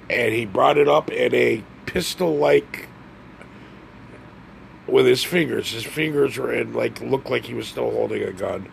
And 0.10 0.34
he 0.34 0.46
brought 0.46 0.78
it 0.78 0.88
up 0.88 1.12
in 1.12 1.36
a 1.36 1.64
pistol 1.86 2.38
like 2.38 2.88
with 4.92 5.06
his 5.06 5.24
fingers. 5.24 5.72
His 5.72 5.84
fingers 5.84 6.38
were 6.38 6.54
in 6.54 6.74
like 6.74 7.02
looked 7.02 7.30
like 7.30 7.46
he 7.46 7.54
was 7.54 7.68
still 7.68 7.92
holding 7.92 8.24
a 8.24 8.32
gun. 8.32 8.70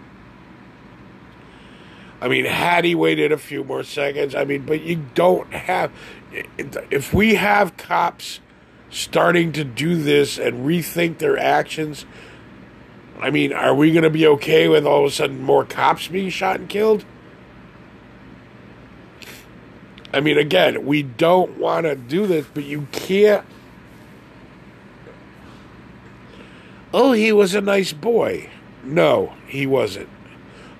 I 2.21 2.29
mean, 2.29 2.47
had 2.47 2.85
he 2.85 2.95
waited 2.95 3.31
a 3.31 3.39
few 3.39 3.63
more 3.63 3.83
seconds, 3.83 4.35
I 4.35 4.45
mean, 4.45 4.65
but 4.65 4.83
you 4.83 5.05
don't 5.15 5.53
have. 5.53 5.93
If 6.91 7.13
we 7.13 7.35
have 7.35 7.77
cops 7.77 8.41
starting 8.91 9.53
to 9.53 9.65
do 9.65 10.03
this 10.03 10.39
and 10.39 10.67
rethink 10.67 11.19
their 11.19 11.39
actions, 11.39 12.07
I 13.21 13.31
mean, 13.31 13.53
are 13.53 13.75
we 13.75 13.93
going 13.93 14.03
to 14.03 14.11
be 14.11 14.27
okay 14.27 14.69
with 14.69 14.87
all 14.87 15.05
of 15.05 15.13
a 15.13 15.15
sudden 15.15 15.43
more 15.43 15.65
cops 15.65 16.09
being 16.09 16.31
shot 16.31 16.61
and 16.61 16.69
killed? 16.69 17.05
I 20.13 20.21
mean, 20.21 20.39
again, 20.39 20.87
we 20.87 21.03
don't 21.03 21.59
want 21.59 21.85
to 21.85 21.95
do 21.95 22.27
this, 22.27 22.47
but 22.55 22.65
you 22.65 22.87
can't. 22.93 23.45
Oh, 26.99 27.13
he 27.13 27.31
was 27.31 27.55
a 27.55 27.61
nice 27.61 27.93
boy. 27.93 28.49
No, 28.83 29.35
he 29.47 29.67
wasn't. 29.67 30.09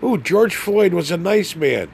Oh, 0.01 0.17
George 0.17 0.57
Floyd 0.57 0.95
was 0.95 1.11
a 1.11 1.19
nice 1.19 1.55
man. 1.55 1.91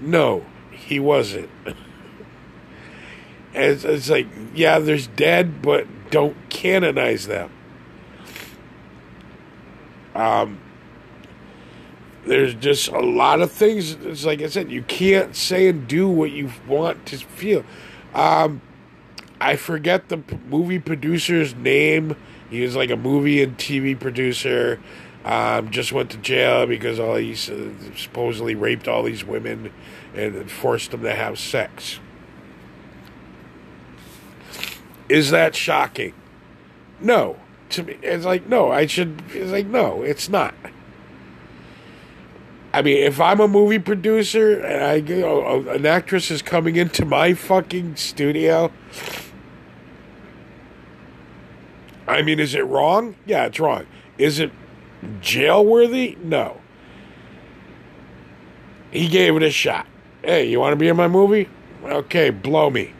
No, 0.00 0.46
he 0.70 1.00
wasn't. 1.00 1.50
it's, 3.54 3.82
it's 3.82 4.08
like, 4.08 4.28
yeah, 4.54 4.78
there's 4.78 5.08
dead, 5.08 5.62
but 5.62 5.88
don't 6.12 6.36
canonize 6.48 7.26
them. 7.26 7.50
Um, 10.14 10.60
there's 12.24 12.54
just 12.54 12.86
a 12.86 13.00
lot 13.00 13.40
of 13.40 13.50
things. 13.50 13.94
It's 13.94 14.24
like 14.24 14.42
I 14.42 14.46
said, 14.46 14.70
you 14.70 14.82
can't 14.82 15.34
say 15.34 15.66
and 15.66 15.88
do 15.88 16.08
what 16.08 16.30
you 16.30 16.52
want 16.68 17.04
to 17.06 17.18
feel. 17.18 17.64
Um, 18.14 18.60
I 19.40 19.56
forget 19.56 20.08
the 20.08 20.22
movie 20.48 20.78
producer's 20.78 21.56
name. 21.56 22.14
He 22.50 22.60
was 22.60 22.76
like 22.76 22.90
a 22.90 22.96
movie 22.96 23.42
and 23.42 23.56
TV 23.56 23.98
producer. 23.98 24.80
Um, 25.24 25.70
just 25.70 25.92
went 25.92 26.10
to 26.10 26.18
jail 26.18 26.66
because 26.66 27.00
all 27.00 27.16
he 27.16 27.34
supposedly 27.34 28.54
raped 28.54 28.86
all 28.86 29.02
these 29.02 29.24
women 29.24 29.72
and 30.14 30.48
forced 30.50 30.92
them 30.92 31.02
to 31.02 31.12
have 31.12 31.38
sex. 31.38 31.98
Is 35.08 35.30
that 35.30 35.56
shocking? 35.56 36.14
No 37.00 37.36
to 37.70 37.82
me, 37.82 37.98
it's 38.02 38.24
like 38.24 38.46
no, 38.46 38.70
I 38.70 38.86
should. 38.86 39.22
It's 39.32 39.50
like 39.50 39.66
no, 39.66 40.02
it's 40.02 40.28
not. 40.28 40.54
I 42.72 42.82
mean, 42.82 42.98
if 42.98 43.20
I'm 43.20 43.40
a 43.40 43.48
movie 43.48 43.78
producer 43.78 44.60
and 44.60 44.84
I, 44.84 44.94
you 44.96 45.20
know, 45.20 45.66
an 45.70 45.86
actress 45.86 46.30
is 46.30 46.42
coming 46.42 46.76
into 46.76 47.06
my 47.06 47.32
fucking 47.32 47.96
studio, 47.96 48.70
I 52.06 52.22
mean, 52.22 52.40
is 52.40 52.54
it 52.54 52.66
wrong? 52.66 53.16
Yeah, 53.26 53.46
it's 53.46 53.60
wrong. 53.60 53.86
Is 54.18 54.38
it 54.40 54.52
jail 55.20 55.64
worthy? 55.64 56.16
No. 56.22 56.60
he 58.90 59.08
gave 59.08 59.36
it 59.36 59.42
a 59.42 59.50
shot. 59.50 59.86
Hey, 60.22 60.48
you 60.48 60.60
want 60.60 60.72
to 60.72 60.76
be 60.76 60.88
in 60.88 60.96
my 60.96 61.08
movie? 61.08 61.48
Okay, 61.84 62.30
blow 62.30 62.70
me. 62.70 62.92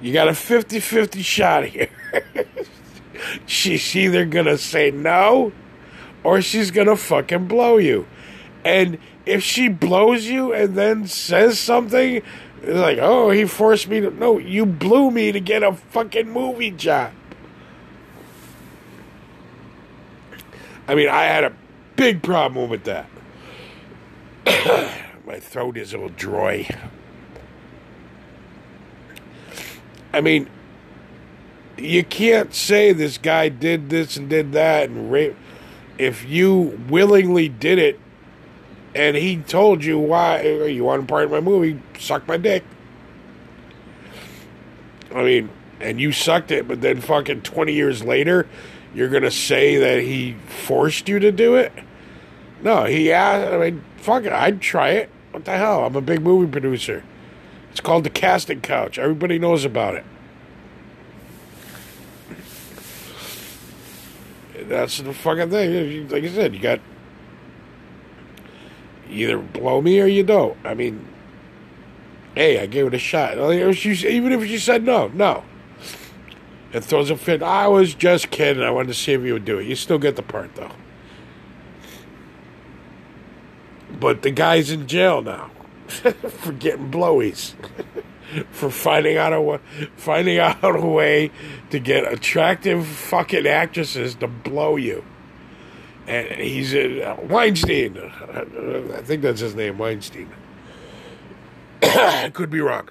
You 0.00 0.12
got 0.12 0.28
a 0.28 0.34
50 0.34 0.80
50 0.80 1.22
shot 1.22 1.64
here. 1.66 1.90
she's 3.46 3.96
either 3.96 4.24
going 4.26 4.46
to 4.46 4.58
say 4.58 4.90
no 4.90 5.52
or 6.24 6.42
she's 6.42 6.70
going 6.70 6.86
to 6.88 6.96
fucking 6.96 7.48
blow 7.48 7.78
you. 7.78 8.06
And 8.64 8.98
if 9.26 9.42
she 9.42 9.68
blows 9.68 10.26
you 10.26 10.52
and 10.52 10.76
then 10.76 11.06
says 11.06 11.58
something, 11.58 12.22
like, 12.62 12.98
oh, 13.00 13.30
he 13.30 13.44
forced 13.46 13.88
me 13.88 14.00
to. 14.00 14.10
No, 14.10 14.38
you 14.38 14.66
blew 14.66 15.10
me 15.10 15.32
to 15.32 15.40
get 15.40 15.62
a 15.62 15.72
fucking 15.74 16.30
movie 16.30 16.70
job. 16.72 17.12
I 20.88 20.94
mean, 20.94 21.08
I 21.10 21.24
had 21.24 21.44
a 21.44 21.52
big 21.96 22.22
problem 22.22 22.70
with 22.70 22.84
that. 22.84 23.08
My 25.26 25.38
throat 25.38 25.76
is 25.76 25.92
a 25.92 25.98
little 25.98 26.14
dry. 26.16 26.66
I 30.14 30.22
mean, 30.22 30.48
you 31.76 32.02
can't 32.02 32.54
say 32.54 32.94
this 32.94 33.18
guy 33.18 33.50
did 33.50 33.90
this 33.90 34.16
and 34.16 34.30
did 34.30 34.52
that 34.52 34.88
and 34.88 35.12
rape. 35.12 35.36
If 35.98 36.24
you 36.26 36.80
willingly 36.88 37.48
did 37.48 37.78
it, 37.78 38.00
and 38.94 39.16
he 39.16 39.36
told 39.36 39.84
you 39.84 39.98
why 39.98 40.42
you 40.42 40.84
want 40.84 41.02
to 41.02 41.06
part 41.06 41.24
of 41.24 41.30
my 41.30 41.40
movie, 41.40 41.80
suck 41.98 42.26
my 42.26 42.38
dick. 42.38 42.64
I 45.14 45.22
mean, 45.22 45.50
and 45.80 46.00
you 46.00 46.12
sucked 46.12 46.50
it, 46.50 46.66
but 46.66 46.80
then 46.80 47.00
fucking 47.00 47.42
twenty 47.42 47.74
years 47.74 48.02
later, 48.02 48.46
you're 48.94 49.08
gonna 49.08 49.30
say 49.30 49.76
that 49.76 50.02
he 50.02 50.34
forced 50.64 51.08
you 51.08 51.18
to 51.18 51.32
do 51.32 51.56
it? 51.56 51.72
No, 52.62 52.84
he 52.84 53.12
asked. 53.12 53.52
I 53.52 53.58
mean, 53.58 53.84
fuck 53.96 54.24
it, 54.24 54.32
I'd 54.32 54.60
try 54.60 54.90
it. 54.90 55.10
What 55.30 55.44
the 55.44 55.56
hell? 55.56 55.84
I'm 55.84 55.94
a 55.94 56.00
big 56.00 56.22
movie 56.22 56.50
producer. 56.50 57.04
It's 57.70 57.80
called 57.80 58.04
the 58.04 58.10
casting 58.10 58.60
couch. 58.60 58.98
Everybody 58.98 59.38
knows 59.38 59.64
about 59.64 59.94
it. 59.94 60.04
That's 64.68 64.98
the 64.98 65.14
fucking 65.14 65.50
thing. 65.50 66.08
Like 66.08 66.24
I 66.24 66.28
said, 66.28 66.54
you 66.54 66.60
got 66.60 66.80
either 69.08 69.38
blow 69.38 69.80
me 69.80 70.00
or 70.00 70.06
you 70.06 70.22
don't. 70.22 70.56
I 70.64 70.74
mean, 70.74 71.06
hey, 72.34 72.60
I 72.60 72.66
gave 72.66 72.86
it 72.86 72.94
a 72.94 72.98
shot. 72.98 73.38
Even 73.38 74.32
if 74.32 74.50
you 74.50 74.58
said 74.58 74.82
no, 74.82 75.08
no. 75.08 75.44
It 76.72 76.84
throws 76.84 77.10
a 77.10 77.16
fit. 77.16 77.42
I 77.42 77.66
was 77.66 77.94
just 77.94 78.30
kidding. 78.30 78.62
I 78.62 78.70
wanted 78.70 78.88
to 78.88 78.94
see 78.94 79.12
if 79.12 79.22
you 79.22 79.32
would 79.32 79.44
do 79.44 79.58
it. 79.58 79.66
You 79.66 79.74
still 79.74 79.98
get 79.98 80.16
the 80.16 80.22
part, 80.22 80.54
though. 80.54 80.72
But 83.98 84.22
the 84.22 84.30
guy's 84.30 84.70
in 84.70 84.86
jail 84.86 85.22
now 85.22 85.50
for 85.88 86.52
getting 86.52 86.90
blowies, 86.90 87.54
for 88.50 88.70
finding 88.70 89.16
out 89.16 89.32
a 89.32 89.60
finding 89.96 90.38
out 90.38 90.62
a 90.62 90.86
way 90.86 91.30
to 91.70 91.78
get 91.78 92.10
attractive 92.12 92.86
fucking 92.86 93.46
actresses 93.46 94.14
to 94.16 94.28
blow 94.28 94.76
you. 94.76 95.04
And 96.06 96.28
he's 96.40 96.72
in 96.74 97.02
uh, 97.02 97.16
Weinstein. 97.22 97.98
I 98.32 99.02
think 99.02 99.22
that's 99.22 99.40
his 99.40 99.54
name, 99.54 99.78
Weinstein. 99.78 100.30
Could 102.32 102.50
be 102.50 102.60
wrong. 102.60 102.88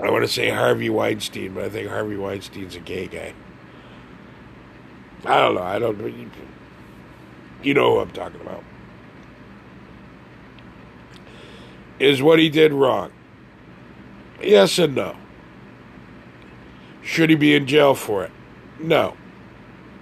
I 0.00 0.10
want 0.10 0.24
to 0.24 0.28
say 0.28 0.50
Harvey 0.50 0.90
Weinstein, 0.90 1.54
but 1.54 1.64
I 1.64 1.68
think 1.68 1.88
Harvey 1.88 2.16
Weinstein's 2.16 2.74
a 2.74 2.80
gay 2.80 3.06
guy. 3.06 3.32
I 5.24 5.40
don't 5.40 5.54
know. 5.54 5.62
I 5.62 5.78
don't. 5.78 6.32
You 7.62 7.74
know 7.74 7.94
who 7.94 8.00
I'm 8.00 8.10
talking 8.10 8.40
about. 8.40 8.62
Is 11.98 12.20
what 12.20 12.38
he 12.38 12.50
did 12.50 12.72
wrong? 12.72 13.12
Yes 14.42 14.78
and 14.78 14.94
no. 14.94 15.16
Should 17.02 17.30
he 17.30 17.36
be 17.36 17.54
in 17.54 17.66
jail 17.66 17.94
for 17.94 18.24
it? 18.24 18.32
No. 18.78 19.16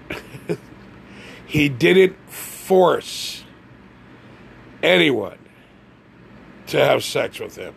he 1.47 1.68
didn't 1.68 2.16
force 2.28 3.45
anyone 4.82 5.38
to 6.68 6.78
have 6.84 7.05
sex 7.05 7.38
with 7.38 7.57
him. 7.57 7.74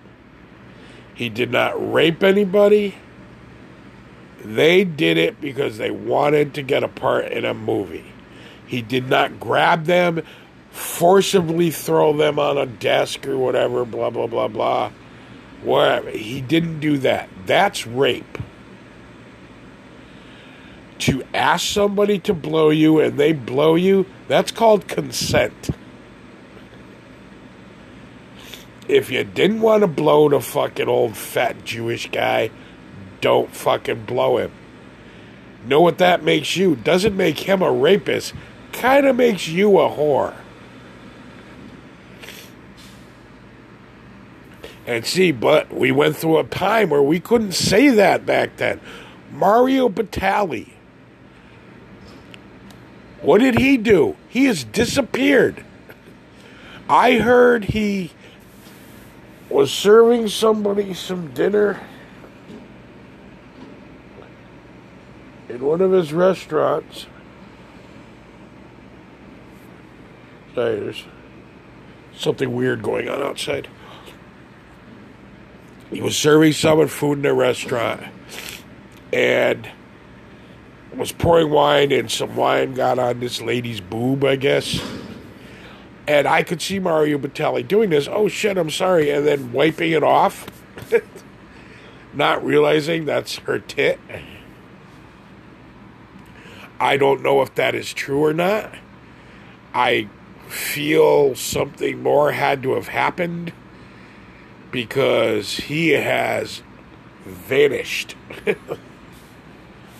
He 1.15 1.29
did 1.29 1.49
not 1.49 1.93
rape 1.93 2.21
anybody. 2.23 2.95
They 4.43 4.83
did 4.83 5.17
it 5.17 5.41
because 5.41 5.77
they 5.77 5.89
wanted 5.89 6.53
to 6.53 6.61
get 6.61 6.83
a 6.83 6.87
part 6.87 7.31
in 7.31 7.45
a 7.45 7.53
movie. 7.53 8.13
He 8.67 8.81
did 8.81 9.09
not 9.09 9.39
grab 9.39 9.85
them, 9.85 10.23
forcibly 10.71 11.71
throw 11.71 12.13
them 12.13 12.37
on 12.37 12.57
a 12.57 12.65
desk 12.65 13.25
or 13.25 13.37
whatever, 13.37 13.85
blah, 13.85 14.09
blah, 14.09 14.27
blah, 14.27 14.49
blah. 14.49 14.91
Whatever. 15.63 16.11
He 16.11 16.41
didn't 16.41 16.79
do 16.79 16.97
that. 16.99 17.29
That's 17.45 17.87
rape. 17.87 18.37
To 20.99 21.23
ask 21.33 21.65
somebody 21.65 22.19
to 22.19 22.33
blow 22.33 22.69
you 22.69 22.99
and 22.99 23.17
they 23.17 23.33
blow 23.33 23.75
you, 23.75 24.05
that's 24.27 24.51
called 24.51 24.87
consent. 24.87 25.69
If 28.87 29.09
you 29.09 29.23
didn't 29.23 29.61
want 29.61 29.81
to 29.81 29.87
blow 29.87 30.29
the 30.29 30.39
fucking 30.39 30.87
old 30.87 31.17
fat 31.17 31.65
Jewish 31.65 32.09
guy, 32.11 32.51
don't 33.21 33.49
fucking 33.53 34.05
blow 34.05 34.37
him. 34.37 34.51
Know 35.65 35.81
what 35.81 35.97
that 35.97 36.23
makes 36.23 36.55
you? 36.55 36.75
Doesn't 36.75 37.17
make 37.17 37.39
him 37.39 37.61
a 37.63 37.71
rapist. 37.71 38.33
Kind 38.71 39.07
of 39.07 39.15
makes 39.15 39.47
you 39.47 39.79
a 39.79 39.89
whore. 39.89 40.35
And 44.85 45.03
see, 45.03 45.31
but 45.31 45.73
we 45.73 45.91
went 45.91 46.15
through 46.15 46.37
a 46.37 46.43
time 46.43 46.91
where 46.91 47.01
we 47.01 47.19
couldn't 47.19 47.53
say 47.53 47.89
that 47.89 48.25
back 48.25 48.57
then. 48.57 48.79
Mario 49.31 49.89
Batali. 49.89 50.69
What 53.21 53.39
did 53.39 53.57
he 53.57 53.77
do? 53.77 54.15
He 54.29 54.45
has 54.45 54.63
disappeared. 54.63 55.65
I 56.87 57.13
heard 57.13 57.65
he 57.65 58.11
was 59.49 59.71
serving 59.71 60.27
somebody 60.27 60.93
some 60.93 61.27
dinner 61.33 61.79
in 65.49 65.63
one 65.63 65.81
of 65.81 65.91
his 65.91 66.11
restaurants. 66.11 67.05
Sorry, 70.55 70.79
there's 70.79 71.03
something 72.15 72.55
weird 72.55 72.81
going 72.81 73.07
on 73.07 73.21
outside. 73.21 73.67
He 75.91 76.01
was 76.01 76.17
serving 76.17 76.53
someone 76.53 76.87
food 76.87 77.19
in 77.19 77.25
a 77.25 77.33
restaurant 77.33 78.03
and 79.13 79.69
was 80.95 81.11
pouring 81.11 81.49
wine, 81.49 81.91
and 81.91 82.09
some 82.09 82.35
wine 82.35 82.73
got 82.73 82.97
on 82.97 83.19
this 83.19 83.41
lady's 83.41 83.81
boob, 83.81 84.23
I 84.23 84.37
guess 84.37 84.81
and 86.07 86.27
I 86.27 86.43
could 86.43 86.61
see 86.61 86.79
Mario 86.79 87.17
Batali 87.17 87.67
doing 87.67 87.89
this. 87.89 88.07
Oh 88.07 88.27
shit, 88.27 88.57
I'm 88.57 88.69
sorry, 88.69 89.09
and 89.09 89.25
then 89.25 89.51
wiping 89.51 89.91
it 89.91 90.03
off, 90.03 90.47
not 92.13 92.45
realizing 92.45 93.05
that's 93.05 93.37
her 93.39 93.59
tit. 93.59 93.99
I 96.79 96.97
don't 96.97 97.21
know 97.21 97.41
if 97.41 97.55
that 97.55 97.73
is 97.73 97.93
true 97.93 98.23
or 98.23 98.33
not. 98.33 98.75
I 99.73 100.09
feel 100.47 101.35
something 101.35 102.03
more 102.03 102.31
had 102.31 102.61
to 102.63 102.73
have 102.73 102.89
happened 102.89 103.53
because 104.71 105.57
he 105.57 105.89
has 105.89 106.61
vanished. 107.25 108.15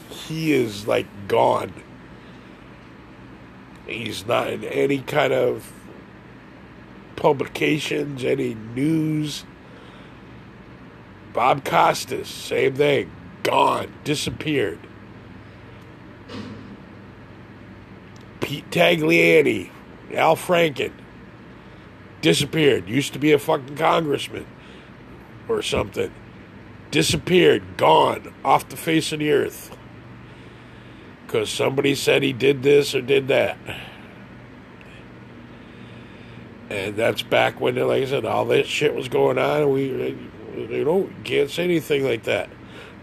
he 0.10 0.53
is 0.53 0.88
like 0.88 1.08
gone. 1.28 1.74
He's 3.88 4.26
not 4.26 4.49
in 4.49 4.64
any 4.64 4.99
kind 4.99 5.34
of 5.34 5.72
publications, 7.16 8.24
any 8.24 8.55
news. 8.76 9.45
Bob 11.34 11.66
Costas, 11.66 12.30
same 12.30 12.76
thing. 12.76 13.11
Gone, 13.43 13.93
disappeared. 14.03 14.80
Pete 18.39 18.70
Tagliani, 18.70 19.70
Al 20.13 20.36
Franken, 20.36 20.91
disappeared. 22.22 22.88
Used 22.88 23.13
to 23.13 23.20
be 23.20 23.32
a 23.32 23.39
fucking 23.39 23.76
congressman 23.76 24.45
or 25.47 25.61
something. 25.61 26.13
Disappeared, 26.91 27.63
gone, 27.78 28.34
off 28.43 28.70
the 28.70 28.78
face 28.78 29.11
of 29.11 29.20
the 29.20 29.32
earth. 29.32 29.76
Because 31.26 31.49
somebody 31.49 31.95
said 31.95 32.24
he 32.24 32.34
did 32.34 32.63
this 32.63 32.95
or 32.95 33.01
did 33.01 33.28
that. 33.28 33.57
And 36.70 36.95
that's 36.95 37.22
back 37.22 37.61
when, 37.61 37.76
like 37.76 38.03
I 38.03 38.05
said, 38.05 38.26
all 38.26 38.45
that 38.45 38.66
shit 38.66 38.95
was 38.95 39.07
going 39.07 39.38
on. 39.38 39.70
We, 39.70 40.18
you 40.55 40.84
know, 40.84 41.09
can't 41.24 41.49
say 41.49 41.63
anything 41.63 42.03
like 42.03 42.24
that. 42.24 42.49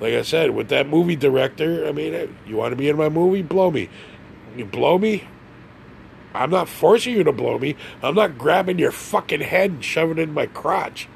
Like 0.00 0.14
I 0.14 0.22
said, 0.22 0.50
with 0.50 0.68
that 0.68 0.88
movie 0.88 1.14
director, 1.14 1.86
I 1.86 1.92
mean, 1.92 2.36
you 2.46 2.56
want 2.56 2.72
to 2.72 2.76
be 2.76 2.88
in 2.88 2.96
my 2.96 3.08
movie? 3.08 3.42
Blow 3.42 3.70
me. 3.70 3.88
You 4.56 4.64
blow 4.64 4.98
me? 4.98 5.28
I'm 6.34 6.50
not 6.50 6.68
forcing 6.68 7.14
you 7.14 7.22
to 7.24 7.32
blow 7.32 7.58
me. 7.58 7.76
I'm 8.02 8.14
not 8.14 8.38
grabbing 8.38 8.78
your 8.78 8.90
fucking 8.90 9.42
head 9.42 9.70
and 9.70 9.84
shoving 9.84 10.18
it 10.18 10.22
in 10.22 10.34
my 10.34 10.46
crotch. 10.46 11.08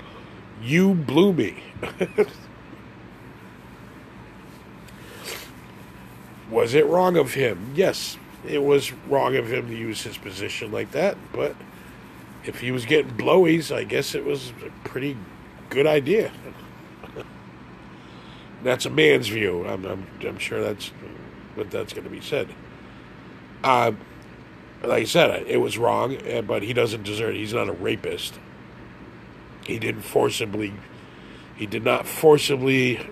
You 0.63 0.95
blew 0.95 1.33
me. 1.33 1.63
was 6.51 6.75
it 6.75 6.87
wrong 6.87 7.17
of 7.17 7.35
him? 7.35 7.73
Yes, 7.75 8.19
it 8.47 8.63
was 8.63 8.93
wrong 9.09 9.37
of 9.37 9.51
him 9.51 9.69
to 9.69 9.75
use 9.75 10.03
his 10.03 10.17
position 10.17 10.71
like 10.71 10.93
that, 10.93 11.17
but 11.33 11.57
if 12.47 12.61
he 12.61 12.71
was 12.71 12.85
getting 12.85 13.13
blowies, 13.13 13.75
I 13.75 13.85
guess 13.85 14.15
it 14.15 14.25
was 14.25 14.53
a 14.65 14.89
pretty 14.89 15.17
good 15.69 15.87
idea. 15.87 16.33
that's 18.63 18.87
a 18.87 18.91
man's 18.91 19.29
view. 19.29 19.67
I'm, 19.67 19.85
I'm, 19.85 20.07
I'm 20.27 20.39
sure 20.39 20.63
that's 20.63 20.89
what 21.55 21.71
that's 21.71 21.93
going 21.93 22.05
to 22.05 22.11
be 22.11 22.21
said. 22.21 22.49
Um, 23.65 23.99
like 24.83 25.03
I 25.03 25.05
said, 25.05 25.47
it 25.49 25.57
was 25.57 25.79
wrong, 25.79 26.17
eh, 26.17 26.41
but 26.41 26.63
he 26.63 26.73
doesn't 26.73 27.03
deserve 27.03 27.35
it. 27.35 27.39
He's 27.39 27.55
not 27.55 27.69
a 27.69 27.73
rapist. 27.73 28.39
He 29.65 29.79
didn't 29.79 30.03
forcibly, 30.03 30.75
he 31.57 31.67
did 31.67 31.85
not 31.85 32.07
forcibly 32.07 33.11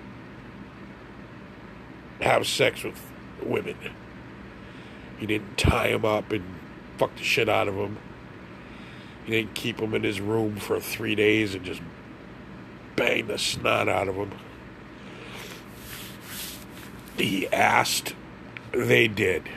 have 2.21 2.47
sex 2.47 2.85
with 2.85 3.01
women. 3.43 3.77
He 5.19 5.27
didn't 5.27 5.59
tie 5.59 5.91
them 5.91 6.05
up 6.05 6.31
and 6.31 6.45
fuck 6.99 7.17
the 7.17 7.25
shit 7.25 7.49
out 7.49 7.67
of 7.67 7.75
them. 7.75 7.99
He 9.25 9.33
didn't 9.33 9.55
keep 9.55 9.81
him 9.81 9.95
in 9.95 10.03
his 10.03 10.21
room 10.21 10.57
for 10.57 10.81
three 10.81 11.15
days 11.15 11.55
and 11.55 11.65
just 11.65 11.81
bang 12.97 13.27
the 13.27 13.39
snot 13.39 13.89
out 13.89 14.09
of 14.09 14.17
him. 14.17 14.33
He 17.17 17.49
asked, 17.49 18.15
they 18.73 19.09
did. 19.09 19.49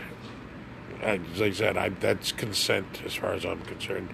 As 1.01 1.41
I 1.41 1.51
said, 1.51 1.77
I, 1.77 1.89
that's 1.89 2.31
consent 2.31 3.01
as 3.05 3.15
far 3.15 3.33
as 3.33 3.45
I'm 3.45 3.61
concerned. 3.61 4.09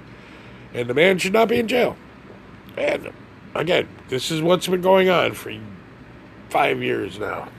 And 0.73 0.89
the 0.89 0.93
man 0.93 1.17
should 1.17 1.33
not 1.33 1.49
be 1.49 1.59
in 1.59 1.67
jail. 1.67 1.95
And 2.77 3.13
again, 3.53 3.87
this 4.09 4.31
is 4.31 4.41
what's 4.41 4.67
been 4.67 4.81
going 4.81 5.09
on 5.09 5.33
for 5.33 5.53
five 6.49 6.81
years 6.81 7.19
now. 7.19 7.49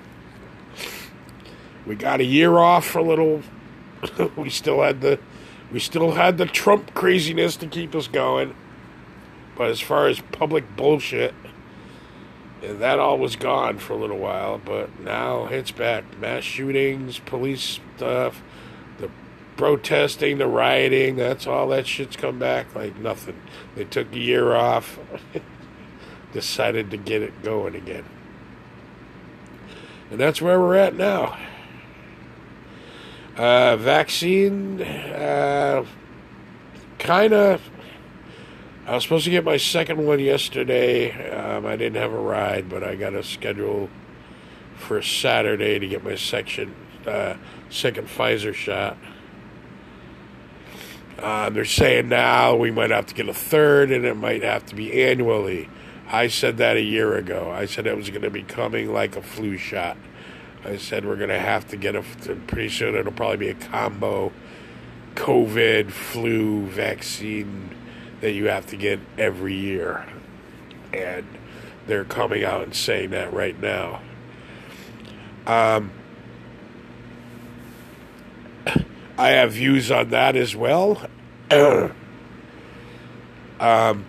We 1.86 1.94
got 1.94 2.20
a 2.20 2.24
year 2.24 2.58
off 2.58 2.86
for 2.86 2.98
a 2.98 3.02
little. 3.02 3.42
we 4.36 4.50
still 4.50 4.82
had 4.82 5.00
the, 5.00 5.18
we 5.74 5.80
still 5.80 6.12
had 6.12 6.38
the 6.38 6.46
Trump 6.46 6.94
craziness 6.94 7.56
to 7.56 7.66
keep 7.66 7.96
us 7.96 8.06
going. 8.06 8.54
But 9.56 9.70
as 9.70 9.80
far 9.80 10.06
as 10.06 10.20
public 10.20 10.76
bullshit, 10.76 11.34
that 12.62 13.00
all 13.00 13.18
was 13.18 13.34
gone 13.34 13.78
for 13.78 13.94
a 13.94 13.96
little 13.96 14.18
while. 14.18 14.60
But 14.64 15.00
now 15.00 15.46
it's 15.46 15.72
back: 15.72 16.16
mass 16.20 16.44
shootings, 16.44 17.18
police 17.18 17.80
stuff, 17.96 18.40
the 18.98 19.10
protesting, 19.56 20.38
the 20.38 20.46
rioting. 20.46 21.16
That's 21.16 21.44
all 21.44 21.66
that 21.70 21.88
shit's 21.88 22.14
come 22.14 22.38
back 22.38 22.72
like 22.76 22.96
nothing. 22.96 23.42
They 23.74 23.82
took 23.82 24.12
a 24.12 24.18
year 24.18 24.54
off, 24.54 25.00
decided 26.32 26.92
to 26.92 26.96
get 26.96 27.20
it 27.20 27.42
going 27.42 27.74
again, 27.74 28.04
and 30.08 30.20
that's 30.20 30.40
where 30.40 30.60
we're 30.60 30.76
at 30.76 30.94
now. 30.94 31.36
Uh, 33.36 33.76
vaccine, 33.76 34.80
uh, 34.80 35.84
kind 36.98 37.32
of. 37.32 37.60
I 38.86 38.94
was 38.94 39.02
supposed 39.02 39.24
to 39.24 39.30
get 39.30 39.44
my 39.44 39.56
second 39.56 40.04
one 40.04 40.20
yesterday. 40.20 41.30
Um, 41.30 41.66
I 41.66 41.74
didn't 41.74 41.96
have 41.96 42.12
a 42.12 42.18
ride, 42.18 42.68
but 42.68 42.84
I 42.84 42.94
got 42.94 43.14
a 43.14 43.24
schedule 43.24 43.88
for 44.76 45.02
Saturday 45.02 45.78
to 45.78 45.88
get 45.88 46.04
my 46.04 46.14
section 46.14 46.74
uh, 47.06 47.34
second 47.70 48.08
Pfizer 48.08 48.54
shot. 48.54 48.96
Uh, 51.18 51.50
they're 51.50 51.64
saying 51.64 52.08
now 52.08 52.54
we 52.54 52.70
might 52.70 52.90
have 52.90 53.06
to 53.06 53.14
get 53.14 53.28
a 53.28 53.34
third, 53.34 53.90
and 53.90 54.04
it 54.04 54.16
might 54.16 54.42
have 54.42 54.64
to 54.66 54.74
be 54.74 55.02
annually. 55.02 55.68
I 56.06 56.28
said 56.28 56.58
that 56.58 56.76
a 56.76 56.82
year 56.82 57.16
ago. 57.16 57.50
I 57.50 57.66
said 57.66 57.86
it 57.86 57.96
was 57.96 58.10
going 58.10 58.22
to 58.22 58.30
be 58.30 58.42
coming 58.42 58.92
like 58.92 59.16
a 59.16 59.22
flu 59.22 59.56
shot. 59.56 59.96
I 60.64 60.78
said 60.78 61.04
we're 61.04 61.16
going 61.16 61.28
to 61.28 61.38
have 61.38 61.68
to 61.68 61.76
get 61.76 61.94
a 61.94 62.02
pretty 62.02 62.70
soon. 62.70 62.94
It'll 62.94 63.12
probably 63.12 63.36
be 63.36 63.48
a 63.50 63.54
combo 63.54 64.32
COVID 65.14 65.90
flu 65.90 66.66
vaccine 66.66 67.74
that 68.20 68.32
you 68.32 68.48
have 68.48 68.66
to 68.68 68.76
get 68.76 69.00
every 69.18 69.54
year, 69.54 70.06
and 70.92 71.26
they're 71.86 72.04
coming 72.04 72.44
out 72.44 72.62
and 72.62 72.74
saying 72.74 73.10
that 73.10 73.32
right 73.32 73.60
now. 73.60 74.00
Um, 75.46 75.92
I 79.18 79.30
have 79.30 79.52
views 79.52 79.90
on 79.90 80.08
that 80.10 80.34
as 80.34 80.56
well. 80.56 81.06
um, 83.60 84.04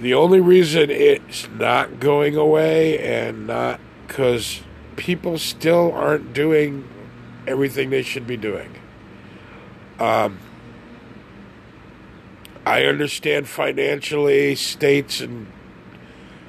the 0.00 0.14
only 0.14 0.40
reason 0.40 0.90
it's 0.90 1.48
not 1.50 2.00
going 2.00 2.36
away 2.36 2.98
and 2.98 3.46
not 3.46 3.80
because 4.06 4.62
people 4.96 5.38
still 5.38 5.92
aren't 5.92 6.32
doing 6.32 6.88
everything 7.46 7.90
they 7.90 8.02
should 8.02 8.26
be 8.26 8.36
doing. 8.36 8.74
Um, 9.98 10.38
I 12.64 12.84
understand 12.84 13.48
financially, 13.48 14.54
states 14.54 15.20
and 15.20 15.46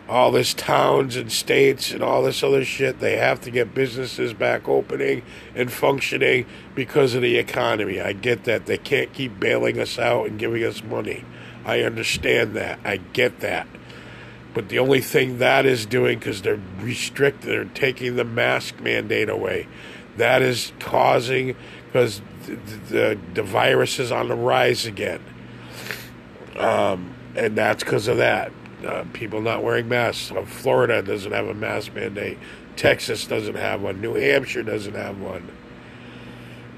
all 0.08 0.32
this 0.32 0.54
towns 0.54 1.16
and 1.16 1.32
states 1.32 1.92
and 1.92 2.04
all 2.04 2.22
this 2.22 2.44
other 2.44 2.66
shit, 2.66 3.00
they 3.00 3.16
have 3.16 3.40
to 3.42 3.52
get 3.52 3.74
businesses 3.74 4.34
back 4.34 4.68
opening 4.68 5.24
and 5.56 5.72
functioning 5.72 6.46
because 6.76 7.16
of 7.16 7.22
the 7.22 7.38
economy. 7.38 8.02
I 8.02 8.12
get 8.14 8.44
that. 8.44 8.66
They 8.66 8.78
can't 8.78 9.14
keep 9.14 9.40
bailing 9.40 9.80
us 9.80 9.98
out 9.98 10.28
and 10.28 10.38
giving 10.38 10.64
us 10.64 10.84
money. 10.84 11.24
I 11.66 11.82
understand 11.82 12.56
that. 12.56 12.80
I 12.84 12.98
get 12.98 13.40
that. 13.42 13.68
But 14.54 14.70
the 14.70 14.80
only 14.80 15.02
thing 15.02 15.38
that 15.38 15.66
is 15.66 15.86
doing, 15.86 16.20
because 16.20 16.42
they're 16.42 16.60
restricted, 16.80 17.50
they're 17.50 17.66
taking 17.66 18.16
the 18.16 18.26
mask 18.26 18.80
mandate 18.82 19.30
away. 19.30 19.68
That 20.18 20.42
is 20.42 20.74
causing, 20.80 21.56
because 21.86 22.22
the, 22.46 22.56
the, 22.90 23.20
the 23.36 23.44
virus 23.44 24.00
is 24.00 24.12
on 24.12 24.28
the 24.28 24.36
rise 24.36 24.86
again. 24.86 25.22
Um, 26.58 27.14
and 27.36 27.58
that's 27.58 27.84
because 27.84 28.08
of 28.08 28.18
that. 28.18 28.52
Uh, 28.86 29.06
people 29.14 29.42
not 29.42 29.64
wearing 29.64 29.88
masks. 29.88 30.34
Florida 30.48 31.02
doesn't 31.02 31.32
have 31.32 31.48
a 31.48 31.54
mask 31.54 31.94
mandate. 31.94 32.38
Texas 32.76 33.26
doesn't 33.28 33.56
have 33.56 33.82
one. 33.82 34.02
New 34.02 34.16
Hampshire 34.16 34.64
doesn't 34.64 34.96
have 34.96 35.20
one. 35.20 35.48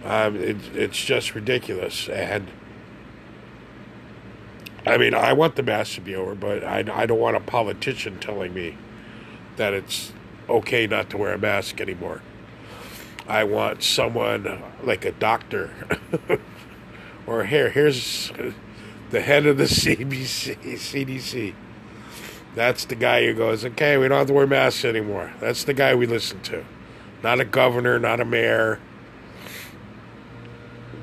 Um, 0.03 0.35
it, 0.35 0.57
it's 0.75 1.03
just 1.03 1.33
ridiculous. 1.33 2.09
And 2.09 2.47
I 4.85 4.97
mean, 4.97 5.13
I 5.13 5.33
want 5.33 5.55
the 5.55 5.63
mask 5.63 5.95
to 5.95 6.01
be 6.01 6.15
over, 6.15 6.35
but 6.35 6.63
I, 6.63 6.79
I 6.93 7.05
don't 7.05 7.19
want 7.19 7.37
a 7.37 7.39
politician 7.39 8.19
telling 8.19 8.53
me 8.53 8.77
that 9.55 9.73
it's 9.73 10.11
okay 10.49 10.87
not 10.87 11.09
to 11.11 11.17
wear 11.17 11.33
a 11.33 11.37
mask 11.37 11.79
anymore. 11.79 12.21
I 13.27 13.45
want 13.45 13.83
someone 13.83 14.61
like 14.83 15.05
a 15.05 15.13
doctor, 15.13 15.71
or 17.27 17.45
here, 17.45 17.69
here's 17.69 18.31
the 19.11 19.21
head 19.21 19.45
of 19.45 19.57
the 19.57 19.63
CBC, 19.65 20.57
CDC. 20.57 21.53
That's 22.55 22.85
the 22.85 22.95
guy 22.95 23.25
who 23.25 23.33
goes, 23.33 23.63
okay, 23.63 23.97
we 23.97 24.07
don't 24.07 24.17
have 24.17 24.27
to 24.27 24.33
wear 24.33 24.45
masks 24.45 24.83
anymore. 24.83 25.33
That's 25.39 25.63
the 25.63 25.73
guy 25.73 25.95
we 25.95 26.05
listen 26.05 26.41
to. 26.41 26.65
Not 27.23 27.39
a 27.39 27.45
governor, 27.45 27.97
not 27.97 28.19
a 28.19 28.25
mayor 28.25 28.79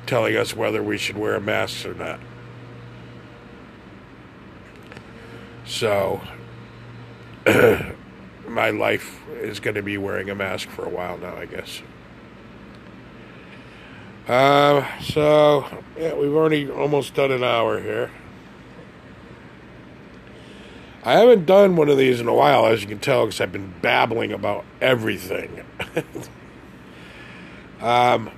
telling 0.05 0.37
us 0.37 0.55
whether 0.55 0.83
we 0.83 0.97
should 0.97 1.17
wear 1.17 1.35
a 1.35 1.41
mask 1.41 1.85
or 1.85 1.93
not. 1.93 2.19
So, 5.81 6.21
my 8.47 8.69
life 8.69 9.19
is 9.31 9.59
going 9.59 9.73
to 9.73 9.81
be 9.81 9.97
wearing 9.97 10.29
a 10.29 10.35
mask 10.35 10.69
for 10.69 10.85
a 10.85 10.89
while 10.89 11.17
now, 11.17 11.35
I 11.35 11.47
guess. 11.47 11.81
Uh, 14.27 14.85
so, 15.01 15.65
yeah, 15.97 16.13
we've 16.13 16.35
already 16.35 16.69
almost 16.69 17.15
done 17.15 17.31
an 17.31 17.43
hour 17.43 17.81
here. 17.81 18.11
I 21.03 21.13
haven't 21.13 21.47
done 21.47 21.75
one 21.75 21.89
of 21.89 21.97
these 21.97 22.21
in 22.21 22.27
a 22.27 22.33
while, 22.35 22.67
as 22.67 22.83
you 22.83 22.87
can 22.87 22.99
tell, 22.99 23.25
because 23.25 23.41
I've 23.41 23.51
been 23.51 23.73
babbling 23.81 24.31
about 24.31 24.63
everything. 24.81 25.65
um, 27.81 28.29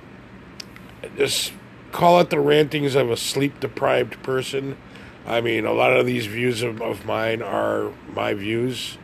just 1.18 1.52
call 1.92 2.20
it 2.20 2.30
the 2.30 2.40
rantings 2.40 2.94
of 2.94 3.10
a 3.10 3.18
sleep 3.18 3.60
deprived 3.60 4.22
person. 4.22 4.78
I 5.26 5.40
mean, 5.40 5.64
a 5.64 5.72
lot 5.72 5.96
of 5.96 6.06
these 6.06 6.26
views 6.26 6.62
of, 6.62 6.82
of 6.82 7.06
mine 7.06 7.42
are 7.42 7.92
my 8.14 8.34
views. 8.34 8.98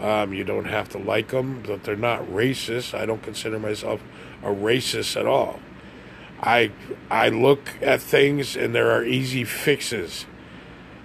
Um, 0.00 0.34
you 0.34 0.44
don't 0.44 0.66
have 0.66 0.90
to 0.90 0.98
like 0.98 1.28
them, 1.28 1.62
but 1.66 1.84
they're 1.84 1.96
not 1.96 2.22
racist. 2.26 2.92
I 2.92 3.06
don't 3.06 3.22
consider 3.22 3.58
myself 3.58 4.02
a 4.42 4.48
racist 4.48 5.18
at 5.18 5.26
all. 5.26 5.60
I 6.40 6.70
I 7.10 7.30
look 7.30 7.70
at 7.80 8.02
things 8.02 8.56
and 8.56 8.74
there 8.74 8.90
are 8.90 9.02
easy 9.02 9.44
fixes. 9.44 10.26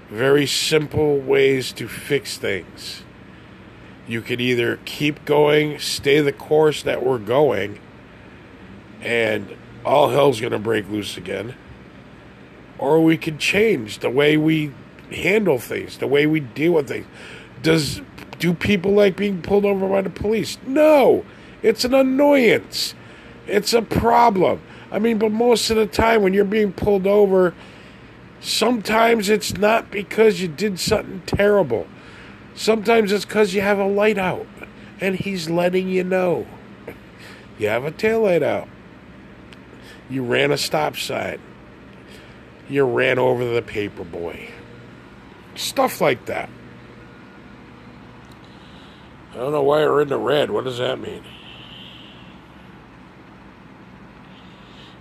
Very 0.10 0.46
simple 0.46 1.20
ways 1.20 1.72
to 1.74 1.88
fix 1.88 2.38
things. 2.38 3.04
You 4.08 4.20
can 4.20 4.42
either 4.42 4.78
keep 4.84 5.24
going, 5.24 5.80
stay 5.80 6.20
the 6.20 6.34
course 6.34 6.84
that 6.84 7.06
we're 7.06 7.18
going, 7.18 7.80
and 9.00 9.56
all 9.86 10.10
hell's 10.10 10.42
going 10.42 10.52
to 10.52 10.60
break 10.60 10.90
loose 10.90 11.16
again. 11.16 11.56
Or 12.82 13.02
we 13.02 13.16
could 13.16 13.40
change 13.40 14.00
the 14.00 14.10
way 14.10 14.36
we 14.36 14.74
handle 15.12 15.60
things, 15.60 16.00
the 16.00 16.08
way 16.08 16.26
we 16.26 16.42
deal 16.42 16.74
with 16.74 16.90
things. 16.90 17.06
Does 17.62 18.02
do 18.40 18.54
people 18.54 18.92
like 18.92 19.16
being 19.16 19.42
pulled 19.42 19.66
over 19.66 19.88
by 19.88 20.02
the 20.02 20.10
police? 20.10 20.58
No. 20.66 21.24
It's 21.62 21.86
an 21.86 21.94
annoyance. 21.94 22.96
It's 23.48 23.72
a 23.74 23.84
problem. 23.84 24.62
I 24.92 25.00
mean, 25.00 25.20
but 25.20 25.32
most 25.32 25.70
of 25.70 25.78
the 25.78 25.86
time 25.86 26.24
when 26.24 26.34
you're 26.34 26.44
being 26.44 26.74
pulled 26.74 27.06
over, 27.06 27.54
sometimes 28.40 29.30
it's 29.30 29.56
not 29.56 29.92
because 29.92 30.42
you 30.42 30.48
did 30.48 30.80
something 30.80 31.22
terrible. 31.28 31.88
Sometimes 32.56 33.12
it's 33.12 33.26
because 33.26 33.54
you 33.54 33.62
have 33.62 33.78
a 33.78 33.88
light 33.88 34.18
out 34.18 34.48
and 35.00 35.16
he's 35.16 35.50
letting 35.50 35.88
you 35.88 36.04
know. 36.04 36.48
You 37.60 37.68
have 37.68 37.86
a 37.86 37.92
tail 37.92 38.22
light 38.22 38.42
out. 38.42 38.68
You 40.10 40.24
ran 40.24 40.52
a 40.52 40.58
stop 40.58 40.98
sign. 40.98 41.40
You 42.72 42.86
ran 42.86 43.20
over 43.20 43.44
the 43.44 43.62
paper 43.62 44.06
boy. 44.06 44.50
Stuff 45.56 46.00
like 46.00 46.26
that. 46.28 46.50
I 49.34 49.36
don't 49.36 49.52
know 49.52 49.62
why 49.62 49.80
we're 49.80 50.04
in 50.04 50.08
the 50.08 50.18
red. 50.18 50.50
What 50.50 50.64
does 50.64 50.78
that 50.78 50.98
mean? 50.98 51.26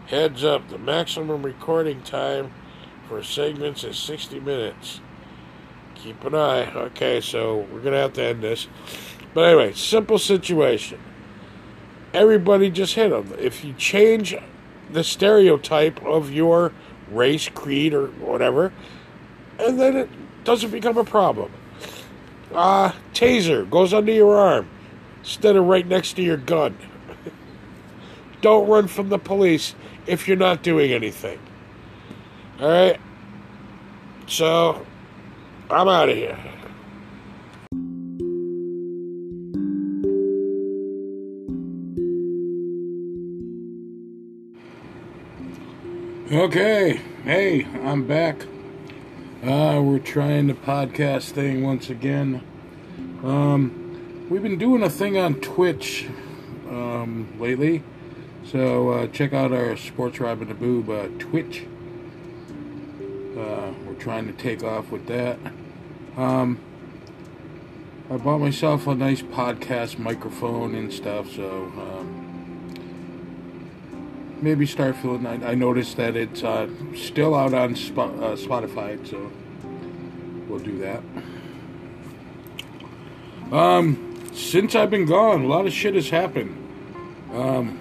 Heads 0.09 0.43
up, 0.43 0.69
the 0.69 0.79
maximum 0.79 1.45
recording 1.45 2.03
time 2.03 2.53
for 3.09 3.23
segments 3.23 3.85
is 3.85 3.97
60 3.97 4.41
minutes. 4.41 5.01
Keep 5.95 6.25
an 6.25 6.35
eye. 6.35 6.73
Okay, 6.75 7.21
so 7.21 7.69
we're 7.73 7.83
going 7.83 7.93
to 7.93 8.01
have 8.01 8.15
to 8.15 8.25
end 8.25 8.43
this. 8.43 8.67
But 9.33 9.43
anyway, 9.43 9.75
simple 9.75 10.19
situation. 10.19 10.99
Everybody 12.13 12.69
just 12.69 12.95
hit 12.95 13.11
them. 13.11 13.33
If 13.39 13.65
you 13.65 13.75
change 13.75 14.35
the 14.91 15.05
stereotype 15.05 16.05
of 16.05 16.33
your 16.33 16.73
race, 17.11 17.49
creed, 17.49 17.95
or 17.95 18.07
whatever, 18.07 18.73
and 19.59 19.79
then 19.79 19.97
it 19.97 20.09
doesn't 20.45 20.71
become 20.71 20.97
a 20.97 21.05
problem. 21.05 21.51
Uh, 22.55 22.93
taser 23.13 23.69
goes 23.69 23.95
under 23.95 24.13
your 24.13 24.37
arm 24.37 24.69
instead 25.21 25.57
of 25.57 25.65
right 25.67 25.87
next 25.87 26.15
to 26.15 26.23
your 26.23 26.37
gun. 26.37 26.77
Don't 28.41 28.69
run 28.69 28.89
from 28.89 29.09
the 29.09 29.19
police 29.19 29.75
if 30.07 30.27
you're 30.27 30.37
not 30.37 30.63
doing 30.63 30.93
anything. 30.93 31.39
Alright? 32.61 33.01
So, 34.27 34.85
I'm 35.71 35.89
out 35.89 36.09
of 36.09 36.17
here. 36.17 36.39
Okay, 46.31 47.01
hey, 47.25 47.65
I'm 47.83 48.07
back. 48.07 48.43
Uh, 49.43 49.81
we're 49.83 49.99
trying 49.99 50.47
the 50.47 50.55
podcast 50.55 51.31
thing 51.31 51.65
once 51.65 51.91
again. 51.91 52.41
Um, 53.25 54.29
we've 54.31 54.41
been 54.41 54.57
doing 54.57 54.85
a 54.85 54.89
thing 54.89 55.19
on 55.19 55.41
Twitch 55.41 56.07
um, 56.69 57.37
lately, 57.41 57.83
so 58.45 58.91
uh, 58.91 59.07
check 59.09 59.33
out 59.33 59.51
our 59.51 59.77
Sports 59.77 60.21
Rob 60.21 60.41
and 60.41 60.49
the 60.49 60.55
Boob 60.55 60.89
uh, 60.89 61.09
Twitch. 61.19 61.67
Uh, 63.37 63.73
we're 63.85 63.99
trying 63.99 64.29
to 64.29 64.33
take 64.33 64.63
off 64.63 64.93
with 64.93 65.09
that. 65.09 65.37
Um, 66.17 66.61
I 68.09 68.19
bought 68.19 68.39
myself 68.39 68.87
a 68.87 68.95
nice 68.95 69.21
podcast 69.21 69.99
microphone 69.99 70.77
and 70.77 70.93
stuff, 70.93 71.29
so. 71.33 71.73
Maybe 74.43 74.65
start 74.65 74.97
feeling. 74.97 75.27
I, 75.27 75.51
I 75.51 75.55
noticed 75.55 75.99
that 75.99 76.17
it's 76.17 76.43
uh, 76.43 76.67
still 76.95 77.35
out 77.35 77.53
on 77.53 77.77
Sp- 77.77 78.09
uh, 78.17 78.37
Spotify, 78.37 79.07
so 79.07 79.31
we'll 80.49 80.61
do 80.61 80.79
that. 80.79 81.03
Um, 83.53 84.25
since 84.33 84.75
I've 84.75 84.89
been 84.89 85.05
gone, 85.05 85.43
a 85.43 85.47
lot 85.47 85.67
of 85.67 85.75
shit 85.75 85.95
has 85.95 86.09
happened. 86.09 86.57
Um, 87.35 87.79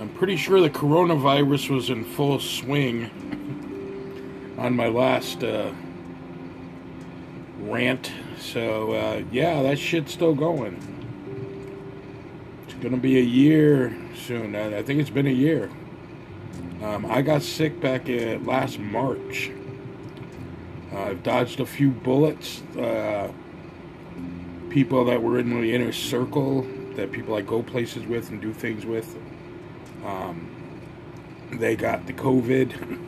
I'm 0.00 0.08
pretty 0.10 0.36
sure 0.36 0.60
the 0.60 0.70
coronavirus 0.70 1.68
was 1.68 1.90
in 1.90 2.04
full 2.04 2.40
swing 2.40 3.10
on 4.56 4.74
my 4.74 4.88
last 4.88 5.44
uh, 5.44 5.72
rant. 7.60 8.10
So 8.38 8.92
uh, 8.92 9.22
yeah, 9.30 9.62
that 9.62 9.78
shit's 9.78 10.14
still 10.14 10.34
going. 10.34 10.78
It's 12.66 12.74
gonna 12.82 12.96
be 12.96 13.18
a 13.18 13.22
year 13.22 13.94
soon. 14.16 14.54
I 14.54 14.82
think 14.82 15.00
it's 15.00 15.10
been 15.10 15.26
a 15.26 15.30
year. 15.30 15.70
Um, 16.82 17.06
I 17.06 17.22
got 17.22 17.42
sick 17.42 17.80
back 17.80 18.08
in 18.08 18.44
last 18.44 18.78
March. 18.78 19.50
Uh, 20.92 20.98
I've 20.98 21.22
dodged 21.22 21.60
a 21.60 21.66
few 21.66 21.90
bullets. 21.90 22.62
Uh, 22.76 23.32
people 24.70 25.04
that 25.04 25.22
were 25.22 25.38
in 25.38 25.50
the 25.50 25.74
inner 25.74 25.92
circle, 25.92 26.66
that 26.96 27.12
people 27.12 27.34
I 27.34 27.40
go 27.42 27.62
places 27.62 28.04
with 28.06 28.30
and 28.30 28.40
do 28.40 28.52
things 28.52 28.84
with, 28.84 29.16
um, 30.04 30.50
they 31.52 31.76
got 31.76 32.06
the 32.06 32.12
COVID. 32.12 32.98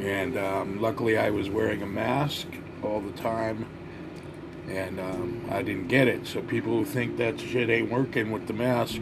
And 0.00 0.36
um, 0.36 0.80
luckily, 0.80 1.18
I 1.18 1.30
was 1.30 1.50
wearing 1.50 1.82
a 1.82 1.86
mask 1.86 2.46
all 2.82 3.00
the 3.00 3.12
time 3.12 3.66
and 4.68 4.98
um, 4.98 5.46
I 5.50 5.62
didn't 5.62 5.88
get 5.88 6.08
it. 6.08 6.26
So 6.26 6.42
people 6.42 6.72
who 6.72 6.84
think 6.84 7.16
that 7.18 7.40
shit 7.40 7.70
ain't 7.70 7.90
working 7.90 8.30
with 8.30 8.46
the 8.46 8.52
mask, 8.52 9.00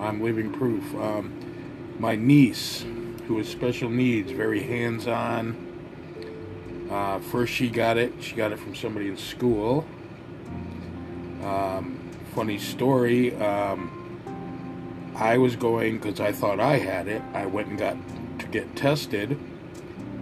I'm 0.00 0.22
living 0.22 0.52
proof. 0.52 0.94
Um, 0.94 1.96
my 1.98 2.14
niece, 2.14 2.84
who 3.26 3.38
has 3.38 3.48
special 3.48 3.90
needs, 3.90 4.30
very 4.30 4.62
hands-on. 4.62 5.66
Uh, 6.90 7.18
first, 7.18 7.52
she 7.52 7.68
got 7.68 7.96
it. 7.96 8.12
She 8.20 8.36
got 8.36 8.52
it 8.52 8.58
from 8.58 8.74
somebody 8.74 9.08
in 9.08 9.16
school. 9.16 9.84
Um, 11.42 11.98
funny 12.34 12.58
story. 12.58 13.34
Um, 13.36 13.94
I 15.16 15.38
was 15.38 15.56
going 15.56 15.98
because 15.98 16.20
I 16.20 16.32
thought 16.32 16.60
I 16.60 16.78
had 16.78 17.08
it. 17.08 17.20
I 17.34 17.46
went 17.46 17.68
and 17.68 17.78
got 17.78 17.96
to 18.38 18.46
get 18.46 18.76
tested, 18.76 19.36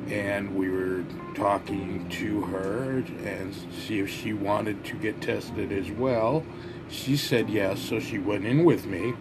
and 0.09 0.57
we 0.57 0.71
were 0.71 1.05
talking 1.35 2.09
to 2.09 2.41
her 2.43 3.05
and 3.25 3.55
see 3.87 3.99
if 3.99 4.09
she 4.09 4.33
wanted 4.33 4.83
to 4.87 4.95
get 4.97 5.21
tested 5.21 5.71
as 5.71 5.91
well. 5.91 6.45
She 6.89 7.17
said 7.17 7.51
yes, 7.51 7.81
so 7.81 8.01
she 8.01 8.19
went 8.19 8.47
in 8.47 8.65
with 8.65 8.87
me 8.87 9.15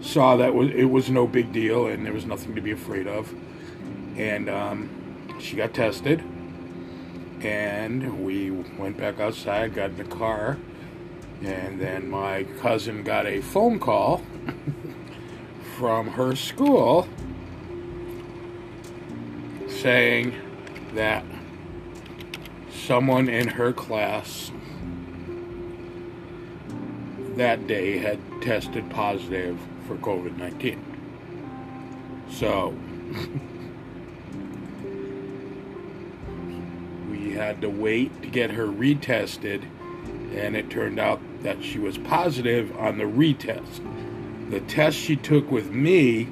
saw 0.00 0.36
that 0.36 0.54
it 0.54 0.86
was 0.86 1.10
no 1.10 1.26
big 1.26 1.52
deal 1.52 1.86
and 1.86 2.04
there 2.04 2.12
was 2.12 2.24
nothing 2.24 2.54
to 2.54 2.60
be 2.60 2.70
afraid 2.72 3.06
of. 3.06 3.32
And 4.16 4.48
um, 4.48 4.90
she 5.40 5.56
got 5.56 5.72
tested, 5.72 6.22
and 7.40 8.24
we 8.24 8.50
went 8.50 8.98
back 8.98 9.20
outside, 9.20 9.74
got 9.74 9.90
in 9.90 9.96
the 9.96 10.04
car, 10.04 10.58
and 11.42 11.80
then 11.80 12.10
my 12.10 12.44
cousin 12.60 13.02
got 13.02 13.26
a 13.26 13.40
phone 13.40 13.78
call 13.78 14.22
from 15.78 16.08
her 16.08 16.36
school 16.36 17.08
saying 19.68 20.34
that 20.92 21.24
someone 22.70 23.28
in 23.28 23.48
her 23.48 23.72
class 23.72 24.50
that 27.36 27.66
day 27.66 27.96
had 27.96 28.18
tested 28.42 28.90
positive 28.90 29.58
for 29.90 29.96
COVID 29.96 30.36
19. 30.38 30.78
So, 32.30 32.76
we 37.10 37.32
had 37.32 37.60
to 37.60 37.68
wait 37.68 38.22
to 38.22 38.28
get 38.28 38.52
her 38.52 38.66
retested, 38.66 39.64
and 40.32 40.54
it 40.54 40.70
turned 40.70 41.00
out 41.00 41.20
that 41.42 41.64
she 41.64 41.80
was 41.80 41.98
positive 41.98 42.76
on 42.78 42.98
the 42.98 43.04
retest. 43.04 43.80
The 44.50 44.60
test 44.60 44.96
she 44.96 45.16
took 45.16 45.50
with 45.50 45.72
me 45.72 46.28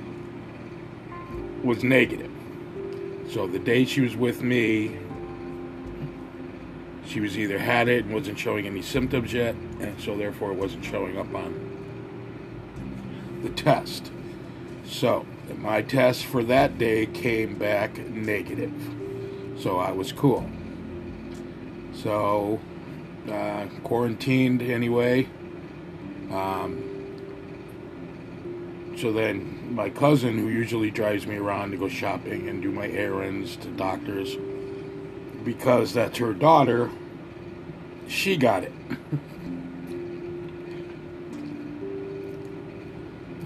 was 1.64 1.82
negative. 1.82 2.30
So, 3.28 3.48
the 3.48 3.58
day 3.58 3.84
she 3.84 4.02
was 4.02 4.14
with 4.14 4.40
me, 4.40 4.96
she 7.06 7.18
was 7.18 7.36
either 7.36 7.58
had 7.58 7.88
it 7.88 8.04
and 8.04 8.14
wasn't 8.14 8.38
showing 8.38 8.68
any 8.68 8.82
symptoms 8.82 9.32
yet, 9.32 9.56
and 9.80 10.00
so 10.00 10.16
therefore 10.16 10.52
it 10.52 10.56
wasn't 10.58 10.84
showing 10.84 11.18
up 11.18 11.34
on 11.34 11.67
the 13.42 13.50
test. 13.50 14.10
So, 14.86 15.26
my 15.56 15.82
test 15.82 16.24
for 16.24 16.42
that 16.44 16.78
day 16.78 17.06
came 17.06 17.58
back 17.58 17.98
negative. 17.98 18.72
So, 19.58 19.78
I 19.78 19.92
was 19.92 20.12
cool. 20.12 20.48
So, 21.94 22.60
uh, 23.30 23.66
quarantined 23.82 24.62
anyway. 24.62 25.28
Um, 26.30 26.88
so 28.96 29.12
then, 29.12 29.74
my 29.74 29.90
cousin, 29.90 30.38
who 30.38 30.48
usually 30.48 30.90
drives 30.90 31.26
me 31.26 31.36
around 31.36 31.70
to 31.70 31.76
go 31.76 31.88
shopping 31.88 32.48
and 32.48 32.60
do 32.60 32.72
my 32.72 32.88
errands 32.88 33.56
to 33.56 33.68
doctors, 33.68 34.36
because 35.44 35.92
that's 35.92 36.18
her 36.18 36.34
daughter, 36.34 36.90
she 38.08 38.36
got 38.36 38.64
it. 38.64 38.72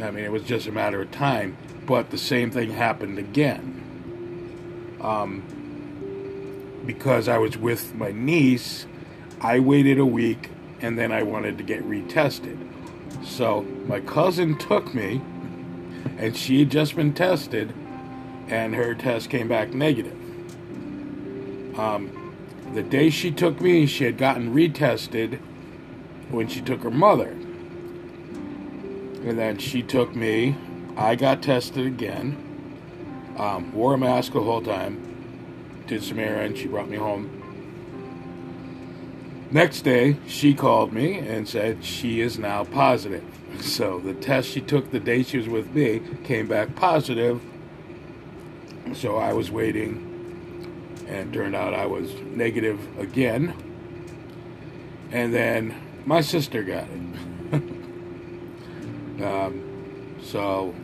I 0.03 0.11
mean, 0.11 0.25
it 0.25 0.33
was 0.33 0.43
just 0.43 0.67
a 0.67 0.73
matter 0.73 1.01
of 1.01 1.11
time. 1.11 1.57
But 1.87 2.11
the 2.11 2.19
same 2.19 2.51
thing 2.51 2.71
happened 2.71 3.19
again. 3.19 4.99
Um, 5.01 5.43
because 6.87 7.29
I 7.29 7.39
was 7.39 7.57
with 7.57 7.95
my 7.95 8.13
niece, 8.13 8.87
I 9.41 9.61
waited 9.61 9.99
a 9.99 10.07
week 10.07 10.51
and 10.81 10.99
then 10.99 11.13
I 11.13 11.23
wanted 11.23 11.59
to 11.59 11.65
get 11.65 11.83
retested. 11.89 12.59
So 13.25 13.63
my 13.87 14.01
cousin 14.01 14.59
took 14.59 14.95
me, 14.95 15.21
and 16.19 16.37
she 16.37 16.59
had 16.59 16.71
just 16.71 16.97
been 16.97 17.13
tested, 17.15 17.73
and 18.49 18.75
her 18.75 18.95
test 18.95 19.31
came 19.31 19.49
back 19.49 19.73
negative. 19.73 20.19
Um, 21.79 22.35
the 22.75 22.83
day 22.83 23.11
she 23.11 23.31
took 23.31 23.61
me, 23.61 23.87
she 23.87 24.05
had 24.05 24.19
gotten 24.19 24.53
retested 24.53 25.39
when 26.31 26.49
she 26.49 26.61
took 26.61 26.83
her 26.83 26.91
mother. 26.91 27.37
And 29.25 29.39
then 29.39 29.59
she 29.59 29.83
took 29.83 30.15
me, 30.17 30.57
I 30.97 31.15
got 31.15 31.43
tested 31.43 31.87
again, 31.87 32.37
um, 33.39 33.73
wore 33.73 33.95
a 33.95 33.99
mask 33.99 34.33
the 34.33 34.43
whole 34.43 34.63
time, 34.63 35.85
did 35.87 36.03
some 36.03 36.19
errands, 36.19 36.59
she 36.59 36.67
brought 36.67 36.89
me 36.89 36.97
home. 36.97 37.39
Next 39.53 39.83
day, 39.83 40.17
she 40.27 40.55
called 40.55 40.93
me 40.93 41.19
and 41.19 41.47
said 41.47 41.85
she 41.85 42.21
is 42.21 42.39
now 42.39 42.65
positive. 42.65 43.25
So 43.61 44.01
the 44.01 44.15
test 44.15 44.49
she 44.49 44.63
took 44.63 44.91
the 44.91 44.99
day 44.99 45.23
she 45.23 45.37
was 45.37 45.47
with 45.47 45.75
me 45.75 46.01
came 46.25 46.49
back 46.49 46.75
positive. 46.75 47.41
So 48.95 49.19
I 49.19 49.35
was 49.35 49.51
waiting, 49.51 51.05
and 51.07 51.33
turned 51.35 51.55
out 51.55 51.75
I 51.75 51.85
was 51.85 52.11
negative 52.23 52.81
again. 52.99 53.55
And 55.11 55.35
then 55.35 55.77
my 56.07 56.23
sister 56.23 56.63
got 56.63 56.85
it. 56.85 57.01
um, 59.23 60.17
so 60.23 60.75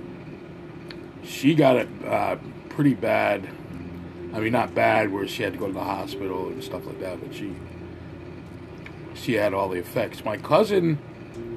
she 1.24 1.54
got 1.54 1.76
it 1.76 1.88
uh, 2.04 2.36
pretty 2.68 2.94
bad. 2.94 3.48
I 4.32 4.40
mean, 4.40 4.52
not 4.52 4.74
bad 4.74 5.12
where 5.12 5.26
she 5.26 5.42
had 5.42 5.52
to 5.54 5.58
go 5.58 5.66
to 5.66 5.72
the 5.72 5.84
hospital 5.84 6.48
and 6.48 6.62
stuff 6.62 6.86
like 6.86 7.00
that, 7.00 7.20
but 7.20 7.34
she 7.34 7.54
she 9.14 9.34
had 9.34 9.52
all 9.52 9.68
the 9.68 9.78
effects. 9.78 10.24
My 10.24 10.36
cousin 10.36 10.98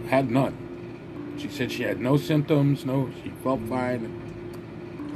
had 0.10 0.32
none. 0.32 1.36
She 1.38 1.48
said 1.48 1.72
she 1.72 1.84
had 1.84 2.00
no 2.00 2.18
symptoms. 2.18 2.86
No, 2.86 3.10
she 3.24 3.30
felt 3.44 3.62
fine. 3.62 4.22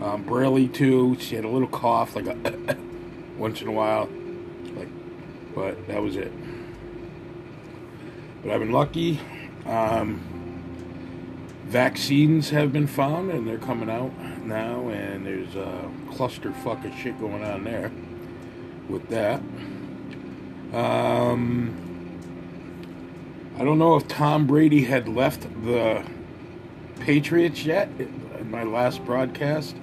Um, 0.01 0.69
too. 0.73 1.17
She 1.19 1.35
had 1.35 1.45
a 1.45 1.49
little 1.49 1.67
cough, 1.67 2.15
like 2.15 2.27
a 2.27 2.77
once 3.37 3.61
in 3.61 3.67
a 3.67 3.71
while, 3.71 4.09
like, 4.75 4.89
but 5.53 5.87
that 5.87 6.01
was 6.01 6.15
it. 6.15 6.31
But 8.41 8.51
I've 8.51 8.59
been 8.59 8.71
lucky. 8.71 9.19
Um, 9.65 10.34
vaccines 11.65 12.51
have 12.51 12.71
been 12.71 12.87
found, 12.87 13.31
and 13.31 13.47
they're 13.47 13.57
coming 13.57 13.89
out 13.89 14.11
now, 14.43 14.87
and 14.89 15.25
there's 15.25 15.55
a 15.55 15.89
clusterfuck 16.11 16.85
of 16.85 16.97
shit 16.99 17.19
going 17.19 17.43
on 17.43 17.63
there 17.63 17.91
with 18.87 19.09
that. 19.09 19.41
Um, 20.73 21.81
I 23.57 23.63
don't 23.63 23.79
know 23.79 23.95
if 23.95 24.07
Tom 24.07 24.45
Brady 24.45 24.83
had 24.83 25.07
left 25.07 25.47
the 25.63 26.05
Patriots 26.99 27.65
yet 27.65 27.89
in 27.99 28.51
my 28.51 28.63
last 28.63 29.03
broadcast, 29.05 29.75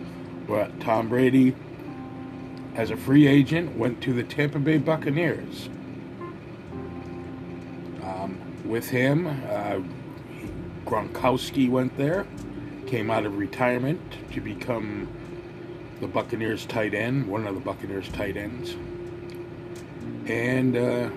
but 0.47 0.79
Tom 0.81 1.09
Brady, 1.09 1.55
as 2.75 2.91
a 2.91 2.97
free 2.97 3.27
agent, 3.27 3.77
went 3.77 4.01
to 4.03 4.13
the 4.13 4.23
Tampa 4.23 4.59
Bay 4.59 4.79
Buccaneers. 4.79 5.69
Um, 8.03 8.39
with 8.65 8.89
him, 8.89 9.27
uh, 9.27 9.81
Gronkowski 10.93 11.71
went 11.71 11.97
there, 11.97 12.27
came 12.87 13.11
out 13.11 13.25
of 13.25 13.39
retirement 13.39 13.99
to 14.35 14.43
become 14.43 15.09
the 16.03 16.07
Buccaneers 16.07 16.67
tight 16.67 16.93
end, 16.93 17.27
one 17.27 17.47
of 17.47 17.55
the 17.55 17.63
Buccaneers 17.63 18.11
tight 18.11 18.37
ends. 18.37 18.77
And 20.27 20.77
uh, 20.77 21.09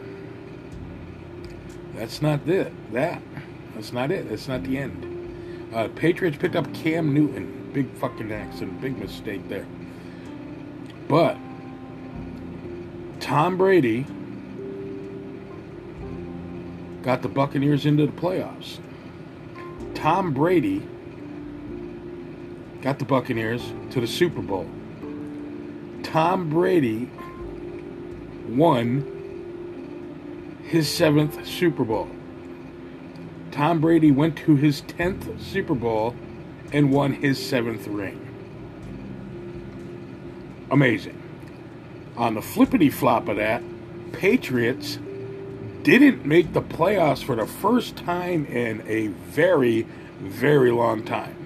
that's 1.93 2.21
not 2.21 2.47
it. 2.47 2.71
That. 2.93 3.21
That's 3.73 3.91
not 3.91 4.11
it. 4.11 4.30
That's 4.30 4.47
not 4.47 4.63
the 4.63 4.78
end. 4.78 5.73
Uh, 5.73 5.89
Patriots 5.89 6.38
picked 6.38 6.55
up 6.55 6.73
Cam 6.73 7.13
Newton. 7.13 7.71
Big 7.73 7.91
fucking 7.95 8.32
accident. 8.32 8.80
Big 8.80 8.97
mistake 8.97 9.45
there. 9.49 9.67
But 11.09 11.36
Tom 13.19 13.57
Brady 13.57 14.05
got 17.01 17.21
the 17.21 17.28
Buccaneers 17.28 17.86
into 17.86 18.05
the 18.05 18.13
playoffs. 18.13 18.80
Tom 20.06 20.34
Brady 20.34 20.88
got 22.84 22.99
the 22.99 23.06
Buccaneers 23.06 23.74
to 23.89 23.99
the 23.99 24.06
Super 24.06 24.39
Bowl. 24.39 24.70
Tom 26.03 26.47
Brady 26.47 27.10
won 28.47 29.01
his 30.64 30.88
seventh 30.88 31.43
Super 31.47 31.84
Bowl. 31.84 32.08
Tom 33.49 33.82
Brady 33.82 34.12
went 34.12 34.38
to 34.38 34.56
his 34.56 34.84
10th 34.84 35.41
Super 35.41 35.74
Bowl 35.74 36.16
and 36.72 36.91
won 36.91 37.12
his 37.12 37.43
seventh 37.43 37.88
ring. 37.88 38.22
Amazing. 40.70 41.20
On 42.16 42.36
the 42.36 42.43
flippity 42.43 42.91
flop 42.91 43.28
of 43.28 43.38
that, 43.38 43.64
Patriots 44.12 44.99
didn't 45.86 46.26
make 46.26 46.52
the 46.54 46.64
playoffs 46.64 47.24
for 47.24 47.36
the 47.36 47.46
first 47.46 47.96
time 47.96 48.44
in 48.48 48.84
a 48.88 49.06
very, 49.30 49.84
very 50.20 50.72
long 50.72 51.04
time. 51.06 51.38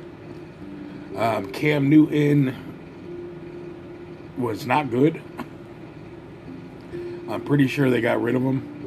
Um, 1.17 1.51
Cam 1.51 1.89
Newton 1.89 2.55
was 4.37 4.65
not 4.65 4.89
good. 4.89 5.21
I'm 7.29 7.41
pretty 7.43 7.67
sure 7.67 7.89
they 7.89 7.99
got 7.99 8.21
rid 8.21 8.35
of 8.35 8.41
him. 8.41 8.77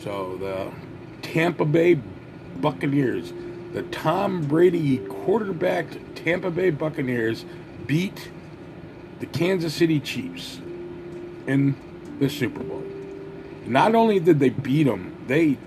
So 0.00 0.38
the 0.38 0.72
Tampa 1.20 1.66
Bay 1.66 2.00
Buccaneers, 2.56 3.34
the 3.74 3.82
Tom 3.82 4.46
Brady 4.46 4.96
quarterbacked 4.96 6.16
Tampa 6.16 6.50
Bay 6.50 6.70
Buccaneers 6.70 7.44
beat 7.86 8.30
the 9.20 9.26
Kansas 9.26 9.74
City 9.74 10.00
Chiefs 10.00 10.58
in 11.46 11.76
the 12.18 12.28
Super 12.28 12.62
Bowl. 12.62 12.82
Not 13.66 13.94
only 13.94 14.18
did 14.18 14.40
they 14.40 14.50
beat 14.50 14.84
them, 14.84 15.14
they 15.26 15.58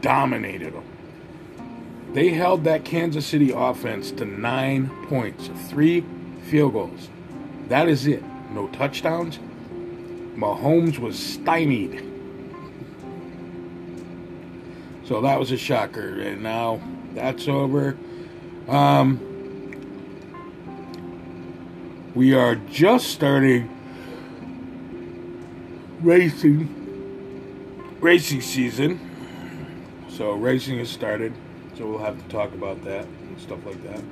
dominated 0.00 0.74
them. 0.74 0.84
They 2.12 2.30
held 2.30 2.64
that 2.64 2.84
Kansas 2.84 3.26
City 3.26 3.52
offense 3.52 4.10
to 4.12 4.24
nine 4.24 4.90
points, 5.06 5.48
three 5.68 6.04
field 6.48 6.72
goals. 6.72 7.08
That 7.68 7.88
is 7.88 8.06
it. 8.06 8.22
No 8.50 8.66
touchdowns. 8.68 9.38
Mahomes 10.34 10.98
was 10.98 11.18
stymied. 11.18 12.04
So 15.04 15.20
that 15.20 15.38
was 15.38 15.52
a 15.52 15.56
shocker. 15.56 16.20
And 16.20 16.42
now 16.42 16.80
that's 17.14 17.46
over. 17.46 17.96
Um, 18.68 19.20
we 22.14 22.34
are 22.34 22.56
just 22.56 23.08
starting 23.08 23.68
racing 26.02 26.76
racing 28.00 28.40
season. 28.40 28.98
So 30.08 30.32
racing 30.32 30.78
has 30.78 30.90
started. 30.90 31.32
So 31.76 31.86
we'll 31.86 31.98
have 31.98 32.20
to 32.20 32.28
talk 32.28 32.52
about 32.52 32.82
that 32.84 33.04
and 33.04 33.40
stuff 33.40 33.58
like 33.64 33.80
that. 33.84 34.02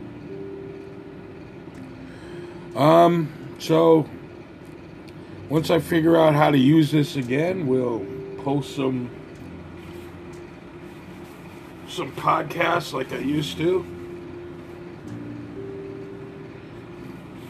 Um, 2.78 3.32
so 3.58 4.06
once 5.48 5.70
I 5.70 5.80
figure 5.80 6.16
out 6.16 6.34
how 6.34 6.50
to 6.50 6.58
use 6.58 6.90
this 6.90 7.16
again, 7.16 7.66
we'll 7.66 8.06
post 8.44 8.76
some 8.76 9.10
some 11.88 12.12
podcasts 12.12 12.92
like 12.92 13.12
I 13.12 13.18
used 13.18 13.56
to. 13.58 13.84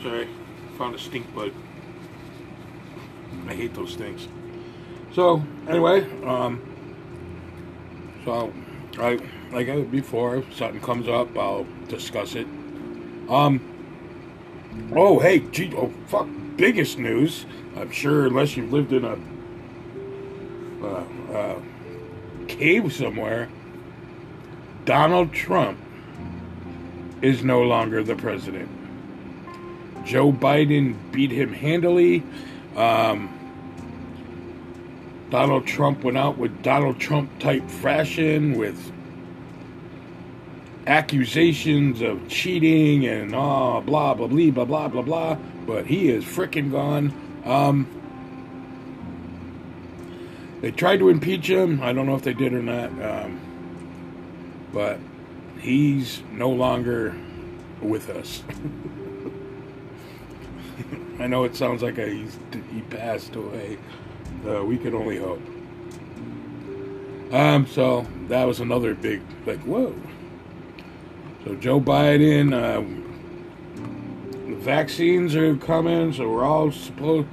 Sorry, 0.02 0.28
found 0.78 0.94
a 0.94 0.98
stink 0.98 1.34
bug. 1.34 1.52
I 3.48 3.54
hate 3.54 3.74
those 3.74 3.94
things. 3.94 4.28
So 5.14 5.42
anyway, 5.66 6.06
um, 6.24 6.62
so 8.24 8.52
I 8.98 9.18
like 9.50 9.68
I 9.68 9.76
said 9.76 9.90
before, 9.90 10.36
if 10.36 10.54
something 10.54 10.80
comes 10.80 11.08
up, 11.08 11.36
I'll 11.36 11.66
discuss 11.88 12.34
it. 12.34 12.46
Um. 13.28 13.60
Oh 14.94 15.18
hey, 15.18 15.40
gee, 15.50 15.72
oh 15.74 15.92
fuck! 16.06 16.28
Biggest 16.56 16.98
news. 16.98 17.46
I'm 17.76 17.90
sure, 17.90 18.26
unless 18.26 18.56
you've 18.56 18.72
lived 18.72 18.92
in 18.92 19.04
a 19.04 19.18
uh, 20.84 21.04
uh, 21.32 21.60
cave 22.48 22.92
somewhere, 22.92 23.48
Donald 24.84 25.32
Trump 25.32 25.78
is 27.22 27.42
no 27.42 27.62
longer 27.62 28.02
the 28.02 28.14
president. 28.14 28.68
Joe 30.04 30.32
Biden 30.32 30.96
beat 31.12 31.30
him 31.30 31.52
handily. 31.52 32.22
Um, 32.76 33.37
Donald 35.30 35.66
Trump 35.66 36.04
went 36.04 36.16
out 36.16 36.38
with 36.38 36.62
Donald 36.62 36.98
Trump 36.98 37.38
type 37.38 37.68
fashion 37.68 38.56
with 38.58 38.92
accusations 40.86 42.00
of 42.00 42.26
cheating 42.28 43.06
and 43.06 43.34
oh, 43.34 43.82
blah 43.84 44.14
blah 44.14 44.26
blah 44.26 44.50
blah 44.50 44.64
blah 44.64 44.88
blah 44.88 45.02
blah. 45.02 45.34
But 45.66 45.86
he 45.86 46.08
is 46.08 46.24
freaking 46.24 46.70
gone. 46.70 47.12
Um, 47.44 47.86
they 50.62 50.70
tried 50.70 50.98
to 50.98 51.08
impeach 51.08 51.48
him. 51.48 51.82
I 51.82 51.92
don't 51.92 52.06
know 52.06 52.16
if 52.16 52.22
they 52.22 52.34
did 52.34 52.52
or 52.54 52.62
not. 52.62 52.90
Um, 52.90 53.40
but 54.72 54.98
he's 55.60 56.22
no 56.32 56.50
longer 56.50 57.14
with 57.80 58.08
us. 58.10 58.42
I 61.20 61.26
know 61.26 61.44
it 61.44 61.56
sounds 61.56 61.82
like 61.82 61.98
a, 61.98 62.08
he 62.08 62.80
passed 62.90 63.34
away. 63.34 63.78
Uh, 64.46 64.64
we 64.64 64.78
can 64.78 64.94
only 64.94 65.18
hope. 65.18 65.42
Um, 67.32 67.66
so 67.66 68.06
that 68.28 68.44
was 68.44 68.60
another 68.60 68.94
big, 68.94 69.20
like, 69.46 69.60
whoa. 69.60 69.94
So 71.44 71.54
Joe 71.56 71.80
Biden, 71.80 72.52
uh, 72.52 72.80
the 74.48 74.56
vaccines 74.56 75.36
are 75.36 75.56
coming, 75.56 76.12
so 76.12 76.30
we're 76.30 76.44
all 76.44 76.72
supposed 76.72 77.28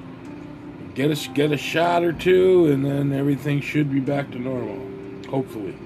get 0.95 1.11
a 1.11 1.29
get 1.31 1.51
a 1.51 1.57
shot 1.57 2.03
or 2.03 2.13
two, 2.13 2.67
and 2.71 2.83
then 2.83 3.11
everything 3.13 3.61
should 3.61 3.91
be 3.91 3.99
back 3.99 4.31
to 4.31 4.39
normal, 4.39 4.79
hopefully. 5.29 5.77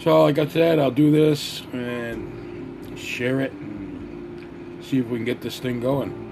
So, 0.00 0.22
like 0.22 0.38
I 0.38 0.46
said, 0.46 0.78
I'll 0.78 0.90
do 0.90 1.10
this 1.10 1.62
and 1.72 2.98
share 2.98 3.40
it 3.40 3.52
and 3.52 4.82
see 4.82 4.98
if 4.98 5.06
we 5.06 5.18
can 5.18 5.24
get 5.24 5.42
this 5.42 5.60
thing 5.60 5.80
going. 5.80 6.27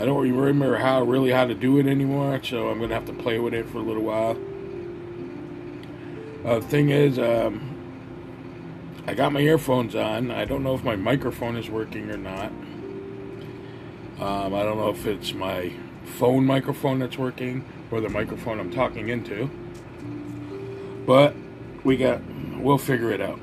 I 0.00 0.06
don't 0.06 0.18
remember 0.18 0.78
how 0.78 1.02
really 1.02 1.30
how 1.30 1.44
to 1.44 1.54
do 1.54 1.78
it 1.78 1.86
anymore, 1.86 2.40
so 2.42 2.70
I'm 2.70 2.80
gonna 2.80 2.94
have 2.94 3.06
to 3.06 3.12
play 3.12 3.38
with 3.38 3.52
it 3.52 3.68
for 3.68 3.78
a 3.78 3.82
little 3.82 4.02
while. 4.02 4.36
Uh, 6.44 6.58
the 6.58 6.66
thing 6.66 6.88
is, 6.88 7.18
um, 7.18 7.60
I 9.06 9.12
got 9.12 9.32
my 9.32 9.40
earphones 9.40 9.94
on. 9.94 10.30
I 10.30 10.46
don't 10.46 10.62
know 10.62 10.74
if 10.74 10.82
my 10.82 10.96
microphone 10.96 11.56
is 11.56 11.68
working 11.68 12.10
or 12.10 12.16
not. 12.16 12.50
Um, 14.20 14.54
I 14.54 14.62
don't 14.62 14.78
know 14.78 14.90
if 14.90 15.06
it's 15.06 15.34
my 15.34 15.72
phone 16.04 16.44
microphone 16.46 16.98
that's 16.98 17.18
working 17.18 17.64
or 17.90 18.00
the 18.00 18.08
microphone 18.08 18.60
I'm 18.60 18.70
talking 18.70 19.08
into. 19.08 19.50
But 21.06 21.34
we 21.84 21.96
got, 21.96 22.20
we'll 22.58 22.78
figure 22.78 23.10
it 23.10 23.20
out. 23.20 23.40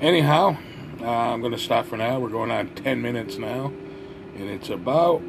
Anyhow, 0.00 0.56
uh, 1.00 1.06
I'm 1.06 1.40
going 1.40 1.52
to 1.52 1.58
stop 1.58 1.86
for 1.86 1.96
now. 1.96 2.18
We're 2.18 2.30
going 2.30 2.50
on 2.50 2.74
10 2.74 3.00
minutes 3.02 3.36
now, 3.36 3.72
and 4.36 4.50
it's 4.50 4.70
about 4.70 5.22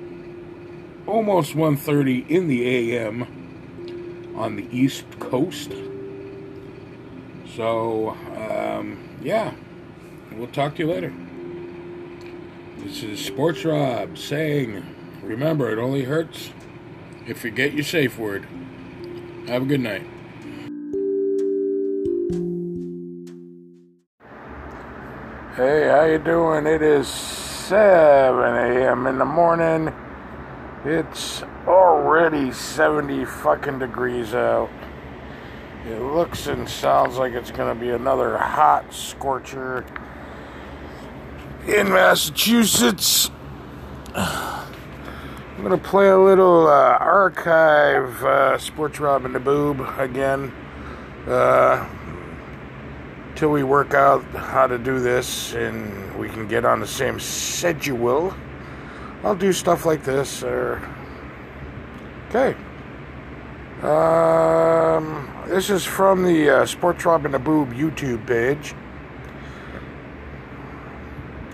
almost 1.07 1.55
1:30 1.55 2.29
in 2.29 2.47
the 2.47 2.93
a.m. 2.93 4.33
on 4.35 4.55
the 4.55 4.67
East 4.71 5.05
Coast. 5.19 5.71
So, 7.55 8.09
um, 8.35 8.97
yeah, 9.21 9.53
we'll 10.33 10.47
talk 10.47 10.75
to 10.75 10.83
you 10.83 10.91
later. 10.91 11.13
This 12.77 13.01
is 13.03 13.23
Sports 13.23 13.63
Rob 13.63 14.17
saying, 14.17 14.83
remember, 15.23 15.71
it 15.71 15.79
only 15.79 16.03
hurts 16.03 16.51
if 17.25 17.43
you 17.43 17.51
get 17.51 17.73
your 17.73 17.83
safe 17.83 18.19
word. 18.19 18.45
Have 19.47 19.61
a 19.61 19.65
good 19.65 19.79
night. 19.79 20.05
Hey, 25.55 25.87
how 25.87 26.03
you 26.03 26.19
doing? 26.19 26.67
It 26.67 26.81
is 26.81 27.44
7 27.67 28.43
a.m. 28.43 29.07
in 29.07 29.17
the 29.17 29.25
morning. 29.25 29.91
It's 30.85 31.41
already 31.65 32.51
70 32.51 33.25
fucking 33.25 33.79
degrees 33.79 34.35
out. 34.35 34.69
It 35.87 35.99
looks 35.99 36.45
and 36.45 36.69
sounds 36.69 37.17
like 37.17 37.33
it's 37.33 37.49
going 37.49 37.75
to 37.75 37.79
be 37.79 37.89
another 37.89 38.37
hot 38.37 38.93
scorcher 38.93 39.83
in 41.65 41.89
Massachusetts. 41.89 43.31
I'm 44.13 44.67
going 45.57 45.71
to 45.71 45.77
play 45.77 46.09
a 46.09 46.19
little 46.19 46.67
uh, 46.67 46.97
archive 46.99 48.23
uh, 48.23 48.59
Sports 48.59 48.99
Rob 48.99 49.25
and 49.25 49.33
the 49.33 49.39
Boob 49.39 49.79
again. 49.97 50.53
Uh, 51.25 51.89
till 53.35 53.49
we 53.49 53.63
work 53.63 53.93
out 53.93 54.23
how 54.33 54.65
to 54.65 54.77
do 54.77 54.99
this 54.99 55.53
and 55.53 56.17
we 56.17 56.29
can 56.29 56.47
get 56.47 56.65
on 56.65 56.79
the 56.79 56.87
same 56.87 57.19
schedule. 57.19 58.33
I'll 59.23 59.35
do 59.35 59.51
stuff 59.51 59.85
like 59.85 60.03
this. 60.03 60.41
Or 60.43 60.81
okay. 62.29 62.55
Um, 63.81 65.29
this 65.47 65.69
is 65.69 65.83
from 65.83 66.23
the 66.23 66.49
uh, 66.49 66.65
Sports 66.65 67.05
and 67.05 67.33
the 67.33 67.39
Boob 67.39 67.73
YouTube 67.73 68.25
page. 68.25 68.73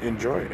Enjoy. 0.01 0.47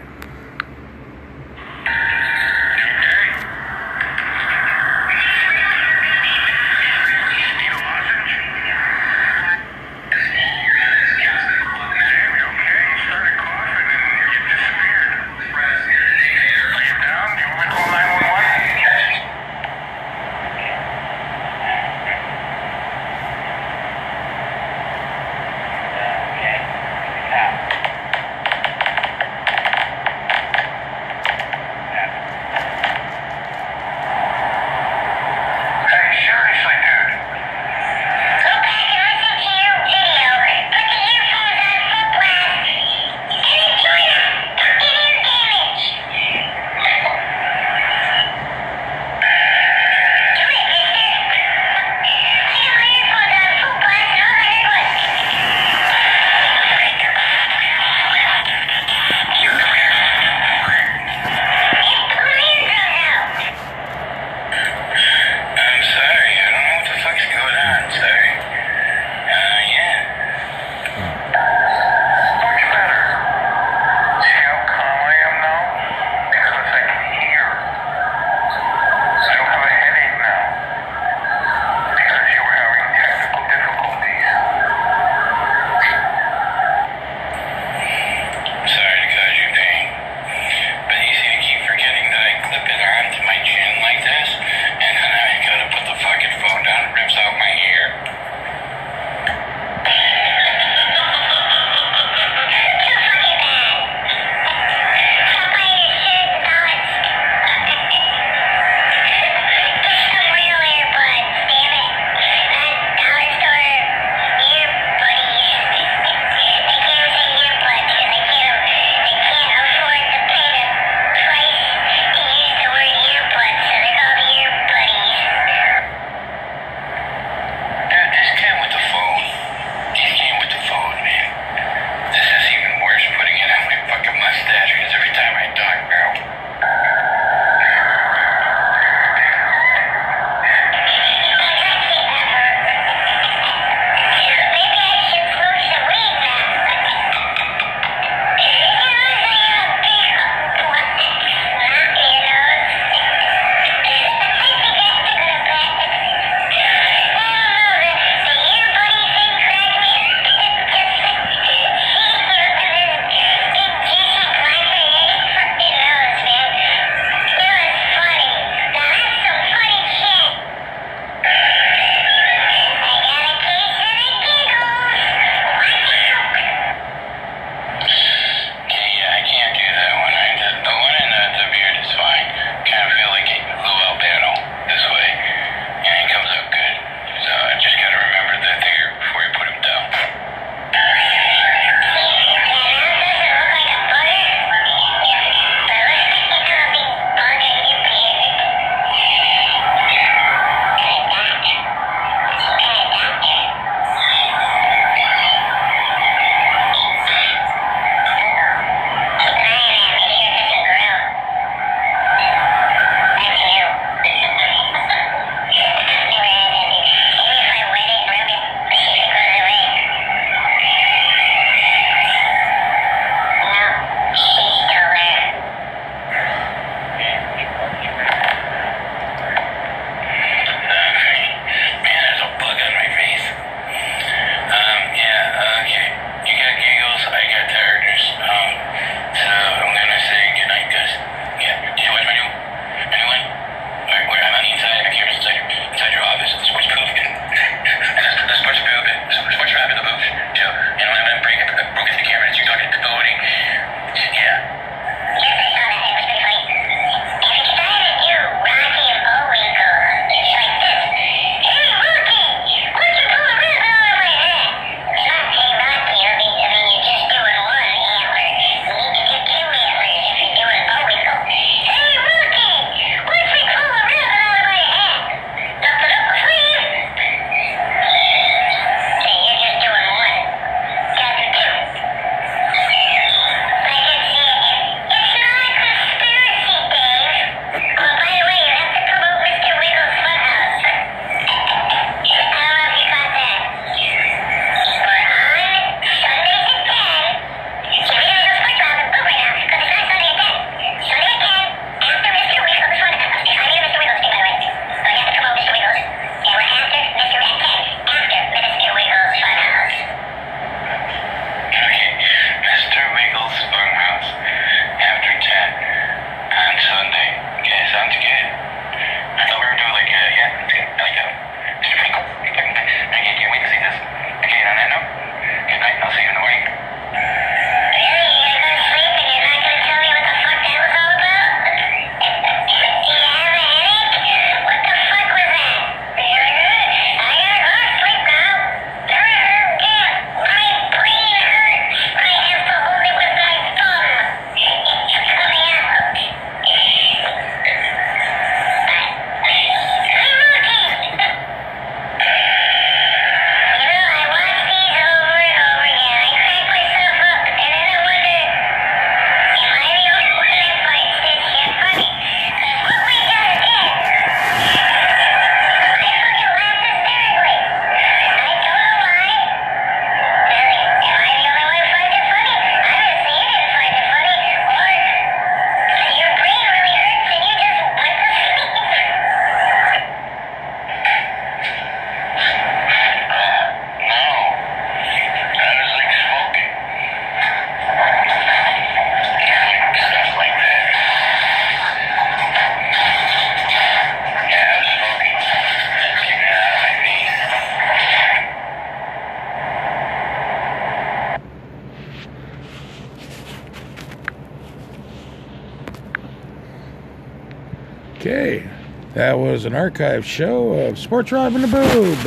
Was 409.38 409.46
an 409.46 409.54
archive 409.54 410.04
show 410.04 410.54
of 410.54 410.80
Sports 410.80 411.12
Rob 411.12 411.36
and 411.36 411.44
the 411.44 411.48
Boob. 411.48 412.00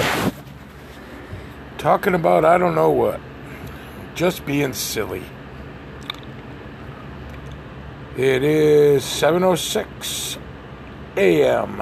Talking 1.78 2.14
about 2.14 2.44
I 2.44 2.58
don't 2.58 2.74
know 2.74 2.90
what. 2.90 3.20
Just 4.16 4.44
being 4.44 4.72
silly. 4.72 5.22
It 8.16 8.42
is 8.42 9.04
7.06 9.04 10.38
a.m. 11.16 11.80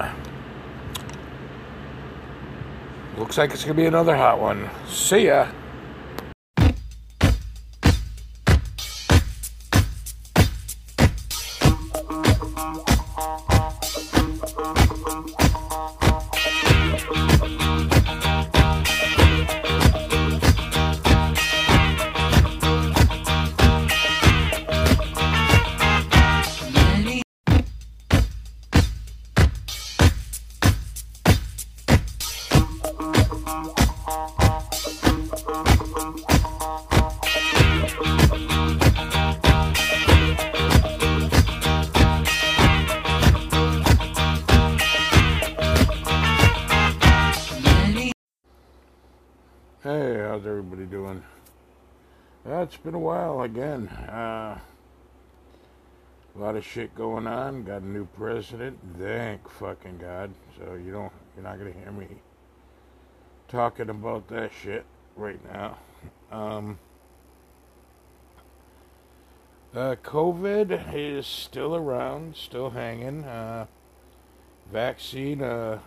Looks 3.17 3.39
like 3.39 3.53
it's 3.53 3.65
going 3.65 3.75
to 3.75 3.83
be 3.83 3.87
another 3.87 4.17
hot 4.19 4.39
one. 4.39 4.69
See 4.87 5.29
ya. 5.29 5.49
Of 56.59 56.65
shit 56.65 56.95
going 56.95 57.27
on. 57.27 57.65
Got 57.65 57.83
a 57.83 57.87
new 57.87 58.05
president. 58.05 58.79
Thank 58.99 59.49
fucking 59.49 59.99
God. 59.99 60.31
So 60.59 60.75
you 60.75 60.93
don't, 60.93 61.13
you're 61.35 61.45
not 61.45 61.59
gonna 61.59 61.73
hear 61.73 61.93
me 61.93 62.09
talking 63.49 63.89
about 63.89 64.29
that 64.29 64.51
shit 64.53 64.85
right 65.17 65.41
now. 65.53 65.79
Um, 66.31 66.79
uh, 69.75 69.97
COVID 70.03 70.95
is 70.95 71.27
still 71.27 71.75
around, 71.75 72.37
still 72.37 72.71
hanging. 72.71 73.25
Uh, 73.25 73.67
vaccine. 74.73 75.43
Uh, 75.43 75.79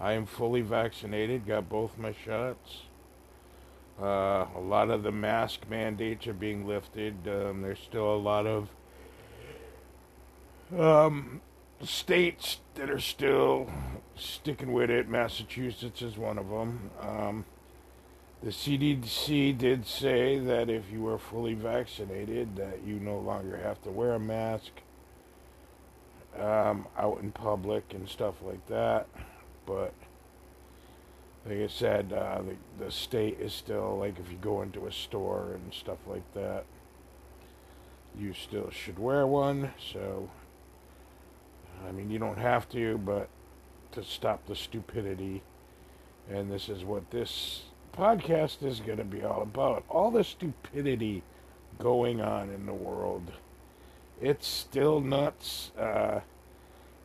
I 0.00 0.12
am 0.12 0.24
fully 0.24 0.62
vaccinated, 0.62 1.46
got 1.46 1.68
both 1.68 1.98
my 1.98 2.14
shots. 2.24 2.82
Uh, 4.00 4.46
a 4.56 4.60
lot 4.60 4.88
of 4.88 5.02
the 5.02 5.12
mask 5.12 5.68
mandates 5.68 6.26
are 6.26 6.32
being 6.32 6.66
lifted. 6.66 7.14
Um, 7.28 7.60
there's 7.60 7.80
still 7.80 8.14
a 8.14 8.16
lot 8.16 8.46
of 8.46 8.70
um, 10.78 11.40
states 11.82 12.58
that 12.74 12.90
are 12.90 13.00
still 13.00 13.70
sticking 14.16 14.72
with 14.72 14.90
it. 14.90 15.08
Massachusetts 15.08 16.02
is 16.02 16.16
one 16.16 16.38
of 16.38 16.48
them. 16.48 16.90
Um, 17.00 17.44
the 18.42 18.50
CDC 18.50 19.56
did 19.58 19.86
say 19.86 20.38
that 20.38 20.70
if 20.70 20.90
you 20.90 21.06
are 21.08 21.18
fully 21.18 21.54
vaccinated, 21.54 22.56
that 22.56 22.82
you 22.86 22.94
no 22.94 23.18
longer 23.18 23.58
have 23.58 23.82
to 23.82 23.90
wear 23.90 24.14
a 24.14 24.20
mask 24.20 24.70
um, 26.38 26.86
out 26.96 27.20
in 27.20 27.32
public 27.32 27.92
and 27.92 28.08
stuff 28.08 28.36
like 28.42 28.66
that 28.68 29.06
but 29.70 29.94
like 31.46 31.58
I 31.58 31.68
said, 31.68 32.12
uh, 32.12 32.42
the, 32.42 32.84
the 32.84 32.90
state 32.90 33.38
is 33.40 33.52
still 33.52 33.98
like 33.98 34.18
if 34.18 34.30
you 34.30 34.36
go 34.40 34.62
into 34.62 34.86
a 34.86 34.92
store 34.92 35.52
and 35.54 35.72
stuff 35.72 35.98
like 36.08 36.34
that, 36.34 36.64
you 38.18 38.34
still 38.34 38.70
should 38.70 38.98
wear 38.98 39.26
one. 39.26 39.72
So, 39.92 40.28
I 41.86 41.92
mean, 41.92 42.10
you 42.10 42.18
don't 42.18 42.38
have 42.38 42.68
to, 42.70 42.98
but 42.98 43.28
to 43.92 44.04
stop 44.04 44.46
the 44.46 44.54
stupidity, 44.54 45.42
and 46.28 46.50
this 46.50 46.68
is 46.68 46.84
what 46.84 47.10
this 47.10 47.62
podcast 47.96 48.62
is 48.62 48.80
going 48.80 48.98
to 48.98 49.04
be 49.04 49.22
all 49.22 49.42
about. 49.42 49.84
All 49.88 50.10
the 50.10 50.24
stupidity 50.24 51.22
going 51.78 52.20
on 52.20 52.50
in 52.50 52.66
the 52.66 52.74
world. 52.74 53.32
It's 54.20 54.46
still 54.46 55.00
nuts. 55.00 55.72
Uh, 55.78 56.20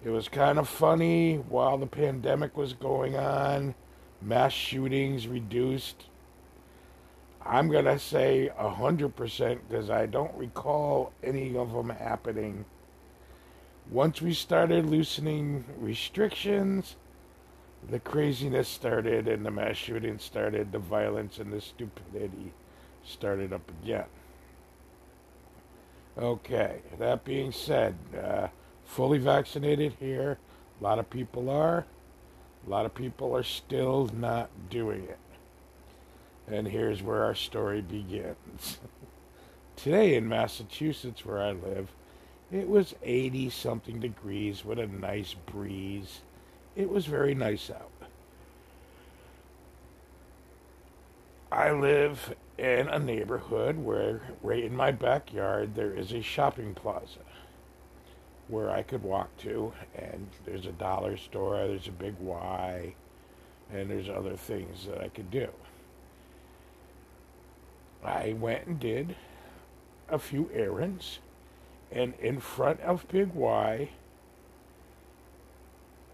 it 0.04 0.10
was 0.10 0.28
kind 0.28 0.60
of 0.60 0.68
funny 0.68 1.38
while 1.38 1.78
the 1.78 1.88
pandemic 1.88 2.56
was 2.58 2.74
going 2.74 3.16
on. 3.16 3.74
Mass 4.22 4.54
shootings 4.54 5.28
reduced. 5.28 6.06
I'm 7.44 7.70
going 7.70 7.86
to 7.86 8.00
say 8.00 8.52
100% 8.60 9.60
because 9.68 9.90
I 9.90 10.08
don't 10.08 10.34
recall 10.36 11.14
any 11.24 11.56
of 11.56 11.72
them 11.72 11.90
happening. 11.90 12.66
Once 13.92 14.22
we 14.22 14.34
started 14.34 14.86
loosening 14.86 15.64
restrictions, 15.78 16.96
the 17.88 18.00
craziness 18.00 18.68
started 18.68 19.28
and 19.28 19.46
the 19.46 19.52
mass 19.52 19.76
shootings 19.76 20.24
started, 20.24 20.72
the 20.72 20.80
violence 20.80 21.38
and 21.38 21.54
the 21.54 21.62
stupidity 21.62 22.52
started 23.04 23.54
up 23.54 23.70
again. 23.84 24.06
Okay, 26.18 26.82
that 26.98 27.24
being 27.26 27.52
said, 27.52 27.96
uh, 28.22 28.48
fully 28.86 29.20
vaccinated 29.20 29.94
here. 30.00 30.40
A 30.80 30.84
lot 30.84 30.98
of 30.98 31.10
people 31.10 31.50
are. 31.50 31.86
A 32.66 32.70
lot 32.70 32.86
of 32.86 32.96
people 32.96 33.36
are 33.36 33.44
still 33.44 34.10
not 34.18 34.50
doing 34.70 35.04
it. 35.04 35.20
And 36.48 36.68
here's 36.68 37.04
where 37.04 37.24
our 37.24 37.36
story 37.36 37.82
begins. 37.82 38.80
Today 39.76 40.16
in 40.16 40.28
Massachusetts, 40.28 41.26
where 41.26 41.42
I 41.42 41.52
live, 41.52 41.92
it 42.52 42.68
was 42.68 42.96
80 43.04 43.50
something 43.50 44.00
degrees 44.00 44.64
with 44.64 44.80
a 44.80 44.88
nice 44.88 45.34
breeze. 45.34 46.22
It 46.76 46.90
was 46.90 47.06
very 47.06 47.36
nice 47.36 47.70
out. 47.70 47.92
I 51.52 51.72
live 51.72 52.36
in 52.58 52.88
a 52.90 53.00
neighborhood 53.00 53.78
where, 53.78 54.22
right 54.42 54.64
in 54.64 54.76
my 54.76 54.92
backyard, 54.92 55.76
there 55.76 55.94
is 55.94 56.12
a 56.12 56.22
shopping 56.22 56.74
plaza 56.74 57.20
where 58.48 58.70
I 58.70 58.84
could 58.84 59.04
walk 59.04 59.36
to, 59.38 59.74
and 59.96 60.28
there's 60.46 60.66
a 60.66 60.72
dollar 60.74 61.18
store, 61.18 61.56
there's 61.68 61.88
a 61.88 61.92
big 61.92 62.16
Y, 62.20 62.94
and 63.72 63.90
there's 63.90 64.10
other 64.10 64.36
things 64.36 64.86
that 64.86 65.02
I 65.02 65.08
could 65.08 65.32
do. 65.32 65.50
I 68.04 68.36
went 68.40 68.68
and 68.68 68.80
did 68.80 69.16
a 70.10 70.20
few 70.20 70.50
errands, 70.54 71.20
and 71.92 72.14
in 72.20 72.40
front 72.40 72.80
of 72.82 73.08
Big 73.08 73.34
Y, 73.34 73.90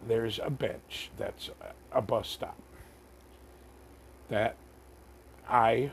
there's 0.08 0.40
a 0.44 0.50
bench 0.50 1.12
that's 1.18 1.50
a 1.92 2.02
bus 2.02 2.28
stop 2.28 2.58
that 4.30 4.56
I 5.48 5.92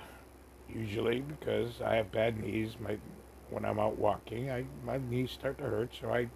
usually, 0.72 1.20
because 1.20 1.80
I 1.84 1.96
have 1.96 2.12
bad 2.12 2.38
knees, 2.38 2.76
my 2.80 2.98
when 3.50 3.64
I'm 3.64 3.78
out 3.78 3.98
walking, 3.98 4.50
I 4.50 4.64
my 4.84 4.98
knees 4.98 5.30
start 5.30 5.58
to 5.58 5.64
hurt, 5.64 5.90
so 6.00 6.12
I 6.12 6.28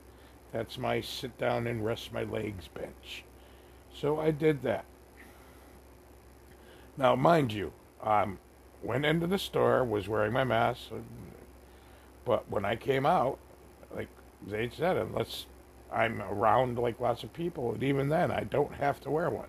that's 0.53 0.79
my 0.79 1.01
sit 1.01 1.39
down 1.39 1.67
and 1.67 1.85
rest 1.85 2.13
my 2.13 2.25
legs 2.25 2.69
bench. 2.69 3.25
So 3.95 4.21
I 4.21 4.31
did 4.31 4.63
that. 4.63 4.85
Now, 6.97 7.15
mind 7.17 7.53
you, 7.53 7.73
um, 8.03 8.39
went 8.83 9.07
into 9.07 9.27
the 9.27 9.39
store, 9.39 9.85
was 9.85 10.09
wearing 10.09 10.33
my 10.33 10.45
mask, 10.45 10.91
but 12.25 12.49
when 12.51 12.65
I 12.65 12.77
came 12.77 13.07
out, 13.07 13.39
like 13.95 14.09
they 14.47 14.71
said, 14.71 14.97
unless 14.97 15.47
I'm 15.93 16.23
around 16.23 16.79
like 16.79 17.01
lots 17.01 17.23
of 17.23 17.33
people, 17.33 17.73
and 17.73 17.83
even 17.83 18.09
then, 18.09 18.31
I 18.31 18.41
don't 18.45 18.75
have 18.75 19.01
to 19.03 19.11
wear 19.11 19.31
one. 19.31 19.49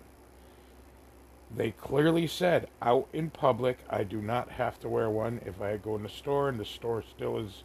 They 1.54 1.70
clearly 1.70 2.26
said 2.26 2.68
out 2.82 3.08
in 3.12 3.30
public, 3.30 3.78
I 3.88 4.02
do 4.02 4.20
not 4.20 4.50
have 4.50 4.80
to 4.80 4.88
wear 4.88 5.08
one. 5.08 5.40
If 5.46 5.60
I 5.60 5.76
go 5.76 5.94
in 5.96 6.02
the 6.02 6.08
store 6.08 6.48
and 6.48 6.58
the 6.58 6.64
store 6.64 7.02
still 7.02 7.38
is 7.38 7.62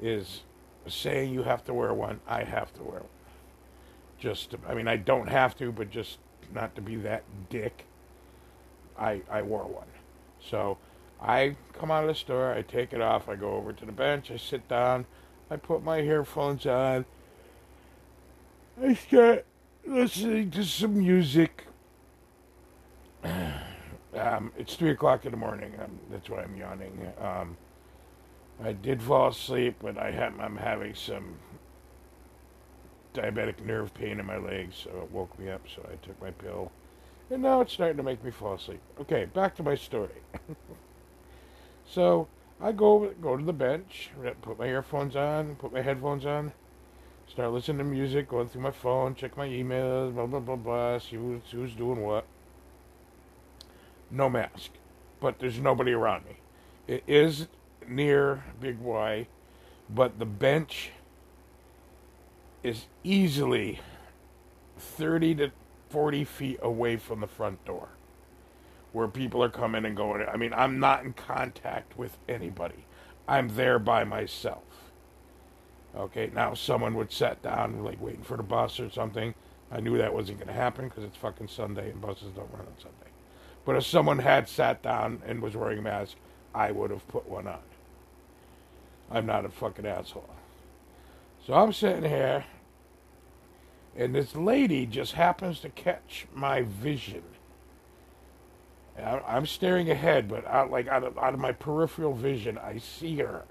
is 0.00 0.42
saying 0.86 1.32
you 1.32 1.42
have 1.42 1.64
to 1.64 1.74
wear 1.74 1.94
one, 1.94 2.20
I 2.28 2.44
have 2.44 2.72
to 2.74 2.82
wear 2.82 3.00
one. 3.00 3.08
Just, 4.18 4.50
to, 4.52 4.58
I 4.68 4.74
mean, 4.74 4.88
I 4.88 4.96
don't 4.96 5.28
have 5.28 5.56
to, 5.56 5.72
but 5.72 5.90
just 5.90 6.18
not 6.54 6.74
to 6.76 6.80
be 6.80 6.96
that 6.96 7.22
dick, 7.48 7.84
I 8.98 9.22
I 9.30 9.42
wore 9.42 9.64
one. 9.66 9.88
So 10.40 10.78
I 11.20 11.56
come 11.72 11.90
out 11.90 12.04
of 12.04 12.08
the 12.08 12.14
store, 12.14 12.52
I 12.52 12.62
take 12.62 12.92
it 12.92 13.00
off, 13.00 13.28
I 13.28 13.36
go 13.36 13.54
over 13.54 13.72
to 13.72 13.84
the 13.86 13.92
bench, 13.92 14.30
I 14.30 14.36
sit 14.36 14.68
down, 14.68 15.06
I 15.50 15.56
put 15.56 15.82
my 15.82 16.00
earphones 16.00 16.66
on, 16.66 17.04
I 18.82 18.94
start 18.94 19.46
listening 19.86 20.50
to 20.52 20.64
some 20.64 20.98
music 20.98 21.66
um, 24.14 24.52
it's 24.56 24.74
three 24.74 24.90
o'clock 24.90 25.24
in 25.24 25.30
the 25.30 25.36
morning. 25.36 25.72
Um, 25.82 25.98
that's 26.10 26.28
why 26.28 26.42
I'm 26.42 26.56
yawning. 26.56 27.12
Um, 27.20 27.56
I 28.62 28.72
did 28.72 29.02
fall 29.02 29.28
asleep, 29.28 29.76
but 29.80 29.98
I 29.98 30.08
I'm 30.40 30.56
having 30.56 30.94
some 30.94 31.36
diabetic 33.14 33.64
nerve 33.64 33.92
pain 33.94 34.20
in 34.20 34.26
my 34.26 34.36
legs, 34.36 34.76
so 34.84 34.90
it 35.02 35.10
woke 35.10 35.38
me 35.38 35.50
up. 35.50 35.62
So 35.74 35.86
I 35.90 35.96
took 36.06 36.20
my 36.20 36.30
pill, 36.30 36.70
and 37.30 37.42
now 37.42 37.60
it's 37.60 37.72
starting 37.72 37.96
to 37.96 38.02
make 38.02 38.22
me 38.24 38.30
fall 38.30 38.54
asleep. 38.54 38.80
Okay, 39.00 39.26
back 39.26 39.54
to 39.56 39.62
my 39.62 39.74
story. 39.74 40.22
so 41.88 42.28
I 42.60 42.72
go 42.72 43.12
go 43.20 43.36
to 43.36 43.44
the 43.44 43.52
bench, 43.52 44.10
put 44.42 44.58
my 44.58 44.66
earphones 44.66 45.14
on, 45.14 45.56
put 45.56 45.72
my 45.72 45.82
headphones 45.82 46.26
on, 46.26 46.52
start 47.28 47.52
listening 47.52 47.78
to 47.78 47.84
music, 47.84 48.28
going 48.28 48.48
through 48.48 48.62
my 48.62 48.70
phone, 48.70 49.14
check 49.14 49.36
my 49.36 49.46
emails, 49.46 50.14
blah 50.14 50.26
blah 50.26 50.40
blah 50.40 50.56
blah, 50.56 50.98
see 50.98 51.16
who's, 51.16 51.42
who's 51.50 51.74
doing 51.74 52.02
what. 52.02 52.26
No 54.10 54.30
mask, 54.30 54.70
but 55.20 55.38
there's 55.38 55.58
nobody 55.58 55.92
around 55.92 56.24
me. 56.24 56.36
It 56.86 57.02
is 57.06 57.48
near 57.86 58.44
Big 58.60 58.78
Y, 58.78 59.26
but 59.90 60.18
the 60.18 60.26
bench 60.26 60.90
is 62.62 62.86
easily 63.04 63.80
30 64.78 65.34
to 65.36 65.52
40 65.90 66.24
feet 66.24 66.58
away 66.62 66.96
from 66.96 67.20
the 67.20 67.26
front 67.26 67.64
door 67.64 67.95
where 68.96 69.08
people 69.08 69.42
are 69.42 69.50
coming 69.50 69.84
and 69.84 69.94
going. 69.94 70.24
I 70.26 70.38
mean, 70.38 70.54
I'm 70.54 70.80
not 70.80 71.04
in 71.04 71.12
contact 71.12 71.98
with 71.98 72.16
anybody. 72.30 72.86
I'm 73.28 73.48
there 73.54 73.78
by 73.78 74.04
myself. 74.04 74.62
Okay, 75.94 76.30
now 76.34 76.54
someone 76.54 76.94
would 76.94 77.12
sit 77.12 77.42
down, 77.42 77.84
like 77.84 78.00
waiting 78.00 78.22
for 78.22 78.38
the 78.38 78.42
bus 78.42 78.80
or 78.80 78.88
something. 78.88 79.34
I 79.70 79.80
knew 79.80 79.98
that 79.98 80.14
wasn't 80.14 80.38
going 80.38 80.48
to 80.48 80.54
happen 80.54 80.88
because 80.88 81.04
it's 81.04 81.16
fucking 81.18 81.48
Sunday 81.48 81.90
and 81.90 82.00
buses 82.00 82.32
don't 82.34 82.50
run 82.50 82.62
on 82.62 82.72
Sunday. 82.78 83.10
But 83.66 83.76
if 83.76 83.84
someone 83.84 84.18
had 84.18 84.48
sat 84.48 84.82
down 84.82 85.20
and 85.26 85.42
was 85.42 85.54
wearing 85.54 85.80
a 85.80 85.82
mask, 85.82 86.16
I 86.54 86.70
would 86.70 86.90
have 86.90 87.06
put 87.08 87.28
one 87.28 87.46
on. 87.46 87.58
I'm 89.10 89.26
not 89.26 89.44
a 89.44 89.50
fucking 89.50 89.84
asshole. 89.84 90.30
So 91.46 91.52
I'm 91.52 91.74
sitting 91.74 92.08
here, 92.08 92.46
and 93.94 94.14
this 94.14 94.34
lady 94.34 94.86
just 94.86 95.12
happens 95.12 95.60
to 95.60 95.68
catch 95.68 96.26
my 96.34 96.62
vision. 96.62 97.24
I'm 99.04 99.46
staring 99.46 99.90
ahead, 99.90 100.28
but 100.28 100.46
out 100.46 100.70
like 100.70 100.88
out 100.88 101.04
of, 101.04 101.18
out 101.18 101.34
of 101.34 101.40
my 101.40 101.52
peripheral 101.52 102.14
vision, 102.14 102.56
I 102.58 102.78
see 102.78 103.16
her, 103.16 103.44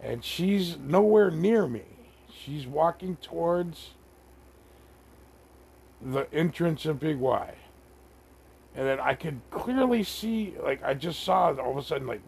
and 0.00 0.24
she's 0.24 0.76
nowhere 0.76 1.30
near 1.30 1.66
me. 1.66 1.84
She's 2.32 2.66
walking 2.66 3.16
towards 3.16 3.90
the 6.02 6.26
entrance 6.32 6.84
of 6.84 6.98
Big 6.98 7.18
Y, 7.18 7.54
and 8.74 8.86
then 8.86 8.98
I 8.98 9.14
could 9.14 9.40
clearly 9.50 10.02
see, 10.02 10.54
like 10.62 10.82
I 10.82 10.94
just 10.94 11.22
saw 11.22 11.54
all 11.54 11.70
of 11.70 11.76
a 11.76 11.82
sudden, 11.82 12.08
like 12.08 12.22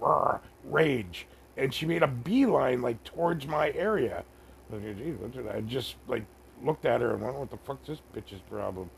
rage, 0.64 1.26
and 1.56 1.74
she 1.74 1.86
made 1.86 2.02
a 2.02 2.08
beeline 2.08 2.82
like 2.82 3.02
towards 3.02 3.46
my 3.46 3.72
area. 3.72 4.24
I 4.72 5.60
just 5.62 5.96
like 6.06 6.24
looked 6.62 6.84
at 6.84 7.00
her 7.00 7.14
and 7.14 7.22
went, 7.22 7.36
"What 7.36 7.50
the 7.50 7.56
fuck's 7.58 7.88
this 7.88 8.00
bitch's 8.14 8.40
problem?" 8.48 8.90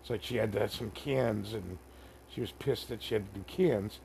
It's 0.00 0.10
like 0.10 0.22
she 0.22 0.36
had 0.36 0.52
to 0.52 0.60
have 0.60 0.72
some 0.72 0.90
cans 0.92 1.52
and 1.52 1.78
she 2.32 2.40
was 2.40 2.52
pissed 2.52 2.88
that 2.88 3.02
she 3.02 3.14
had 3.14 3.32
to 3.32 3.40
do 3.40 3.44
cans. 3.46 4.00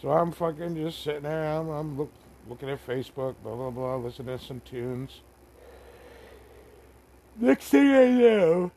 So 0.00 0.10
I'm 0.10 0.32
fucking 0.32 0.76
just 0.76 1.02
sitting 1.02 1.22
there. 1.22 1.44
I'm, 1.44 1.68
I'm 1.68 1.98
look, 1.98 2.12
looking 2.48 2.70
at 2.70 2.84
Facebook, 2.86 3.34
blah, 3.42 3.54
blah, 3.54 3.70
blah, 3.70 3.96
listening 3.96 4.38
to 4.38 4.44
some 4.44 4.60
tunes. 4.60 5.20
Next 7.38 7.68
thing 7.68 7.88
I 7.90 8.10
know, 8.10 8.72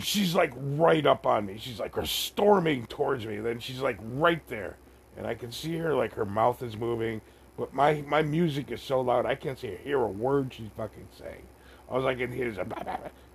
she's 0.00 0.34
like 0.34 0.52
right 0.56 1.04
up 1.04 1.26
on 1.26 1.46
me. 1.46 1.58
She's 1.58 1.78
like 1.78 1.94
storming 2.04 2.86
towards 2.86 3.26
me. 3.26 3.38
Then 3.38 3.60
she's 3.60 3.80
like 3.80 3.98
right 4.02 4.46
there. 4.48 4.76
And 5.16 5.26
I 5.26 5.34
can 5.34 5.52
see 5.52 5.76
her, 5.76 5.94
like 5.94 6.14
her 6.14 6.24
mouth 6.24 6.62
is 6.62 6.76
moving. 6.76 7.20
But 7.58 7.74
my, 7.74 8.02
my 8.06 8.22
music 8.22 8.70
is 8.70 8.80
so 8.80 9.00
loud, 9.02 9.26
I 9.26 9.34
can't 9.34 9.58
see, 9.58 9.76
hear 9.84 10.00
a 10.00 10.08
word 10.08 10.54
she's 10.54 10.70
fucking 10.76 11.08
saying. 11.18 11.42
I 11.90 11.94
was 11.94 12.04
like, 12.04 12.18
in 12.18 12.32
here, 12.32 12.54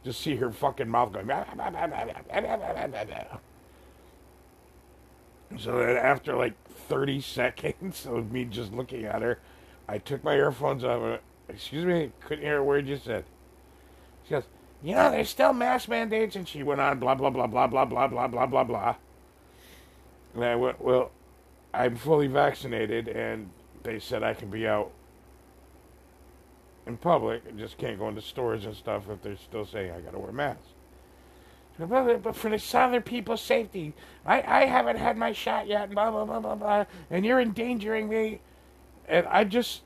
just 0.04 0.22
see 0.22 0.36
her 0.38 0.52
fucking 0.52 0.90
mouth 0.90 1.14
going. 1.14 1.30
So 5.58 5.78
then 5.78 5.98
after 5.98 6.36
like 6.36 6.54
30 6.70 7.22
seconds 7.22 8.06
of 8.06 8.32
me 8.32 8.46
just 8.46 8.74
looking 8.74 9.06
at 9.06 9.22
her, 9.22 9.40
I 9.88 9.98
took 9.98 10.24
my 10.24 10.36
earphones 10.36 10.84
off. 10.84 11.02
Uh, 11.02 11.18
excuse 11.50 11.86
me, 11.86 12.12
couldn't 12.22 12.44
hear 12.44 12.58
a 12.58 12.64
word 12.64 12.88
you 12.88 12.98
said. 12.98 13.24
She 14.26 14.32
goes, 14.32 14.44
you 14.84 14.94
know, 14.94 15.10
there's 15.10 15.30
still 15.30 15.54
mask 15.54 15.90
mandates, 15.90 16.36
and 16.36 16.48
she 16.48 16.64
went 16.64 16.82
on 16.82 17.00
blah 17.00 17.16
blah 17.16 17.30
blah 17.30 17.48
blah 17.48 17.68
blah 17.68 17.86
blah 17.86 18.08
blah 18.08 18.28
blah 18.28 18.46
blah 18.46 18.64
blah. 18.64 18.96
And 20.36 20.44
I 20.44 20.56
went, 20.56 20.82
well, 20.82 21.12
I'm 21.74 21.96
fully 21.96 22.28
vaccinated, 22.28 23.08
and 23.08 23.50
they 23.84 24.00
said 24.00 24.24
I 24.24 24.34
can 24.34 24.50
be 24.50 24.68
out 24.68 24.92
in 26.86 26.98
public. 26.98 27.44
I 27.48 27.52
just 27.52 27.78
can't 27.78 27.98
go 27.98 28.08
into 28.08 28.22
stores 28.22 28.66
and 28.66 28.76
stuff 28.76 29.04
if 29.10 29.22
they're 29.22 29.38
still 29.38 29.66
saying 29.66 29.92
I 29.92 30.02
got 30.02 30.12
to 30.12 30.20
wear 30.20 30.32
masks. 30.32 30.68
But 31.80 32.36
for 32.36 32.50
the 32.50 32.78
other 32.78 33.02
people's 33.02 33.42
safety, 33.42 33.94
I, 34.26 34.42
I 34.42 34.66
haven't 34.66 34.98
had 34.98 35.16
my 35.16 35.32
shot 35.32 35.68
yet, 35.68 35.92
blah, 35.92 36.10
blah, 36.10 36.26
blah, 36.26 36.40
blah, 36.40 36.56
blah, 36.56 36.86
and 37.12 37.24
you're 37.26 37.40
endangering 37.40 38.10
me. 38.10 38.40
And 39.08 39.28
I 39.28 39.44
just, 39.44 39.84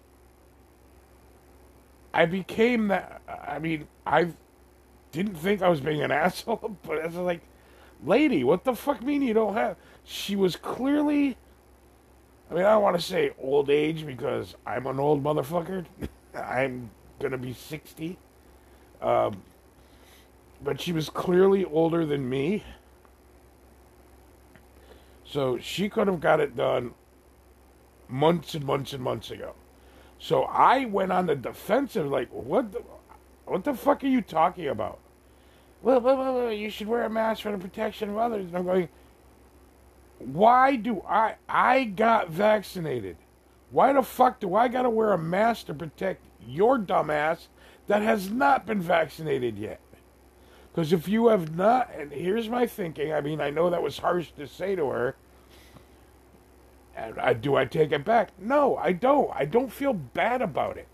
I 2.13 2.25
became 2.25 2.87
that, 2.87 3.21
I 3.27 3.59
mean, 3.59 3.87
I 4.05 4.29
didn't 5.11 5.35
think 5.35 5.61
I 5.61 5.69
was 5.69 5.81
being 5.81 6.01
an 6.01 6.11
asshole, 6.11 6.77
but 6.83 6.97
it's 6.99 7.15
like, 7.15 7.41
lady, 8.03 8.43
what 8.43 8.63
the 8.63 8.75
fuck 8.75 9.03
mean 9.03 9.21
you 9.21 9.33
don't 9.33 9.53
have? 9.55 9.75
She 10.05 10.35
was 10.35 10.55
clearly, 10.55 11.37
I 12.49 12.53
mean, 12.53 12.63
I 12.63 12.71
don't 12.71 12.83
want 12.83 12.95
to 12.95 13.01
say 13.01 13.31
old 13.37 13.69
age 13.69 14.05
because 14.05 14.55
I'm 14.65 14.87
an 14.87 14.99
old 14.99 15.23
motherfucker. 15.23 15.85
I'm 16.35 16.89
going 17.19 17.33
to 17.33 17.37
be 17.37 17.53
60. 17.53 18.17
Um, 19.01 19.41
but 20.63 20.79
she 20.79 20.91
was 20.91 21.09
clearly 21.09 21.65
older 21.65 22.05
than 22.05 22.29
me. 22.29 22.63
So 25.25 25.57
she 25.57 25.89
could 25.89 26.07
have 26.07 26.19
got 26.19 26.39
it 26.39 26.55
done 26.55 26.93
months 28.09 28.53
and 28.53 28.65
months 28.65 28.93
and 28.93 29.03
months 29.03 29.31
ago. 29.31 29.53
So 30.19 30.43
I 30.43 30.85
went 30.85 31.11
on 31.11 31.25
the 31.25 31.35
defensive, 31.35 32.05
like, 32.07 32.29
what 32.29 32.71
the, 32.71 32.83
what 33.45 33.63
the 33.63 33.73
fuck 33.73 34.03
are 34.03 34.07
you 34.07 34.21
talking 34.21 34.67
about? 34.67 34.99
Well, 35.81 35.99
well, 35.99 36.17
well, 36.17 36.51
you 36.51 36.69
should 36.69 36.87
wear 36.87 37.03
a 37.03 37.09
mask 37.09 37.41
for 37.41 37.51
the 37.51 37.57
protection 37.57 38.09
of 38.09 38.17
others. 38.17 38.45
And 38.45 38.57
I'm 38.57 38.65
going, 38.65 38.89
why 40.19 40.75
do 40.75 41.01
I, 41.07 41.35
I 41.49 41.85
got 41.85 42.29
vaccinated. 42.29 43.17
Why 43.71 43.93
the 43.93 44.03
fuck 44.03 44.39
do 44.39 44.55
I 44.55 44.67
got 44.67 44.83
to 44.83 44.89
wear 44.89 45.13
a 45.13 45.17
mask 45.17 45.67
to 45.67 45.73
protect 45.73 46.23
your 46.45 46.77
dumbass 46.77 47.47
that 47.87 48.01
has 48.01 48.29
not 48.29 48.65
been 48.65 48.81
vaccinated 48.81 49.57
yet? 49.57 49.79
Because 50.71 50.93
if 50.93 51.07
you 51.07 51.27
have 51.27 51.55
not, 51.55 51.91
and 51.97 52.11
here's 52.11 52.47
my 52.47 52.65
thinking, 52.65 53.11
I 53.11 53.19
mean, 53.19 53.41
I 53.41 53.49
know 53.49 53.69
that 53.69 53.83
was 53.83 53.97
harsh 53.97 54.31
to 54.37 54.47
say 54.47 54.75
to 54.75 54.87
her. 54.87 55.15
And 56.95 57.19
I, 57.19 57.33
do 57.33 57.55
I 57.55 57.65
take 57.65 57.91
it 57.91 58.05
back? 58.05 58.29
No, 58.39 58.77
I 58.77 58.93
don't. 58.93 59.29
I 59.33 59.45
don't 59.45 59.71
feel 59.71 59.93
bad 59.93 60.41
about 60.41 60.77
it. 60.77 60.87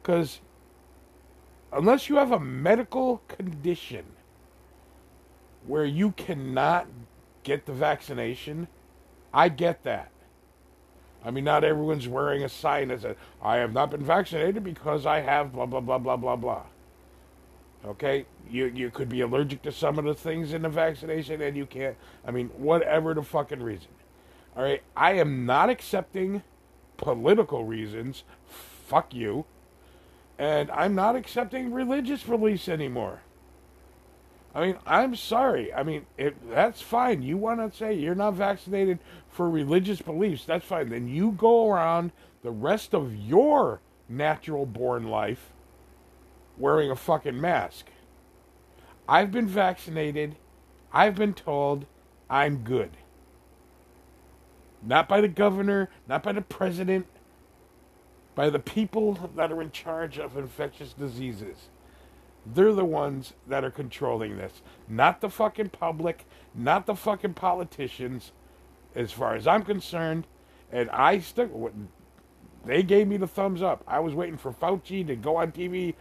Because 0.00 0.40
unless 1.72 2.08
you 2.08 2.16
have 2.16 2.32
a 2.32 2.40
medical 2.40 3.22
condition 3.28 4.04
where 5.66 5.84
you 5.84 6.12
cannot 6.12 6.86
get 7.42 7.66
the 7.66 7.72
vaccination, 7.72 8.68
I 9.32 9.48
get 9.50 9.82
that. 9.82 10.10
I 11.24 11.30
mean, 11.30 11.44
not 11.44 11.64
everyone's 11.64 12.08
wearing 12.08 12.44
a 12.44 12.48
sign 12.48 12.88
that 12.88 13.02
says, 13.02 13.16
I 13.42 13.56
have 13.56 13.72
not 13.72 13.90
been 13.90 14.04
vaccinated 14.04 14.62
because 14.62 15.06
I 15.06 15.20
have 15.20 15.52
blah, 15.52 15.66
blah, 15.66 15.80
blah, 15.80 15.98
blah, 15.98 16.16
blah, 16.16 16.36
blah. 16.36 16.62
Okay, 17.86 18.26
you 18.50 18.66
you 18.66 18.90
could 18.90 19.08
be 19.08 19.20
allergic 19.20 19.62
to 19.62 19.72
some 19.72 19.98
of 19.98 20.04
the 20.04 20.14
things 20.14 20.52
in 20.52 20.62
the 20.62 20.68
vaccination, 20.68 21.40
and 21.40 21.56
you 21.56 21.66
can't. 21.66 21.96
I 22.26 22.32
mean, 22.32 22.48
whatever 22.56 23.14
the 23.14 23.22
fucking 23.22 23.62
reason. 23.62 23.88
All 24.56 24.62
right, 24.62 24.82
I 24.96 25.12
am 25.12 25.46
not 25.46 25.70
accepting 25.70 26.42
political 26.96 27.64
reasons. 27.64 28.24
Fuck 28.46 29.14
you. 29.14 29.44
And 30.38 30.70
I'm 30.70 30.94
not 30.94 31.16
accepting 31.16 31.72
religious 31.72 32.22
beliefs 32.22 32.68
anymore. 32.68 33.20
I 34.54 34.60
mean, 34.66 34.76
I'm 34.86 35.14
sorry. 35.14 35.72
I 35.72 35.82
mean, 35.82 36.06
if 36.16 36.34
that's 36.50 36.80
fine. 36.80 37.22
You 37.22 37.36
want 37.36 37.60
to 37.60 37.76
say 37.76 37.94
you're 37.94 38.14
not 38.14 38.34
vaccinated 38.34 38.98
for 39.28 39.50
religious 39.50 40.00
beliefs, 40.00 40.44
that's 40.44 40.64
fine. 40.64 40.88
Then 40.88 41.08
you 41.08 41.32
go 41.32 41.70
around 41.70 42.12
the 42.42 42.50
rest 42.50 42.94
of 42.94 43.14
your 43.14 43.80
natural 44.08 44.64
born 44.64 45.08
life 45.08 45.52
wearing 46.58 46.90
a 46.90 46.96
fucking 46.96 47.40
mask. 47.40 47.86
I've 49.08 49.30
been 49.30 49.46
vaccinated. 49.46 50.36
I've 50.92 51.14
been 51.14 51.34
told 51.34 51.86
I'm 52.28 52.58
good. 52.58 52.90
Not 54.82 55.08
by 55.08 55.20
the 55.20 55.28
governor, 55.28 55.90
not 56.08 56.22
by 56.22 56.32
the 56.32 56.42
president, 56.42 57.06
by 58.34 58.50
the 58.50 58.58
people 58.58 59.30
that 59.34 59.50
are 59.50 59.62
in 59.62 59.70
charge 59.70 60.18
of 60.18 60.36
infectious 60.36 60.92
diseases. 60.92 61.70
They're 62.44 62.72
the 62.72 62.84
ones 62.84 63.32
that 63.48 63.64
are 63.64 63.70
controlling 63.70 64.36
this. 64.36 64.62
Not 64.88 65.20
the 65.20 65.30
fucking 65.30 65.70
public, 65.70 66.24
not 66.54 66.86
the 66.86 66.94
fucking 66.94 67.34
politicians, 67.34 68.32
as 68.94 69.10
far 69.10 69.34
as 69.34 69.46
I'm 69.46 69.64
concerned. 69.64 70.26
And 70.70 70.88
I 70.90 71.18
stuck. 71.18 71.48
They 72.64 72.82
gave 72.82 73.08
me 73.08 73.16
the 73.16 73.26
thumbs 73.26 73.62
up. 73.62 73.82
I 73.86 74.00
was 74.00 74.14
waiting 74.14 74.36
for 74.36 74.52
Fauci 74.52 75.06
to 75.06 75.16
go 75.16 75.36
on 75.36 75.52
TV 75.52 75.94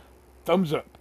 thumbs 0.46 0.74
up. 0.74 0.98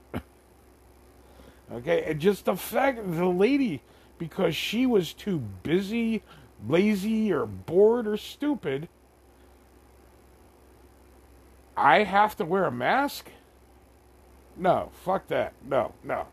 okay, 1.72 2.02
and 2.04 2.20
just 2.20 2.46
the 2.46 2.56
fact 2.56 3.00
the 3.04 3.26
lady, 3.26 3.82
because 4.18 4.56
she 4.56 4.86
was 4.86 5.12
too 5.12 5.38
busy, 5.62 6.22
lazy, 6.66 7.32
or 7.32 7.46
bored 7.46 8.06
or 8.06 8.16
stupid, 8.16 8.88
I 11.76 12.04
have 12.04 12.36
to 12.36 12.44
wear 12.44 12.64
a 12.64 12.72
mask? 12.72 13.30
No, 14.56 14.90
fuck 15.04 15.26
that. 15.28 15.52
No, 15.64 15.92
no. 16.02 16.26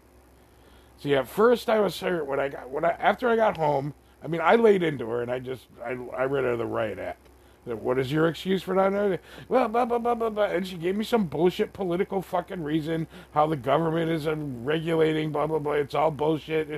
See, 0.99 1.15
at 1.15 1.27
first 1.27 1.69
I 1.69 1.79
was 1.79 1.99
hurt 1.99 2.27
when 2.27 2.39
I 2.39 2.49
got 2.49 2.69
when 2.69 2.85
I 2.85 2.91
after 2.91 3.27
I 3.29 3.35
got 3.35 3.57
home. 3.57 3.93
I 4.23 4.27
mean, 4.27 4.41
I 4.41 4.55
laid 4.55 4.83
into 4.83 5.07
her 5.09 5.23
and 5.23 5.31
I 5.31 5.39
just 5.39 5.65
I 5.83 5.97
I 6.15 6.25
read 6.25 6.43
her 6.43 6.55
the 6.55 6.65
riot 6.65 6.99
act. 6.99 7.20
What 7.65 7.99
is 7.99 8.11
your 8.11 8.27
excuse 8.27 8.63
for 8.63 8.73
not 8.73 8.91
knowing? 8.91 9.19
Well, 9.47 9.67
blah, 9.67 9.85
blah, 9.85 9.99
blah, 9.99 10.15
blah, 10.15 10.29
blah. 10.31 10.45
And 10.45 10.67
she 10.67 10.77
gave 10.77 10.95
me 10.95 11.03
some 11.03 11.25
bullshit 11.25 11.73
political 11.73 12.21
fucking 12.21 12.63
reason 12.63 13.07
how 13.33 13.45
the 13.45 13.55
government 13.55 14.09
is 14.09 14.27
regulating, 14.27 15.31
blah, 15.31 15.45
blah, 15.45 15.59
blah. 15.59 15.73
It's 15.73 15.93
all 15.93 16.09
bullshit. 16.09 16.69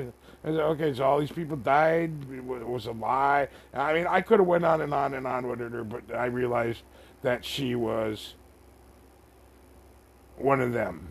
I 0.43 0.47
said, 0.47 0.59
okay, 0.59 0.93
so 0.93 1.05
all 1.05 1.19
these 1.19 1.31
people 1.31 1.55
died. 1.55 2.11
It 2.29 2.43
was 2.43 2.87
a 2.87 2.91
lie. 2.91 3.47
I 3.73 3.93
mean, 3.93 4.07
I 4.07 4.19
could 4.19 4.39
have 4.39 4.47
went 4.47 4.65
on 4.65 4.81
and 4.81 4.93
on 4.93 5.13
and 5.13 5.25
on 5.25 5.47
with 5.47 5.59
her, 5.59 5.83
but 5.85 6.13
I 6.13 6.25
realized 6.25 6.81
that 7.21 7.45
she 7.45 7.75
was 7.75 8.33
one 10.35 10.59
of 10.59 10.73
them. 10.73 11.07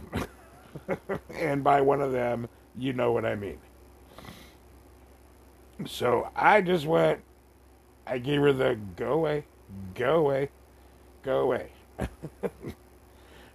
and 1.35 1.65
by 1.65 1.81
one 1.81 2.03
of 2.03 2.13
them, 2.13 2.47
you 2.77 2.93
know 2.93 3.13
what 3.13 3.25
I 3.25 3.37
mean. 3.37 3.59
So 5.87 6.31
I 6.37 6.61
just 6.61 6.87
went, 6.87 7.21
I 8.07 8.19
gave 8.19 8.41
her 8.41 8.53
the 8.53 8.79
go 8.97 9.13
away, 9.13 9.45
go 9.95 10.17
away, 10.17 10.51
go 11.23 11.41
away. 11.41 11.73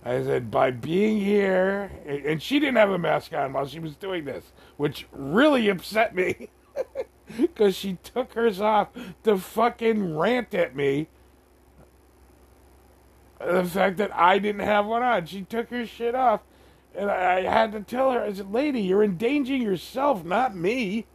I 0.06 0.23
said, 0.23 0.49
by 0.49 0.72
being 0.72 1.19
here, 1.19 1.91
and 2.06 2.41
she 2.41 2.60
didn't 2.60 2.77
have 2.77 2.91
a 2.91 2.98
mask 2.98 3.34
on 3.34 3.52
while 3.52 3.68
she 3.68 3.80
was 3.80 3.95
doing 3.95 4.26
this, 4.26 4.53
which 4.77 5.07
really 5.11 5.69
upset 5.69 6.15
me. 6.15 6.49
Because 7.38 7.76
she 7.76 7.98
took 8.06 8.35
hers 8.35 8.61
off 8.61 8.88
to 9.23 9.38
fucking 9.38 10.18
rant 10.18 10.53
at 10.53 10.77
me. 10.77 11.10
The 13.38 13.65
fact 13.65 13.98
that 13.98 14.15
I 14.15 14.39
didn't 14.39 14.61
have 14.61 14.85
one 14.85 15.03
on. 15.03 15.26
She 15.26 15.41
took 15.41 15.69
her 15.69 15.85
shit 15.85 16.15
off. 16.15 16.39
And 16.95 17.11
I, 17.11 17.39
I 17.39 17.41
had 17.41 17.73
to 17.73 17.81
tell 17.81 18.11
her, 18.11 18.22
I 18.22 18.31
said, 18.31 18.53
lady, 18.53 18.80
you're 18.80 19.03
endangering 19.03 19.61
yourself, 19.61 20.23
not 20.23 20.56
me. 20.56 21.06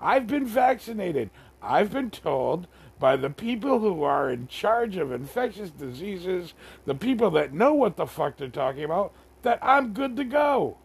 I've 0.00 0.26
been 0.26 0.44
vaccinated. 0.44 1.30
I've 1.62 1.92
been 1.92 2.10
told 2.10 2.66
by 3.00 3.16
the 3.16 3.30
people 3.30 3.80
who 3.80 4.02
are 4.02 4.30
in 4.30 4.46
charge 4.46 4.96
of 4.96 5.10
infectious 5.10 5.70
diseases, 5.70 6.52
the 6.84 6.94
people 6.94 7.30
that 7.30 7.52
know 7.52 7.74
what 7.74 7.96
the 7.96 8.06
fuck 8.06 8.36
they're 8.36 8.48
talking 8.48 8.84
about, 8.84 9.12
that 9.42 9.58
I'm 9.62 9.94
good 9.94 10.16
to 10.16 10.24
go. 10.24 10.76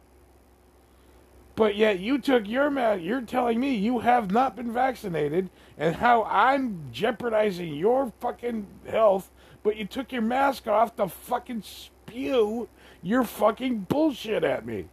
But 1.55 1.75
yet 1.75 1.99
you 1.99 2.17
took 2.17 2.47
your 2.47 2.71
mask, 2.71 3.03
you're 3.03 3.21
telling 3.21 3.59
me 3.59 3.75
you 3.75 3.99
have 3.99 4.31
not 4.31 4.55
been 4.55 4.73
vaccinated 4.73 5.49
and 5.77 5.97
how 5.97 6.23
I'm 6.23 6.89
jeopardizing 6.91 7.75
your 7.75 8.11
fucking 8.19 8.65
health, 8.87 9.29
but 9.61 9.75
you 9.75 9.85
took 9.85 10.11
your 10.11 10.21
mask 10.21 10.67
off 10.67 10.95
to 10.95 11.07
fucking 11.07 11.63
spew 11.63 12.67
your 13.01 13.23
fucking 13.23 13.79
bullshit 13.89 14.43
at 14.43 14.65
me. 14.65 14.87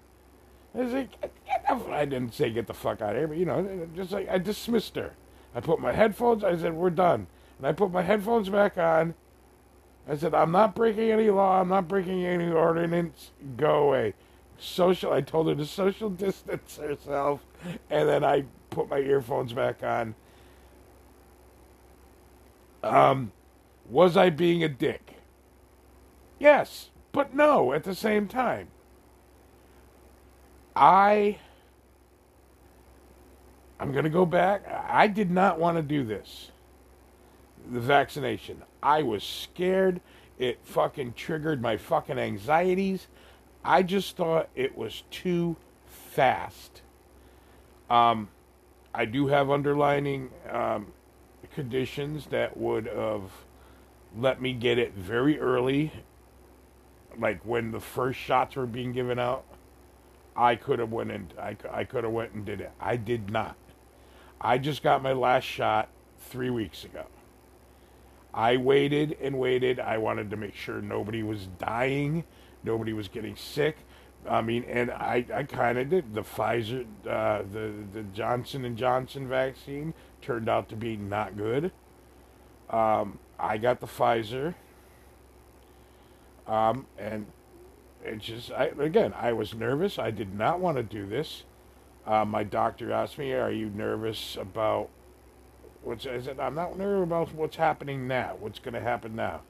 I 0.75 0.79
was 0.79 0.93
like, 0.93 1.11
I 1.69 2.05
didn't 2.05 2.35
say 2.35 2.51
get 2.51 2.67
the 2.67 2.75
fuck 2.75 3.01
out 3.01 3.11
of 3.11 3.17
here, 3.17 3.29
but 3.29 3.37
you 3.37 3.45
know, 3.45 3.89
just 3.95 4.11
like 4.13 4.29
I 4.29 4.39
dismissed 4.39 4.97
her. 4.97 5.15
I 5.55 5.61
put 5.61 5.81
my 5.81 5.93
headphones. 5.93 6.45
I 6.45 6.57
said 6.57 6.75
we're 6.75 6.91
done, 6.91 7.27
and 7.59 7.67
I 7.67 7.73
put 7.73 7.91
my 7.91 8.03
headphones 8.03 8.49
back 8.49 8.79
on. 8.79 9.15
I 10.09 10.17
said 10.17 10.35
I'm 10.35 10.51
not 10.51 10.75
breaking 10.75 11.11
any 11.11 11.31
law. 11.31 11.61
I'm 11.61 11.69
not 11.69 11.89
breaking 11.89 12.25
any 12.25 12.51
ordinance. 12.51 13.31
Go 13.57 13.89
away. 13.89 14.15
Social. 14.59 15.13
I 15.13 15.21
told 15.21 15.49
her 15.49 15.55
to 15.55 15.67
social 15.67 16.11
distance 16.27 16.77
herself, 16.77 17.45
and 17.91 18.09
then 18.09 18.25
I 18.25 18.45
put 18.71 18.89
my 18.89 18.99
earphones 18.99 19.53
back 19.53 19.83
on. 19.83 20.15
Um, 22.83 23.33
was 23.89 24.17
I 24.17 24.31
being 24.31 24.65
a 24.65 24.69
dick? 24.69 25.15
Yes 26.41 26.91
but 27.13 27.35
no 27.35 27.73
at 27.73 27.85
the 27.85 27.95
same 27.95 28.27
time. 28.27 28.69
I 30.75 31.39
I'm 33.83 33.91
going 33.91 34.05
to 34.05 34.11
go 34.11 34.25
back. 34.25 34.63
I 34.89 35.09
did 35.09 35.29
not 35.29 35.59
want 35.59 35.77
to 35.77 35.83
do 35.83 36.05
this. 36.05 36.53
The 37.69 37.81
vaccination. 37.81 38.63
I 38.81 39.03
was 39.03 39.25
scared. 39.25 40.01
It 40.39 40.61
fucking 40.63 41.15
triggered 41.15 41.61
my 41.61 41.77
fucking 41.77 42.17
anxieties. 42.17 43.09
I 43.65 43.83
just 43.83 44.17
thought 44.17 44.51
it 44.55 44.79
was 44.79 45.03
too 45.11 45.57
fast. 45.87 46.83
Um, 47.91 48.29
I 48.95 49.05
do 49.05 49.27
have 49.27 49.51
underlining 49.51 50.31
um, 50.49 50.93
conditions 51.53 52.27
that 52.27 52.57
would 52.57 52.87
have 52.87 53.23
let 54.17 54.41
me 54.41 54.53
get 54.53 54.79
it 54.79 54.95
very 54.95 55.41
early 55.41 55.91
like 57.19 57.45
when 57.45 57.73
the 57.73 57.81
first 57.81 58.21
shots 58.21 58.55
were 58.55 58.67
being 58.67 58.93
given 58.93 59.19
out, 59.19 59.45
I 60.37 60.55
could 60.55 60.79
have 60.79 60.93
went 60.93 61.11
and 61.11 61.35
I, 61.37 61.57
I 61.69 61.83
could 61.83 62.05
have 62.05 62.13
went 62.13 62.33
and 62.33 62.45
did 62.45 62.61
it. 62.61 62.71
I 62.81 62.97
did 62.97 63.29
not. 63.29 63.57
I 64.43 64.59
just 64.59 64.83
got 64.83 65.03
my 65.03 65.13
last 65.13 65.45
shot 65.45 65.89
three 66.19 66.51
weeks 66.51 66.85
ago. 66.85 67.07
I 68.35 68.57
waited 68.57 69.17
and 69.21 69.39
waited. 69.39 69.79
I 69.79 69.99
wanted 69.99 70.31
to 70.31 70.37
make 70.37 70.55
sure 70.55 70.83
nobody 70.83 71.23
was 71.23 71.47
dying, 71.59 72.25
nobody 72.65 72.93
was 72.93 73.09
getting 73.09 73.37
sick. 73.37 73.77
I 74.29 74.41
mean, 74.41 74.65
and 74.65 74.91
I, 74.91 75.25
I 75.35 75.43
kind 75.45 75.79
of 75.79 75.91
did. 75.91 76.15
The 76.15 76.23
Pfizer, 76.23 76.87
uh, 77.09 77.43
the 77.53 77.73
the 77.93 78.03
Johnson 78.15 78.65
and 78.65 78.77
Johnson 78.77 79.29
vaccine 79.29 79.95
turned 80.21 80.49
out 80.49 80.69
to 80.69 80.77
be 80.77 80.97
not 80.97 81.37
good. 81.37 81.73
Um, 82.71 83.19
I 83.39 83.59
got 83.59 83.81
the 83.81 83.87
Pfizer. 83.87 84.55
Um, 86.47 86.87
and 86.99 87.27
it 88.05 88.19
just, 88.19 88.51
I, 88.53 88.67
again, 88.79 89.15
I 89.17 89.33
was 89.33 89.55
nervous. 89.55 89.99
I 89.99 90.11
did 90.11 90.35
not 90.35 90.61
want 90.61 90.77
to 90.77 90.83
do 90.83 91.07
this. 91.07 91.45
Uh, 92.07 92.25
my 92.25 92.43
doctor 92.45 92.93
asked 92.93 93.19
me, 93.19 93.33
"Are 93.33 93.51
you 93.51 93.71
nervous 93.71 94.37
about 94.37 94.89
what's?" 95.83 96.07
I 96.07 96.21
said, 96.21 96.41
"I'm 96.41 96.55
not 96.55 96.77
nervous 96.77 97.05
about 97.07 97.35
what's 97.35 97.57
happening 97.57 98.09
now. 98.09 98.37
What's 98.39 98.59
going 98.59 98.75
to 98.75 98.81
happen 98.81 99.15
now?" 99.17 99.43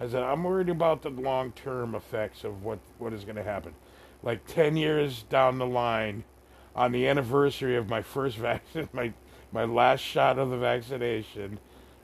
I 0.00 0.08
said, 0.08 0.22
"I'm 0.22 0.44
worried 0.44 0.68
about 0.68 1.02
the 1.02 1.10
long-term 1.10 1.94
effects 1.94 2.44
of 2.44 2.64
what 2.64 2.78
what 2.98 3.12
is 3.12 3.24
going 3.24 3.36
to 3.36 3.44
happen. 3.44 3.74
Like 4.22 4.46
ten 4.46 4.76
years 4.76 5.24
down 5.24 5.58
the 5.58 5.66
line, 5.66 6.24
on 6.74 6.92
the 6.92 7.06
anniversary 7.06 7.76
of 7.76 7.88
my 7.88 8.02
first 8.02 8.36
vaccine, 8.38 8.88
my 8.92 9.12
my 9.52 9.64
last 9.64 10.00
shot 10.00 10.38
of 10.38 10.50
the 10.50 10.58
vaccination, 10.58 11.58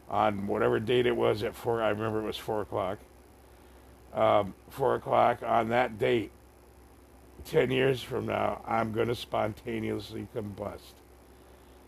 on 0.08 0.46
whatever 0.46 0.78
date 0.80 1.06
it 1.06 1.16
was 1.16 1.42
at 1.42 1.54
four. 1.54 1.82
I 1.82 1.90
remember 1.90 2.20
it 2.20 2.26
was 2.26 2.36
four 2.36 2.60
o'clock 2.62 2.98
um, 4.14 4.54
four 4.70 4.94
o'clock 4.94 5.42
on 5.42 5.68
that 5.68 5.98
date, 5.98 6.30
10 7.44 7.70
years 7.70 8.02
from 8.02 8.26
now, 8.26 8.62
I'm 8.66 8.92
going 8.92 9.08
to 9.08 9.14
spontaneously 9.14 10.28
combust. 10.34 10.94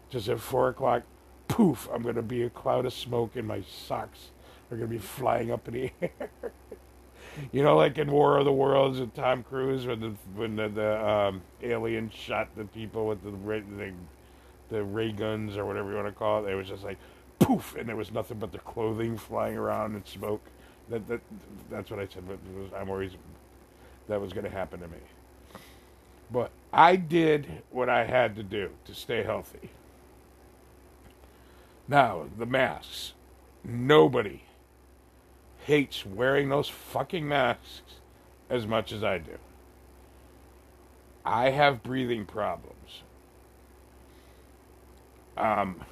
Just 0.09 0.29
at 0.29 0.41
four 0.41 0.69
o'clock, 0.69 1.03
poof, 1.49 1.89
I'm 1.93 2.03
going 2.03 2.17
to 2.17 2.23
be 2.23 2.43
a 2.43 2.51
cloud 2.51 2.87
of 2.87 2.93
smoke 2.93 3.37
and 3.37 3.47
my 3.47 3.63
socks 3.63 4.31
are 4.71 4.77
going 4.77 4.89
to 4.89 4.97
be 4.97 4.99
flying 4.99 5.51
up 5.51 5.69
in 5.69 5.75
the 5.75 5.91
air. 6.03 6.31
you 7.53 7.63
know, 7.63 7.77
like 7.77 7.99
in 7.99 8.11
War 8.11 8.39
of 8.39 8.45
the 8.45 8.53
Worlds 8.53 9.01
with 9.01 9.15
Tom 9.15 9.43
Cruise, 9.43 9.87
when 9.87 10.01
the 10.01 10.15
when 10.35 10.57
the, 10.57 10.69
the 10.69 11.09
um, 11.09 11.43
alien 11.63 12.11
shot 12.11 12.49
the 12.57 12.65
people 12.65 13.07
with 13.07 13.23
the, 13.23 13.31
the 13.31 13.93
the 14.71 14.85
ray 14.85 15.13
guns 15.13 15.57
or 15.57 15.67
whatever 15.67 15.91
you 15.91 15.97
want 15.97 16.09
to 16.09 16.13
call 16.13 16.45
it. 16.45 16.51
It 16.51 16.55
was 16.55 16.69
just 16.69 16.85
like 16.85 16.99
poof, 17.39 17.75
and 17.77 17.89
there 17.89 17.97
was 17.97 18.13
nothing 18.13 18.39
but 18.39 18.53
the 18.53 18.59
clothing 18.59 19.17
flying 19.19 19.57
around 19.57 19.95
and 19.95 20.07
smoke. 20.07 20.43
That, 20.89 21.07
that 21.09 21.21
that's 21.71 21.91
what 21.91 22.01
I 22.01 22.07
said. 22.07 22.25
But 22.27 22.39
I'm 22.79 22.89
worried 22.89 23.13
that 24.09 24.21
was 24.21 24.33
going 24.33 24.45
to 24.45 24.51
happen 24.51 24.81
to 24.81 24.89
me. 24.89 24.99
But 26.33 26.51
I 26.73 26.97
did 26.97 27.63
what 27.71 27.89
I 27.89 28.05
had 28.05 28.37
to 28.37 28.43
do 28.43 28.71
to 28.85 28.95
stay 28.95 29.23
healthy. 29.23 29.71
Now 31.89 32.27
the 32.39 32.47
masks. 32.47 33.13
Nobody 33.65 34.45
hates 35.65 36.07
wearing 36.07 36.49
those 36.49 36.69
fucking 36.69 37.29
masks 37.29 37.83
as 38.49 38.67
much 38.67 38.93
as 38.93 39.05
I 39.05 39.19
do. 39.19 39.39
I 41.25 41.51
have 41.51 41.83
breathing 41.83 42.25
problems. 42.25 43.03
Um, 45.37 45.85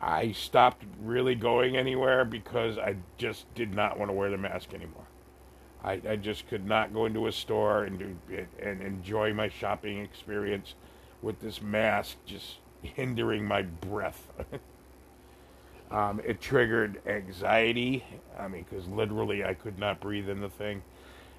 I 0.00 0.32
stopped 0.32 0.84
really 1.02 1.34
going 1.34 1.76
anywhere 1.76 2.24
because 2.24 2.78
I 2.78 2.96
just 3.18 3.52
did 3.54 3.74
not 3.74 3.98
want 3.98 4.10
to 4.10 4.14
wear 4.14 4.30
the 4.30 4.38
mask 4.38 4.72
anymore. 4.74 5.05
I, 5.86 6.00
I 6.08 6.16
just 6.16 6.48
could 6.48 6.66
not 6.66 6.92
go 6.92 7.06
into 7.06 7.28
a 7.28 7.32
store 7.32 7.84
and 7.84 7.98
do 7.98 8.16
and 8.60 8.82
enjoy 8.82 9.32
my 9.32 9.48
shopping 9.48 10.00
experience 10.00 10.74
with 11.22 11.40
this 11.40 11.62
mask 11.62 12.16
just 12.26 12.56
hindering 12.82 13.44
my 13.44 13.62
breath. 13.62 14.28
um, 15.92 16.20
it 16.24 16.40
triggered 16.40 17.00
anxiety. 17.06 18.04
I 18.36 18.48
mean, 18.48 18.66
because 18.68 18.88
literally 18.88 19.44
I 19.44 19.54
could 19.54 19.78
not 19.78 20.00
breathe 20.00 20.28
in 20.28 20.40
the 20.40 20.50
thing, 20.50 20.82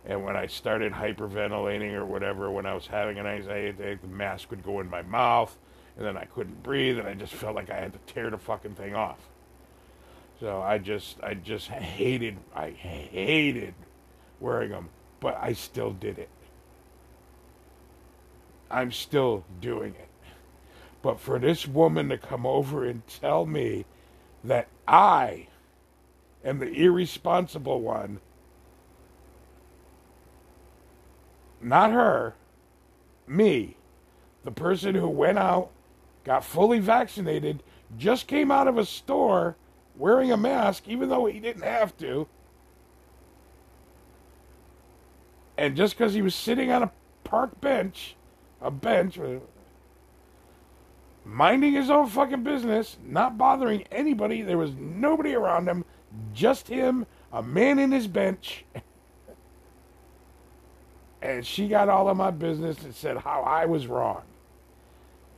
And 0.05 0.23
when 0.23 0.37
I 0.37 0.47
started 0.47 0.93
hyperventilating 0.93 1.93
or 1.93 2.05
whatever, 2.05 2.49
when 2.49 2.65
I 2.65 2.73
was 2.73 2.87
having 2.87 3.19
an 3.19 3.27
anxiety 3.27 3.67
attack, 3.67 4.01
the 4.01 4.07
mask 4.07 4.49
would 4.49 4.63
go 4.63 4.79
in 4.79 4.89
my 4.89 5.01
mouth, 5.01 5.57
and 5.97 6.05
then 6.05 6.15
I 6.15 6.23
couldn't 6.23 6.63
breathe, 6.63 6.99
and 6.99 7.07
I 7.07 7.15
just 7.15 7.33
felt 7.33 7.55
like 7.55 7.69
I 7.69 7.75
had 7.75 7.91
to 7.91 8.13
tear 8.13 8.29
the 8.29 8.37
fucking 8.37 8.75
thing 8.75 8.95
off. 8.95 9.19
So 10.39 10.61
I 10.61 10.77
just, 10.77 11.17
I 11.21 11.33
just 11.33 11.67
hated, 11.69 12.37
I 12.55 12.69
hated 12.69 13.73
wearing 14.39 14.71
them, 14.71 14.89
but 15.19 15.37
I 15.41 15.53
still 15.53 15.91
did 15.91 16.17
it. 16.19 16.29
I'm 18.69 18.91
still 18.91 19.43
doing 19.61 19.95
it. 19.95 20.09
But 21.01 21.19
for 21.19 21.39
this 21.39 21.67
woman 21.67 22.09
to 22.09 22.17
come 22.17 22.45
over 22.45 22.85
and 22.85 23.05
tell 23.07 23.45
me 23.45 23.85
that 24.43 24.67
I 24.87 25.47
am 26.43 26.59
the 26.59 26.71
irresponsible 26.71 27.81
one 27.81 28.19
not 31.61 31.91
her, 31.91 32.35
me, 33.25 33.77
the 34.43 34.51
person 34.51 34.95
who 34.95 35.09
went 35.09 35.37
out, 35.37 35.69
got 36.23 36.43
fully 36.45 36.79
vaccinated, 36.79 37.63
just 37.97 38.27
came 38.27 38.51
out 38.51 38.67
of 38.67 38.77
a 38.77 38.85
store 38.85 39.55
wearing 39.95 40.31
a 40.31 40.37
mask, 40.37 40.87
even 40.87 41.09
though 41.09 41.25
he 41.25 41.39
didn't 41.39 41.63
have 41.63 41.97
to. 41.97 42.27
And 45.57 45.75
just 45.75 45.97
because 45.97 46.13
he 46.13 46.21
was 46.21 46.35
sitting 46.35 46.71
on 46.71 46.83
a 46.83 46.91
park 47.23 47.59
bench, 47.61 48.15
a 48.61 48.71
bench, 48.71 49.19
uh, 49.19 49.39
minding 51.25 51.73
his 51.73 51.89
own 51.89 52.07
fucking 52.07 52.43
business, 52.43 52.97
not 53.03 53.37
bothering 53.37 53.83
anybody, 53.91 54.41
there 54.41 54.57
was 54.57 54.71
nobody 54.75 55.33
around 55.33 55.67
him, 55.67 55.83
just 56.33 56.67
him, 56.67 57.05
a 57.33 57.43
man 57.43 57.79
in 57.79 57.91
his 57.91 58.07
bench. 58.07 58.65
and 61.21 61.45
she 61.45 61.67
got 61.67 61.89
all 61.89 62.09
of 62.09 62.17
my 62.17 62.31
business 62.31 62.81
and 62.83 62.93
said 62.93 63.17
how 63.17 63.41
I 63.41 63.65
was 63.65 63.87
wrong. 63.87 64.21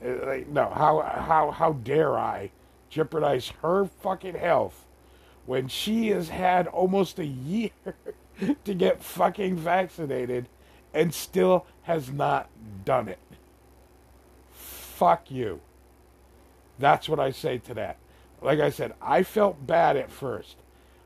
Uh, 0.03 0.25
like, 0.25 0.47
no, 0.47 0.69
how 0.69 1.01
how 1.01 1.51
how 1.51 1.73
dare 1.73 2.17
I 2.17 2.51
jeopardize 2.89 3.49
her 3.61 3.85
fucking 3.85 4.35
health 4.35 4.85
when 5.45 5.67
she 5.67 6.09
has 6.09 6.29
had 6.29 6.67
almost 6.67 7.19
a 7.19 7.25
year 7.25 7.69
to 8.63 8.73
get 8.73 9.03
fucking 9.03 9.55
vaccinated 9.55 10.47
and 10.93 11.13
still 11.13 11.65
has 11.83 12.11
not 12.11 12.49
done 12.85 13.07
it. 13.07 13.19
Fuck 14.51 15.29
you. 15.31 15.61
That's 16.77 17.07
what 17.09 17.19
I 17.19 17.31
say 17.31 17.57
to 17.59 17.73
that. 17.75 17.97
Like 18.41 18.59
I 18.59 18.69
said, 18.69 18.93
I 19.01 19.23
felt 19.23 19.67
bad 19.67 19.97
at 19.97 20.11
first. 20.11 20.57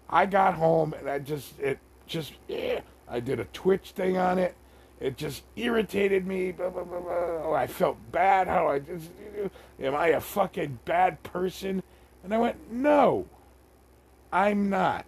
I 0.10 0.26
got 0.26 0.56
home 0.56 0.94
and 0.94 1.10
I 1.10 1.20
just 1.20 1.60
it 1.60 1.80
just 2.06 2.34
yeah, 2.48 2.82
I 3.08 3.20
did 3.20 3.40
a 3.40 3.46
Twitch 3.46 3.92
thing 3.92 4.18
on 4.18 4.38
it 4.38 4.56
it 5.04 5.18
just 5.18 5.44
irritated 5.58 6.26
me. 6.26 6.54
Blah, 6.54 6.70
blah, 6.70 6.84
blah. 6.86 7.02
Oh, 7.44 7.54
I 7.54 7.68
felt 7.68 7.98
bad. 8.14 8.48
How 8.48 8.70
I 8.70 8.80
just, 8.80 9.10
am 9.82 9.96
I 9.96 10.08
a 10.08 10.22
fucking 10.22 10.80
bad 10.86 11.22
person? 11.24 11.84
And 12.24 12.34
I 12.34 12.38
went, 12.38 12.72
no, 12.72 13.28
I'm 14.32 14.70
not. 14.70 15.06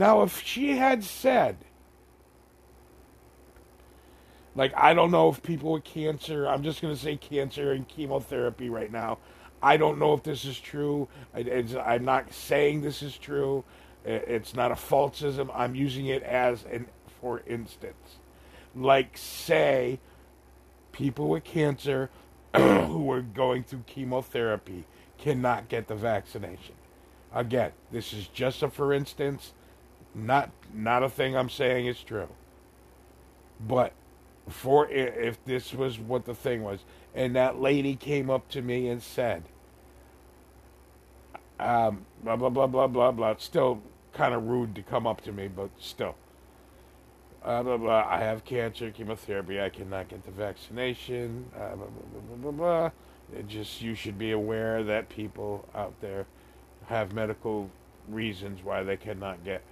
Now, 0.00 0.22
if 0.22 0.42
she 0.42 0.78
had 0.78 1.04
said, 1.04 1.58
like, 4.54 4.72
I 4.74 4.94
don't 4.94 5.10
know 5.10 5.28
if 5.28 5.42
people 5.42 5.72
with 5.72 5.84
cancer, 5.84 6.48
I'm 6.48 6.62
just 6.62 6.80
going 6.80 6.94
to 6.94 6.98
say 6.98 7.16
cancer 7.16 7.72
and 7.72 7.86
chemotherapy 7.86 8.70
right 8.70 8.90
now. 8.90 9.18
I 9.62 9.76
don't 9.76 9.98
know 9.98 10.14
if 10.14 10.22
this 10.22 10.46
is 10.46 10.58
true. 10.58 11.06
I, 11.34 11.40
am 11.40 12.06
not 12.06 12.32
saying 12.32 12.80
this 12.80 13.02
is 13.02 13.18
true. 13.18 13.62
It's 14.06 14.54
not 14.54 14.72
a 14.72 14.74
falsism. 14.74 15.50
I'm 15.54 15.74
using 15.74 16.06
it 16.06 16.22
as 16.22 16.64
an 16.72 16.86
for 17.20 17.42
instance. 17.46 18.20
Like, 18.74 19.18
say, 19.18 20.00
people 20.92 21.28
with 21.28 21.44
cancer 21.44 22.08
who 22.56 23.10
are 23.12 23.20
going 23.20 23.64
through 23.64 23.84
chemotherapy 23.86 24.86
cannot 25.18 25.68
get 25.68 25.88
the 25.88 25.94
vaccination. 25.94 26.76
Again, 27.34 27.72
this 27.92 28.14
is 28.14 28.28
just 28.28 28.62
a 28.62 28.70
for 28.70 28.94
instance, 28.94 29.52
not 30.14 30.50
not 30.74 31.02
a 31.02 31.08
thing 31.08 31.36
I'm 31.36 31.50
saying 31.50 31.86
is 31.86 32.02
true. 32.02 32.28
But 33.60 33.92
for 34.48 34.88
if 34.88 35.42
this 35.44 35.72
was 35.72 35.98
what 35.98 36.24
the 36.24 36.34
thing 36.34 36.62
was, 36.62 36.80
and 37.14 37.36
that 37.36 37.60
lady 37.60 37.96
came 37.96 38.30
up 38.30 38.48
to 38.50 38.62
me 38.62 38.88
and 38.88 39.02
said, 39.02 39.44
um, 41.58 42.06
blah 42.22 42.36
blah 42.36 42.48
blah 42.48 42.66
blah 42.66 42.86
blah 42.86 43.12
blah. 43.12 43.34
Still 43.38 43.82
kind 44.12 44.34
of 44.34 44.44
rude 44.44 44.74
to 44.74 44.82
come 44.82 45.06
up 45.06 45.20
to 45.22 45.32
me, 45.32 45.48
but 45.48 45.70
still 45.78 46.16
uh, 47.42 47.62
blah, 47.62 47.76
blah, 47.76 48.06
I 48.08 48.18
have 48.18 48.44
cancer, 48.44 48.90
chemotherapy, 48.90 49.60
I 49.60 49.70
cannot 49.70 50.08
get 50.08 50.24
the 50.24 50.30
vaccination, 50.30 51.46
uh, 51.56 51.74
blah, 51.76 51.86
blah, 51.86 52.20
blah, 52.20 52.36
blah, 52.36 52.50
blah. 52.50 52.90
It 53.38 53.48
just, 53.48 53.80
you 53.80 53.94
should 53.94 54.18
be 54.18 54.32
aware 54.32 54.82
that 54.84 55.08
people 55.08 55.66
out 55.74 55.94
there 56.00 56.26
have 56.86 57.12
medical 57.12 57.70
reasons 58.08 58.62
why 58.62 58.82
they 58.82 58.96
cannot 58.96 59.44
get. 59.44 59.62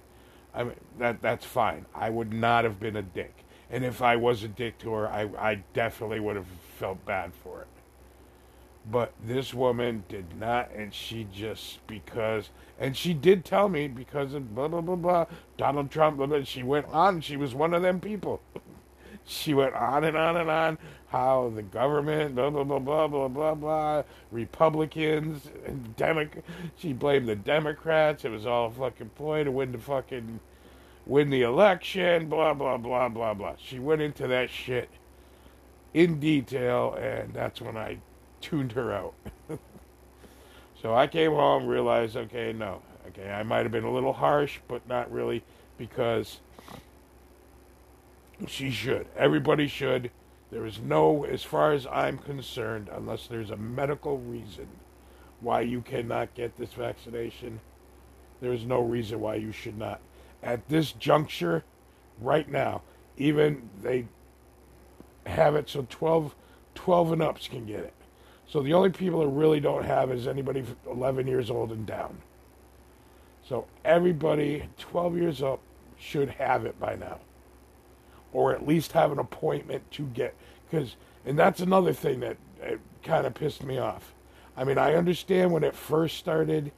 I 0.59 0.63
mean, 0.65 0.75
that 0.97 1.21
that's 1.21 1.45
fine. 1.45 1.85
I 1.95 2.09
would 2.09 2.33
not 2.33 2.65
have 2.65 2.81
been 2.81 2.97
a 2.97 3.01
dick. 3.01 3.33
And 3.71 3.85
if 3.85 4.01
I 4.01 4.17
was 4.17 4.43
a 4.43 4.49
dick 4.49 4.77
to 4.79 4.91
her, 4.91 5.07
I, 5.07 5.29
I 5.39 5.63
definitely 5.73 6.19
would 6.19 6.35
have 6.35 6.47
felt 6.77 7.05
bad 7.05 7.31
for 7.33 7.61
it. 7.61 7.67
But 8.91 9.13
this 9.23 9.53
woman 9.53 10.03
did 10.09 10.37
not, 10.37 10.71
and 10.75 10.93
she 10.93 11.27
just 11.31 11.85
because, 11.87 12.49
and 12.77 12.97
she 12.97 13.13
did 13.13 13.45
tell 13.45 13.69
me 13.69 13.87
because 13.87 14.33
of 14.33 14.53
blah 14.53 14.67
blah 14.67 14.81
blah 14.81 14.95
blah 14.97 15.25
Donald 15.55 15.91
Trump. 15.91 16.17
Blah, 16.17 16.25
blah, 16.25 16.43
she 16.43 16.63
went 16.63 16.87
on. 16.87 17.21
She 17.21 17.37
was 17.37 17.55
one 17.55 17.73
of 17.73 17.81
them 17.81 18.01
people. 18.01 18.41
she 19.25 19.53
went 19.53 19.75
on 19.75 20.03
and 20.03 20.17
on 20.17 20.35
and 20.35 20.49
on 20.49 20.77
how 21.07 21.51
the 21.55 21.61
government 21.61 22.35
blah 22.35 22.49
blah 22.49 22.63
blah 22.63 22.79
blah 22.79 23.07
blah 23.07 23.27
blah 23.27 23.55
blah 23.55 24.03
Republicans 24.31 25.49
and 25.65 25.95
Demo- 25.95 26.29
She 26.75 26.93
blamed 26.93 27.29
the 27.29 27.35
Democrats. 27.35 28.25
It 28.25 28.31
was 28.31 28.45
all 28.45 28.67
a 28.67 28.71
fucking 28.71 29.11
ploy 29.15 29.43
to 29.43 29.51
win 29.51 29.71
the 29.71 29.77
fucking 29.77 30.39
win 31.09 31.29
the 31.31 31.41
election. 31.41 32.29
Blah 32.29 32.53
blah 32.53 32.77
blah 32.77 33.09
blah 33.09 33.33
blah. 33.33 33.55
She 33.57 33.79
went 33.79 34.01
into 34.01 34.27
that 34.27 34.49
shit 34.49 34.89
in 35.93 36.19
detail, 36.19 36.93
and 36.93 37.33
that's 37.33 37.59
when 37.59 37.75
I 37.75 37.97
tuned 38.41 38.73
her 38.73 38.93
out. 38.93 39.15
so 40.81 40.93
I 40.93 41.07
came 41.07 41.31
home, 41.31 41.65
realized, 41.65 42.15
okay, 42.15 42.53
no, 42.53 42.81
okay, 43.07 43.29
I 43.31 43.43
might 43.43 43.63
have 43.63 43.71
been 43.71 43.83
a 43.83 43.91
little 43.91 44.13
harsh, 44.13 44.59
but 44.67 44.87
not 44.87 45.11
really, 45.11 45.43
because 45.77 46.39
she 48.47 48.69
should. 48.69 49.07
Everybody 49.17 49.67
should. 49.67 50.11
There 50.51 50.65
is 50.65 50.79
no, 50.79 51.25
as 51.25 51.43
far 51.43 51.73
as 51.73 51.85
I'm 51.87 52.17
concerned, 52.17 52.89
unless 52.91 53.27
there's 53.27 53.51
a 53.51 53.57
medical 53.57 54.17
reason 54.17 54.67
why 55.41 55.61
you 55.61 55.81
cannot 55.81 56.33
get 56.33 56.57
this 56.57 56.73
vaccination, 56.73 57.59
there 58.41 58.53
is 58.53 58.65
no 58.65 58.81
reason 58.81 59.19
why 59.19 59.35
you 59.35 59.51
should 59.51 59.77
not. 59.77 60.01
At 60.41 60.67
this 60.69 60.91
juncture, 60.93 61.63
right 62.19 62.49
now, 62.49 62.81
even 63.17 63.69
they 63.81 64.05
have 65.25 65.55
it 65.55 65.69
so 65.69 65.85
12, 65.89 66.35
12 66.75 67.11
and 67.11 67.21
ups 67.21 67.47
can 67.47 67.65
get 67.65 67.81
it. 67.81 67.93
So 68.47 68.61
the 68.61 68.73
only 68.73 68.89
people 68.89 69.19
that 69.21 69.27
really 69.27 69.59
don't 69.59 69.85
have 69.85 70.11
is 70.11 70.27
anybody 70.27 70.63
11 70.89 71.27
years 71.27 71.51
old 71.51 71.71
and 71.71 71.85
down. 71.85 72.17
So 73.47 73.67
everybody 73.83 74.63
12 74.77 75.17
years 75.17 75.41
up 75.41 75.59
should 75.99 76.29
have 76.29 76.65
it 76.65 76.79
by 76.79 76.95
now, 76.95 77.19
or 78.31 78.53
at 78.53 78.67
least 78.67 78.93
have 78.93 79.11
an 79.11 79.19
appointment 79.19 79.89
to 79.91 80.03
get. 80.03 80.35
Because 80.69 80.95
and 81.25 81.37
that's 81.37 81.59
another 81.59 81.93
thing 81.93 82.21
that 82.21 82.37
eh, 82.63 82.77
kind 83.03 83.27
of 83.27 83.33
pissed 83.33 83.63
me 83.63 83.77
off. 83.77 84.13
I 84.55 84.63
mean, 84.63 84.77
I 84.77 84.95
understand 84.95 85.51
when 85.51 85.63
it 85.63 85.75
first 85.75 86.17
started, 86.17 86.71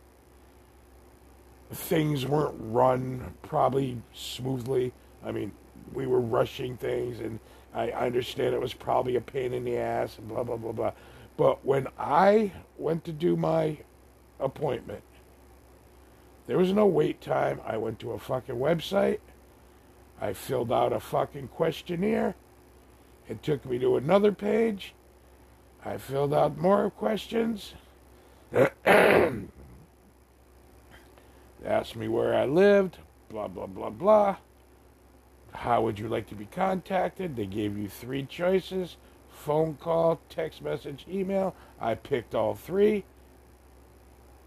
things 1.72 2.26
weren't 2.26 2.56
run 2.58 3.34
probably 3.44 4.02
smoothly. 4.14 4.94
I 5.24 5.32
mean, 5.32 5.52
we 5.94 6.06
were 6.06 6.20
rushing 6.20 6.78
things, 6.78 7.20
and 7.20 7.40
I 7.74 7.92
understand 7.92 8.54
it 8.54 8.62
was 8.62 8.74
probably 8.74 9.16
a 9.16 9.22
pain 9.22 9.54
in 9.54 9.64
the 9.64 9.78
ass 9.78 10.18
and 10.18 10.28
blah 10.28 10.44
blah 10.44 10.58
blah 10.58 10.72
blah. 10.72 10.92
But 11.38 11.66
when 11.66 11.88
I 11.98 12.52
went 12.78 13.04
to 13.06 13.12
do 13.12 13.36
my 13.36 13.78
appointment, 14.40 15.04
there 16.48 16.58
was 16.58 16.74
no 16.74 16.86
wait 16.86 17.22
time. 17.22 17.62
I 17.66 17.78
went 17.78 18.00
to 18.00 18.12
a 18.12 18.20
fucking 18.20 18.56
website. 18.56 19.20
I 20.20 20.34
filled 20.34 20.72
out 20.72 20.94
a 20.94 21.00
fucking 21.00 21.48
questionnaire. 21.48 22.36
It 23.28 23.42
took 23.42 23.66
me 23.66 23.80
to 23.80 23.96
another 23.96 24.32
page. 24.32 24.94
I 25.84 25.98
filled 25.98 26.34
out 26.34 26.58
more 26.58 26.92
questions. 26.92 27.74
asked 31.66 31.96
me 31.96 32.08
where 32.08 32.34
I 32.34 32.46
lived, 32.46 32.98
blah, 33.30 33.48
blah, 33.48 33.68
blah, 33.68 33.90
blah. 33.90 34.38
How 35.54 35.82
would 35.82 36.00
you 36.00 36.08
like 36.08 36.28
to 36.28 36.36
be 36.36 36.46
contacted? 36.46 37.36
They 37.36 37.46
gave 37.46 37.78
you 37.78 37.88
three 37.88 38.24
choices 38.24 38.98
phone 39.30 39.76
call, 39.76 40.20
text 40.30 40.62
message, 40.62 41.06
email. 41.10 41.56
I 41.80 41.96
picked 41.96 42.36
all 42.36 42.54
three 42.54 43.04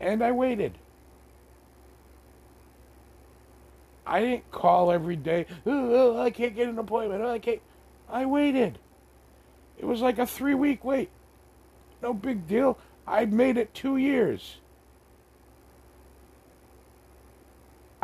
and 0.01 0.23
I 0.23 0.31
waited. 0.33 0.79
I 4.07 4.21
didn't 4.21 4.51
call 4.51 4.93
every 4.93 5.17
day. 5.17 5.47
Oh, 5.67 6.21
I 6.21 6.31
can't 6.31 6.55
get 6.55 6.69
an 6.69 6.79
appointment. 6.79 7.23
Oh, 7.23 7.31
I 7.31 7.39
can't. 7.39 7.61
I 8.09 8.27
waited. 8.27 8.79
It 9.79 9.87
was 9.87 10.01
like 10.01 10.19
a 10.19 10.27
three 10.27 10.55
week 10.55 10.85
wait. 10.85 11.11
No 12.03 12.13
big 12.13 12.47
deal. 12.47 12.79
I 13.07 13.25
made 13.25 13.57
it 13.57 13.75
two 13.75 13.97
years. 13.97 14.59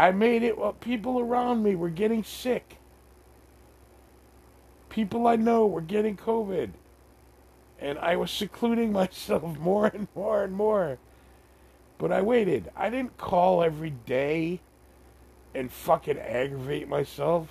I 0.01 0.13
made 0.13 0.43
it 0.43 0.57
while 0.57 0.73
people 0.73 1.21
around 1.21 1.63
me 1.63 1.75
were 1.75 1.91
getting 1.91 2.25
sick. 2.25 2.79
People 4.89 5.27
I 5.27 5.37
know 5.37 5.67
were 5.67 5.83
getting 5.83 6.17
COVID. 6.17 6.71
And 7.79 7.99
I 7.99 8.17
was 8.17 8.31
secluding 8.31 8.93
myself 8.93 9.59
more 9.59 9.89
and 9.89 10.09
more 10.15 10.43
and 10.43 10.55
more. 10.55 10.97
But 11.99 12.13
I 12.13 12.23
waited. 12.23 12.71
I 12.75 12.89
didn't 12.89 13.19
call 13.19 13.63
every 13.63 13.91
day 13.91 14.61
and 15.55 15.71
fucking 15.71 16.19
aggravate 16.19 16.89
myself. 16.89 17.49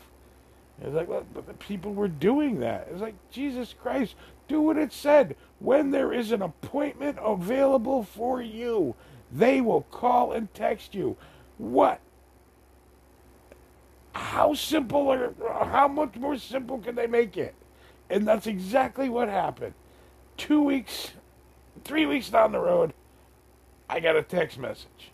It's 0.81 0.95
like, 0.95 1.07
well, 1.07 1.27
but 1.31 1.45
the 1.45 1.53
people 1.53 1.93
were 1.93 2.07
doing 2.07 2.61
that. 2.61 2.87
It's 2.89 2.99
like, 3.01 3.13
Jesus 3.29 3.75
Christ, 3.79 4.15
do 4.47 4.59
what 4.59 4.75
it 4.75 4.91
said. 4.91 5.35
When 5.59 5.91
there 5.91 6.11
is 6.11 6.31
an 6.31 6.41
appointment 6.41 7.19
available 7.23 8.01
for 8.01 8.41
you, 8.41 8.95
they 9.31 9.61
will 9.61 9.81
call 9.91 10.31
and 10.31 10.51
text 10.55 10.95
you. 10.95 11.15
What? 11.59 12.01
How 14.13 14.53
simple 14.53 15.11
or 15.11 15.33
how 15.65 15.87
much 15.87 16.15
more 16.15 16.37
simple 16.37 16.79
can 16.79 16.95
they 16.95 17.07
make 17.07 17.37
it? 17.37 17.55
And 18.09 18.27
that's 18.27 18.47
exactly 18.47 19.09
what 19.09 19.29
happened. 19.29 19.73
Two 20.37 20.63
weeks, 20.63 21.11
three 21.83 22.05
weeks 22.05 22.29
down 22.29 22.51
the 22.51 22.59
road, 22.59 22.93
I 23.89 23.99
got 23.99 24.15
a 24.15 24.23
text 24.23 24.57
message. 24.57 25.11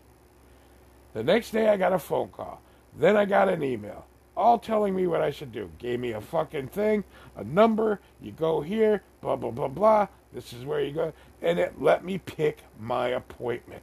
The 1.12 1.22
next 1.22 1.50
day, 1.50 1.68
I 1.68 1.76
got 1.76 1.92
a 1.92 1.98
phone 1.98 2.28
call. 2.28 2.60
Then 2.98 3.16
I 3.16 3.24
got 3.24 3.48
an 3.48 3.62
email, 3.62 4.06
all 4.36 4.58
telling 4.58 4.94
me 4.94 5.06
what 5.06 5.20
I 5.20 5.30
should 5.30 5.52
do. 5.52 5.70
Gave 5.78 6.00
me 6.00 6.12
a 6.12 6.20
fucking 6.20 6.68
thing, 6.68 7.04
a 7.36 7.44
number. 7.44 8.00
You 8.20 8.32
go 8.32 8.60
here, 8.60 9.02
blah, 9.20 9.36
blah, 9.36 9.50
blah, 9.50 9.68
blah. 9.68 10.08
This 10.32 10.52
is 10.52 10.64
where 10.64 10.80
you 10.80 10.92
go. 10.92 11.12
And 11.42 11.58
it 11.58 11.80
let 11.80 12.04
me 12.04 12.18
pick 12.18 12.60
my 12.78 13.08
appointment. 13.08 13.82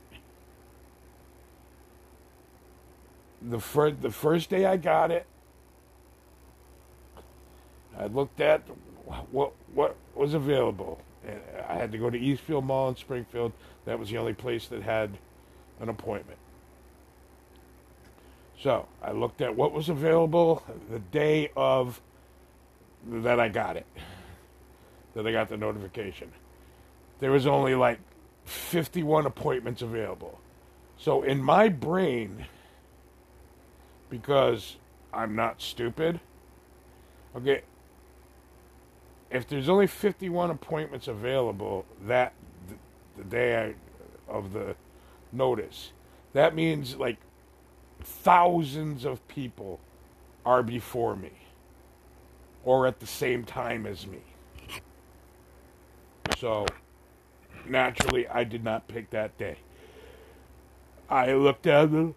The 3.49 3.59
first, 3.59 4.01
the 4.01 4.11
first 4.11 4.49
day 4.49 4.65
I 4.65 4.77
got 4.77 5.11
it, 5.11 5.25
I 7.97 8.07
looked 8.07 8.39
at 8.41 8.61
what 9.31 9.53
what 9.73 9.95
was 10.15 10.33
available. 10.33 11.01
I 11.69 11.75
had 11.75 11.91
to 11.91 11.97
go 11.97 12.09
to 12.09 12.17
Eastfield 12.17 12.65
Mall 12.65 12.89
in 12.89 12.95
Springfield. 12.95 13.53
That 13.85 13.99
was 13.99 14.09
the 14.09 14.17
only 14.17 14.33
place 14.33 14.67
that 14.67 14.81
had 14.81 15.17
an 15.79 15.89
appointment. 15.89 16.39
So 18.61 18.87
I 19.01 19.11
looked 19.11 19.41
at 19.41 19.55
what 19.55 19.73
was 19.73 19.89
available 19.89 20.63
the 20.89 20.99
day 20.99 21.51
of 21.55 22.01
that 23.05 23.39
I 23.39 23.49
got 23.49 23.75
it, 23.75 23.85
that 25.15 25.27
I 25.27 25.31
got 25.31 25.49
the 25.49 25.57
notification. 25.57 26.31
There 27.19 27.31
was 27.31 27.45
only 27.45 27.75
like 27.75 27.99
51 28.45 29.25
appointments 29.25 29.81
available. 29.81 30.39
So 30.97 31.23
in 31.23 31.43
my 31.43 31.67
brain, 31.69 32.45
because 34.09 34.77
I'm 35.13 35.35
not 35.35 35.61
stupid, 35.61 36.19
okay, 37.35 37.61
if 39.31 39.47
there's 39.47 39.67
only 39.67 39.87
51 39.87 40.51
appointments 40.51 41.07
available 41.07 41.85
that 42.05 42.33
the 43.17 43.23
day 43.23 43.75
I, 44.27 44.31
of 44.31 44.53
the 44.53 44.75
notice, 45.31 45.91
that 46.33 46.55
means 46.55 46.95
like 46.95 47.17
thousands 48.01 49.05
of 49.05 49.27
people 49.27 49.79
are 50.45 50.61
before 50.61 51.15
me 51.15 51.31
or 52.63 52.87
at 52.87 52.99
the 52.99 53.07
same 53.07 53.43
time 53.43 53.85
as 53.85 54.07
me. 54.07 54.21
So, 56.37 56.65
naturally, 57.67 58.27
I 58.27 58.43
did 58.43 58.63
not 58.63 58.87
pick 58.87 59.09
that 59.11 59.37
day. 59.37 59.57
I 61.09 61.33
looked 61.33 61.67
at 61.67 61.91
the, 61.91 62.13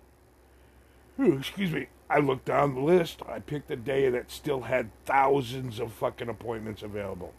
excuse 1.19 1.71
me, 1.73 1.87
I 2.09 2.19
looked 2.19 2.45
down 2.45 2.75
the 2.75 2.81
list. 2.81 3.21
I 3.29 3.41
picked 3.41 3.71
a 3.71 3.77
day 3.77 4.09
that 4.11 4.31
still 4.31 4.63
had 4.63 4.91
thousands 5.05 5.81
of 5.81 5.93
fucking 5.93 6.29
appointments 6.29 6.83
available. 6.83 7.33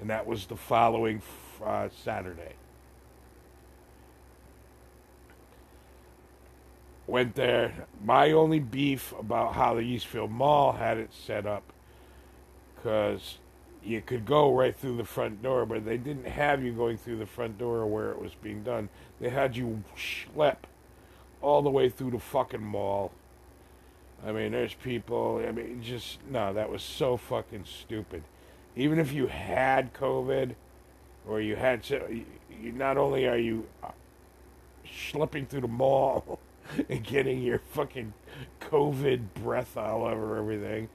And 0.00 0.10
that 0.10 0.26
was 0.26 0.46
the 0.46 0.56
following 0.56 1.22
uh, 1.64 1.88
Saturday. 2.04 2.54
went 7.06 7.34
there. 7.34 7.86
My 8.02 8.32
only 8.32 8.58
beef 8.58 9.12
about 9.18 9.54
how 9.54 9.74
the 9.74 9.80
Eastfield 9.80 10.30
Mall 10.30 10.72
had 10.72 10.98
it 10.98 11.10
set 11.12 11.46
up, 11.46 11.62
because 12.74 13.38
you 13.82 14.00
could 14.00 14.24
go 14.24 14.54
right 14.54 14.74
through 14.74 14.96
the 14.96 15.04
front 15.04 15.42
door, 15.42 15.66
but 15.66 15.84
they 15.84 15.98
didn't 15.98 16.26
have 16.26 16.62
you 16.62 16.72
going 16.72 16.96
through 16.96 17.18
the 17.18 17.26
front 17.26 17.58
door 17.58 17.86
where 17.86 18.10
it 18.10 18.20
was 18.20 18.32
being 18.42 18.62
done. 18.62 18.88
They 19.20 19.28
had 19.28 19.56
you 19.56 19.82
schlep 19.96 20.56
all 21.44 21.62
the 21.62 21.70
way 21.70 21.88
through 21.88 22.12
the 22.12 22.18
fucking 22.18 22.62
mall. 22.62 23.12
I 24.26 24.32
mean, 24.32 24.52
there's 24.52 24.74
people. 24.74 25.44
I 25.46 25.52
mean, 25.52 25.82
just 25.82 26.18
no. 26.28 26.52
That 26.52 26.70
was 26.70 26.82
so 26.82 27.16
fucking 27.16 27.64
stupid. 27.64 28.22
Even 28.76 28.98
if 28.98 29.12
you 29.12 29.26
had 29.26 29.92
COVID, 29.94 30.54
or 31.28 31.40
you 31.40 31.56
had, 31.56 31.88
you, 31.88 32.72
not 32.72 32.96
only 32.96 33.26
are 33.26 33.38
you 33.38 33.66
slipping 35.10 35.46
through 35.46 35.62
the 35.62 35.68
mall. 35.68 36.40
and 36.88 37.04
getting 37.04 37.42
your 37.42 37.58
fucking 37.58 38.12
COVID 38.60 39.34
breath 39.34 39.76
all 39.76 40.04
over 40.04 40.36
everything. 40.36 40.88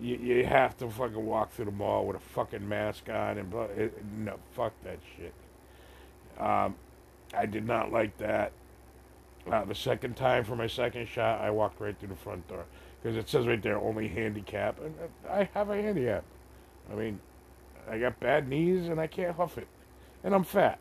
You, 0.00 0.16
you 0.16 0.46
have 0.46 0.76
to 0.78 0.88
fucking 0.88 1.24
walk 1.24 1.52
through 1.52 1.66
the 1.66 1.70
mall 1.72 2.06
with 2.06 2.16
a 2.16 2.20
fucking 2.20 2.68
mask 2.68 3.08
on 3.08 3.38
and 3.38 3.52
it, 3.76 4.04
no 4.16 4.36
fuck 4.52 4.72
that 4.84 4.98
shit. 5.16 5.34
Um, 6.38 6.76
I 7.36 7.46
did 7.46 7.66
not 7.66 7.92
like 7.92 8.16
that. 8.18 8.52
Uh, 9.50 9.64
the 9.64 9.74
second 9.74 10.16
time 10.16 10.44
for 10.44 10.56
my 10.56 10.66
second 10.66 11.08
shot, 11.08 11.40
I 11.40 11.50
walked 11.50 11.80
right 11.80 11.98
through 11.98 12.08
the 12.08 12.16
front 12.16 12.46
door 12.48 12.64
because 13.02 13.16
it 13.16 13.28
says 13.28 13.46
right 13.46 13.62
there 13.62 13.78
only 13.78 14.08
handicap, 14.08 14.78
and 14.80 14.94
I 15.28 15.48
have 15.54 15.70
a 15.70 15.80
handicap. 15.80 16.24
I 16.92 16.94
mean, 16.94 17.20
I 17.88 17.98
got 17.98 18.18
bad 18.20 18.48
knees 18.48 18.88
and 18.88 19.00
I 19.00 19.06
can't 19.06 19.36
huff 19.36 19.58
it, 19.58 19.68
and 20.22 20.34
I'm 20.34 20.44
fat 20.44 20.78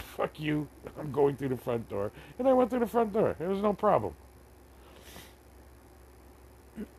fuck 0.16 0.38
you, 0.38 0.68
I'm 0.98 1.12
going 1.12 1.36
through 1.36 1.50
the 1.50 1.56
front 1.56 1.88
door. 1.88 2.10
And 2.38 2.48
I 2.48 2.52
went 2.52 2.70
through 2.70 2.80
the 2.80 2.86
front 2.86 3.12
door. 3.12 3.36
It 3.38 3.46
was 3.46 3.62
no 3.62 3.72
problem. 3.72 4.14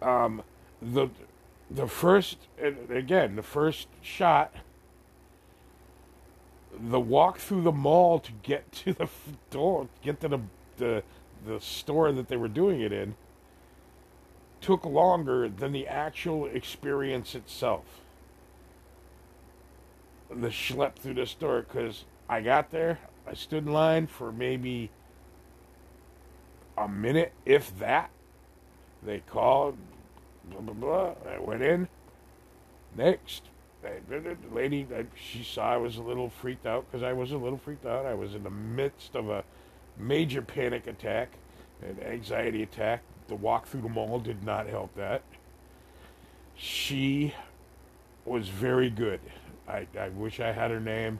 Um, 0.02 0.44
the 0.82 1.10
the 1.70 1.88
first, 1.88 2.38
again, 2.90 3.38
the 3.38 3.44
first 3.44 3.88
shot, 4.02 4.54
the 6.78 7.00
walk 7.00 7.38
through 7.38 7.62
the 7.62 7.72
mall 7.72 8.20
to 8.20 8.32
get 8.44 8.70
to 8.74 8.94
the 8.94 9.08
door, 9.50 9.88
get 10.04 10.20
to 10.20 10.28
the, 10.28 10.42
the, 10.82 11.04
the 11.46 11.62
store 11.62 12.12
that 12.12 12.28
they 12.28 12.36
were 12.36 12.50
doing 12.50 12.82
it 12.82 12.92
in, 12.92 13.16
took 14.60 14.86
longer 14.86 15.48
than 15.48 15.72
the 15.72 15.88
actual 15.88 16.46
experience 16.48 17.34
itself. 17.34 17.86
The 20.30 20.50
schlep 20.50 20.96
through 20.96 21.16
the 21.16 21.26
store, 21.26 21.62
because 21.62 22.06
I 22.30 22.42
got 22.42 22.72
there. 22.72 23.00
I 23.28 23.34
stood 23.34 23.66
in 23.66 23.72
line 23.72 24.08
for 24.08 24.32
maybe 24.32 24.90
a 26.78 26.88
minute, 26.88 27.34
if 27.46 27.78
that. 27.80 28.10
They 29.04 29.20
called, 29.20 29.78
blah, 30.50 30.62
blah, 30.62 30.74
blah. 30.74 31.32
I 31.32 31.40
went 31.40 31.64
in. 31.64 31.88
Next, 32.96 33.44
the 33.82 34.36
lady, 34.52 34.88
she 35.16 35.44
saw 35.44 35.74
I 35.74 35.78
was 35.78 35.98
a 35.98 36.02
little 36.04 36.30
freaked 36.30 36.66
out 36.66 36.86
because 36.90 37.04
I 37.04 37.14
was 37.14 37.32
a 37.32 37.38
little 37.38 37.58
freaked 37.58 37.86
out. 37.86 38.06
I 38.06 38.14
was 38.14 38.36
in 38.36 38.44
the 38.44 38.50
midst 38.50 39.16
of 39.16 39.30
a 39.30 39.44
major 39.98 40.42
panic 40.42 40.88
attack, 40.88 41.30
an 41.82 41.98
anxiety 42.04 42.64
attack. 42.64 43.02
The 43.28 43.36
walk 43.36 43.68
through 43.68 43.82
the 43.82 43.90
mall 43.90 44.20
did 44.20 44.44
not 44.44 44.68
help 44.68 44.94
that. 44.96 45.22
She 46.56 47.34
was 48.26 48.50
very 48.50 48.90
good. 48.90 49.20
I, 49.68 49.88
I 50.00 50.10
wish 50.10 50.40
I 50.40 50.52
had 50.52 50.72
her 50.72 50.80
name. 50.80 51.20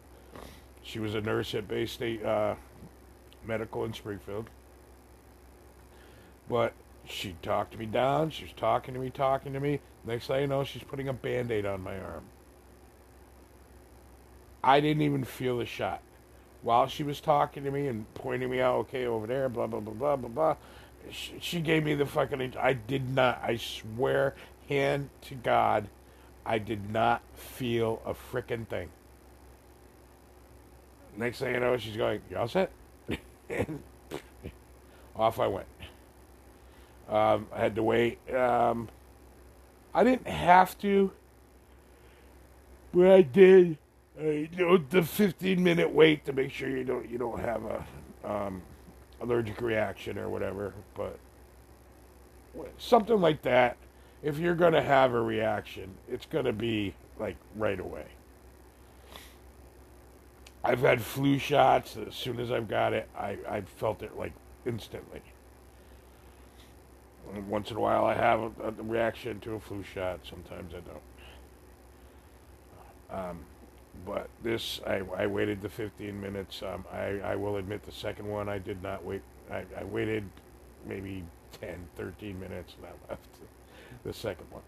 She 0.84 1.00
was 1.00 1.16
a 1.16 1.22
nurse 1.22 1.54
at 1.56 1.68
Baystate 1.68 2.26
uh, 2.26 2.56
Medical 3.46 3.86
in 3.86 3.94
Springfield. 3.94 4.50
But 6.50 6.74
she 7.06 7.36
talked 7.42 7.78
me 7.78 7.86
down. 7.86 8.30
She 8.30 8.44
was 8.44 8.54
talking 8.54 8.94
to 8.94 9.00
me, 9.00 9.10
talking 9.10 9.54
to 9.54 9.60
me. 9.60 9.80
Next 10.06 10.28
thing 10.28 10.42
you 10.42 10.48
know, 10.48 10.64
she's 10.64 10.84
putting 10.84 11.08
a 11.08 11.14
band 11.14 11.52
aid 11.52 11.66
on 11.66 11.82
my 11.82 11.98
arm. 12.00 12.24
I 14.64 14.80
didn't 14.80 15.02
even 15.02 15.24
feel 15.24 15.58
the 15.58 15.66
shot. 15.66 16.02
While 16.62 16.88
she 16.88 17.04
was 17.04 17.20
talking 17.20 17.64
to 17.64 17.72
me 17.72 17.88
and 17.88 18.12
pointing 18.14 18.50
me 18.50 18.62
out, 18.62 18.76
okay, 18.82 19.06
over 19.06 19.26
there, 19.26 19.50
blah, 19.50 19.68
blah, 19.68 19.80
blah, 19.80 19.94
blah, 19.94 20.16
blah, 20.16 20.30
blah, 20.30 20.56
she, 21.10 21.34
she 21.40 21.60
gave 21.60 21.84
me 21.84 21.96
the 21.96 22.06
fucking. 22.06 22.54
I 22.60 22.74
did 22.74 23.10
not, 23.10 23.42
I 23.44 23.58
swear, 23.58 24.36
hand 24.70 25.10
to 25.24 25.36
God, 25.36 25.88
I 26.46 26.60
did 26.60 26.92
not 26.92 27.22
feel 27.36 28.02
a 28.06 28.14
freaking 28.14 28.68
thing. 28.68 28.90
Next 31.18 31.40
thing 31.40 31.54
you 31.54 31.60
know, 31.60 31.78
she's 31.78 31.98
going, 31.98 32.22
You 32.30 32.38
all 32.38 32.48
set? 32.48 32.72
and 33.50 33.82
off 35.16 35.40
I 35.40 35.48
went. 35.48 35.68
Um, 37.10 37.48
I 37.54 37.60
had 37.60 37.76
to 37.76 37.84
wait. 37.84 38.20
Um, 38.34 38.88
I 39.94 40.04
didn't 40.04 40.28
have 40.28 40.78
to, 40.80 41.12
but 42.94 43.08
I 43.08 43.22
did. 43.22 43.78
Uh, 44.22 44.28
you 44.28 44.50
know, 44.58 44.78
the 44.78 45.02
15 45.02 45.64
minute 45.64 45.92
wait 45.92 46.26
to 46.26 46.34
make 46.34 46.52
sure 46.52 46.70
you 46.70 46.84
don't 46.84 47.10
you 47.10 47.18
don't 47.18 47.40
have 47.40 47.64
a 47.66 47.84
um, 48.30 48.62
allergic 49.22 49.60
reaction 49.62 50.18
or 50.18 50.30
whatever. 50.30 50.74
But 50.96 51.18
something 52.78 53.20
like 53.20 53.42
that, 53.44 53.78
if 54.22 54.38
you're 54.38 54.56
gonna 54.56 54.82
have 54.82 55.14
a 55.14 55.22
reaction, 55.22 55.90
it's 56.10 56.26
gonna 56.26 56.54
be 56.54 56.94
like 57.20 57.38
right 57.56 57.80
away. 57.80 58.06
I've 60.64 60.82
had 60.82 61.02
flu 61.02 61.40
shots. 61.40 61.98
As 61.98 62.14
soon 62.14 62.40
as 62.40 62.52
I've 62.52 62.68
got 62.68 62.94
it, 62.94 63.10
I, 63.18 63.38
I 63.50 63.62
felt 63.62 64.04
it 64.04 64.16
like 64.18 64.34
instantly. 64.66 65.22
Once 67.48 67.72
in 67.72 67.78
a 67.78 67.80
while, 67.80 68.06
I 68.06 68.14
have 68.14 68.42
a, 68.42 68.52
a, 68.68 68.72
reaction 68.84 69.40
to 69.42 69.54
a 69.54 69.60
flu 69.60 69.84
shot. 69.84 70.20
Sometimes 70.24 70.74
I 70.74 70.80
don't. 73.10 73.30
Um, 73.30 73.40
but 74.06 74.30
this, 74.44 74.82
I, 74.86 75.02
I 75.16 75.28
waited 75.28 75.62
the 75.62 75.70
15 75.70 76.20
minutes. 76.20 76.64
Um, 76.64 76.86
I, 76.92 77.20
I 77.24 77.36
will 77.36 77.58
admit 77.58 77.84
the 77.84 77.92
second 77.92 78.28
one, 78.28 78.50
I 78.50 78.58
did 78.58 78.82
not 78.82 79.04
wait. 79.04 79.22
I, 79.52 79.64
I 79.78 79.84
waited 79.84 80.24
maybe 80.88 81.24
10, 81.60 81.88
13 81.96 82.40
minutes 82.40 82.76
and 82.78 82.88
I 82.88 83.10
left 83.10 83.28
the 84.04 84.14
second 84.14 84.48
one. 84.50 84.64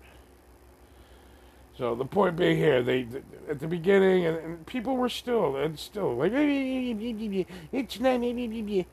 So 1.78 1.96
the 1.96 2.06
point 2.06 2.36
being 2.36 2.58
here, 2.58 2.84
they 2.84 3.08
at 3.50 3.60
the 3.60 3.68
beginning, 3.68 4.28
and, 4.28 4.38
and 4.38 4.66
people 4.68 4.96
were 4.96 5.10
still 5.10 5.56
and 5.56 5.78
still 5.80 6.16
like, 6.16 6.32
it's 6.36 8.00
not. 8.00 8.22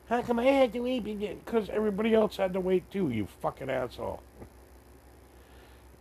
How 0.09 0.21
come 0.23 0.39
I 0.39 0.45
had 0.45 0.73
to 0.73 0.79
wait? 0.79 1.03
Because 1.03 1.69
everybody 1.69 2.15
else 2.15 2.37
had 2.37 2.53
to 2.53 2.59
wait 2.59 2.89
too. 2.89 3.09
You 3.11 3.27
fucking 3.39 3.69
asshole. 3.69 4.23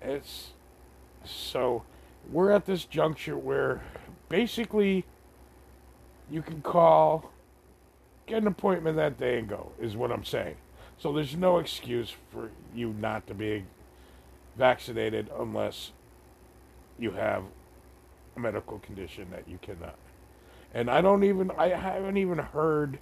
It's 0.01 0.53
so 1.23 1.83
we're 2.31 2.51
at 2.51 2.65
this 2.65 2.87
juncture 2.87 3.37
where 3.37 3.83
basically 4.31 5.05
you 6.31 6.41
can 6.41 6.63
call, 6.63 7.31
get 8.27 8.39
an 8.39 8.47
appointment 8.47 8.97
that 8.97 9.19
day 9.19 9.39
and 9.39 9.47
go. 9.47 9.73
Is 9.79 9.95
what 9.95 10.11
I'm 10.11 10.25
saying. 10.25 10.57
So 10.97 11.13
there's 11.13 11.37
no 11.37 11.59
excuse 11.59 12.15
for 12.33 12.51
you 12.75 12.95
not 12.99 13.27
to 13.27 13.35
be 13.35 13.65
vaccinated 14.57 15.29
unless 15.39 15.93
you 16.99 17.11
have 17.11 17.45
a 18.37 18.41
medical 18.41 18.79
condition 18.79 19.27
that 19.31 19.49
you 19.49 19.59
cannot. 19.61 19.97
And 20.73 20.91
I 20.91 21.01
don't 21.01 21.25
even, 21.25 21.51
I 21.59 21.69
haven't 21.69 22.17
even 22.17 22.39
heard 22.39 22.99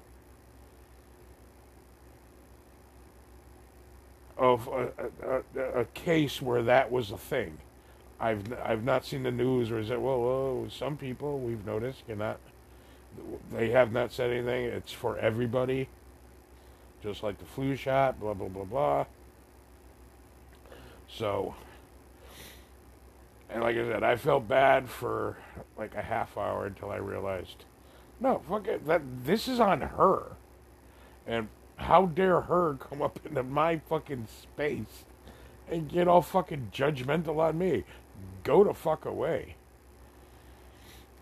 of 4.39 4.69
a, 4.69 5.43
a, 5.57 5.81
a, 5.81 5.85
case 5.87 6.41
where 6.41 6.63
that 6.63 6.93
was 6.93 7.11
a 7.11 7.19
thing. 7.19 7.59
I've 8.21 8.53
I've 8.65 8.85
not 8.85 9.05
seen 9.05 9.23
the 9.23 9.31
news 9.31 9.71
or 9.71 9.79
is 9.79 9.91
it 9.91 10.01
well, 10.01 10.21
well 10.21 10.67
some 10.71 10.97
people 10.97 11.39
we've 11.39 11.65
noticed 11.65 12.07
cannot 12.07 12.41
they 13.53 13.71
have 13.71 13.93
not 13.93 14.13
said 14.13 14.31
anything. 14.31 14.65
It's 14.65 14.93
for 14.93 15.19
everybody, 15.19 15.89
just 17.03 17.23
like 17.23 17.39
the 17.39 17.45
flu 17.45 17.75
shot. 17.77 18.21
Blah 18.21 18.35
blah 18.35 18.49
blah 18.49 18.65
blah. 18.65 19.07
So 21.09 21.55
and 23.51 23.63
like 23.63 23.77
I 23.77 23.85
said, 23.85 24.03
I 24.03 24.17
felt 24.17 24.47
bad 24.47 24.89
for 24.89 25.39
like 25.77 25.95
a 25.95 26.03
half 26.03 26.37
hour 26.37 26.67
until 26.67 26.91
I 26.91 26.97
realized, 26.97 27.65
no, 28.21 28.43
fuck 28.49 28.69
it, 28.69 28.87
that 28.87 29.03
this 29.25 29.49
is 29.49 29.59
on 29.59 29.81
her, 29.81 30.33
and 31.27 31.49
how 31.77 32.07
dare 32.07 32.43
her 32.43 32.75
come 32.75 33.01
up 33.01 33.19
into 33.25 33.43
my 33.43 33.79
fucking 33.79 34.27
space 34.27 35.05
and 35.71 35.89
get 35.89 36.09
all 36.09 36.23
fucking 36.23 36.71
judgmental 36.75 37.39
on 37.39 37.59
me? 37.59 37.85
Go 38.49 38.65
to 38.65 38.73
fuck 38.73 39.05
away. 39.05 39.57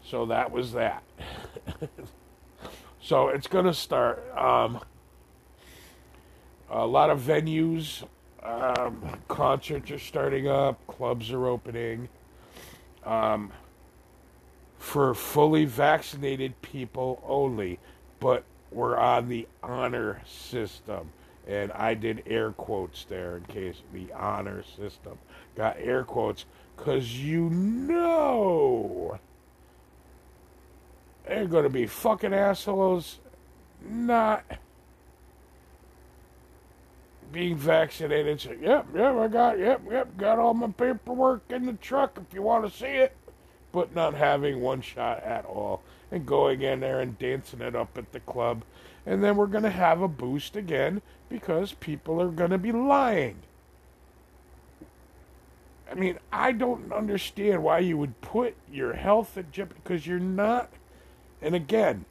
So 0.05 0.27
that 0.27 0.53
was 0.53 0.74
that. 0.74 1.03
so 3.03 3.31
it's 3.31 3.48
gonna 3.48 3.74
start. 3.74 4.24
Um, 4.39 4.78
a 6.70 6.86
lot 6.86 7.11
of 7.11 7.19
venues 7.19 8.05
um, 8.44 9.03
concerts 9.27 9.90
are 9.90 9.98
starting 9.98 10.47
up, 10.47 10.78
clubs 10.86 11.32
are 11.32 11.48
opening. 11.48 12.09
Um, 13.05 13.51
for 14.78 15.12
fully 15.12 15.65
vaccinated 15.65 16.62
people 16.62 17.20
only, 17.27 17.81
but 18.20 18.44
we're 18.70 18.97
on 18.97 19.28
the 19.28 19.48
honor 19.65 20.23
system. 20.24 21.11
And 21.48 21.73
I 21.73 21.94
did 21.94 22.23
air 22.27 22.53
quotes 22.53 23.03
there 23.03 23.39
in 23.39 23.43
case 23.47 23.82
the 23.93 24.12
honor 24.12 24.62
system 24.77 25.19
got 25.57 25.77
air 25.81 26.05
quotes 26.05 26.44
because 26.77 27.19
you 27.19 27.51
know 27.51 29.19
they're 31.27 31.47
going 31.47 31.65
to 31.65 31.70
be 31.70 31.86
fucking 31.86 32.35
assholes 32.35 33.19
not 33.89 34.44
being 37.32 37.57
vaccinated. 37.57 38.40
So, 38.40 38.53
yep, 38.53 38.86
yep, 38.94 39.15
I 39.16 39.28
got, 39.28 39.59
yep, 39.59 39.82
yep, 39.90 40.16
got 40.16 40.39
all 40.39 40.55
my 40.55 40.69
paperwork 40.69 41.43
in 41.51 41.66
the 41.66 41.73
truck 41.74 42.19
if 42.19 42.35
you 42.35 42.43
want 42.43 42.70
to 42.70 42.77
see 42.77 42.86
it. 42.86 43.16
But 43.73 43.94
not 43.94 44.15
having 44.15 44.61
one 44.61 44.81
shot 44.81 45.23
at 45.23 45.44
all 45.44 45.82
and 46.11 46.24
going 46.24 46.62
in 46.62 46.81
there 46.81 47.01
and 47.01 47.19
dancing 47.19 47.61
it 47.61 47.74
up 47.74 47.98
at 47.98 48.12
the 48.12 48.20
club. 48.20 48.65
And 49.05 49.23
then 49.23 49.36
we're 49.36 49.47
going 49.47 49.65
to 49.65 49.70
have 49.70 50.01
a 50.01 50.09
boost 50.09 50.57
again 50.57 51.03
because 51.28 51.73
people 51.73 52.20
are 52.23 52.28
going 52.28 52.51
to 52.51 52.59
be 52.59 52.73
lying. 52.73 53.36
I 55.90 55.94
mean, 55.94 56.18
I 56.32 56.52
don't 56.52 56.92
understand 56.92 57.62
why 57.62 57.78
you 57.78 57.96
would 57.96 58.20
put 58.20 58.56
your 58.70 58.94
health 58.94 59.36
at 59.38 59.52
jeopardy 59.52 59.80
because 59.82 60.06
you're 60.06 60.18
not. 60.18 60.70
And 61.40 61.54
again, 61.54 62.04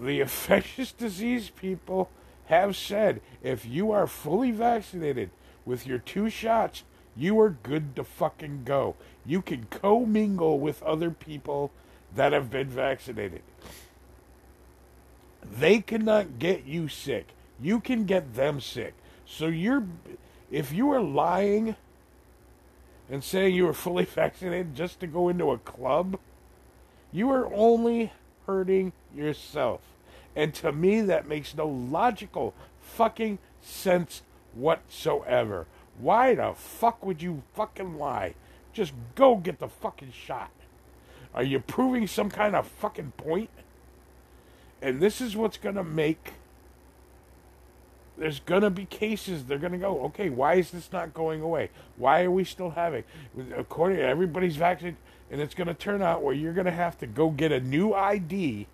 the 0.00 0.20
infectious 0.22 0.92
disease 0.92 1.50
people 1.50 2.10
have 2.46 2.76
said 2.76 3.20
if 3.42 3.64
you 3.64 3.92
are 3.92 4.06
fully 4.06 4.50
vaccinated 4.50 5.30
with 5.64 5.86
your 5.86 5.98
two 5.98 6.28
shots, 6.28 6.82
you 7.16 7.38
are 7.40 7.50
good 7.50 7.94
to 7.96 8.04
fucking 8.04 8.62
go. 8.64 8.96
You 9.24 9.42
can 9.42 9.66
commingle 9.70 10.58
with 10.58 10.82
other 10.82 11.10
people 11.10 11.70
that 12.14 12.32
have 12.32 12.50
been 12.50 12.68
vaccinated. 12.68 13.42
They 15.42 15.80
cannot 15.80 16.38
get 16.38 16.64
you 16.64 16.88
sick. 16.88 17.28
You 17.60 17.80
can 17.80 18.04
get 18.04 18.34
them 18.34 18.60
sick. 18.60 18.94
So 19.26 19.46
you're 19.46 19.84
if 20.50 20.72
you 20.72 20.90
are 20.90 21.00
lying 21.00 21.76
and 23.10 23.24
saying 23.24 23.54
you 23.54 23.66
were 23.66 23.74
fully 23.74 24.04
vaccinated 24.14 24.74
just 24.74 25.00
to 25.00 25.06
go 25.06 25.28
into 25.28 25.50
a 25.50 25.58
club, 25.58 26.18
you 27.12 27.30
are 27.30 27.52
only 27.52 28.12
hurting 28.46 28.92
yourself. 29.14 29.80
And 30.36 30.54
to 30.54 30.72
me, 30.72 31.00
that 31.02 31.26
makes 31.26 31.54
no 31.54 31.66
logical 31.66 32.54
fucking 32.80 33.38
sense 33.60 34.22
whatsoever. 34.54 35.66
Why 35.98 36.34
the 36.34 36.52
fuck 36.54 37.04
would 37.04 37.20
you 37.20 37.42
fucking 37.54 37.98
lie? 37.98 38.34
Just 38.72 38.92
go 39.14 39.36
get 39.36 39.58
the 39.58 39.68
fucking 39.68 40.12
shot. 40.12 40.50
Are 41.34 41.42
you 41.42 41.60
proving 41.60 42.06
some 42.06 42.30
kind 42.30 42.56
of 42.56 42.66
fucking 42.66 43.12
point? 43.16 43.50
And 44.80 45.00
this 45.00 45.20
is 45.20 45.36
what's 45.36 45.58
going 45.58 45.74
to 45.74 45.84
make. 45.84 46.34
There's 48.18 48.40
going 48.40 48.62
to 48.62 48.70
be 48.70 48.84
cases. 48.84 49.44
They're 49.44 49.58
going 49.58 49.72
to 49.72 49.78
go, 49.78 50.02
okay, 50.04 50.28
why 50.28 50.54
is 50.54 50.70
this 50.70 50.92
not 50.92 51.14
going 51.14 51.40
away? 51.40 51.70
Why 51.96 52.22
are 52.22 52.30
we 52.30 52.44
still 52.44 52.70
having. 52.70 53.04
According 53.56 53.98
to 53.98 54.04
everybody's 54.04 54.56
vaccinated. 54.56 54.98
And 55.30 55.40
it's 55.40 55.54
going 55.54 55.68
to 55.68 55.74
turn 55.74 56.02
out 56.02 56.22
where 56.22 56.34
you're 56.34 56.52
going 56.52 56.66
to 56.66 56.72
have 56.72 56.98
to 56.98 57.06
go 57.06 57.30
get 57.30 57.52
a 57.52 57.60
new 57.60 57.94
ID 57.94 58.66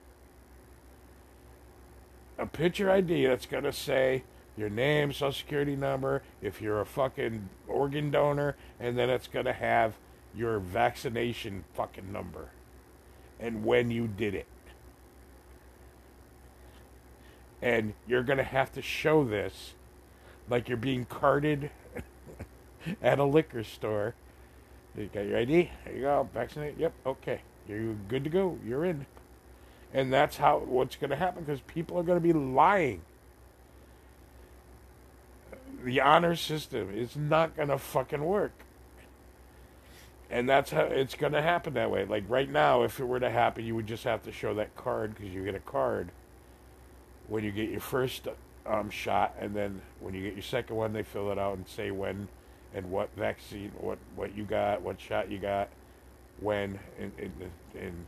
a 2.39 2.47
picture 2.47 2.91
ID 2.91 3.27
that's 3.27 3.47
going 3.47 3.65
to 3.65 3.73
say 3.73 4.23
your 4.57 4.71
name, 4.71 5.13
social 5.13 5.33
security 5.33 5.77
number, 5.77 6.23
if 6.41 6.61
you're 6.63 6.81
a 6.81 6.87
fucking 6.87 7.49
organ 7.69 8.11
donor, 8.11 8.57
and 8.81 8.97
then 8.97 9.11
it's 9.11 9.27
going 9.27 9.45
to 9.45 9.53
have 9.53 9.95
your 10.35 10.59
vaccination 10.59 11.65
fucking 11.75 12.13
number 12.13 12.51
and 13.39 13.65
when 13.65 13.91
you 13.91 14.07
did 14.07 14.35
it. 14.35 14.47
And 17.63 17.95
you're 18.07 18.23
going 18.23 18.39
to 18.39 18.45
have 18.45 18.73
to 18.73 18.83
show 18.83 19.25
this 19.25 19.75
like 20.49 20.69
you're 20.69 20.77
being 20.77 21.05
carted 21.05 21.71
at 23.03 23.19
a 23.19 23.25
liquor 23.25 23.65
store. 23.65 24.15
You 24.97 25.11
got 25.13 25.27
your 25.27 25.39
ID? 25.39 25.71
There 25.85 25.95
you 25.95 26.01
go. 26.03 26.29
Vaccinate. 26.33 26.79
Yep. 26.79 26.93
Okay. 27.05 27.41
You're 27.69 27.95
good 28.09 28.25
to 28.25 28.31
go. 28.31 28.59
You're 28.65 28.85
in. 28.85 29.07
And 29.93 30.13
that's 30.13 30.37
how 30.37 30.59
what's 30.59 30.97
going 30.97 31.11
to 31.11 31.17
happen 31.17 31.45
because 31.45 31.61
people 31.63 31.99
are 31.99 32.03
going 32.03 32.21
to 32.21 32.23
be 32.23 32.33
lying. 32.33 33.03
The 35.85 36.01
honor 36.01 36.37
system 36.37 36.91
is 36.93 37.17
not 37.17 37.57
going 37.57 37.69
to 37.69 37.79
fucking 37.79 38.25
work. 38.25 38.53
And 40.29 40.49
that's 40.49 40.73
how 40.73 40.83
it's 40.83 41.15
going 41.15 41.35
to 41.35 41.43
happen 41.43 41.75
that 41.75 41.91
way. 41.91 42.05
Like 42.05 42.25
right 42.29 42.51
now, 42.51 42.83
if 42.83 42.99
it 42.99 43.05
were 43.05 43.21
to 43.21 43.31
happen, 43.31 43.65
you 43.65 43.75
would 43.77 43.87
just 43.87 44.05
have 44.05 44.23
to 44.25 44.33
show 44.33 44.55
that 44.55 44.75
card 44.75 45.15
because 45.15 45.33
you 45.33 45.45
get 45.45 45.55
a 45.55 45.61
card 45.61 46.11
when 47.29 47.45
you 47.45 47.53
get 47.53 47.71
your 47.71 47.81
first 47.81 48.29
um, 48.67 48.91
shot, 48.91 49.35
and 49.41 49.55
then 49.55 49.81
when 50.01 50.15
you 50.15 50.23
get 50.23 50.35
your 50.35 50.43
second 50.43 50.77
one, 50.77 50.93
they 50.93 51.03
fill 51.03 51.31
it 51.33 51.39
out 51.39 51.57
and 51.57 51.67
say 51.69 51.91
when 51.91 52.29
and 52.75 52.91
what 52.91 53.09
vaccine, 53.17 53.73
what 53.79 53.99
what 54.15 54.37
you 54.37 54.45
got, 54.45 54.83
what 54.83 55.01
shot 55.01 55.31
you 55.31 55.39
got, 55.39 55.69
when, 56.41 56.79
and, 56.99 57.13
and, 57.19 57.33
and 57.79 58.07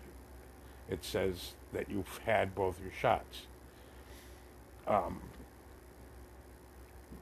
it 0.90 1.04
says 1.04 1.54
that 1.72 1.90
you've 1.90 2.20
had 2.26 2.54
both 2.54 2.80
your 2.82 2.92
shots. 2.92 3.46
Um, 4.86 5.20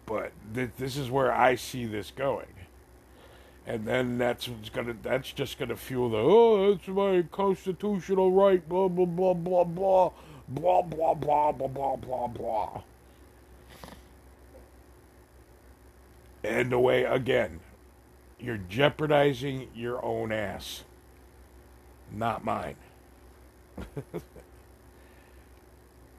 but 0.07 0.33
th- 0.55 0.71
this 0.79 0.97
is 0.97 1.11
where 1.11 1.33
I 1.33 1.57
see 1.57 1.85
this 1.85 2.11
going, 2.11 2.47
and 3.67 3.85
then 3.87 4.19
that's 4.19 4.49
gonna 4.73 4.97
that's 5.03 5.33
just 5.33 5.59
gonna 5.59 5.77
fuel 5.77 6.11
the 6.11 6.19
oh 6.19 6.73
it's 6.73 6.89
my 6.89 7.25
constitutional 7.33 8.31
right 8.31 8.67
blah 8.69 8.89
blah 8.89 9.05
blah 9.05 9.35
blah 9.35 9.65
blah 9.65 10.11
blah 10.49 10.83
blah 10.83 11.15
blah 11.15 11.53
blah 11.53 11.69
blah 11.69 11.97
blah 11.97 12.27
blah. 12.29 12.83
And 16.45 16.73
away 16.73 17.05
again, 17.05 17.61
you're 18.39 18.57
jeopardizing 18.69 19.69
your 19.75 20.05
own 20.05 20.31
ass, 20.31 20.85
not 22.13 22.45
mine. 22.45 22.77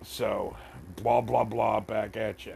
so, 0.03 0.55
blah 0.97 1.21
blah 1.21 1.43
blah 1.45 1.79
back 1.79 2.17
at 2.17 2.45
you. 2.45 2.55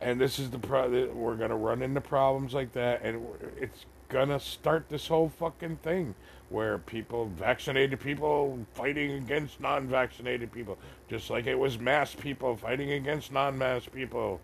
And 0.00 0.20
this 0.20 0.38
is 0.38 0.50
the 0.50 0.58
pro. 0.58 0.88
We're 1.12 1.36
gonna 1.36 1.56
run 1.56 1.82
into 1.82 2.00
problems 2.00 2.54
like 2.54 2.72
that, 2.72 3.02
and 3.02 3.24
it's 3.56 3.84
gonna 4.08 4.40
start 4.40 4.88
this 4.88 5.06
whole 5.06 5.28
fucking 5.28 5.76
thing 5.76 6.14
where 6.50 6.78
people, 6.78 7.26
vaccinated 7.36 8.00
people, 8.00 8.58
fighting 8.74 9.12
against 9.12 9.60
non-vaccinated 9.60 10.52
people, 10.52 10.76
just 11.08 11.30
like 11.30 11.46
it 11.46 11.54
was 11.54 11.78
masked 11.78 12.20
people 12.20 12.56
fighting 12.56 12.92
against 12.92 13.32
non-masked 13.32 13.94
people. 13.94 14.40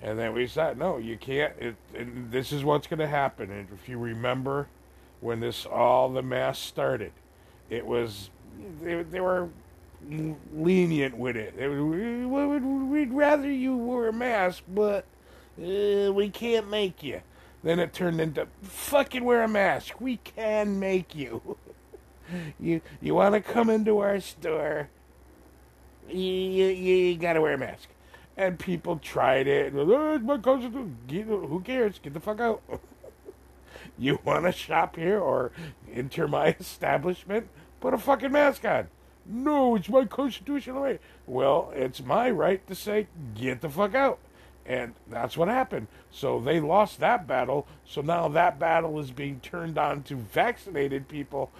And 0.00 0.18
then 0.18 0.32
we 0.34 0.46
said, 0.46 0.78
no, 0.78 0.98
you 0.98 1.16
can't. 1.16 1.52
It, 1.60 1.76
this 2.30 2.52
is 2.52 2.64
what's 2.64 2.86
going 2.86 3.00
to 3.00 3.06
happen. 3.06 3.50
And 3.50 3.68
if 3.72 3.88
you 3.88 3.98
remember, 3.98 4.68
when 5.20 5.40
this 5.40 5.66
all 5.66 6.08
the 6.08 6.22
masks 6.22 6.64
started, 6.64 7.12
it 7.70 7.86
was 7.86 8.30
they, 8.82 9.02
they 9.02 9.20
were 9.20 9.48
lenient 10.54 11.16
with 11.16 11.36
it. 11.36 11.54
Would, 11.56 12.64
we'd 12.64 13.12
rather 13.12 13.50
you 13.50 13.76
wear 13.76 14.08
a 14.08 14.12
mask, 14.12 14.64
but 14.68 15.04
uh, 15.58 16.12
we 16.12 16.30
can't 16.32 16.68
make 16.68 17.02
you. 17.02 17.20
Then 17.62 17.78
it 17.78 17.92
turned 17.92 18.20
into 18.20 18.48
fucking 18.62 19.24
wear 19.24 19.42
a 19.42 19.48
mask. 19.48 20.00
We 20.00 20.16
can 20.16 20.80
make 20.80 21.14
you. 21.14 21.56
you 22.60 22.80
you 23.00 23.14
want 23.14 23.34
to 23.34 23.40
come 23.40 23.70
into 23.70 23.98
our 23.98 24.20
store? 24.20 24.88
You, 26.08 26.16
you, 26.16 26.66
you 26.66 27.16
got 27.16 27.34
to 27.34 27.40
wear 27.40 27.54
a 27.54 27.58
mask. 27.58 27.88
And 28.36 28.58
people 28.58 28.98
tried 28.98 29.46
it. 29.46 29.72
Oh, 29.76 30.18
my 30.18 30.38
cousin. 30.38 30.96
Who 31.08 31.60
cares? 31.60 31.98
Get 31.98 32.14
the 32.14 32.20
fuck 32.20 32.40
out. 32.40 32.62
you 33.98 34.18
want 34.24 34.46
to 34.46 34.52
shop 34.52 34.96
here 34.96 35.20
or 35.20 35.52
enter 35.92 36.26
my 36.26 36.56
establishment? 36.58 37.48
Put 37.80 37.94
a 37.94 37.98
fucking 37.98 38.32
mask 38.32 38.64
on. 38.64 38.88
No, 39.24 39.76
it's 39.76 39.88
my 39.88 40.04
constitutional 40.04 40.82
right. 40.82 41.00
Well, 41.26 41.72
it's 41.74 42.02
my 42.02 42.30
right 42.30 42.66
to 42.66 42.74
say, 42.74 43.06
get 43.34 43.60
the 43.60 43.68
fuck 43.68 43.94
out. 43.94 44.18
And 44.64 44.94
that's 45.08 45.36
what 45.36 45.48
happened. 45.48 45.88
So 46.10 46.40
they 46.40 46.60
lost 46.60 47.00
that 47.00 47.26
battle. 47.26 47.66
So 47.84 48.00
now 48.00 48.28
that 48.28 48.58
battle 48.58 48.98
is 49.00 49.10
being 49.10 49.40
turned 49.40 49.76
on 49.76 50.02
to 50.04 50.16
vaccinated 50.16 51.08
people 51.08 51.50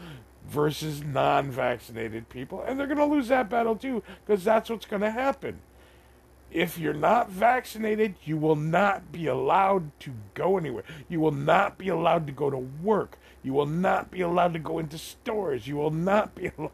versus 0.48 1.02
non 1.02 1.50
vaccinated 1.50 2.28
people. 2.28 2.62
And 2.62 2.78
they're 2.78 2.86
going 2.86 2.98
to 2.98 3.04
lose 3.04 3.28
that 3.28 3.50
battle 3.50 3.76
too, 3.76 4.02
because 4.24 4.44
that's 4.44 4.70
what's 4.70 4.86
going 4.86 5.02
to 5.02 5.10
happen. 5.10 5.60
If 6.50 6.78
you're 6.78 6.92
not 6.92 7.30
vaccinated, 7.30 8.14
you 8.24 8.36
will 8.36 8.56
not 8.56 9.10
be 9.10 9.26
allowed 9.26 9.98
to 10.00 10.12
go 10.34 10.58
anywhere. 10.58 10.84
You 11.08 11.18
will 11.18 11.32
not 11.32 11.78
be 11.78 11.88
allowed 11.88 12.26
to 12.26 12.32
go 12.32 12.50
to 12.50 12.58
work. 12.58 13.18
You 13.42 13.54
will 13.54 13.66
not 13.66 14.10
be 14.10 14.20
allowed 14.20 14.52
to 14.52 14.58
go 14.58 14.78
into 14.78 14.98
stores. 14.98 15.66
You 15.66 15.76
will 15.76 15.90
not 15.90 16.34
be 16.34 16.52
allowed. 16.58 16.72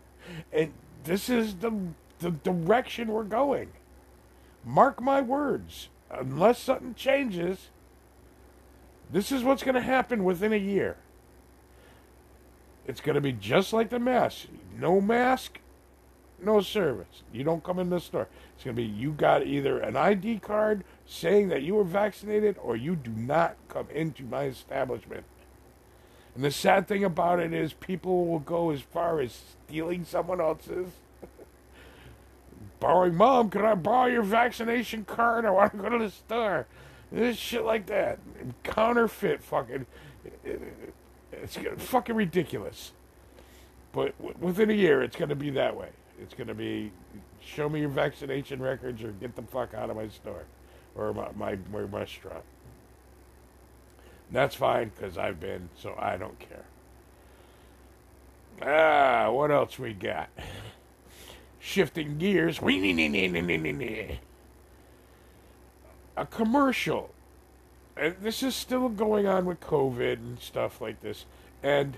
And 0.52 0.72
this 1.04 1.28
is 1.28 1.56
the, 1.56 1.72
the 2.18 2.32
direction 2.32 3.08
we're 3.08 3.22
going. 3.22 3.70
Mark 4.64 5.00
my 5.00 5.20
words 5.20 5.88
unless 6.10 6.58
something 6.58 6.94
changes, 6.94 7.68
this 9.10 9.32
is 9.32 9.42
what's 9.42 9.62
going 9.62 9.74
to 9.74 9.80
happen 9.80 10.24
within 10.24 10.52
a 10.52 10.56
year. 10.56 10.96
It's 12.86 13.00
going 13.00 13.14
to 13.14 13.20
be 13.20 13.32
just 13.32 13.72
like 13.72 13.90
the 13.90 13.98
mask. 13.98 14.46
No 14.78 15.00
mask, 15.00 15.58
no 16.42 16.60
service. 16.60 17.22
You 17.32 17.44
don't 17.44 17.64
come 17.64 17.78
in 17.78 17.90
the 17.90 18.00
store. 18.00 18.28
It's 18.54 18.64
going 18.64 18.76
to 18.76 18.82
be 18.82 18.88
you 18.88 19.12
got 19.12 19.46
either 19.46 19.78
an 19.78 19.96
ID 19.96 20.38
card 20.38 20.84
saying 21.06 21.48
that 21.48 21.62
you 21.62 21.74
were 21.74 21.84
vaccinated 21.84 22.56
or 22.62 22.76
you 22.76 22.96
do 22.96 23.10
not 23.10 23.56
come 23.68 23.88
into 23.90 24.24
my 24.24 24.44
establishment. 24.44 25.24
And 26.34 26.44
the 26.44 26.50
sad 26.50 26.86
thing 26.86 27.04
about 27.04 27.40
it 27.40 27.52
is 27.52 27.72
people 27.72 28.26
will 28.26 28.38
go 28.38 28.70
as 28.70 28.80
far 28.80 29.20
as 29.20 29.38
stealing 29.66 30.04
someone 30.04 30.40
else's 30.40 30.88
borrowing, 32.80 33.14
Mom, 33.14 33.50
can 33.50 33.64
I 33.64 33.74
borrow 33.74 34.06
your 34.06 34.22
vaccination 34.22 35.04
card? 35.04 35.44
I 35.44 35.50
want 35.50 35.72
to 35.72 35.78
go 35.78 35.88
to 35.88 35.98
the 35.98 36.10
store. 36.10 36.66
This 37.10 37.36
shit 37.36 37.64
like 37.64 37.86
that. 37.86 38.18
Counterfeit 38.64 39.42
fucking. 39.42 39.86
It's 41.32 41.58
fucking 41.78 42.14
ridiculous. 42.14 42.92
But 43.92 44.14
within 44.40 44.70
a 44.70 44.74
year, 44.74 45.02
it's 45.02 45.16
going 45.16 45.30
to 45.30 45.34
be 45.34 45.50
that 45.50 45.76
way. 45.76 45.88
It's 46.20 46.34
going 46.34 46.48
to 46.48 46.54
be 46.54 46.92
show 47.40 47.68
me 47.68 47.80
your 47.80 47.88
vaccination 47.88 48.60
records 48.60 49.02
or 49.02 49.12
get 49.12 49.34
the 49.34 49.42
fuck 49.42 49.72
out 49.72 49.88
of 49.90 49.96
my 49.96 50.08
store 50.08 50.44
or 50.94 51.14
my, 51.14 51.28
my, 51.34 51.58
my 51.72 51.80
restaurant. 51.80 52.44
That's 54.30 54.54
fine 54.54 54.90
because 54.94 55.16
I've 55.16 55.40
been, 55.40 55.70
so 55.76 55.94
I 55.98 56.16
don't 56.18 56.38
care. 56.38 56.64
Ah, 58.60 59.30
what 59.30 59.50
else 59.50 59.78
we 59.78 59.94
got? 59.94 60.28
shifting 61.58 62.18
gears. 62.18 62.60
A 66.16 66.26
commercial. 66.26 67.10
And 67.96 68.16
this 68.22 68.42
is 68.42 68.54
still 68.54 68.88
going 68.88 69.26
on 69.26 69.44
with 69.44 69.60
COVID 69.60 70.14
and 70.14 70.40
stuff 70.40 70.80
like 70.80 71.00
this. 71.00 71.24
And 71.62 71.96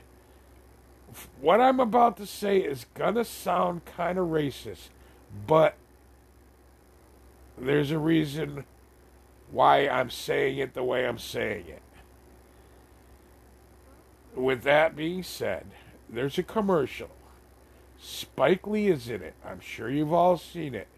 what 1.41 1.61
I'm 1.61 1.81
about 1.81 2.17
to 2.19 2.27
say 2.27 2.59
is 2.59 2.87
going 2.95 3.17
to 3.17 3.25
sound 3.25 3.85
kind 3.85 4.19
of 4.19 4.29
racist, 4.29 4.89
but 5.47 5.75
there's 7.59 7.91
a 7.91 7.99
reason 7.99 8.65
why 9.51 9.89
I'm 9.89 10.11
saying 10.11 10.59
it 10.59 10.75
the 10.75 10.85
way 10.85 11.07
I'm 11.07 11.19
saying 11.19 11.67
it. 11.69 11.83
With 14.35 14.63
that 14.63 14.95
being 14.95 15.23
said, 15.23 15.67
there's 16.09 16.39
a 16.39 16.43
commercial 16.43 17.11
Spike 18.03 18.67
Lee 18.67 18.89
is 18.89 19.09
in 19.09 19.23
it. 19.23 19.35
I'm 19.45 19.61
sure 19.61 19.91
you've 19.91 20.13
all 20.13 20.39
seen 20.39 20.75
it. 20.75 20.89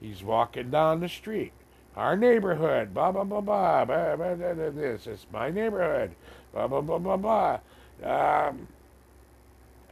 He's 0.00 0.22
walking 0.22 0.70
down 0.70 1.00
the 1.00 1.08
street. 1.08 1.52
Our 1.96 2.16
neighborhood, 2.16 2.94
blah, 2.94 3.10
blah, 3.12 3.24
blah, 3.24 3.40
blah, 3.40 3.84
blah, 3.84 4.16
blah, 4.16 4.34
blah, 4.34 4.54
blah 4.54 4.70
this 4.70 5.06
is 5.06 5.26
my 5.32 5.50
neighborhood, 5.50 6.12
blah, 6.52 6.68
blah, 6.68 6.80
blah, 6.80 6.98
blah, 6.98 7.16
blah. 7.16 7.58
Um, 8.02 8.68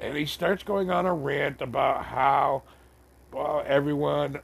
and 0.01 0.17
he 0.17 0.27
starts 0.27 0.63
going 0.63 0.91
on 0.91 1.07
a 1.07 1.15
rant 1.15 1.61
about 1.61 2.05
how, 2.05 2.63
well, 3.33 3.63
everyone 3.67 4.41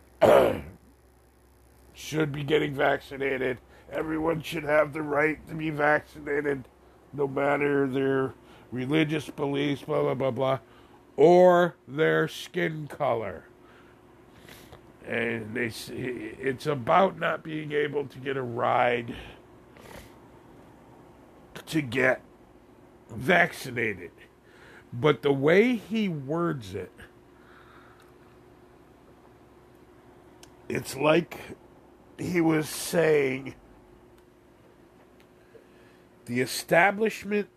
should 1.94 2.32
be 2.32 2.44
getting 2.44 2.74
vaccinated. 2.74 3.58
Everyone 3.92 4.42
should 4.42 4.64
have 4.64 4.92
the 4.92 5.02
right 5.02 5.44
to 5.48 5.54
be 5.54 5.70
vaccinated, 5.70 6.64
no 7.12 7.26
matter 7.26 7.86
their 7.86 8.34
religious 8.70 9.30
beliefs, 9.30 9.82
blah, 9.82 10.02
blah, 10.02 10.14
blah, 10.14 10.30
blah 10.30 10.58
or 11.18 11.74
their 11.88 12.28
skin 12.28 12.86
color. 12.86 13.44
And 15.04 15.52
they 15.52 15.72
it's 15.88 16.66
about 16.66 17.18
not 17.18 17.42
being 17.42 17.72
able 17.72 18.06
to 18.06 18.18
get 18.18 18.36
a 18.36 18.42
ride 18.42 19.16
to 21.66 21.82
get 21.82 22.22
vaccinated. 23.10 24.12
But 24.92 25.22
the 25.22 25.32
way 25.32 25.74
he 25.74 26.08
words 26.08 26.74
it, 26.74 26.92
it's 30.68 30.94
like 30.94 31.36
he 32.16 32.40
was 32.40 32.68
saying 32.68 33.56
the 36.26 36.40
establishment 36.40 37.48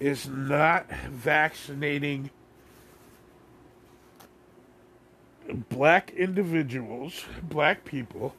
is 0.00 0.26
not 0.26 0.90
vaccinating 1.10 2.30
black 5.68 6.10
individuals, 6.12 7.24
black 7.42 7.84
people, 7.84 8.34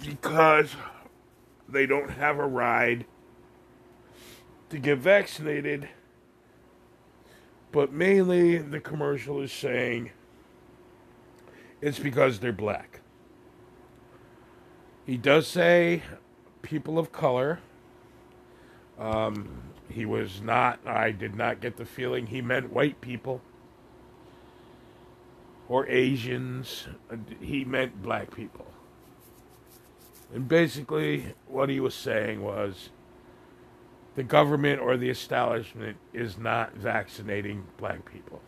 because 0.00 0.76
they 1.68 1.84
don't 1.86 2.10
have 2.10 2.38
a 2.38 2.46
ride 2.46 3.04
to 4.70 4.78
get 4.78 4.98
vaccinated. 4.98 5.88
But 7.72 7.92
mainly 7.92 8.58
the 8.58 8.80
commercial 8.80 9.42
is 9.42 9.52
saying 9.52 10.10
it's 11.80 11.98
because 11.98 12.38
they're 12.38 12.52
black. 12.52 12.97
He 15.08 15.16
does 15.16 15.46
say 15.46 16.02
people 16.60 16.98
of 16.98 17.12
color. 17.12 17.60
Um, 18.98 19.62
he 19.88 20.04
was 20.04 20.42
not, 20.42 20.86
I 20.86 21.12
did 21.12 21.34
not 21.34 21.62
get 21.62 21.78
the 21.78 21.86
feeling 21.86 22.26
he 22.26 22.42
meant 22.42 22.74
white 22.74 23.00
people 23.00 23.40
or 25.66 25.86
Asians. 25.86 26.88
He 27.40 27.64
meant 27.64 28.02
black 28.02 28.36
people. 28.36 28.66
And 30.34 30.46
basically, 30.46 31.32
what 31.46 31.70
he 31.70 31.80
was 31.80 31.94
saying 31.94 32.42
was 32.42 32.90
the 34.14 34.22
government 34.22 34.78
or 34.78 34.98
the 34.98 35.08
establishment 35.08 35.96
is 36.12 36.36
not 36.36 36.74
vaccinating 36.74 37.64
black 37.78 38.04
people. 38.12 38.42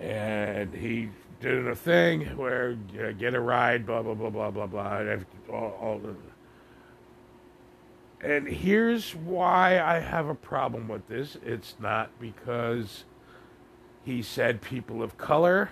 And 0.00 0.72
he 0.72 1.10
did 1.42 1.66
a 1.66 1.74
thing 1.74 2.36
where 2.36 2.76
you 2.94 3.12
get 3.12 3.34
a 3.34 3.40
ride, 3.40 3.84
blah, 3.84 4.02
blah, 4.02 4.14
blah, 4.14 4.30
blah, 4.30 4.50
blah, 4.50 4.66
blah. 4.66 4.98
And, 4.98 5.26
all, 5.50 5.76
all 5.80 5.98
the, 5.98 6.14
and 8.26 8.46
here's 8.46 9.14
why 9.14 9.80
I 9.80 9.98
have 9.98 10.28
a 10.28 10.34
problem 10.34 10.88
with 10.88 11.08
this 11.08 11.36
it's 11.44 11.74
not 11.80 12.10
because 12.20 13.04
he 14.04 14.22
said 14.22 14.62
people 14.62 15.02
of 15.02 15.18
color. 15.18 15.70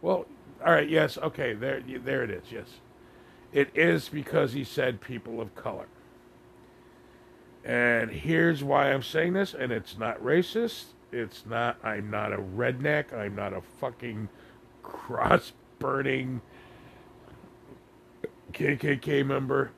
Well, 0.00 0.26
all 0.64 0.72
right, 0.72 0.88
yes, 0.88 1.18
okay, 1.18 1.54
there, 1.54 1.82
there 2.04 2.22
it 2.22 2.30
is, 2.30 2.44
yes. 2.50 2.68
It 3.52 3.70
is 3.74 4.08
because 4.08 4.52
he 4.52 4.64
said 4.64 5.00
people 5.00 5.40
of 5.40 5.54
color. 5.54 5.86
And 7.64 8.10
here's 8.10 8.64
why 8.64 8.92
I'm 8.92 9.02
saying 9.02 9.34
this, 9.34 9.54
and 9.54 9.72
it's 9.72 9.98
not 9.98 10.22
racist. 10.22 10.84
It's 11.12 11.44
not, 11.46 11.76
I'm 11.84 12.10
not 12.10 12.32
a 12.32 12.38
redneck. 12.38 13.12
I'm 13.12 13.36
not 13.36 13.52
a 13.52 13.60
fucking 13.60 14.28
cross 14.82 15.52
burning 15.78 16.40
KKK 18.52 19.24
member. 19.24 19.72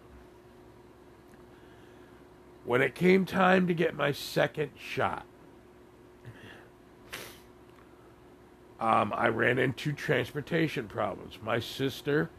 When 2.65 2.81
it 2.81 2.95
came 2.95 3.27
time 3.27 3.67
to 3.67 3.75
get 3.75 3.95
my 3.95 4.13
second 4.13 4.71
shot, 4.79 5.27
um, 8.81 9.13
I 9.15 9.29
ran 9.29 9.59
into 9.59 9.93
transportation 9.93 10.89
problems. 10.89 11.39
My 11.43 11.59
sister 11.61 12.31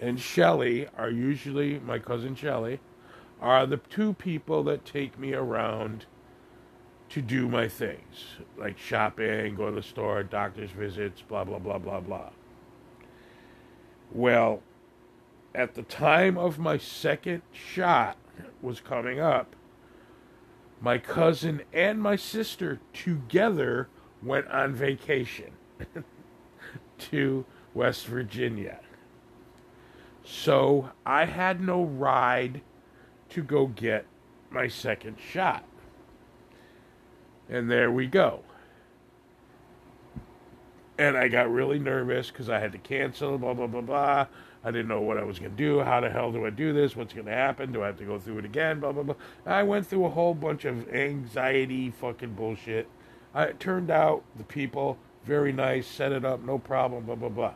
and 0.00 0.20
Shelly 0.20 0.88
are 0.96 1.10
usually, 1.10 1.78
my 1.80 1.98
cousin 1.98 2.34
Shelly, 2.34 2.80
are 3.40 3.66
the 3.66 3.76
two 3.76 4.14
people 4.14 4.62
that 4.64 4.84
take 4.84 5.18
me 5.18 5.34
around 5.34 6.06
to 7.10 7.20
do 7.20 7.48
my 7.48 7.68
things, 7.68 8.24
like 8.56 8.78
shopping, 8.78 9.56
go 9.56 9.66
to 9.66 9.72
the 9.72 9.82
store, 9.82 10.22
doctor's 10.22 10.70
visits, 10.70 11.22
blah, 11.22 11.44
blah, 11.44 11.58
blah, 11.58 11.78
blah, 11.78 12.00
blah. 12.00 12.30
Well, 14.12 14.62
at 15.54 15.74
the 15.74 15.82
time 15.82 16.38
of 16.38 16.58
my 16.58 16.78
second 16.78 17.42
shot 17.52 18.16
was 18.62 18.80
coming 18.80 19.18
up, 19.18 19.56
my 20.80 20.98
cousin 20.98 21.62
and 21.72 22.00
my 22.00 22.16
sister 22.16 22.80
together 22.92 23.88
went 24.22 24.46
on 24.48 24.72
vacation 24.72 25.52
to 26.98 27.44
West 27.74 28.06
Virginia. 28.06 28.80
So 30.24 30.90
I 31.04 31.24
had 31.24 31.60
no 31.60 31.82
ride 31.82 32.62
to 33.30 33.42
go 33.42 33.66
get 33.66 34.06
my 34.50 34.68
second 34.68 35.16
shot. 35.18 35.64
And 37.50 37.68
there 37.68 37.90
we 37.90 38.06
go. 38.06 38.44
And 40.96 41.16
I 41.16 41.28
got 41.28 41.50
really 41.50 41.80
nervous 41.80 42.30
because 42.30 42.48
I 42.48 42.60
had 42.60 42.72
to 42.72 42.78
cancel, 42.78 43.38
blah, 43.38 43.54
blah, 43.54 43.66
blah, 43.66 43.80
blah. 43.80 44.26
I 44.62 44.70
didn't 44.70 44.88
know 44.88 45.00
what 45.00 45.16
I 45.16 45.24
was 45.24 45.38
going 45.38 45.50
to 45.50 45.56
do. 45.56 45.80
How 45.80 46.00
the 46.00 46.10
hell 46.10 46.30
do 46.30 46.46
I 46.46 46.50
do 46.50 46.72
this? 46.72 46.94
What's 46.94 47.12
going 47.12 47.26
to 47.26 47.32
happen? 47.32 47.72
Do 47.72 47.82
I 47.82 47.86
have 47.86 47.98
to 47.98 48.04
go 48.04 48.18
through 48.18 48.38
it 48.38 48.44
again? 48.44 48.78
Blah, 48.78 48.92
blah, 48.92 49.02
blah. 49.02 49.14
I 49.44 49.62
went 49.64 49.86
through 49.86 50.04
a 50.04 50.10
whole 50.10 50.34
bunch 50.34 50.64
of 50.64 50.88
anxiety 50.90 51.90
fucking 51.90 52.34
bullshit. 52.34 52.86
I, 53.34 53.44
it 53.44 53.60
turned 53.60 53.90
out 53.90 54.22
the 54.36 54.44
people, 54.44 54.98
very 55.24 55.52
nice, 55.52 55.86
set 55.86 56.12
it 56.12 56.24
up, 56.24 56.44
no 56.44 56.58
problem, 56.58 57.06
blah, 57.06 57.14
blah, 57.16 57.30
blah. 57.30 57.54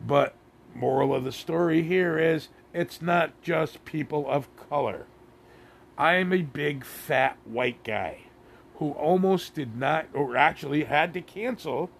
But 0.00 0.34
moral 0.74 1.14
of 1.14 1.24
the 1.24 1.32
story 1.32 1.82
here 1.82 2.18
is 2.18 2.48
it's 2.72 3.02
not 3.02 3.40
just 3.42 3.84
people 3.84 4.28
of 4.28 4.48
color. 4.56 5.06
I 5.98 6.14
am 6.14 6.32
a 6.32 6.42
big 6.42 6.84
fat 6.84 7.36
white 7.44 7.84
guy 7.84 8.22
who 8.78 8.92
almost 8.92 9.54
did 9.54 9.76
not, 9.76 10.06
or 10.14 10.36
actually 10.36 10.84
had 10.84 11.12
to 11.12 11.20
cancel 11.20 11.90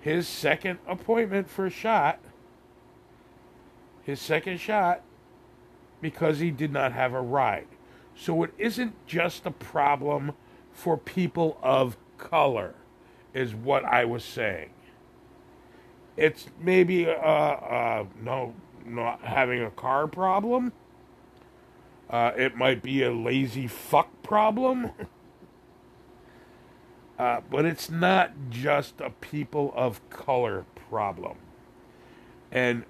his 0.00 0.26
second 0.26 0.78
appointment 0.86 1.50
for 1.50 1.66
a 1.66 1.70
shot, 1.70 2.18
his 4.02 4.20
second 4.20 4.58
shot, 4.58 5.02
because 6.00 6.38
he 6.38 6.50
did 6.50 6.72
not 6.72 6.92
have 6.92 7.12
a 7.12 7.20
ride. 7.20 7.66
So 8.16 8.42
it 8.42 8.54
isn't 8.56 8.94
just 9.06 9.44
a 9.44 9.50
problem 9.50 10.32
for 10.72 10.96
people 10.96 11.58
of 11.62 11.98
color, 12.16 12.74
is 13.34 13.54
what 13.54 13.84
I 13.84 14.06
was 14.06 14.24
saying. 14.24 14.70
It's 16.16 16.46
maybe 16.58 17.06
uh, 17.06 17.12
uh, 17.12 18.04
no, 18.22 18.54
not 18.86 19.20
having 19.22 19.62
a 19.62 19.70
car 19.70 20.06
problem. 20.06 20.72
Uh, 22.08 22.32
it 22.36 22.56
might 22.56 22.82
be 22.82 23.02
a 23.02 23.12
lazy 23.12 23.66
fuck 23.66 24.08
problem. 24.22 24.90
Uh, 27.18 27.40
but 27.50 27.64
it's 27.64 27.88
not 27.90 28.32
just 28.50 29.00
a 29.00 29.10
people 29.10 29.72
of 29.76 30.08
color 30.10 30.64
problem. 30.88 31.36
And 32.50 32.84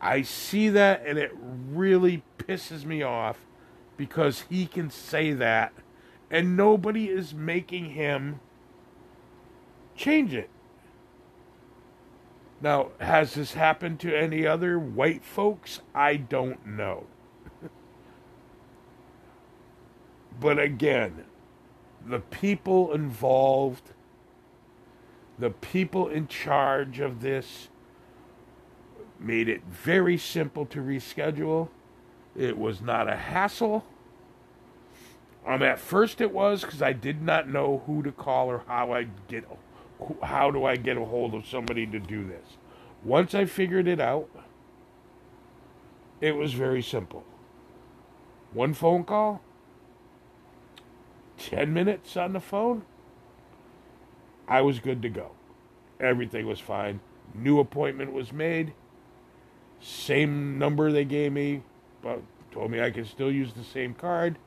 I 0.00 0.22
see 0.22 0.68
that 0.70 1.04
and 1.06 1.18
it 1.18 1.32
really 1.34 2.22
pisses 2.38 2.84
me 2.84 3.02
off 3.02 3.38
because 3.96 4.44
he 4.48 4.66
can 4.66 4.90
say 4.90 5.32
that 5.32 5.72
and 6.30 6.56
nobody 6.56 7.08
is 7.08 7.34
making 7.34 7.90
him 7.90 8.40
change 9.94 10.34
it. 10.34 10.50
Now, 12.60 12.92
has 12.98 13.34
this 13.34 13.54
happened 13.54 14.00
to 14.00 14.16
any 14.16 14.46
other 14.46 14.78
white 14.78 15.24
folks? 15.24 15.80
I 15.94 16.16
don't 16.16 16.66
know. 16.66 17.04
but 20.40 20.58
again, 20.58 21.24
the 22.06 22.20
people 22.20 22.92
involved, 22.92 23.92
the 25.38 25.50
people 25.50 26.08
in 26.08 26.26
charge 26.28 27.00
of 27.00 27.20
this, 27.20 27.68
made 29.18 29.48
it 29.48 29.62
very 29.64 30.18
simple 30.18 30.66
to 30.66 30.80
reschedule. 30.80 31.68
It 32.36 32.58
was 32.58 32.80
not 32.80 33.08
a 33.08 33.16
hassle. 33.16 33.84
Um, 35.46 35.62
at 35.62 35.78
first 35.78 36.20
it 36.20 36.32
was 36.32 36.62
because 36.62 36.82
I 36.82 36.92
did 36.92 37.22
not 37.22 37.48
know 37.48 37.82
who 37.86 38.02
to 38.02 38.12
call 38.12 38.48
or 38.48 38.62
how 38.66 38.92
I 38.92 39.08
get, 39.28 39.44
how 40.22 40.50
do 40.50 40.64
I 40.64 40.76
get 40.76 40.96
a 40.96 41.04
hold 41.04 41.34
of 41.34 41.46
somebody 41.46 41.86
to 41.86 41.98
do 41.98 42.26
this. 42.26 42.56
Once 43.02 43.34
I 43.34 43.44
figured 43.44 43.86
it 43.86 44.00
out, 44.00 44.28
it 46.20 46.32
was 46.32 46.54
very 46.54 46.82
simple. 46.82 47.24
One 48.54 48.72
phone 48.72 49.04
call, 49.04 49.42
10 51.48 51.72
minutes 51.72 52.16
on 52.16 52.32
the 52.32 52.40
phone, 52.40 52.82
I 54.48 54.60
was 54.62 54.78
good 54.78 55.02
to 55.02 55.08
go. 55.08 55.32
Everything 56.00 56.46
was 56.46 56.60
fine. 56.60 57.00
New 57.34 57.58
appointment 57.60 58.12
was 58.12 58.32
made. 58.32 58.72
Same 59.80 60.58
number 60.58 60.90
they 60.90 61.04
gave 61.04 61.32
me, 61.32 61.62
but 62.02 62.22
told 62.50 62.70
me 62.70 62.80
I 62.80 62.90
could 62.90 63.06
still 63.06 63.30
use 63.30 63.52
the 63.52 63.64
same 63.64 63.94
card. 63.94 64.38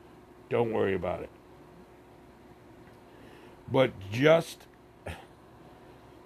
Don't 0.49 0.71
worry 0.71 0.95
about 0.95 1.21
it. 1.21 1.29
But 3.71 3.91
just, 4.11 4.65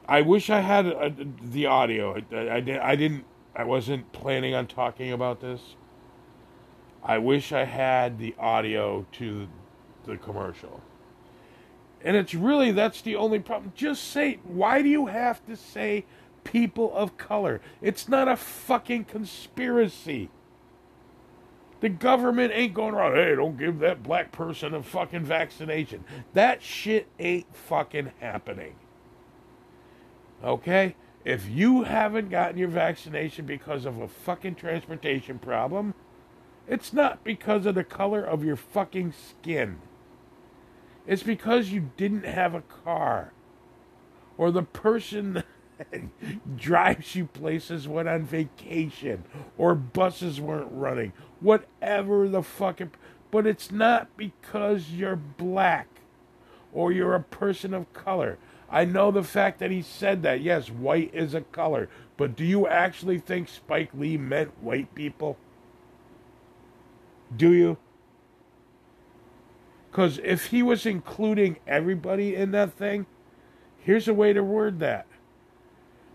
I 0.07 0.22
wish 0.22 0.49
I 0.49 0.60
had 0.60 0.85
a, 0.85 1.14
the 1.41 1.65
audio. 1.65 2.22
I, 2.31 2.35
I, 2.35 2.91
I 2.91 2.95
didn't. 2.95 3.26
I 3.53 3.65
wasn't 3.65 4.11
planning 4.14 4.53
on 4.53 4.68
talking 4.68 5.11
about 5.11 5.41
this. 5.41 5.76
I 7.03 7.18
wish 7.18 7.52
I 7.52 7.65
had 7.65 8.19
the 8.19 8.34
audio 8.39 9.06
to 9.14 9.49
the 10.06 10.18
commercial. 10.18 10.82
And 12.03 12.15
it's 12.18 12.36
really 12.36 12.72
that's 12.72 13.02
the 13.02 13.15
only 13.15 13.40
problem. 13.40 13.73
Just 13.76 14.06
say 14.06 14.40
why 14.44 14.82
do 14.82 14.90
you 14.90 15.07
have 15.07 15.45
to 15.48 15.56
say 15.57 16.06
people 16.44 16.94
of 16.95 17.18
color? 17.18 17.61
It's 17.82 18.10
not 18.10 18.28
a 18.28 18.38
fucking 18.38 19.06
conspiracy. 19.06 20.30
The 21.82 21.90
government 21.90 22.53
ain't 22.56 22.73
going 22.73 22.95
around, 22.95 23.15
hey, 23.15 23.36
don't 23.36 23.57
give 23.57 23.80
that 23.80 24.03
black 24.03 24.32
person 24.32 24.73
a 24.73 24.84
fucking 24.84 25.26
vaccination. 25.26 26.03
That 26.34 26.64
shit 26.64 27.07
ain't 27.19 27.56
fucking 27.56 28.11
happening. 28.19 28.76
Okay? 30.44 30.95
If 31.26 31.49
you 31.49 31.84
haven't 31.84 32.30
gotten 32.30 32.57
your 32.57 32.69
vaccination 32.69 33.45
because 33.45 33.86
of 33.86 33.99
a 33.99 34.07
fucking 34.07 34.56
transportation 34.56 35.40
problem, 35.40 35.94
It's 36.68 36.94
not 36.94 37.23
because 37.23 37.65
of 37.65 37.76
the 37.76 37.84
color 37.84 38.23
of 38.23 38.44
your 38.44 38.56
fucking 38.56 39.14
skin. 39.14 39.80
It's 41.07 41.23
because 41.23 41.72
you 41.72 41.91
didn't 41.98 42.26
have 42.26 42.53
a 42.53 42.61
car. 42.61 43.34
Or 44.38 44.52
the 44.52 44.64
person 44.64 45.44
that 45.78 46.57
drives 46.57 47.15
you 47.15 47.26
places 47.26 47.88
went 47.88 48.10
on 48.10 48.23
vacation. 48.23 49.23
Or 49.57 49.76
buses 49.76 50.40
weren't 50.40 50.72
running. 50.72 51.14
Whatever 51.40 52.28
the 52.28 52.44
fucking. 52.44 52.91
But 53.32 53.48
it's 53.48 53.72
not 53.72 54.15
because 54.18 54.91
you're 54.91 55.15
black 55.15 55.88
or 56.73 56.91
you're 56.91 57.15
a 57.15 57.23
person 57.23 57.73
of 57.73 57.91
color. 57.94 58.38
I 58.69 58.86
know 58.86 59.11
the 59.11 59.23
fact 59.23 59.60
that 59.60 59.72
he 59.72 59.82
said 59.82 60.23
that. 60.23 60.41
Yes, 60.41 60.69
white 60.69 61.11
is 61.14 61.34
a 61.34 61.41
color. 61.41 61.90
But 62.15 62.36
do 62.36 62.45
you 62.45 62.68
actually 62.68 63.19
think 63.19 63.49
Spike 63.49 63.90
Lee 63.94 64.18
meant 64.18 64.61
white 64.61 64.94
people? 64.95 65.38
Do 67.36 67.52
you? 67.52 67.78
Because 69.92 70.22
if 70.24 70.48
he 70.48 70.64
was 70.64 70.86
including 70.86 71.58
everybody 71.68 72.34
in 72.34 72.52
that 72.52 72.74
thing, 72.74 73.06
here's 73.78 74.08
a 74.08 74.14
way 74.14 74.32
to 74.32 74.42
word 74.42 74.80
that. 74.80 75.06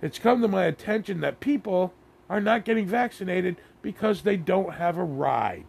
It's 0.01 0.19
come 0.19 0.41
to 0.41 0.49
my 0.49 0.65
attention 0.65 1.21
that 1.21 1.41
people 1.41 1.93
are 2.31 2.41
not 2.41 2.65
getting 2.65 2.87
vaccinated 2.87 3.57
because 3.83 4.23
they 4.23 4.39
don't 4.39 4.75
have 4.75 4.97
a 4.97 5.05
ride 5.05 5.67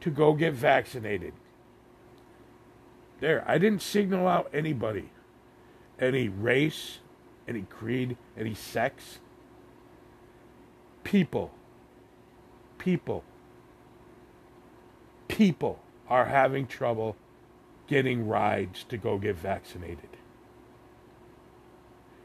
to 0.00 0.10
go 0.10 0.32
get 0.34 0.54
vaccinated. 0.54 1.32
There, 3.18 3.44
I 3.48 3.58
didn't 3.58 3.82
signal 3.82 4.28
out 4.28 4.48
anybody, 4.54 5.10
any 5.98 6.28
race, 6.28 6.98
any 7.48 7.62
creed, 7.62 8.16
any 8.36 8.54
sex. 8.54 9.18
People, 11.02 11.50
people, 12.78 13.24
people 15.26 15.80
are 16.12 16.26
having 16.26 16.66
trouble 16.66 17.16
getting 17.86 18.28
rides 18.28 18.84
to 18.84 18.98
go 18.98 19.16
get 19.16 19.34
vaccinated. 19.34 20.10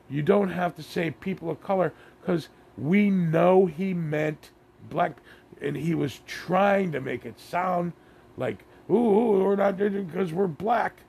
You 0.09 0.21
don't 0.21 0.49
have 0.49 0.75
to 0.75 0.83
say 0.83 1.11
people 1.11 1.49
of 1.49 1.63
color 1.63 1.93
because 2.19 2.49
we 2.77 3.09
know 3.09 3.65
he 3.65 3.93
meant 3.93 4.51
black, 4.89 5.19
and 5.61 5.77
he 5.77 5.95
was 5.95 6.19
trying 6.27 6.91
to 6.91 6.99
make 6.99 7.25
it 7.25 7.39
sound 7.39 7.93
like, 8.35 8.65
ooh, 8.89 9.41
we're 9.41 9.55
not 9.55 9.77
doing 9.77 9.95
it 9.95 10.11
because 10.11 10.33
we're 10.33 10.47
black. 10.47 11.03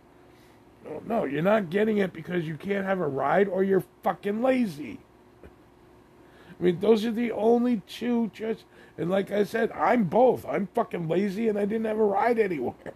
No, 0.85 1.03
no, 1.05 1.25
you're 1.25 1.43
not 1.43 1.71
getting 1.71 1.99
it 1.99 2.13
because 2.13 2.45
you 2.45 2.57
can't 2.57 2.87
have 2.87 3.01
a 3.01 3.09
ride 3.09 3.49
or 3.49 3.65
you're 3.65 3.83
fucking 4.05 4.41
lazy. 4.41 5.01
I 5.43 6.63
mean, 6.63 6.79
those 6.79 7.05
are 7.05 7.11
the 7.11 7.33
only 7.33 7.83
two 7.89 8.31
just. 8.33 8.63
And 8.99 9.09
like 9.09 9.31
I 9.31 9.45
said, 9.45 9.71
I'm 9.73 10.05
both. 10.05 10.45
I'm 10.45 10.67
fucking 10.75 11.09
lazy 11.09 11.49
and 11.49 11.57
I 11.57 11.65
didn't 11.65 11.87
have 11.87 12.01
a 12.01 12.05
ride 12.05 12.39
anywhere. 12.39 12.95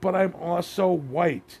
But 0.00 0.14
I'm 0.14 0.34
also 0.34 0.88
white. 0.88 1.58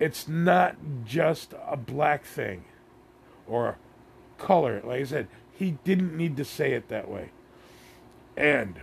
It's 0.00 0.26
not 0.26 0.76
just 1.04 1.54
a 1.66 1.76
black 1.76 2.24
thing 2.24 2.64
or 3.46 3.78
color. 4.36 4.82
Like 4.84 5.02
I 5.02 5.04
said, 5.04 5.28
he 5.52 5.78
didn't 5.84 6.16
need 6.16 6.36
to 6.38 6.44
say 6.44 6.72
it 6.72 6.88
that 6.88 7.08
way. 7.08 7.30
And 8.36 8.80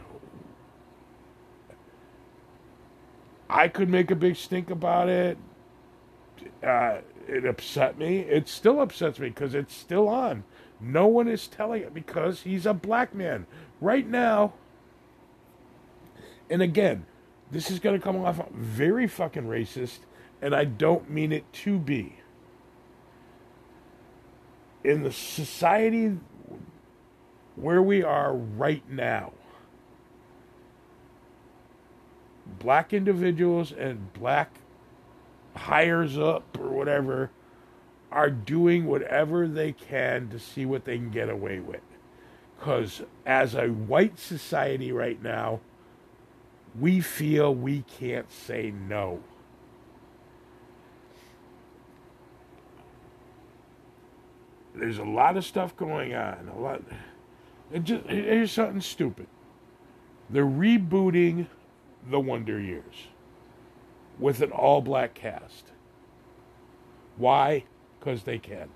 I 3.49 3.67
could 3.67 3.89
make 3.89 4.11
a 4.11 4.15
big 4.15 4.35
stink 4.37 4.69
about 4.69 5.09
it. 5.09 5.37
Uh, 6.63 6.99
it 7.27 7.45
upset 7.45 7.97
me. 7.97 8.19
It 8.19 8.47
still 8.47 8.79
upsets 8.79 9.19
me 9.19 9.29
because 9.29 9.53
it's 9.53 9.75
still 9.75 10.07
on. 10.07 10.43
No 10.79 11.07
one 11.07 11.27
is 11.27 11.47
telling 11.47 11.81
it 11.81 11.93
because 11.93 12.41
he's 12.41 12.65
a 12.65 12.73
black 12.73 13.13
man. 13.13 13.47
Right 13.81 14.07
now, 14.07 14.53
and 16.49 16.61
again, 16.61 17.05
this 17.51 17.71
is 17.71 17.79
going 17.79 17.97
to 17.97 18.03
come 18.03 18.17
off 18.17 18.41
very 18.51 19.07
fucking 19.07 19.43
racist 19.43 19.99
and 20.41 20.55
I 20.55 20.65
don't 20.65 21.09
mean 21.09 21.31
it 21.31 21.51
to 21.53 21.77
be. 21.77 22.17
In 24.83 25.03
the 25.03 25.11
society 25.11 26.17
where 27.55 27.81
we 27.81 28.03
are 28.03 28.33
right 28.33 28.87
now, 28.89 29.33
black 32.59 32.93
individuals 32.93 33.71
and 33.71 34.13
black 34.13 34.59
hires 35.55 36.17
up 36.17 36.57
or 36.59 36.69
whatever 36.69 37.31
are 38.11 38.29
doing 38.29 38.85
whatever 38.85 39.47
they 39.47 39.71
can 39.71 40.29
to 40.29 40.39
see 40.39 40.65
what 40.65 40.85
they 40.85 40.97
can 40.97 41.09
get 41.09 41.29
away 41.29 41.59
with. 41.59 41.81
Because 42.57 43.03
as 43.25 43.53
a 43.53 43.67
white 43.67 44.17
society 44.17 44.91
right 44.91 45.21
now, 45.21 45.59
we 46.79 47.01
feel 47.01 47.53
we 47.53 47.81
can't 47.81 48.31
say 48.31 48.71
no. 48.71 49.23
There's 54.75 54.99
a 54.99 55.03
lot 55.03 55.37
of 55.37 55.45
stuff 55.45 55.75
going 55.75 56.13
on. 56.13 56.51
A 56.55 56.59
lot. 56.59 56.81
It 57.71 57.83
just 57.83 58.05
here's 58.05 58.51
something 58.51 58.81
stupid. 58.81 59.27
They're 60.29 60.45
rebooting 60.45 61.47
the 62.09 62.19
Wonder 62.19 62.59
Years 62.59 63.07
with 64.19 64.41
an 64.41 64.51
all-black 64.51 65.13
cast. 65.13 65.71
Why? 67.17 67.63
Because 68.07 68.23
they 68.23 68.39
can. 68.39 68.69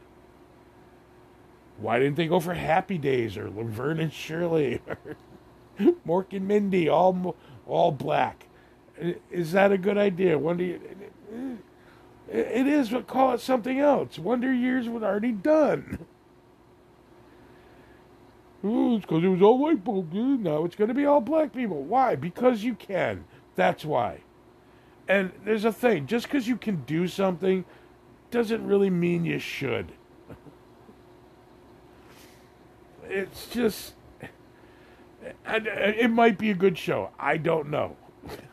Why 1.77 1.99
didn't 1.99 2.17
they 2.17 2.27
go 2.27 2.41
for 2.41 2.53
Happy 2.53 2.97
Days 2.97 3.37
or 3.37 3.49
Laverne 3.49 4.01
and 4.01 4.11
Shirley 4.11 4.81
or 4.85 5.15
Mork 6.05 6.33
and 6.33 6.49
Mindy 6.49 6.89
all 6.89 7.37
all 7.65 7.93
black? 7.93 8.47
Is 9.31 9.53
that 9.53 9.71
a 9.71 9.77
good 9.77 9.97
idea? 9.97 10.37
Wonder 10.37 10.79
it 12.27 12.67
is, 12.67 12.89
but 12.89 13.07
call 13.07 13.33
it 13.33 13.39
something 13.39 13.79
else. 13.79 14.19
Wonder 14.19 14.51
Years 14.51 14.89
was 14.89 15.01
already 15.01 15.31
done. 15.31 15.99
Ooh, 18.65 18.97
it's 18.97 19.05
because 19.05 19.23
it 19.23 19.29
was 19.29 19.41
all 19.41 19.59
white 19.59 19.77
people. 19.77 20.05
Now 20.11 20.65
it's 20.65 20.75
going 20.75 20.89
to 20.89 20.93
be 20.93 21.05
all 21.05 21.21
black 21.21 21.53
people. 21.53 21.83
Why? 21.83 22.17
Because 22.17 22.65
you 22.65 22.75
can. 22.75 23.23
That's 23.55 23.85
why. 23.85 24.23
And 25.07 25.31
there's 25.45 25.63
a 25.63 25.71
thing. 25.71 26.05
Just 26.05 26.25
because 26.25 26.49
you 26.49 26.57
can 26.57 26.83
do 26.83 27.07
something 27.07 27.63
doesn't 28.31 28.65
really 28.65 28.89
mean 28.89 29.25
you 29.25 29.39
should. 29.39 29.91
it's 33.09 33.47
just. 33.47 33.93
Uh, 35.45 35.59
it 35.65 36.09
might 36.09 36.37
be 36.37 36.49
a 36.49 36.55
good 36.55 36.77
show. 36.77 37.11
I 37.19 37.37
don't 37.37 37.69
know. 37.69 37.95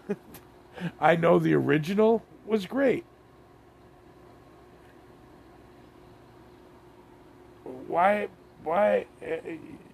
I 1.00 1.16
know 1.16 1.38
the 1.38 1.54
original 1.54 2.22
was 2.44 2.66
great. 2.66 3.04
why 7.88 8.28
why 8.62 9.06
uh, 9.22 9.36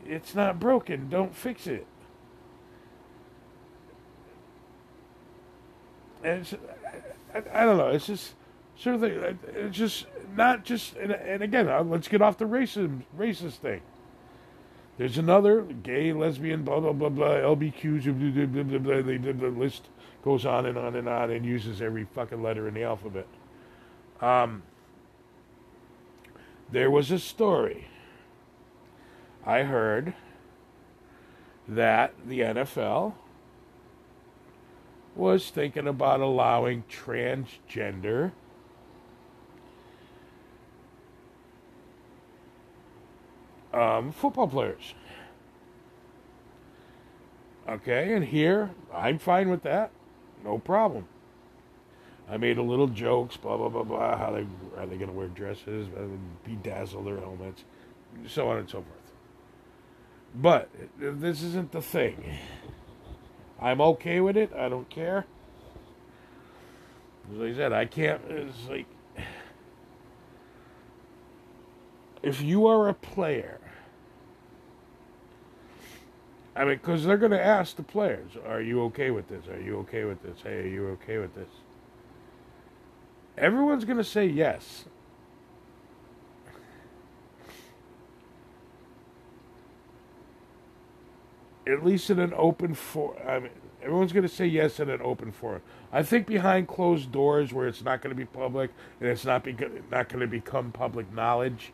it's 0.04 0.34
not 0.34 0.60
broken 0.60 1.08
don't 1.08 1.34
fix 1.34 1.66
it 1.66 1.86
and 6.22 6.58
I, 7.34 7.38
I, 7.52 7.64
don't 7.64 7.78
know 7.78 7.88
it's 7.88 8.06
just 8.06 8.34
sort 8.76 8.96
of 8.96 9.00
thing. 9.00 9.38
It's 9.54 9.76
just 9.76 10.06
not 10.36 10.64
just 10.64 10.96
and, 10.96 11.12
and 11.12 11.42
again 11.42 11.68
uh, 11.68 11.82
let's 11.82 12.08
get 12.08 12.22
off 12.22 12.38
the 12.38 12.44
racism 12.44 13.02
racist 13.16 13.56
thing. 13.56 13.82
There's 14.98 15.18
another 15.18 15.62
gay 15.62 16.12
lesbian 16.12 16.62
blah 16.64 16.80
blah 16.80 16.92
blah 16.92 17.08
blah 17.08 17.34
lbqs 17.34 18.04
blah, 18.04 18.12
blah, 18.12 18.62
blah, 18.62 18.78
blah, 18.78 19.18
blah, 19.18 19.32
the 19.32 19.48
list 19.48 19.88
goes 20.22 20.46
on 20.46 20.66
and 20.66 20.78
on 20.78 20.94
and 20.96 21.08
on 21.08 21.30
and 21.30 21.44
uses 21.44 21.82
every 21.82 22.04
fucking 22.04 22.42
letter 22.42 22.68
in 22.68 22.74
the 22.74 22.82
alphabet. 22.82 23.26
Um 24.20 24.62
there 26.70 26.90
was 26.90 27.10
a 27.10 27.18
story 27.18 27.88
I 29.46 29.62
heard 29.62 30.14
that 31.68 32.14
the 32.26 32.40
NFL 32.40 33.14
was 35.14 35.50
thinking 35.50 35.86
about 35.86 36.20
allowing 36.20 36.84
transgender 36.90 38.32
um, 43.74 44.12
football 44.12 44.48
players. 44.48 44.94
Okay, 47.68 48.12
and 48.12 48.24
here 48.24 48.70
I'm 48.92 49.18
fine 49.18 49.50
with 49.50 49.62
that, 49.62 49.90
no 50.44 50.58
problem. 50.58 51.08
I 52.28 52.36
made 52.36 52.58
a 52.58 52.62
little 52.62 52.86
jokes, 52.86 53.36
blah 53.36 53.56
blah 53.56 53.68
blah 53.68 53.82
blah. 53.82 54.16
How 54.16 54.30
they 54.30 54.46
are 54.78 54.86
they 54.86 54.96
going 54.96 55.10
to 55.10 55.12
wear 55.12 55.28
dresses, 55.28 55.88
bedazzle 56.46 57.04
their 57.04 57.20
helmets, 57.20 57.64
so 58.26 58.48
on 58.48 58.58
and 58.58 58.68
so 58.68 58.78
forth. 58.78 59.12
But 60.34 60.68
this 60.98 61.42
isn't 61.42 61.72
the 61.72 61.82
thing. 61.82 62.38
I'm 63.60 63.80
okay 63.80 64.20
with 64.20 64.36
it. 64.36 64.52
I 64.52 64.68
don't 64.68 64.88
care. 64.90 65.26
As 67.34 67.40
I 67.40 67.54
said, 67.54 67.72
I 67.72 67.84
can't. 67.86 68.20
It's 68.28 68.68
like 68.68 68.86
if 72.22 72.42
you 72.42 72.66
are 72.66 72.88
a 72.88 72.94
player 72.94 73.60
I 76.56 76.64
mean, 76.64 76.76
because 76.76 77.04
they're 77.04 77.16
going 77.16 77.32
to 77.32 77.44
ask 77.44 77.76
the 77.76 77.82
players, 77.82 78.32
"Are 78.46 78.60
you 78.60 78.82
okay 78.84 79.10
with 79.10 79.28
this? 79.28 79.48
Are 79.48 79.60
you 79.60 79.78
okay 79.78 80.04
with 80.04 80.22
this? 80.22 80.38
Hey, 80.42 80.60
are 80.60 80.66
you 80.66 80.88
okay 80.90 81.18
with 81.18 81.34
this?" 81.34 81.48
Everyone's 83.36 83.84
going 83.84 83.98
to 83.98 84.04
say 84.04 84.26
yes. 84.26 84.84
At 91.66 91.84
least 91.84 92.10
in 92.10 92.20
an 92.20 92.32
open 92.36 92.74
for, 92.74 93.16
I 93.26 93.40
mean, 93.40 93.50
everyone's 93.82 94.12
going 94.12 94.26
to 94.26 94.28
say 94.28 94.46
yes 94.46 94.78
in 94.78 94.90
an 94.90 95.00
open 95.02 95.32
forum. 95.32 95.62
I 95.92 96.02
think 96.02 96.26
behind 96.26 96.68
closed 96.68 97.10
doors, 97.10 97.52
where 97.52 97.66
it's 97.66 97.82
not 97.82 98.02
going 98.02 98.14
to 98.14 98.16
be 98.16 98.26
public 98.26 98.70
and 99.00 99.08
it's 99.08 99.24
not 99.24 99.42
be, 99.42 99.56
not 99.90 100.08
going 100.08 100.20
to 100.20 100.26
become 100.26 100.70
public 100.70 101.12
knowledge 101.12 101.72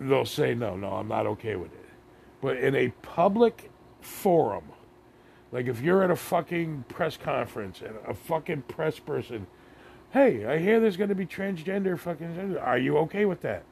they'll 0.00 0.24
say, 0.24 0.54
no, 0.54 0.76
no, 0.76 0.92
I'm 0.92 1.08
not 1.08 1.26
okay 1.26 1.56
with 1.56 1.72
it. 1.72 1.84
But 2.40 2.58
in 2.58 2.74
a 2.74 2.90
public 3.02 3.70
forum, 4.00 4.64
like 5.52 5.66
if 5.66 5.80
you're 5.80 6.02
at 6.02 6.10
a 6.10 6.16
fucking 6.16 6.84
press 6.88 7.16
conference 7.16 7.80
and 7.80 7.94
a 8.06 8.14
fucking 8.14 8.62
press 8.62 8.98
person, 8.98 9.46
hey, 10.10 10.44
I 10.44 10.58
hear 10.58 10.80
there's 10.80 10.96
going 10.96 11.08
to 11.08 11.14
be 11.14 11.26
transgender 11.26 11.98
fucking, 11.98 12.56
are 12.58 12.78
you 12.78 12.98
okay 12.98 13.24
with 13.24 13.40
that? 13.42 13.64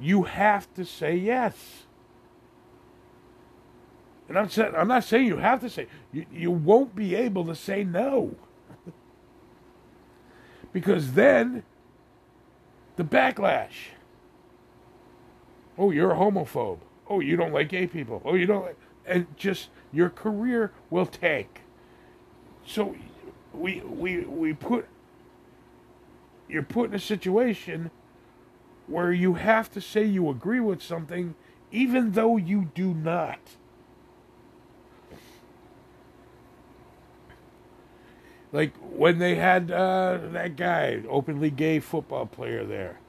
You 0.00 0.24
have 0.24 0.72
to 0.74 0.84
say 0.84 1.16
yes. 1.16 1.84
And 4.28 4.38
I'm 4.38 4.48
saying, 4.48 4.72
I'm 4.76 4.88
not 4.88 5.04
saying 5.04 5.26
you 5.26 5.36
have 5.36 5.60
to 5.60 5.68
say, 5.68 5.86
you, 6.12 6.26
you 6.32 6.50
won't 6.50 6.96
be 6.96 7.14
able 7.14 7.44
to 7.46 7.54
say 7.54 7.84
no. 7.84 8.34
because 10.72 11.12
then 11.12 11.62
the 12.96 13.04
backlash 13.04 13.90
Oh, 15.76 15.90
you're 15.90 16.12
a 16.12 16.16
homophobe. 16.16 16.78
Oh, 17.08 17.20
you 17.20 17.36
don't 17.36 17.52
like 17.52 17.68
gay 17.68 17.86
people. 17.86 18.22
Oh, 18.24 18.34
you 18.34 18.46
don't 18.46 18.64
like, 18.64 18.78
and 19.06 19.26
just 19.36 19.68
your 19.92 20.08
career 20.08 20.72
will 20.90 21.06
tank. 21.06 21.62
So 22.64 22.96
we 23.52 23.80
we 23.80 24.20
we 24.20 24.52
put 24.52 24.86
you're 26.48 26.62
put 26.62 26.90
in 26.90 26.96
a 26.96 27.00
situation 27.00 27.90
where 28.86 29.12
you 29.12 29.34
have 29.34 29.70
to 29.72 29.80
say 29.80 30.04
you 30.04 30.28
agree 30.30 30.60
with 30.60 30.82
something 30.82 31.34
even 31.72 32.12
though 32.12 32.36
you 32.36 32.70
do 32.74 32.94
not. 32.94 33.40
Like 38.52 38.72
when 38.76 39.18
they 39.18 39.34
had 39.34 39.70
uh, 39.72 40.18
that 40.30 40.56
guy, 40.56 41.02
openly 41.08 41.50
gay 41.50 41.80
football 41.80 42.26
player 42.26 42.64
there 42.64 43.00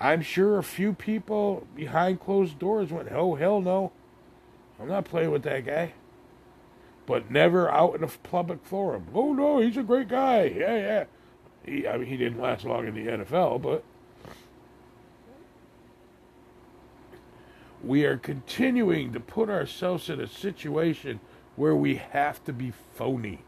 I'm 0.00 0.22
sure 0.22 0.56
a 0.56 0.62
few 0.62 0.94
people 0.94 1.66
behind 1.76 2.20
closed 2.20 2.58
doors 2.58 2.90
went, 2.90 3.12
oh, 3.12 3.34
hell 3.34 3.60
no. 3.60 3.92
I'm 4.80 4.88
not 4.88 5.04
playing 5.04 5.30
with 5.30 5.42
that 5.42 5.66
guy. 5.66 5.92
But 7.04 7.30
never 7.30 7.70
out 7.70 7.96
in 7.96 8.02
a 8.02 8.08
public 8.08 8.64
forum. 8.64 9.08
Oh, 9.12 9.34
no, 9.34 9.58
he's 9.58 9.76
a 9.76 9.82
great 9.82 10.08
guy. 10.08 10.44
Yeah, 10.44 10.76
yeah. 10.76 11.04
He, 11.66 11.86
I 11.86 11.98
mean, 11.98 12.06
he 12.06 12.16
didn't 12.16 12.40
last 12.40 12.64
long 12.64 12.86
in 12.86 12.94
the 12.94 13.10
NFL, 13.10 13.60
but 13.60 13.84
we 17.84 18.04
are 18.04 18.16
continuing 18.16 19.12
to 19.12 19.20
put 19.20 19.50
ourselves 19.50 20.08
in 20.08 20.18
a 20.18 20.26
situation 20.26 21.20
where 21.56 21.76
we 21.76 21.96
have 21.96 22.42
to 22.44 22.52
be 22.54 22.72
phony. 22.94 23.40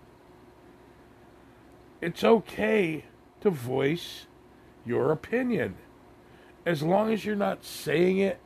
It's 2.02 2.22
okay 2.24 3.04
to 3.40 3.50
voice 3.50 4.26
your 4.84 5.12
opinion 5.12 5.76
as 6.64 6.82
long 6.82 7.12
as 7.12 7.24
you're 7.24 7.36
not 7.36 7.64
saying 7.64 8.18
it 8.18 8.38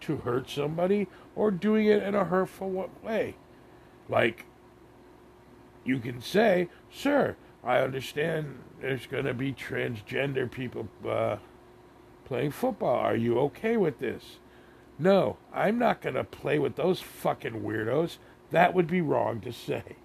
to 0.00 0.16
hurt 0.18 0.48
somebody 0.48 1.08
or 1.34 1.50
doing 1.50 1.86
it 1.86 2.02
in 2.02 2.14
a 2.14 2.24
hurtful 2.24 2.90
way. 3.02 3.34
Like, 4.08 4.46
you 5.84 5.98
can 5.98 6.20
say, 6.20 6.68
Sir, 6.90 7.36
I 7.64 7.78
understand 7.78 8.58
there's 8.80 9.06
going 9.06 9.24
to 9.24 9.34
be 9.34 9.52
transgender 9.52 10.50
people 10.50 10.88
uh, 11.08 11.36
playing 12.24 12.52
football. 12.52 12.96
Are 12.96 13.16
you 13.16 13.38
okay 13.40 13.76
with 13.76 13.98
this? 13.98 14.38
No, 14.98 15.36
I'm 15.52 15.78
not 15.78 16.00
going 16.00 16.14
to 16.14 16.24
play 16.24 16.58
with 16.58 16.76
those 16.76 17.00
fucking 17.00 17.62
weirdos. 17.62 18.18
That 18.50 18.74
would 18.74 18.86
be 18.86 19.00
wrong 19.00 19.40
to 19.42 19.52
say. 19.52 19.96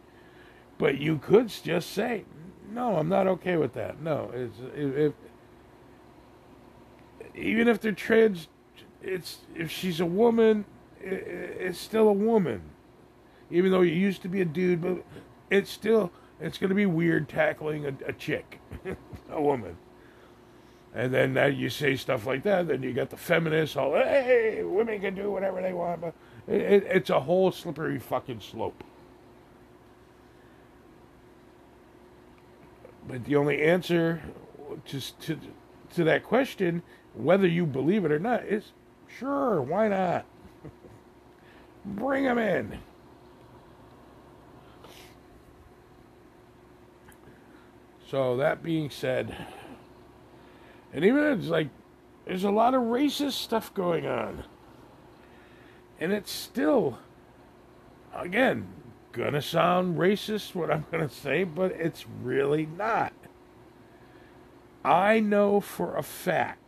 But 0.77 0.99
you 0.99 1.17
could 1.17 1.49
just 1.49 1.91
say, 1.91 2.25
No, 2.71 2.97
I'm 2.97 3.09
not 3.09 3.27
okay 3.27 3.57
with 3.57 3.73
that. 3.73 4.01
No, 4.01 4.31
if, 4.33 5.13
even 7.35 7.67
if 7.67 7.81
they're 7.81 7.91
trans, 7.91 8.47
it's 9.01 9.39
if 9.55 9.71
she's 9.71 9.99
a 9.99 10.05
woman, 10.05 10.65
it's 11.01 11.79
still 11.79 12.07
a 12.07 12.13
woman. 12.13 12.61
Even 13.51 13.71
though 13.71 13.81
you 13.81 13.93
used 13.93 14.21
to 14.23 14.27
be 14.27 14.41
a 14.41 14.45
dude, 14.45 14.81
but 14.81 15.03
it's 15.49 15.69
still 15.69 16.11
it's 16.39 16.57
going 16.57 16.69
to 16.69 16.75
be 16.75 16.85
weird 16.85 17.29
tackling 17.29 17.85
a, 17.85 17.93
a 18.07 18.13
chick, 18.13 18.59
a 19.29 19.41
woman. 19.41 19.77
And 20.95 21.13
then 21.13 21.33
now 21.33 21.45
you 21.45 21.69
say 21.69 21.95
stuff 21.95 22.25
like 22.27 22.43
that, 22.43 22.67
then 22.67 22.83
you 22.83 22.93
got 22.93 23.09
the 23.09 23.17
feminists 23.17 23.75
all, 23.75 23.93
hey, 23.93 24.61
women 24.63 25.01
can 25.01 25.15
do 25.15 25.31
whatever 25.31 25.61
they 25.61 25.73
want, 25.73 26.01
but 26.01 26.13
it, 26.47 26.61
it, 26.61 26.83
it's 26.87 27.09
a 27.09 27.19
whole 27.19 27.51
slippery 27.51 27.97
fucking 27.97 28.41
slope. 28.41 28.83
But 33.07 33.25
the 33.25 33.35
only 33.35 33.63
answer 33.63 34.21
to, 34.85 34.99
to, 34.99 35.39
to 35.95 36.03
that 36.03 36.23
question 36.23 36.83
whether 37.15 37.47
you 37.47 37.65
believe 37.65 38.05
it 38.05 38.11
or 38.11 38.19
not, 38.19 38.45
is 38.45 38.71
sure, 39.07 39.61
why 39.61 39.87
not? 39.87 40.25
Bring 41.85 42.23
them 42.25 42.37
in. 42.37 42.79
So, 48.09 48.37
that 48.37 48.61
being 48.61 48.89
said, 48.89 49.35
and 50.93 51.03
even 51.03 51.23
it's 51.23 51.47
like, 51.47 51.69
there's 52.25 52.43
a 52.43 52.51
lot 52.51 52.73
of 52.73 52.81
racist 52.83 53.33
stuff 53.33 53.73
going 53.73 54.05
on. 54.05 54.43
And 55.99 56.11
it's 56.11 56.31
still, 56.31 56.99
again, 58.13 58.67
gonna 59.11 59.41
sound 59.41 59.97
racist 59.97 60.53
what 60.53 60.69
I'm 60.71 60.85
gonna 60.91 61.09
say, 61.09 61.43
but 61.43 61.71
it's 61.71 62.05
really 62.21 62.65
not. 62.65 63.13
I 64.85 65.19
know 65.19 65.59
for 65.59 65.95
a 65.95 66.03
fact 66.03 66.62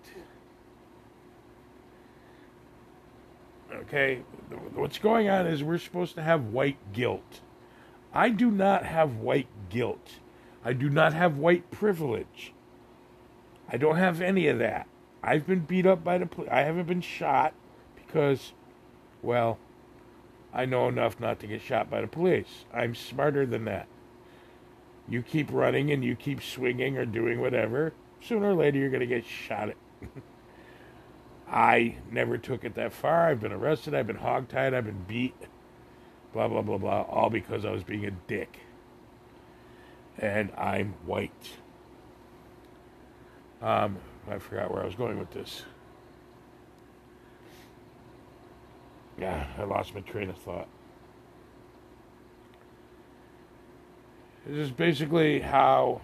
Okay, 3.81 4.23
what's 4.73 4.97
going 4.97 5.29
on 5.29 5.47
is 5.47 5.63
we're 5.63 5.77
supposed 5.77 6.15
to 6.15 6.23
have 6.23 6.45
white 6.45 6.77
guilt. 6.93 7.41
I 8.13 8.29
do 8.29 8.49
not 8.49 8.85
have 8.85 9.17
white 9.17 9.47
guilt. 9.69 10.19
I 10.63 10.73
do 10.73 10.89
not 10.89 11.13
have 11.13 11.37
white 11.37 11.69
privilege. 11.71 12.53
I 13.69 13.77
don't 13.77 13.97
have 13.97 14.21
any 14.21 14.47
of 14.47 14.59
that. 14.59 14.87
I've 15.21 15.45
been 15.45 15.59
beat 15.59 15.85
up 15.85 16.03
by 16.03 16.17
the 16.17 16.25
police. 16.25 16.49
I 16.51 16.61
haven't 16.61 16.87
been 16.87 17.01
shot 17.01 17.53
because, 17.95 18.53
well, 19.21 19.57
I 20.53 20.65
know 20.65 20.87
enough 20.87 21.19
not 21.19 21.39
to 21.41 21.47
get 21.47 21.61
shot 21.61 21.89
by 21.89 22.01
the 22.01 22.07
police. 22.07 22.65
I'm 22.73 22.95
smarter 22.95 23.45
than 23.45 23.65
that. 23.65 23.87
You 25.09 25.21
keep 25.21 25.51
running 25.51 25.91
and 25.91 26.03
you 26.03 26.15
keep 26.15 26.41
swinging 26.41 26.97
or 26.97 27.05
doing 27.05 27.41
whatever, 27.41 27.93
sooner 28.21 28.51
or 28.51 28.55
later 28.55 28.77
you're 28.77 28.89
going 28.89 29.01
to 29.01 29.05
get 29.05 29.25
shot 29.25 29.69
at. 29.69 29.75
I 31.49 31.97
never 32.11 32.37
took 32.37 32.63
it 32.63 32.75
that 32.75 32.93
far. 32.93 33.29
I've 33.29 33.39
been 33.39 33.51
arrested. 33.51 33.93
I've 33.93 34.07
been 34.07 34.17
hogtied. 34.17 34.73
I've 34.73 34.85
been 34.85 35.05
beat. 35.07 35.35
Blah, 36.33 36.47
blah, 36.47 36.61
blah, 36.61 36.77
blah. 36.77 37.01
All 37.03 37.29
because 37.29 37.65
I 37.65 37.71
was 37.71 37.83
being 37.83 38.05
a 38.05 38.11
dick. 38.11 38.59
And 40.17 40.51
I'm 40.57 40.93
white. 41.05 41.51
Um, 43.61 43.97
I 44.29 44.39
forgot 44.39 44.71
where 44.71 44.81
I 44.81 44.85
was 44.85 44.95
going 44.95 45.19
with 45.19 45.31
this. 45.31 45.63
Yeah, 49.19 49.47
I 49.57 49.63
lost 49.63 49.93
my 49.93 50.01
train 50.01 50.29
of 50.29 50.37
thought. 50.37 50.67
This 54.45 54.57
is 54.57 54.71
basically 54.71 55.39
how 55.39 56.01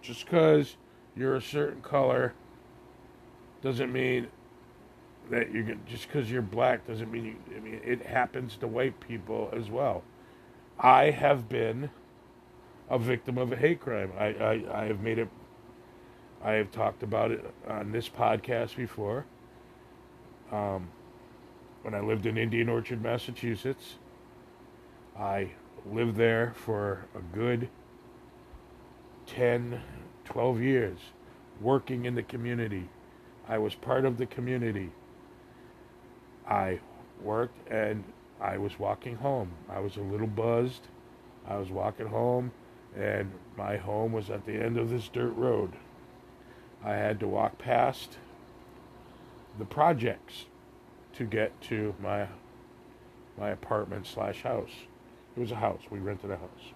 just 0.00 0.24
because 0.24 0.76
you're 1.16 1.36
a 1.36 1.42
certain 1.42 1.82
color 1.82 2.32
doesn't 3.62 3.92
mean 3.92 4.28
that 5.30 5.52
you 5.54 5.64
can 5.64 5.80
just 5.86 6.06
because 6.06 6.30
you're 6.30 6.42
black 6.42 6.86
doesn't 6.86 7.10
mean 7.10 7.24
you, 7.24 7.36
I 7.56 7.60
mean 7.60 7.80
it 7.84 8.04
happens 8.04 8.56
to 8.58 8.66
white 8.66 9.00
people 9.00 9.50
as 9.52 9.70
well. 9.70 10.02
I 10.78 11.10
have 11.10 11.48
been 11.48 11.90
a 12.88 12.98
victim 12.98 13.38
of 13.38 13.52
a 13.52 13.56
hate 13.56 13.80
crime. 13.80 14.12
I, 14.18 14.26
I, 14.26 14.82
I 14.82 14.84
have 14.86 15.00
made 15.00 15.18
it. 15.18 15.28
I 16.42 16.52
have 16.52 16.70
talked 16.72 17.02
about 17.02 17.30
it 17.30 17.44
on 17.68 17.92
this 17.92 18.08
podcast 18.08 18.76
before. 18.76 19.26
Um, 20.50 20.88
when 21.82 21.94
I 21.94 22.00
lived 22.00 22.26
in 22.26 22.36
Indian 22.36 22.68
Orchard, 22.68 23.02
Massachusetts, 23.02 23.94
I 25.18 25.52
lived 25.90 26.16
there 26.16 26.52
for 26.56 27.06
a 27.14 27.20
good 27.34 27.68
10, 29.26 29.80
12 30.24 30.60
years, 30.60 30.98
working 31.60 32.04
in 32.04 32.14
the 32.14 32.22
community. 32.22 32.88
I 33.48 33.58
was 33.58 33.74
part 33.74 34.04
of 34.04 34.16
the 34.18 34.26
community 34.26 34.90
I 36.50 36.80
worked 37.22 37.70
and 37.70 38.04
I 38.40 38.58
was 38.58 38.78
walking 38.78 39.16
home. 39.16 39.52
I 39.68 39.78
was 39.78 39.96
a 39.96 40.02
little 40.02 40.26
buzzed. 40.26 40.88
I 41.46 41.56
was 41.56 41.70
walking 41.70 42.06
home, 42.06 42.52
and 42.96 43.30
my 43.56 43.76
home 43.76 44.12
was 44.12 44.30
at 44.30 44.44
the 44.46 44.52
end 44.54 44.76
of 44.76 44.90
this 44.90 45.08
dirt 45.08 45.34
road. 45.36 45.72
I 46.84 46.92
had 46.94 47.20
to 47.20 47.28
walk 47.28 47.58
past 47.58 48.18
the 49.58 49.64
projects 49.64 50.46
to 51.14 51.24
get 51.24 51.60
to 51.62 51.94
my 52.00 52.26
my 53.38 53.50
apartment 53.50 54.06
slash 54.06 54.42
house. 54.42 54.70
It 55.36 55.40
was 55.40 55.50
a 55.50 55.56
house. 55.56 55.80
We 55.90 55.98
rented 55.98 56.30
a 56.30 56.36
house. 56.36 56.72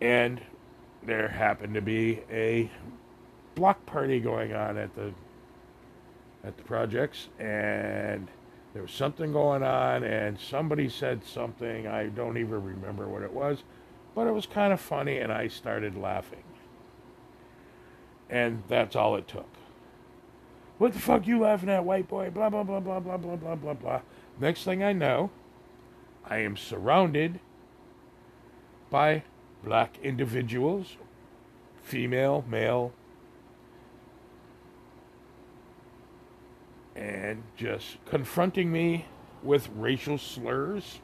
And 0.00 0.40
there 1.02 1.28
happened 1.28 1.74
to 1.74 1.82
be 1.82 2.20
a 2.30 2.70
block 3.54 3.84
party 3.86 4.20
going 4.20 4.52
on 4.52 4.76
at 4.76 4.94
the 4.94 5.12
at 6.44 6.56
the 6.56 6.62
projects 6.62 7.28
and 7.38 8.28
there 8.72 8.82
was 8.82 8.92
something 8.92 9.32
going 9.32 9.62
on 9.62 10.04
and 10.04 10.38
somebody 10.38 10.88
said 10.88 11.24
something 11.24 11.86
I 11.86 12.06
don't 12.06 12.36
even 12.36 12.62
remember 12.62 13.08
what 13.08 13.22
it 13.22 13.32
was 13.32 13.64
but 14.18 14.26
it 14.26 14.32
was 14.32 14.46
kind 14.46 14.72
of 14.72 14.80
funny 14.80 15.18
and 15.18 15.32
I 15.32 15.46
started 15.46 15.96
laughing. 15.96 16.42
And 18.28 18.64
that's 18.66 18.96
all 18.96 19.14
it 19.14 19.28
took. 19.28 19.46
What 20.78 20.92
the 20.92 20.98
fuck 20.98 21.28
you 21.28 21.38
laughing 21.38 21.68
at 21.68 21.84
white 21.84 22.08
boy? 22.08 22.28
Blah 22.30 22.50
blah 22.50 22.64
blah 22.64 22.80
blah 22.80 22.98
blah 22.98 23.16
blah 23.16 23.36
blah 23.36 23.54
blah 23.54 23.74
blah. 23.74 24.00
Next 24.40 24.64
thing 24.64 24.82
I 24.82 24.92
know 24.92 25.30
I 26.24 26.38
am 26.38 26.56
surrounded 26.56 27.38
by 28.90 29.22
black 29.62 29.98
individuals 30.02 30.96
female 31.80 32.44
male 32.48 32.92
and 36.98 37.44
just 37.56 38.04
confronting 38.06 38.72
me 38.72 39.06
with 39.42 39.68
racial 39.76 40.18
slurs. 40.18 40.98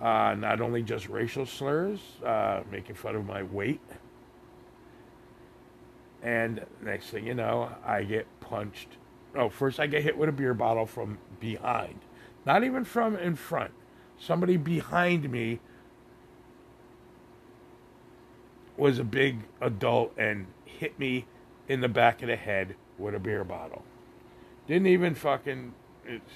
Uh, 0.00 0.34
not 0.36 0.60
only 0.60 0.82
just 0.82 1.08
racial 1.08 1.46
slurs, 1.46 2.00
uh, 2.24 2.62
making 2.70 2.96
fun 2.96 3.14
of 3.14 3.24
my 3.24 3.42
weight. 3.42 3.80
And 6.22 6.64
next 6.82 7.10
thing 7.10 7.26
you 7.26 7.34
know, 7.34 7.70
I 7.84 8.02
get 8.02 8.26
punched. 8.40 8.88
Oh, 9.36 9.48
first 9.48 9.78
I 9.78 9.86
get 9.86 10.02
hit 10.02 10.18
with 10.18 10.28
a 10.28 10.32
beer 10.32 10.54
bottle 10.54 10.86
from 10.86 11.18
behind, 11.38 12.00
not 12.44 12.64
even 12.64 12.84
from 12.84 13.16
in 13.16 13.36
front. 13.36 13.70
Somebody 14.18 14.56
behind 14.56 15.30
me 15.30 15.60
was 18.76 18.98
a 18.98 19.04
big 19.04 19.44
adult 19.60 20.12
and 20.18 20.46
hit 20.64 20.98
me 20.98 21.26
in 21.68 21.80
the 21.80 21.88
back 21.88 22.22
of 22.22 22.28
the 22.28 22.36
head 22.36 22.74
with 22.98 23.14
a 23.14 23.20
beer 23.20 23.44
bottle. 23.44 23.84
Didn't 24.70 24.86
even 24.86 25.16
fucking. 25.16 25.74
It's, 26.06 26.30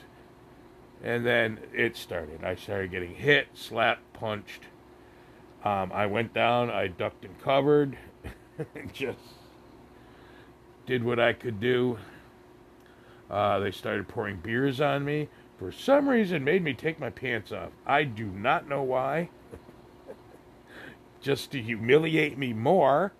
and 1.04 1.24
then 1.24 1.60
it 1.72 1.96
started. 1.96 2.42
I 2.42 2.56
started 2.56 2.90
getting 2.90 3.14
hit, 3.14 3.46
slapped, 3.54 4.12
punched. 4.12 4.64
Um, 5.64 5.92
I 5.94 6.06
went 6.06 6.34
down. 6.34 6.68
I 6.68 6.88
ducked 6.88 7.24
and 7.24 7.40
covered. 7.40 7.96
and 8.74 8.92
just 8.92 9.20
did 10.84 11.04
what 11.04 11.20
I 11.20 11.32
could 11.32 11.60
do. 11.60 11.96
Uh, 13.30 13.60
they 13.60 13.70
started 13.70 14.08
pouring 14.08 14.40
beers 14.42 14.80
on 14.80 15.04
me. 15.04 15.28
For 15.56 15.70
some 15.70 16.08
reason, 16.08 16.42
made 16.42 16.64
me 16.64 16.74
take 16.74 16.98
my 16.98 17.10
pants 17.10 17.52
off. 17.52 17.70
I 17.86 18.02
do 18.02 18.26
not 18.26 18.68
know 18.68 18.82
why. 18.82 19.28
just 21.20 21.52
to 21.52 21.62
humiliate 21.62 22.36
me 22.36 22.52
more. 22.52 23.12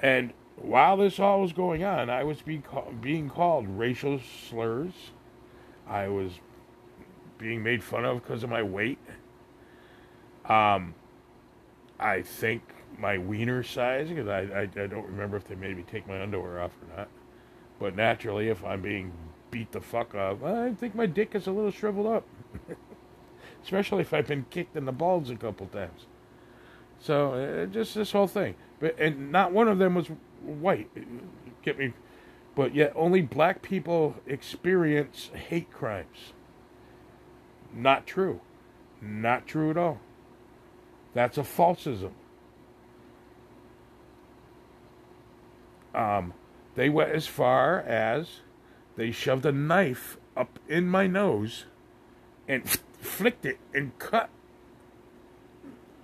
And 0.00 0.32
while 0.56 0.96
this 0.96 1.18
all 1.18 1.40
was 1.40 1.52
going 1.52 1.84
on, 1.84 2.10
I 2.10 2.24
was 2.24 2.40
being, 2.42 2.62
call- 2.62 2.92
being 3.00 3.28
called 3.28 3.68
racial 3.68 4.20
slurs. 4.48 4.92
I 5.86 6.08
was 6.08 6.32
being 7.38 7.62
made 7.62 7.82
fun 7.82 8.04
of 8.04 8.22
because 8.22 8.42
of 8.42 8.50
my 8.50 8.62
weight. 8.62 8.98
Um, 10.48 10.94
I 11.98 12.22
think 12.22 12.62
my 12.98 13.18
wiener 13.18 13.62
size, 13.62 14.08
because 14.08 14.28
I, 14.28 14.40
I, 14.40 14.60
I 14.62 14.86
don't 14.86 15.06
remember 15.06 15.36
if 15.36 15.46
they 15.46 15.54
made 15.54 15.76
me 15.76 15.84
take 15.90 16.06
my 16.06 16.22
underwear 16.22 16.60
off 16.60 16.72
or 16.82 16.96
not. 16.96 17.08
But 17.78 17.96
naturally, 17.96 18.48
if 18.48 18.64
I'm 18.64 18.82
being 18.82 19.12
beat 19.50 19.72
the 19.72 19.80
fuck 19.80 20.14
up, 20.14 20.42
I 20.44 20.72
think 20.72 20.94
my 20.94 21.06
dick 21.06 21.34
is 21.34 21.46
a 21.46 21.52
little 21.52 21.70
shriveled 21.70 22.06
up. 22.06 22.26
Especially 23.62 24.02
if 24.02 24.12
I've 24.12 24.26
been 24.26 24.46
kicked 24.50 24.76
in 24.76 24.84
the 24.84 24.92
balls 24.92 25.30
a 25.30 25.36
couple 25.36 25.66
times. 25.66 26.06
So, 27.00 27.34
uh, 27.34 27.66
just 27.66 27.94
this 27.94 28.12
whole 28.12 28.26
thing. 28.26 28.54
But, 28.80 28.98
and 28.98 29.32
not 29.32 29.52
one 29.52 29.68
of 29.68 29.78
them 29.78 29.94
was 29.94 30.08
white. 30.44 30.90
Get 31.62 31.78
me? 31.78 31.92
But 32.54 32.74
yet 32.74 32.92
only 32.94 33.22
black 33.22 33.62
people 33.62 34.16
experience 34.26 35.30
hate 35.34 35.70
crimes. 35.70 36.32
Not 37.72 38.06
true. 38.06 38.40
Not 39.00 39.46
true 39.46 39.70
at 39.70 39.76
all. 39.76 40.00
That's 41.14 41.38
a 41.38 41.42
falsism. 41.42 42.12
Um, 45.94 46.34
they 46.74 46.88
went 46.88 47.10
as 47.10 47.26
far 47.26 47.80
as 47.80 48.40
they 48.96 49.10
shoved 49.12 49.46
a 49.46 49.52
knife 49.52 50.16
up 50.36 50.58
in 50.68 50.88
my 50.88 51.06
nose 51.06 51.66
and 52.48 52.68
flicked 53.00 53.46
it 53.46 53.58
and 53.72 53.96
cut 53.98 54.30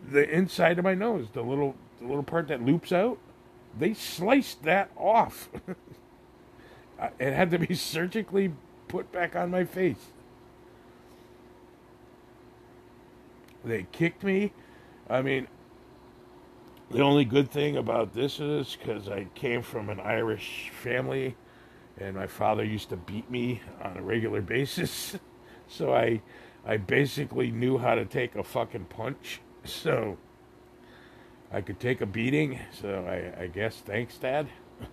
the 0.08 0.28
inside 0.28 0.78
of 0.78 0.84
my 0.84 0.94
nose, 0.94 1.28
the 1.32 1.42
little 1.42 1.74
the 2.00 2.06
little 2.06 2.22
part 2.22 2.48
that 2.48 2.62
loops 2.62 2.92
out 2.92 3.18
they 3.78 3.94
sliced 3.94 4.62
that 4.64 4.90
off. 4.96 5.48
it 7.18 7.32
had 7.32 7.50
to 7.50 7.58
be 7.58 7.74
surgically 7.74 8.52
put 8.88 9.10
back 9.12 9.36
on 9.36 9.50
my 9.50 9.64
face. 9.64 10.06
They 13.64 13.86
kicked 13.92 14.24
me. 14.24 14.52
I 15.08 15.22
mean, 15.22 15.46
the 16.90 17.00
only 17.02 17.24
good 17.24 17.50
thing 17.50 17.76
about 17.76 18.14
this 18.14 18.40
is 18.40 18.76
because 18.76 19.08
I 19.08 19.26
came 19.34 19.62
from 19.62 19.90
an 19.90 20.00
Irish 20.00 20.70
family 20.82 21.36
and 21.98 22.16
my 22.16 22.26
father 22.26 22.64
used 22.64 22.88
to 22.88 22.96
beat 22.96 23.30
me 23.30 23.60
on 23.82 23.96
a 23.96 24.02
regular 24.02 24.40
basis. 24.56 25.16
So 25.68 25.94
I 25.94 26.22
I 26.66 26.76
basically 26.76 27.50
knew 27.50 27.78
how 27.78 27.94
to 27.94 28.04
take 28.04 28.34
a 28.36 28.42
fucking 28.42 28.86
punch. 28.86 29.40
So 29.64 30.18
I 31.52 31.60
could 31.60 31.80
take 31.80 32.00
a 32.00 32.06
beating, 32.06 32.58
so 32.72 33.04
I, 33.06 33.42
I 33.42 33.46
guess 33.48 33.76
thanks, 33.76 34.16
Dad. 34.16 34.48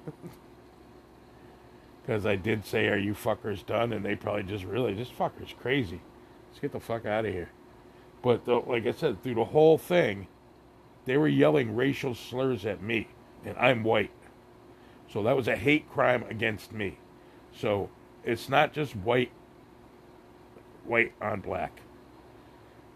Because 2.08 2.26
I 2.26 2.38
did 2.38 2.66
say, 2.66 2.88
Are 2.88 2.98
you 2.98 3.14
fuckers 3.14 3.66
done? 3.66 3.92
And 3.92 4.06
they 4.06 4.16
probably 4.16 4.44
just 4.44 4.64
really, 4.64 4.94
this 4.94 5.10
fucker's 5.10 5.54
crazy. 5.60 6.00
Let's 6.50 6.60
get 6.62 6.72
the 6.72 6.80
fuck 6.80 7.06
out 7.06 7.26
of 7.26 7.34
here. 7.34 7.50
But 8.22 8.46
the, 8.46 8.56
like 8.56 8.88
I 8.88 8.92
said, 8.92 9.22
through 9.22 9.36
the 9.36 9.44
whole 9.46 9.78
thing, 9.78 10.28
they 11.06 11.18
were 11.18 11.28
yelling 11.28 11.76
racial 11.76 12.16
slurs 12.16 12.66
at 12.66 12.82
me, 12.82 13.10
and 13.46 13.58
I'm 13.58 13.84
white. 13.84 14.12
So 15.12 15.22
that 15.24 15.36
was 15.36 15.50
a 15.50 15.58
hate 15.58 15.90
crime 15.92 16.24
against 16.30 16.72
me. 16.72 16.98
So 17.54 17.90
it's 18.24 18.48
not 18.48 18.72
just 18.72 18.96
white, 18.96 19.32
white 20.86 21.14
on 21.22 21.42
black. 21.42 21.82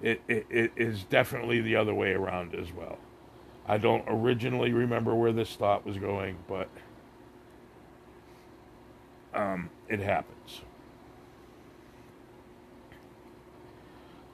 It, 0.02 0.22
it, 0.30 0.46
it 0.50 0.72
is 0.78 1.04
definitely 1.04 1.60
the 1.60 1.76
other 1.76 1.94
way 1.94 2.14
around 2.14 2.56
as 2.56 2.72
well. 2.72 2.98
I 3.72 3.78
don't 3.78 4.04
originally 4.06 4.74
remember 4.74 5.16
where 5.16 5.32
this 5.32 5.56
thought 5.56 5.86
was 5.86 5.98
going, 5.98 6.36
but 6.46 6.68
um, 9.34 9.70
it 9.88 10.02
happens. 10.02 10.60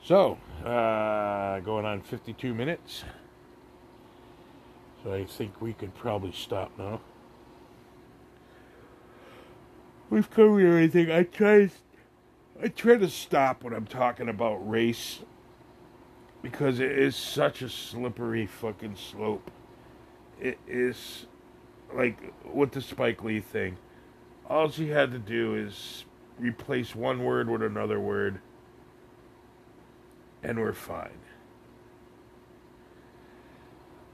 So, 0.04 0.40
uh, 0.66 1.60
going 1.60 1.86
on 1.86 2.02
52 2.02 2.52
minutes. 2.56 3.04
So 5.04 5.14
I 5.14 5.26
think 5.26 5.62
we 5.62 5.74
could 5.74 5.94
probably 5.94 6.32
stop 6.32 6.72
now. 6.76 7.00
We've 10.10 10.32
covered 10.32 10.66
everything. 10.66 11.12
I 11.12 11.22
try, 11.22 11.70
I 12.60 12.70
try 12.70 12.98
to 12.98 13.08
stop 13.08 13.64
when 13.64 13.76
I'm 13.76 13.86
talking 13.86 14.30
about 14.30 14.68
race 14.68 15.20
because 16.52 16.80
it 16.80 16.91
is 16.91 17.14
such 17.14 17.61
a 17.61 17.68
slippery 17.68 18.45
fucking 18.45 18.95
slope. 18.95 19.52
It 20.40 20.57
is 20.65 21.26
like 21.94 22.34
with 22.45 22.72
the 22.72 22.82
Spike 22.82 23.22
Lee 23.22 23.41
thing. 23.41 23.78
All 24.49 24.69
she 24.69 24.88
had 24.88 25.11
to 25.11 25.19
do 25.19 25.56
is 25.56 26.06
replace 26.40 26.95
one 26.95 27.26
word 27.26 27.49
with 27.49 27.61
another 27.61 27.99
word, 27.99 28.40
and 30.41 30.57
we're 30.57 30.72
fine. 30.72 31.19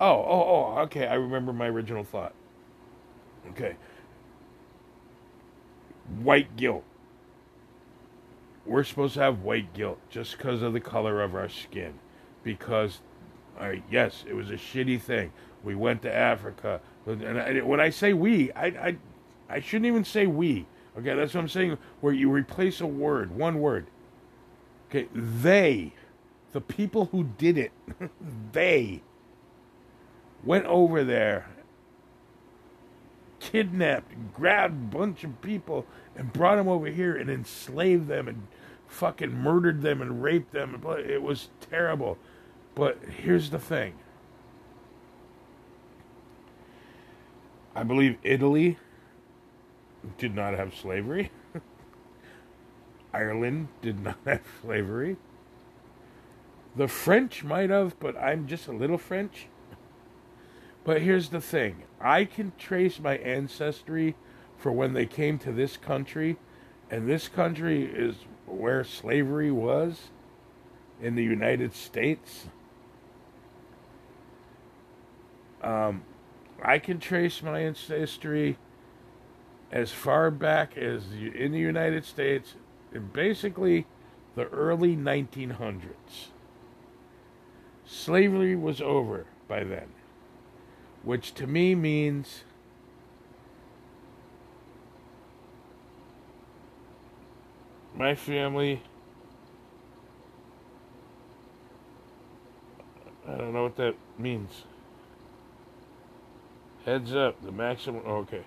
Oh, 0.01 0.07
oh, 0.07 0.73
oh, 0.75 0.79
okay, 0.81 1.05
I 1.05 1.13
remember 1.13 1.53
my 1.53 1.67
original 1.67 2.03
thought. 2.03 2.33
Okay. 3.51 3.75
White 6.21 6.55
guilt. 6.55 6.83
We're 8.65 8.83
supposed 8.83 9.13
to 9.13 9.19
have 9.19 9.41
white 9.43 9.73
guilt 9.73 9.99
just 10.09 10.35
because 10.35 10.63
of 10.63 10.73
the 10.73 10.79
color 10.79 11.21
of 11.21 11.35
our 11.35 11.47
skin 11.47 11.99
because, 12.43 12.99
uh, 13.59 13.73
yes, 13.89 14.23
it 14.27 14.33
was 14.33 14.49
a 14.49 14.55
shitty 14.55 15.01
thing. 15.01 15.31
We 15.63 15.75
went 15.75 16.01
to 16.03 16.13
Africa, 16.13 16.81
and 17.05 17.39
I, 17.39 17.59
when 17.61 17.79
I 17.79 17.89
say 17.89 18.13
we, 18.13 18.51
I, 18.51 18.65
I, 18.65 18.97
I 19.49 19.59
shouldn't 19.59 19.85
even 19.85 20.03
say 20.03 20.27
we 20.27 20.65
Okay, 20.97 21.15
that's 21.15 21.33
what 21.33 21.41
I'm 21.41 21.49
saying. 21.49 21.77
Where 22.01 22.13
you 22.13 22.29
replace 22.31 22.81
a 22.81 22.87
word, 22.87 23.35
one 23.35 23.59
word. 23.59 23.87
Okay, 24.89 25.07
they, 25.13 25.93
the 26.51 26.61
people 26.61 27.05
who 27.05 27.23
did 27.23 27.57
it, 27.57 27.71
they 28.51 29.01
went 30.43 30.65
over 30.65 31.03
there, 31.03 31.49
kidnapped, 33.39 34.13
grabbed 34.33 34.93
a 34.93 34.97
bunch 34.97 35.23
of 35.23 35.41
people, 35.41 35.87
and 36.15 36.31
brought 36.31 36.57
them 36.57 36.67
over 36.67 36.87
here 36.87 37.15
and 37.15 37.29
enslaved 37.29 38.07
them 38.07 38.27
and 38.27 38.47
fucking 38.87 39.33
murdered 39.33 39.81
them 39.81 39.99
and 39.99 40.21
raped 40.21 40.51
them. 40.51 40.79
It 40.99 41.23
was 41.23 41.49
terrible. 41.59 42.19
But 42.75 42.97
here's 43.17 43.49
the 43.49 43.59
thing. 43.59 43.93
I 47.75 47.83
believe 47.83 48.17
Italy 48.23 48.77
did 50.17 50.35
not 50.35 50.53
have 50.53 50.75
slavery. 50.75 51.31
Ireland 53.13 53.67
did 53.81 53.99
not 53.99 54.17
have 54.25 54.41
slavery. 54.61 55.17
The 56.75 56.87
French 56.87 57.43
might 57.43 57.69
have, 57.69 57.99
but 57.99 58.17
I'm 58.17 58.47
just 58.47 58.67
a 58.67 58.71
little 58.71 58.97
French. 58.97 59.47
But 60.83 61.01
here's 61.01 61.29
the 61.29 61.41
thing 61.41 61.83
I 62.01 62.25
can 62.25 62.51
trace 62.57 62.99
my 62.99 63.17
ancestry 63.17 64.15
for 64.57 64.71
when 64.71 64.93
they 64.93 65.05
came 65.05 65.37
to 65.39 65.51
this 65.51 65.77
country, 65.77 66.37
and 66.89 67.07
this 67.07 67.27
country 67.27 67.85
is 67.85 68.15
where 68.45 68.83
slavery 68.83 69.51
was 69.51 70.09
in 71.01 71.15
the 71.15 71.23
United 71.23 71.73
States. 71.73 72.47
Um, 75.63 76.03
I 76.61 76.77
can 76.79 76.99
trace 76.99 77.41
my 77.41 77.59
ancestry 77.61 78.57
as 79.71 79.91
far 79.91 80.29
back 80.29 80.77
as 80.77 81.03
in 81.11 81.51
the 81.51 81.59
United 81.59 82.05
States, 82.05 82.55
in 82.93 83.07
basically 83.07 83.87
the 84.35 84.45
early 84.49 84.95
1900s. 84.95 86.27
Slavery 87.85 88.55
was 88.55 88.81
over 88.81 89.25
by 89.47 89.63
then, 89.63 89.89
which 91.01 91.33
to 91.35 91.47
me 91.47 91.75
means 91.75 92.43
my 97.95 98.15
family. 98.15 98.83
I 103.27 103.37
don't 103.37 103.53
know 103.53 103.63
what 103.63 103.77
that 103.77 103.95
means. 104.17 104.65
Heads 106.85 107.13
up, 107.13 107.41
the 107.43 107.51
maximum. 107.51 108.01
Oh, 108.05 108.17
okay. 108.17 108.43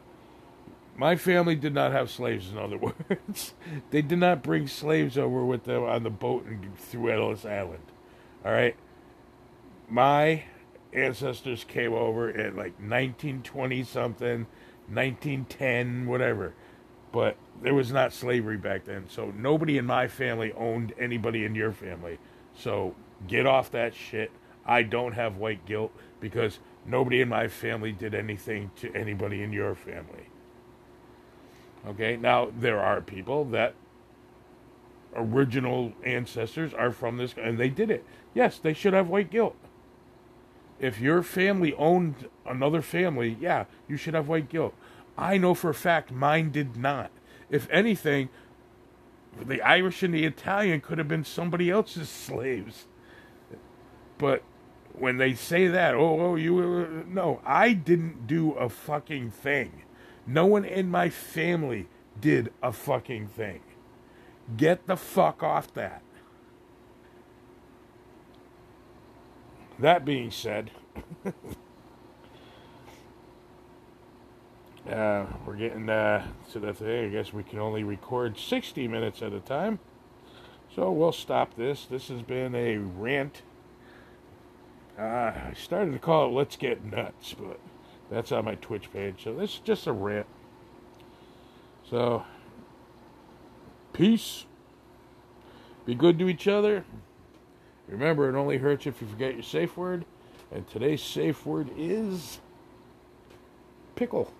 My 0.96 1.16
family 1.16 1.56
did 1.56 1.74
not 1.74 1.92
have 1.92 2.10
slaves, 2.10 2.50
in 2.50 2.58
other 2.58 2.78
words. 3.08 3.54
they 3.90 4.02
did 4.02 4.18
not 4.18 4.42
bring 4.42 4.66
slaves 4.66 5.18
over 5.18 5.44
with 5.44 5.64
them 5.64 5.84
on 5.84 6.02
the 6.02 6.10
boat 6.10 6.44
and 6.46 6.76
through 6.78 7.10
Ellis 7.12 7.44
Island. 7.44 7.84
All 8.44 8.52
right? 8.52 8.76
My 9.88 10.44
ancestors 10.92 11.64
came 11.64 11.92
over 11.92 12.28
at 12.28 12.56
like 12.56 12.74
1920 12.78 13.84
something, 13.84 14.46
1910, 14.88 16.06
whatever. 16.06 16.54
But 17.12 17.36
there 17.62 17.74
was 17.74 17.92
not 17.92 18.12
slavery 18.12 18.56
back 18.56 18.84
then. 18.84 19.04
So 19.08 19.32
nobody 19.36 19.78
in 19.78 19.86
my 19.86 20.08
family 20.08 20.52
owned 20.52 20.92
anybody 20.98 21.44
in 21.44 21.54
your 21.54 21.72
family. 21.72 22.18
So 22.54 22.94
get 23.26 23.46
off 23.46 23.70
that 23.70 23.94
shit. 23.94 24.30
I 24.66 24.82
don't 24.82 25.12
have 25.12 25.36
white 25.36 25.64
guilt 25.64 25.92
because 26.20 26.58
nobody 26.86 27.20
in 27.20 27.28
my 27.28 27.48
family 27.48 27.92
did 27.92 28.14
anything 28.14 28.70
to 28.76 28.94
anybody 28.94 29.42
in 29.42 29.52
your 29.52 29.74
family. 29.74 30.28
Okay, 31.86 32.16
now 32.16 32.50
there 32.58 32.80
are 32.80 33.00
people 33.00 33.44
that 33.46 33.74
original 35.14 35.92
ancestors 36.04 36.74
are 36.74 36.90
from 36.90 37.16
this, 37.16 37.34
and 37.40 37.58
they 37.58 37.68
did 37.68 37.90
it. 37.90 38.04
Yes, 38.34 38.58
they 38.58 38.72
should 38.72 38.92
have 38.92 39.08
white 39.08 39.30
guilt. 39.30 39.56
If 40.78 41.00
your 41.00 41.22
family 41.22 41.72
owned 41.74 42.28
another 42.44 42.82
family, 42.82 43.36
yeah, 43.40 43.64
you 43.88 43.96
should 43.96 44.14
have 44.14 44.28
white 44.28 44.48
guilt. 44.48 44.74
I 45.16 45.38
know 45.38 45.54
for 45.54 45.70
a 45.70 45.74
fact 45.74 46.12
mine 46.12 46.50
did 46.50 46.76
not. 46.76 47.10
If 47.48 47.68
anything, 47.70 48.28
the 49.40 49.62
Irish 49.62 50.02
and 50.02 50.12
the 50.12 50.24
Italian 50.24 50.80
could 50.80 50.98
have 50.98 51.08
been 51.08 51.24
somebody 51.24 51.70
else's 51.70 52.08
slaves. 52.08 52.86
But 54.18 54.42
when 54.98 55.18
they 55.18 55.34
say 55.34 55.68
that, 55.68 55.94
oh, 55.94 56.20
oh, 56.20 56.36
you, 56.36 57.04
no, 57.08 57.40
I 57.44 57.72
didn't 57.72 58.26
do 58.26 58.52
a 58.52 58.68
fucking 58.68 59.30
thing. 59.30 59.82
No 60.26 60.46
one 60.46 60.64
in 60.64 60.90
my 60.90 61.10
family 61.10 61.88
did 62.20 62.52
a 62.62 62.72
fucking 62.72 63.28
thing. 63.28 63.60
Get 64.56 64.86
the 64.86 64.96
fuck 64.96 65.42
off 65.42 65.72
that. 65.74 66.02
That 69.78 70.04
being 70.06 70.30
said, 70.30 70.70
uh, 74.90 75.26
we're 75.44 75.56
getting 75.56 75.90
uh, 75.90 76.26
to 76.52 76.58
the 76.58 76.72
thing. 76.72 77.06
I 77.06 77.08
guess 77.08 77.32
we 77.32 77.42
can 77.42 77.58
only 77.58 77.84
record 77.84 78.38
60 78.38 78.88
minutes 78.88 79.20
at 79.20 79.34
a 79.34 79.40
time. 79.40 79.78
So 80.74 80.90
we'll 80.90 81.12
stop 81.12 81.56
this. 81.56 81.84
This 81.84 82.08
has 82.08 82.22
been 82.22 82.54
a 82.54 82.78
rant. 82.78 83.42
Uh, 84.98 85.02
I 85.02 85.52
started 85.54 85.92
to 85.92 85.98
call 85.98 86.26
it 86.26 86.32
Let's 86.32 86.56
Get 86.56 86.84
Nuts, 86.84 87.34
but 87.34 87.60
that's 88.10 88.32
on 88.32 88.46
my 88.46 88.54
Twitch 88.54 88.90
page. 88.92 89.24
So 89.24 89.34
this 89.34 89.54
is 89.54 89.60
just 89.60 89.86
a 89.86 89.92
rant. 89.92 90.26
So, 91.88 92.24
peace. 93.92 94.46
Be 95.84 95.94
good 95.94 96.18
to 96.18 96.28
each 96.28 96.48
other. 96.48 96.84
Remember, 97.86 98.28
it 98.28 98.38
only 98.38 98.56
hurts 98.56 98.86
if 98.86 99.00
you 99.00 99.06
forget 99.06 99.34
your 99.34 99.42
safe 99.42 99.76
word. 99.76 100.04
And 100.50 100.68
today's 100.68 101.02
safe 101.02 101.44
word 101.44 101.70
is 101.76 102.40
pickle. 103.96 104.32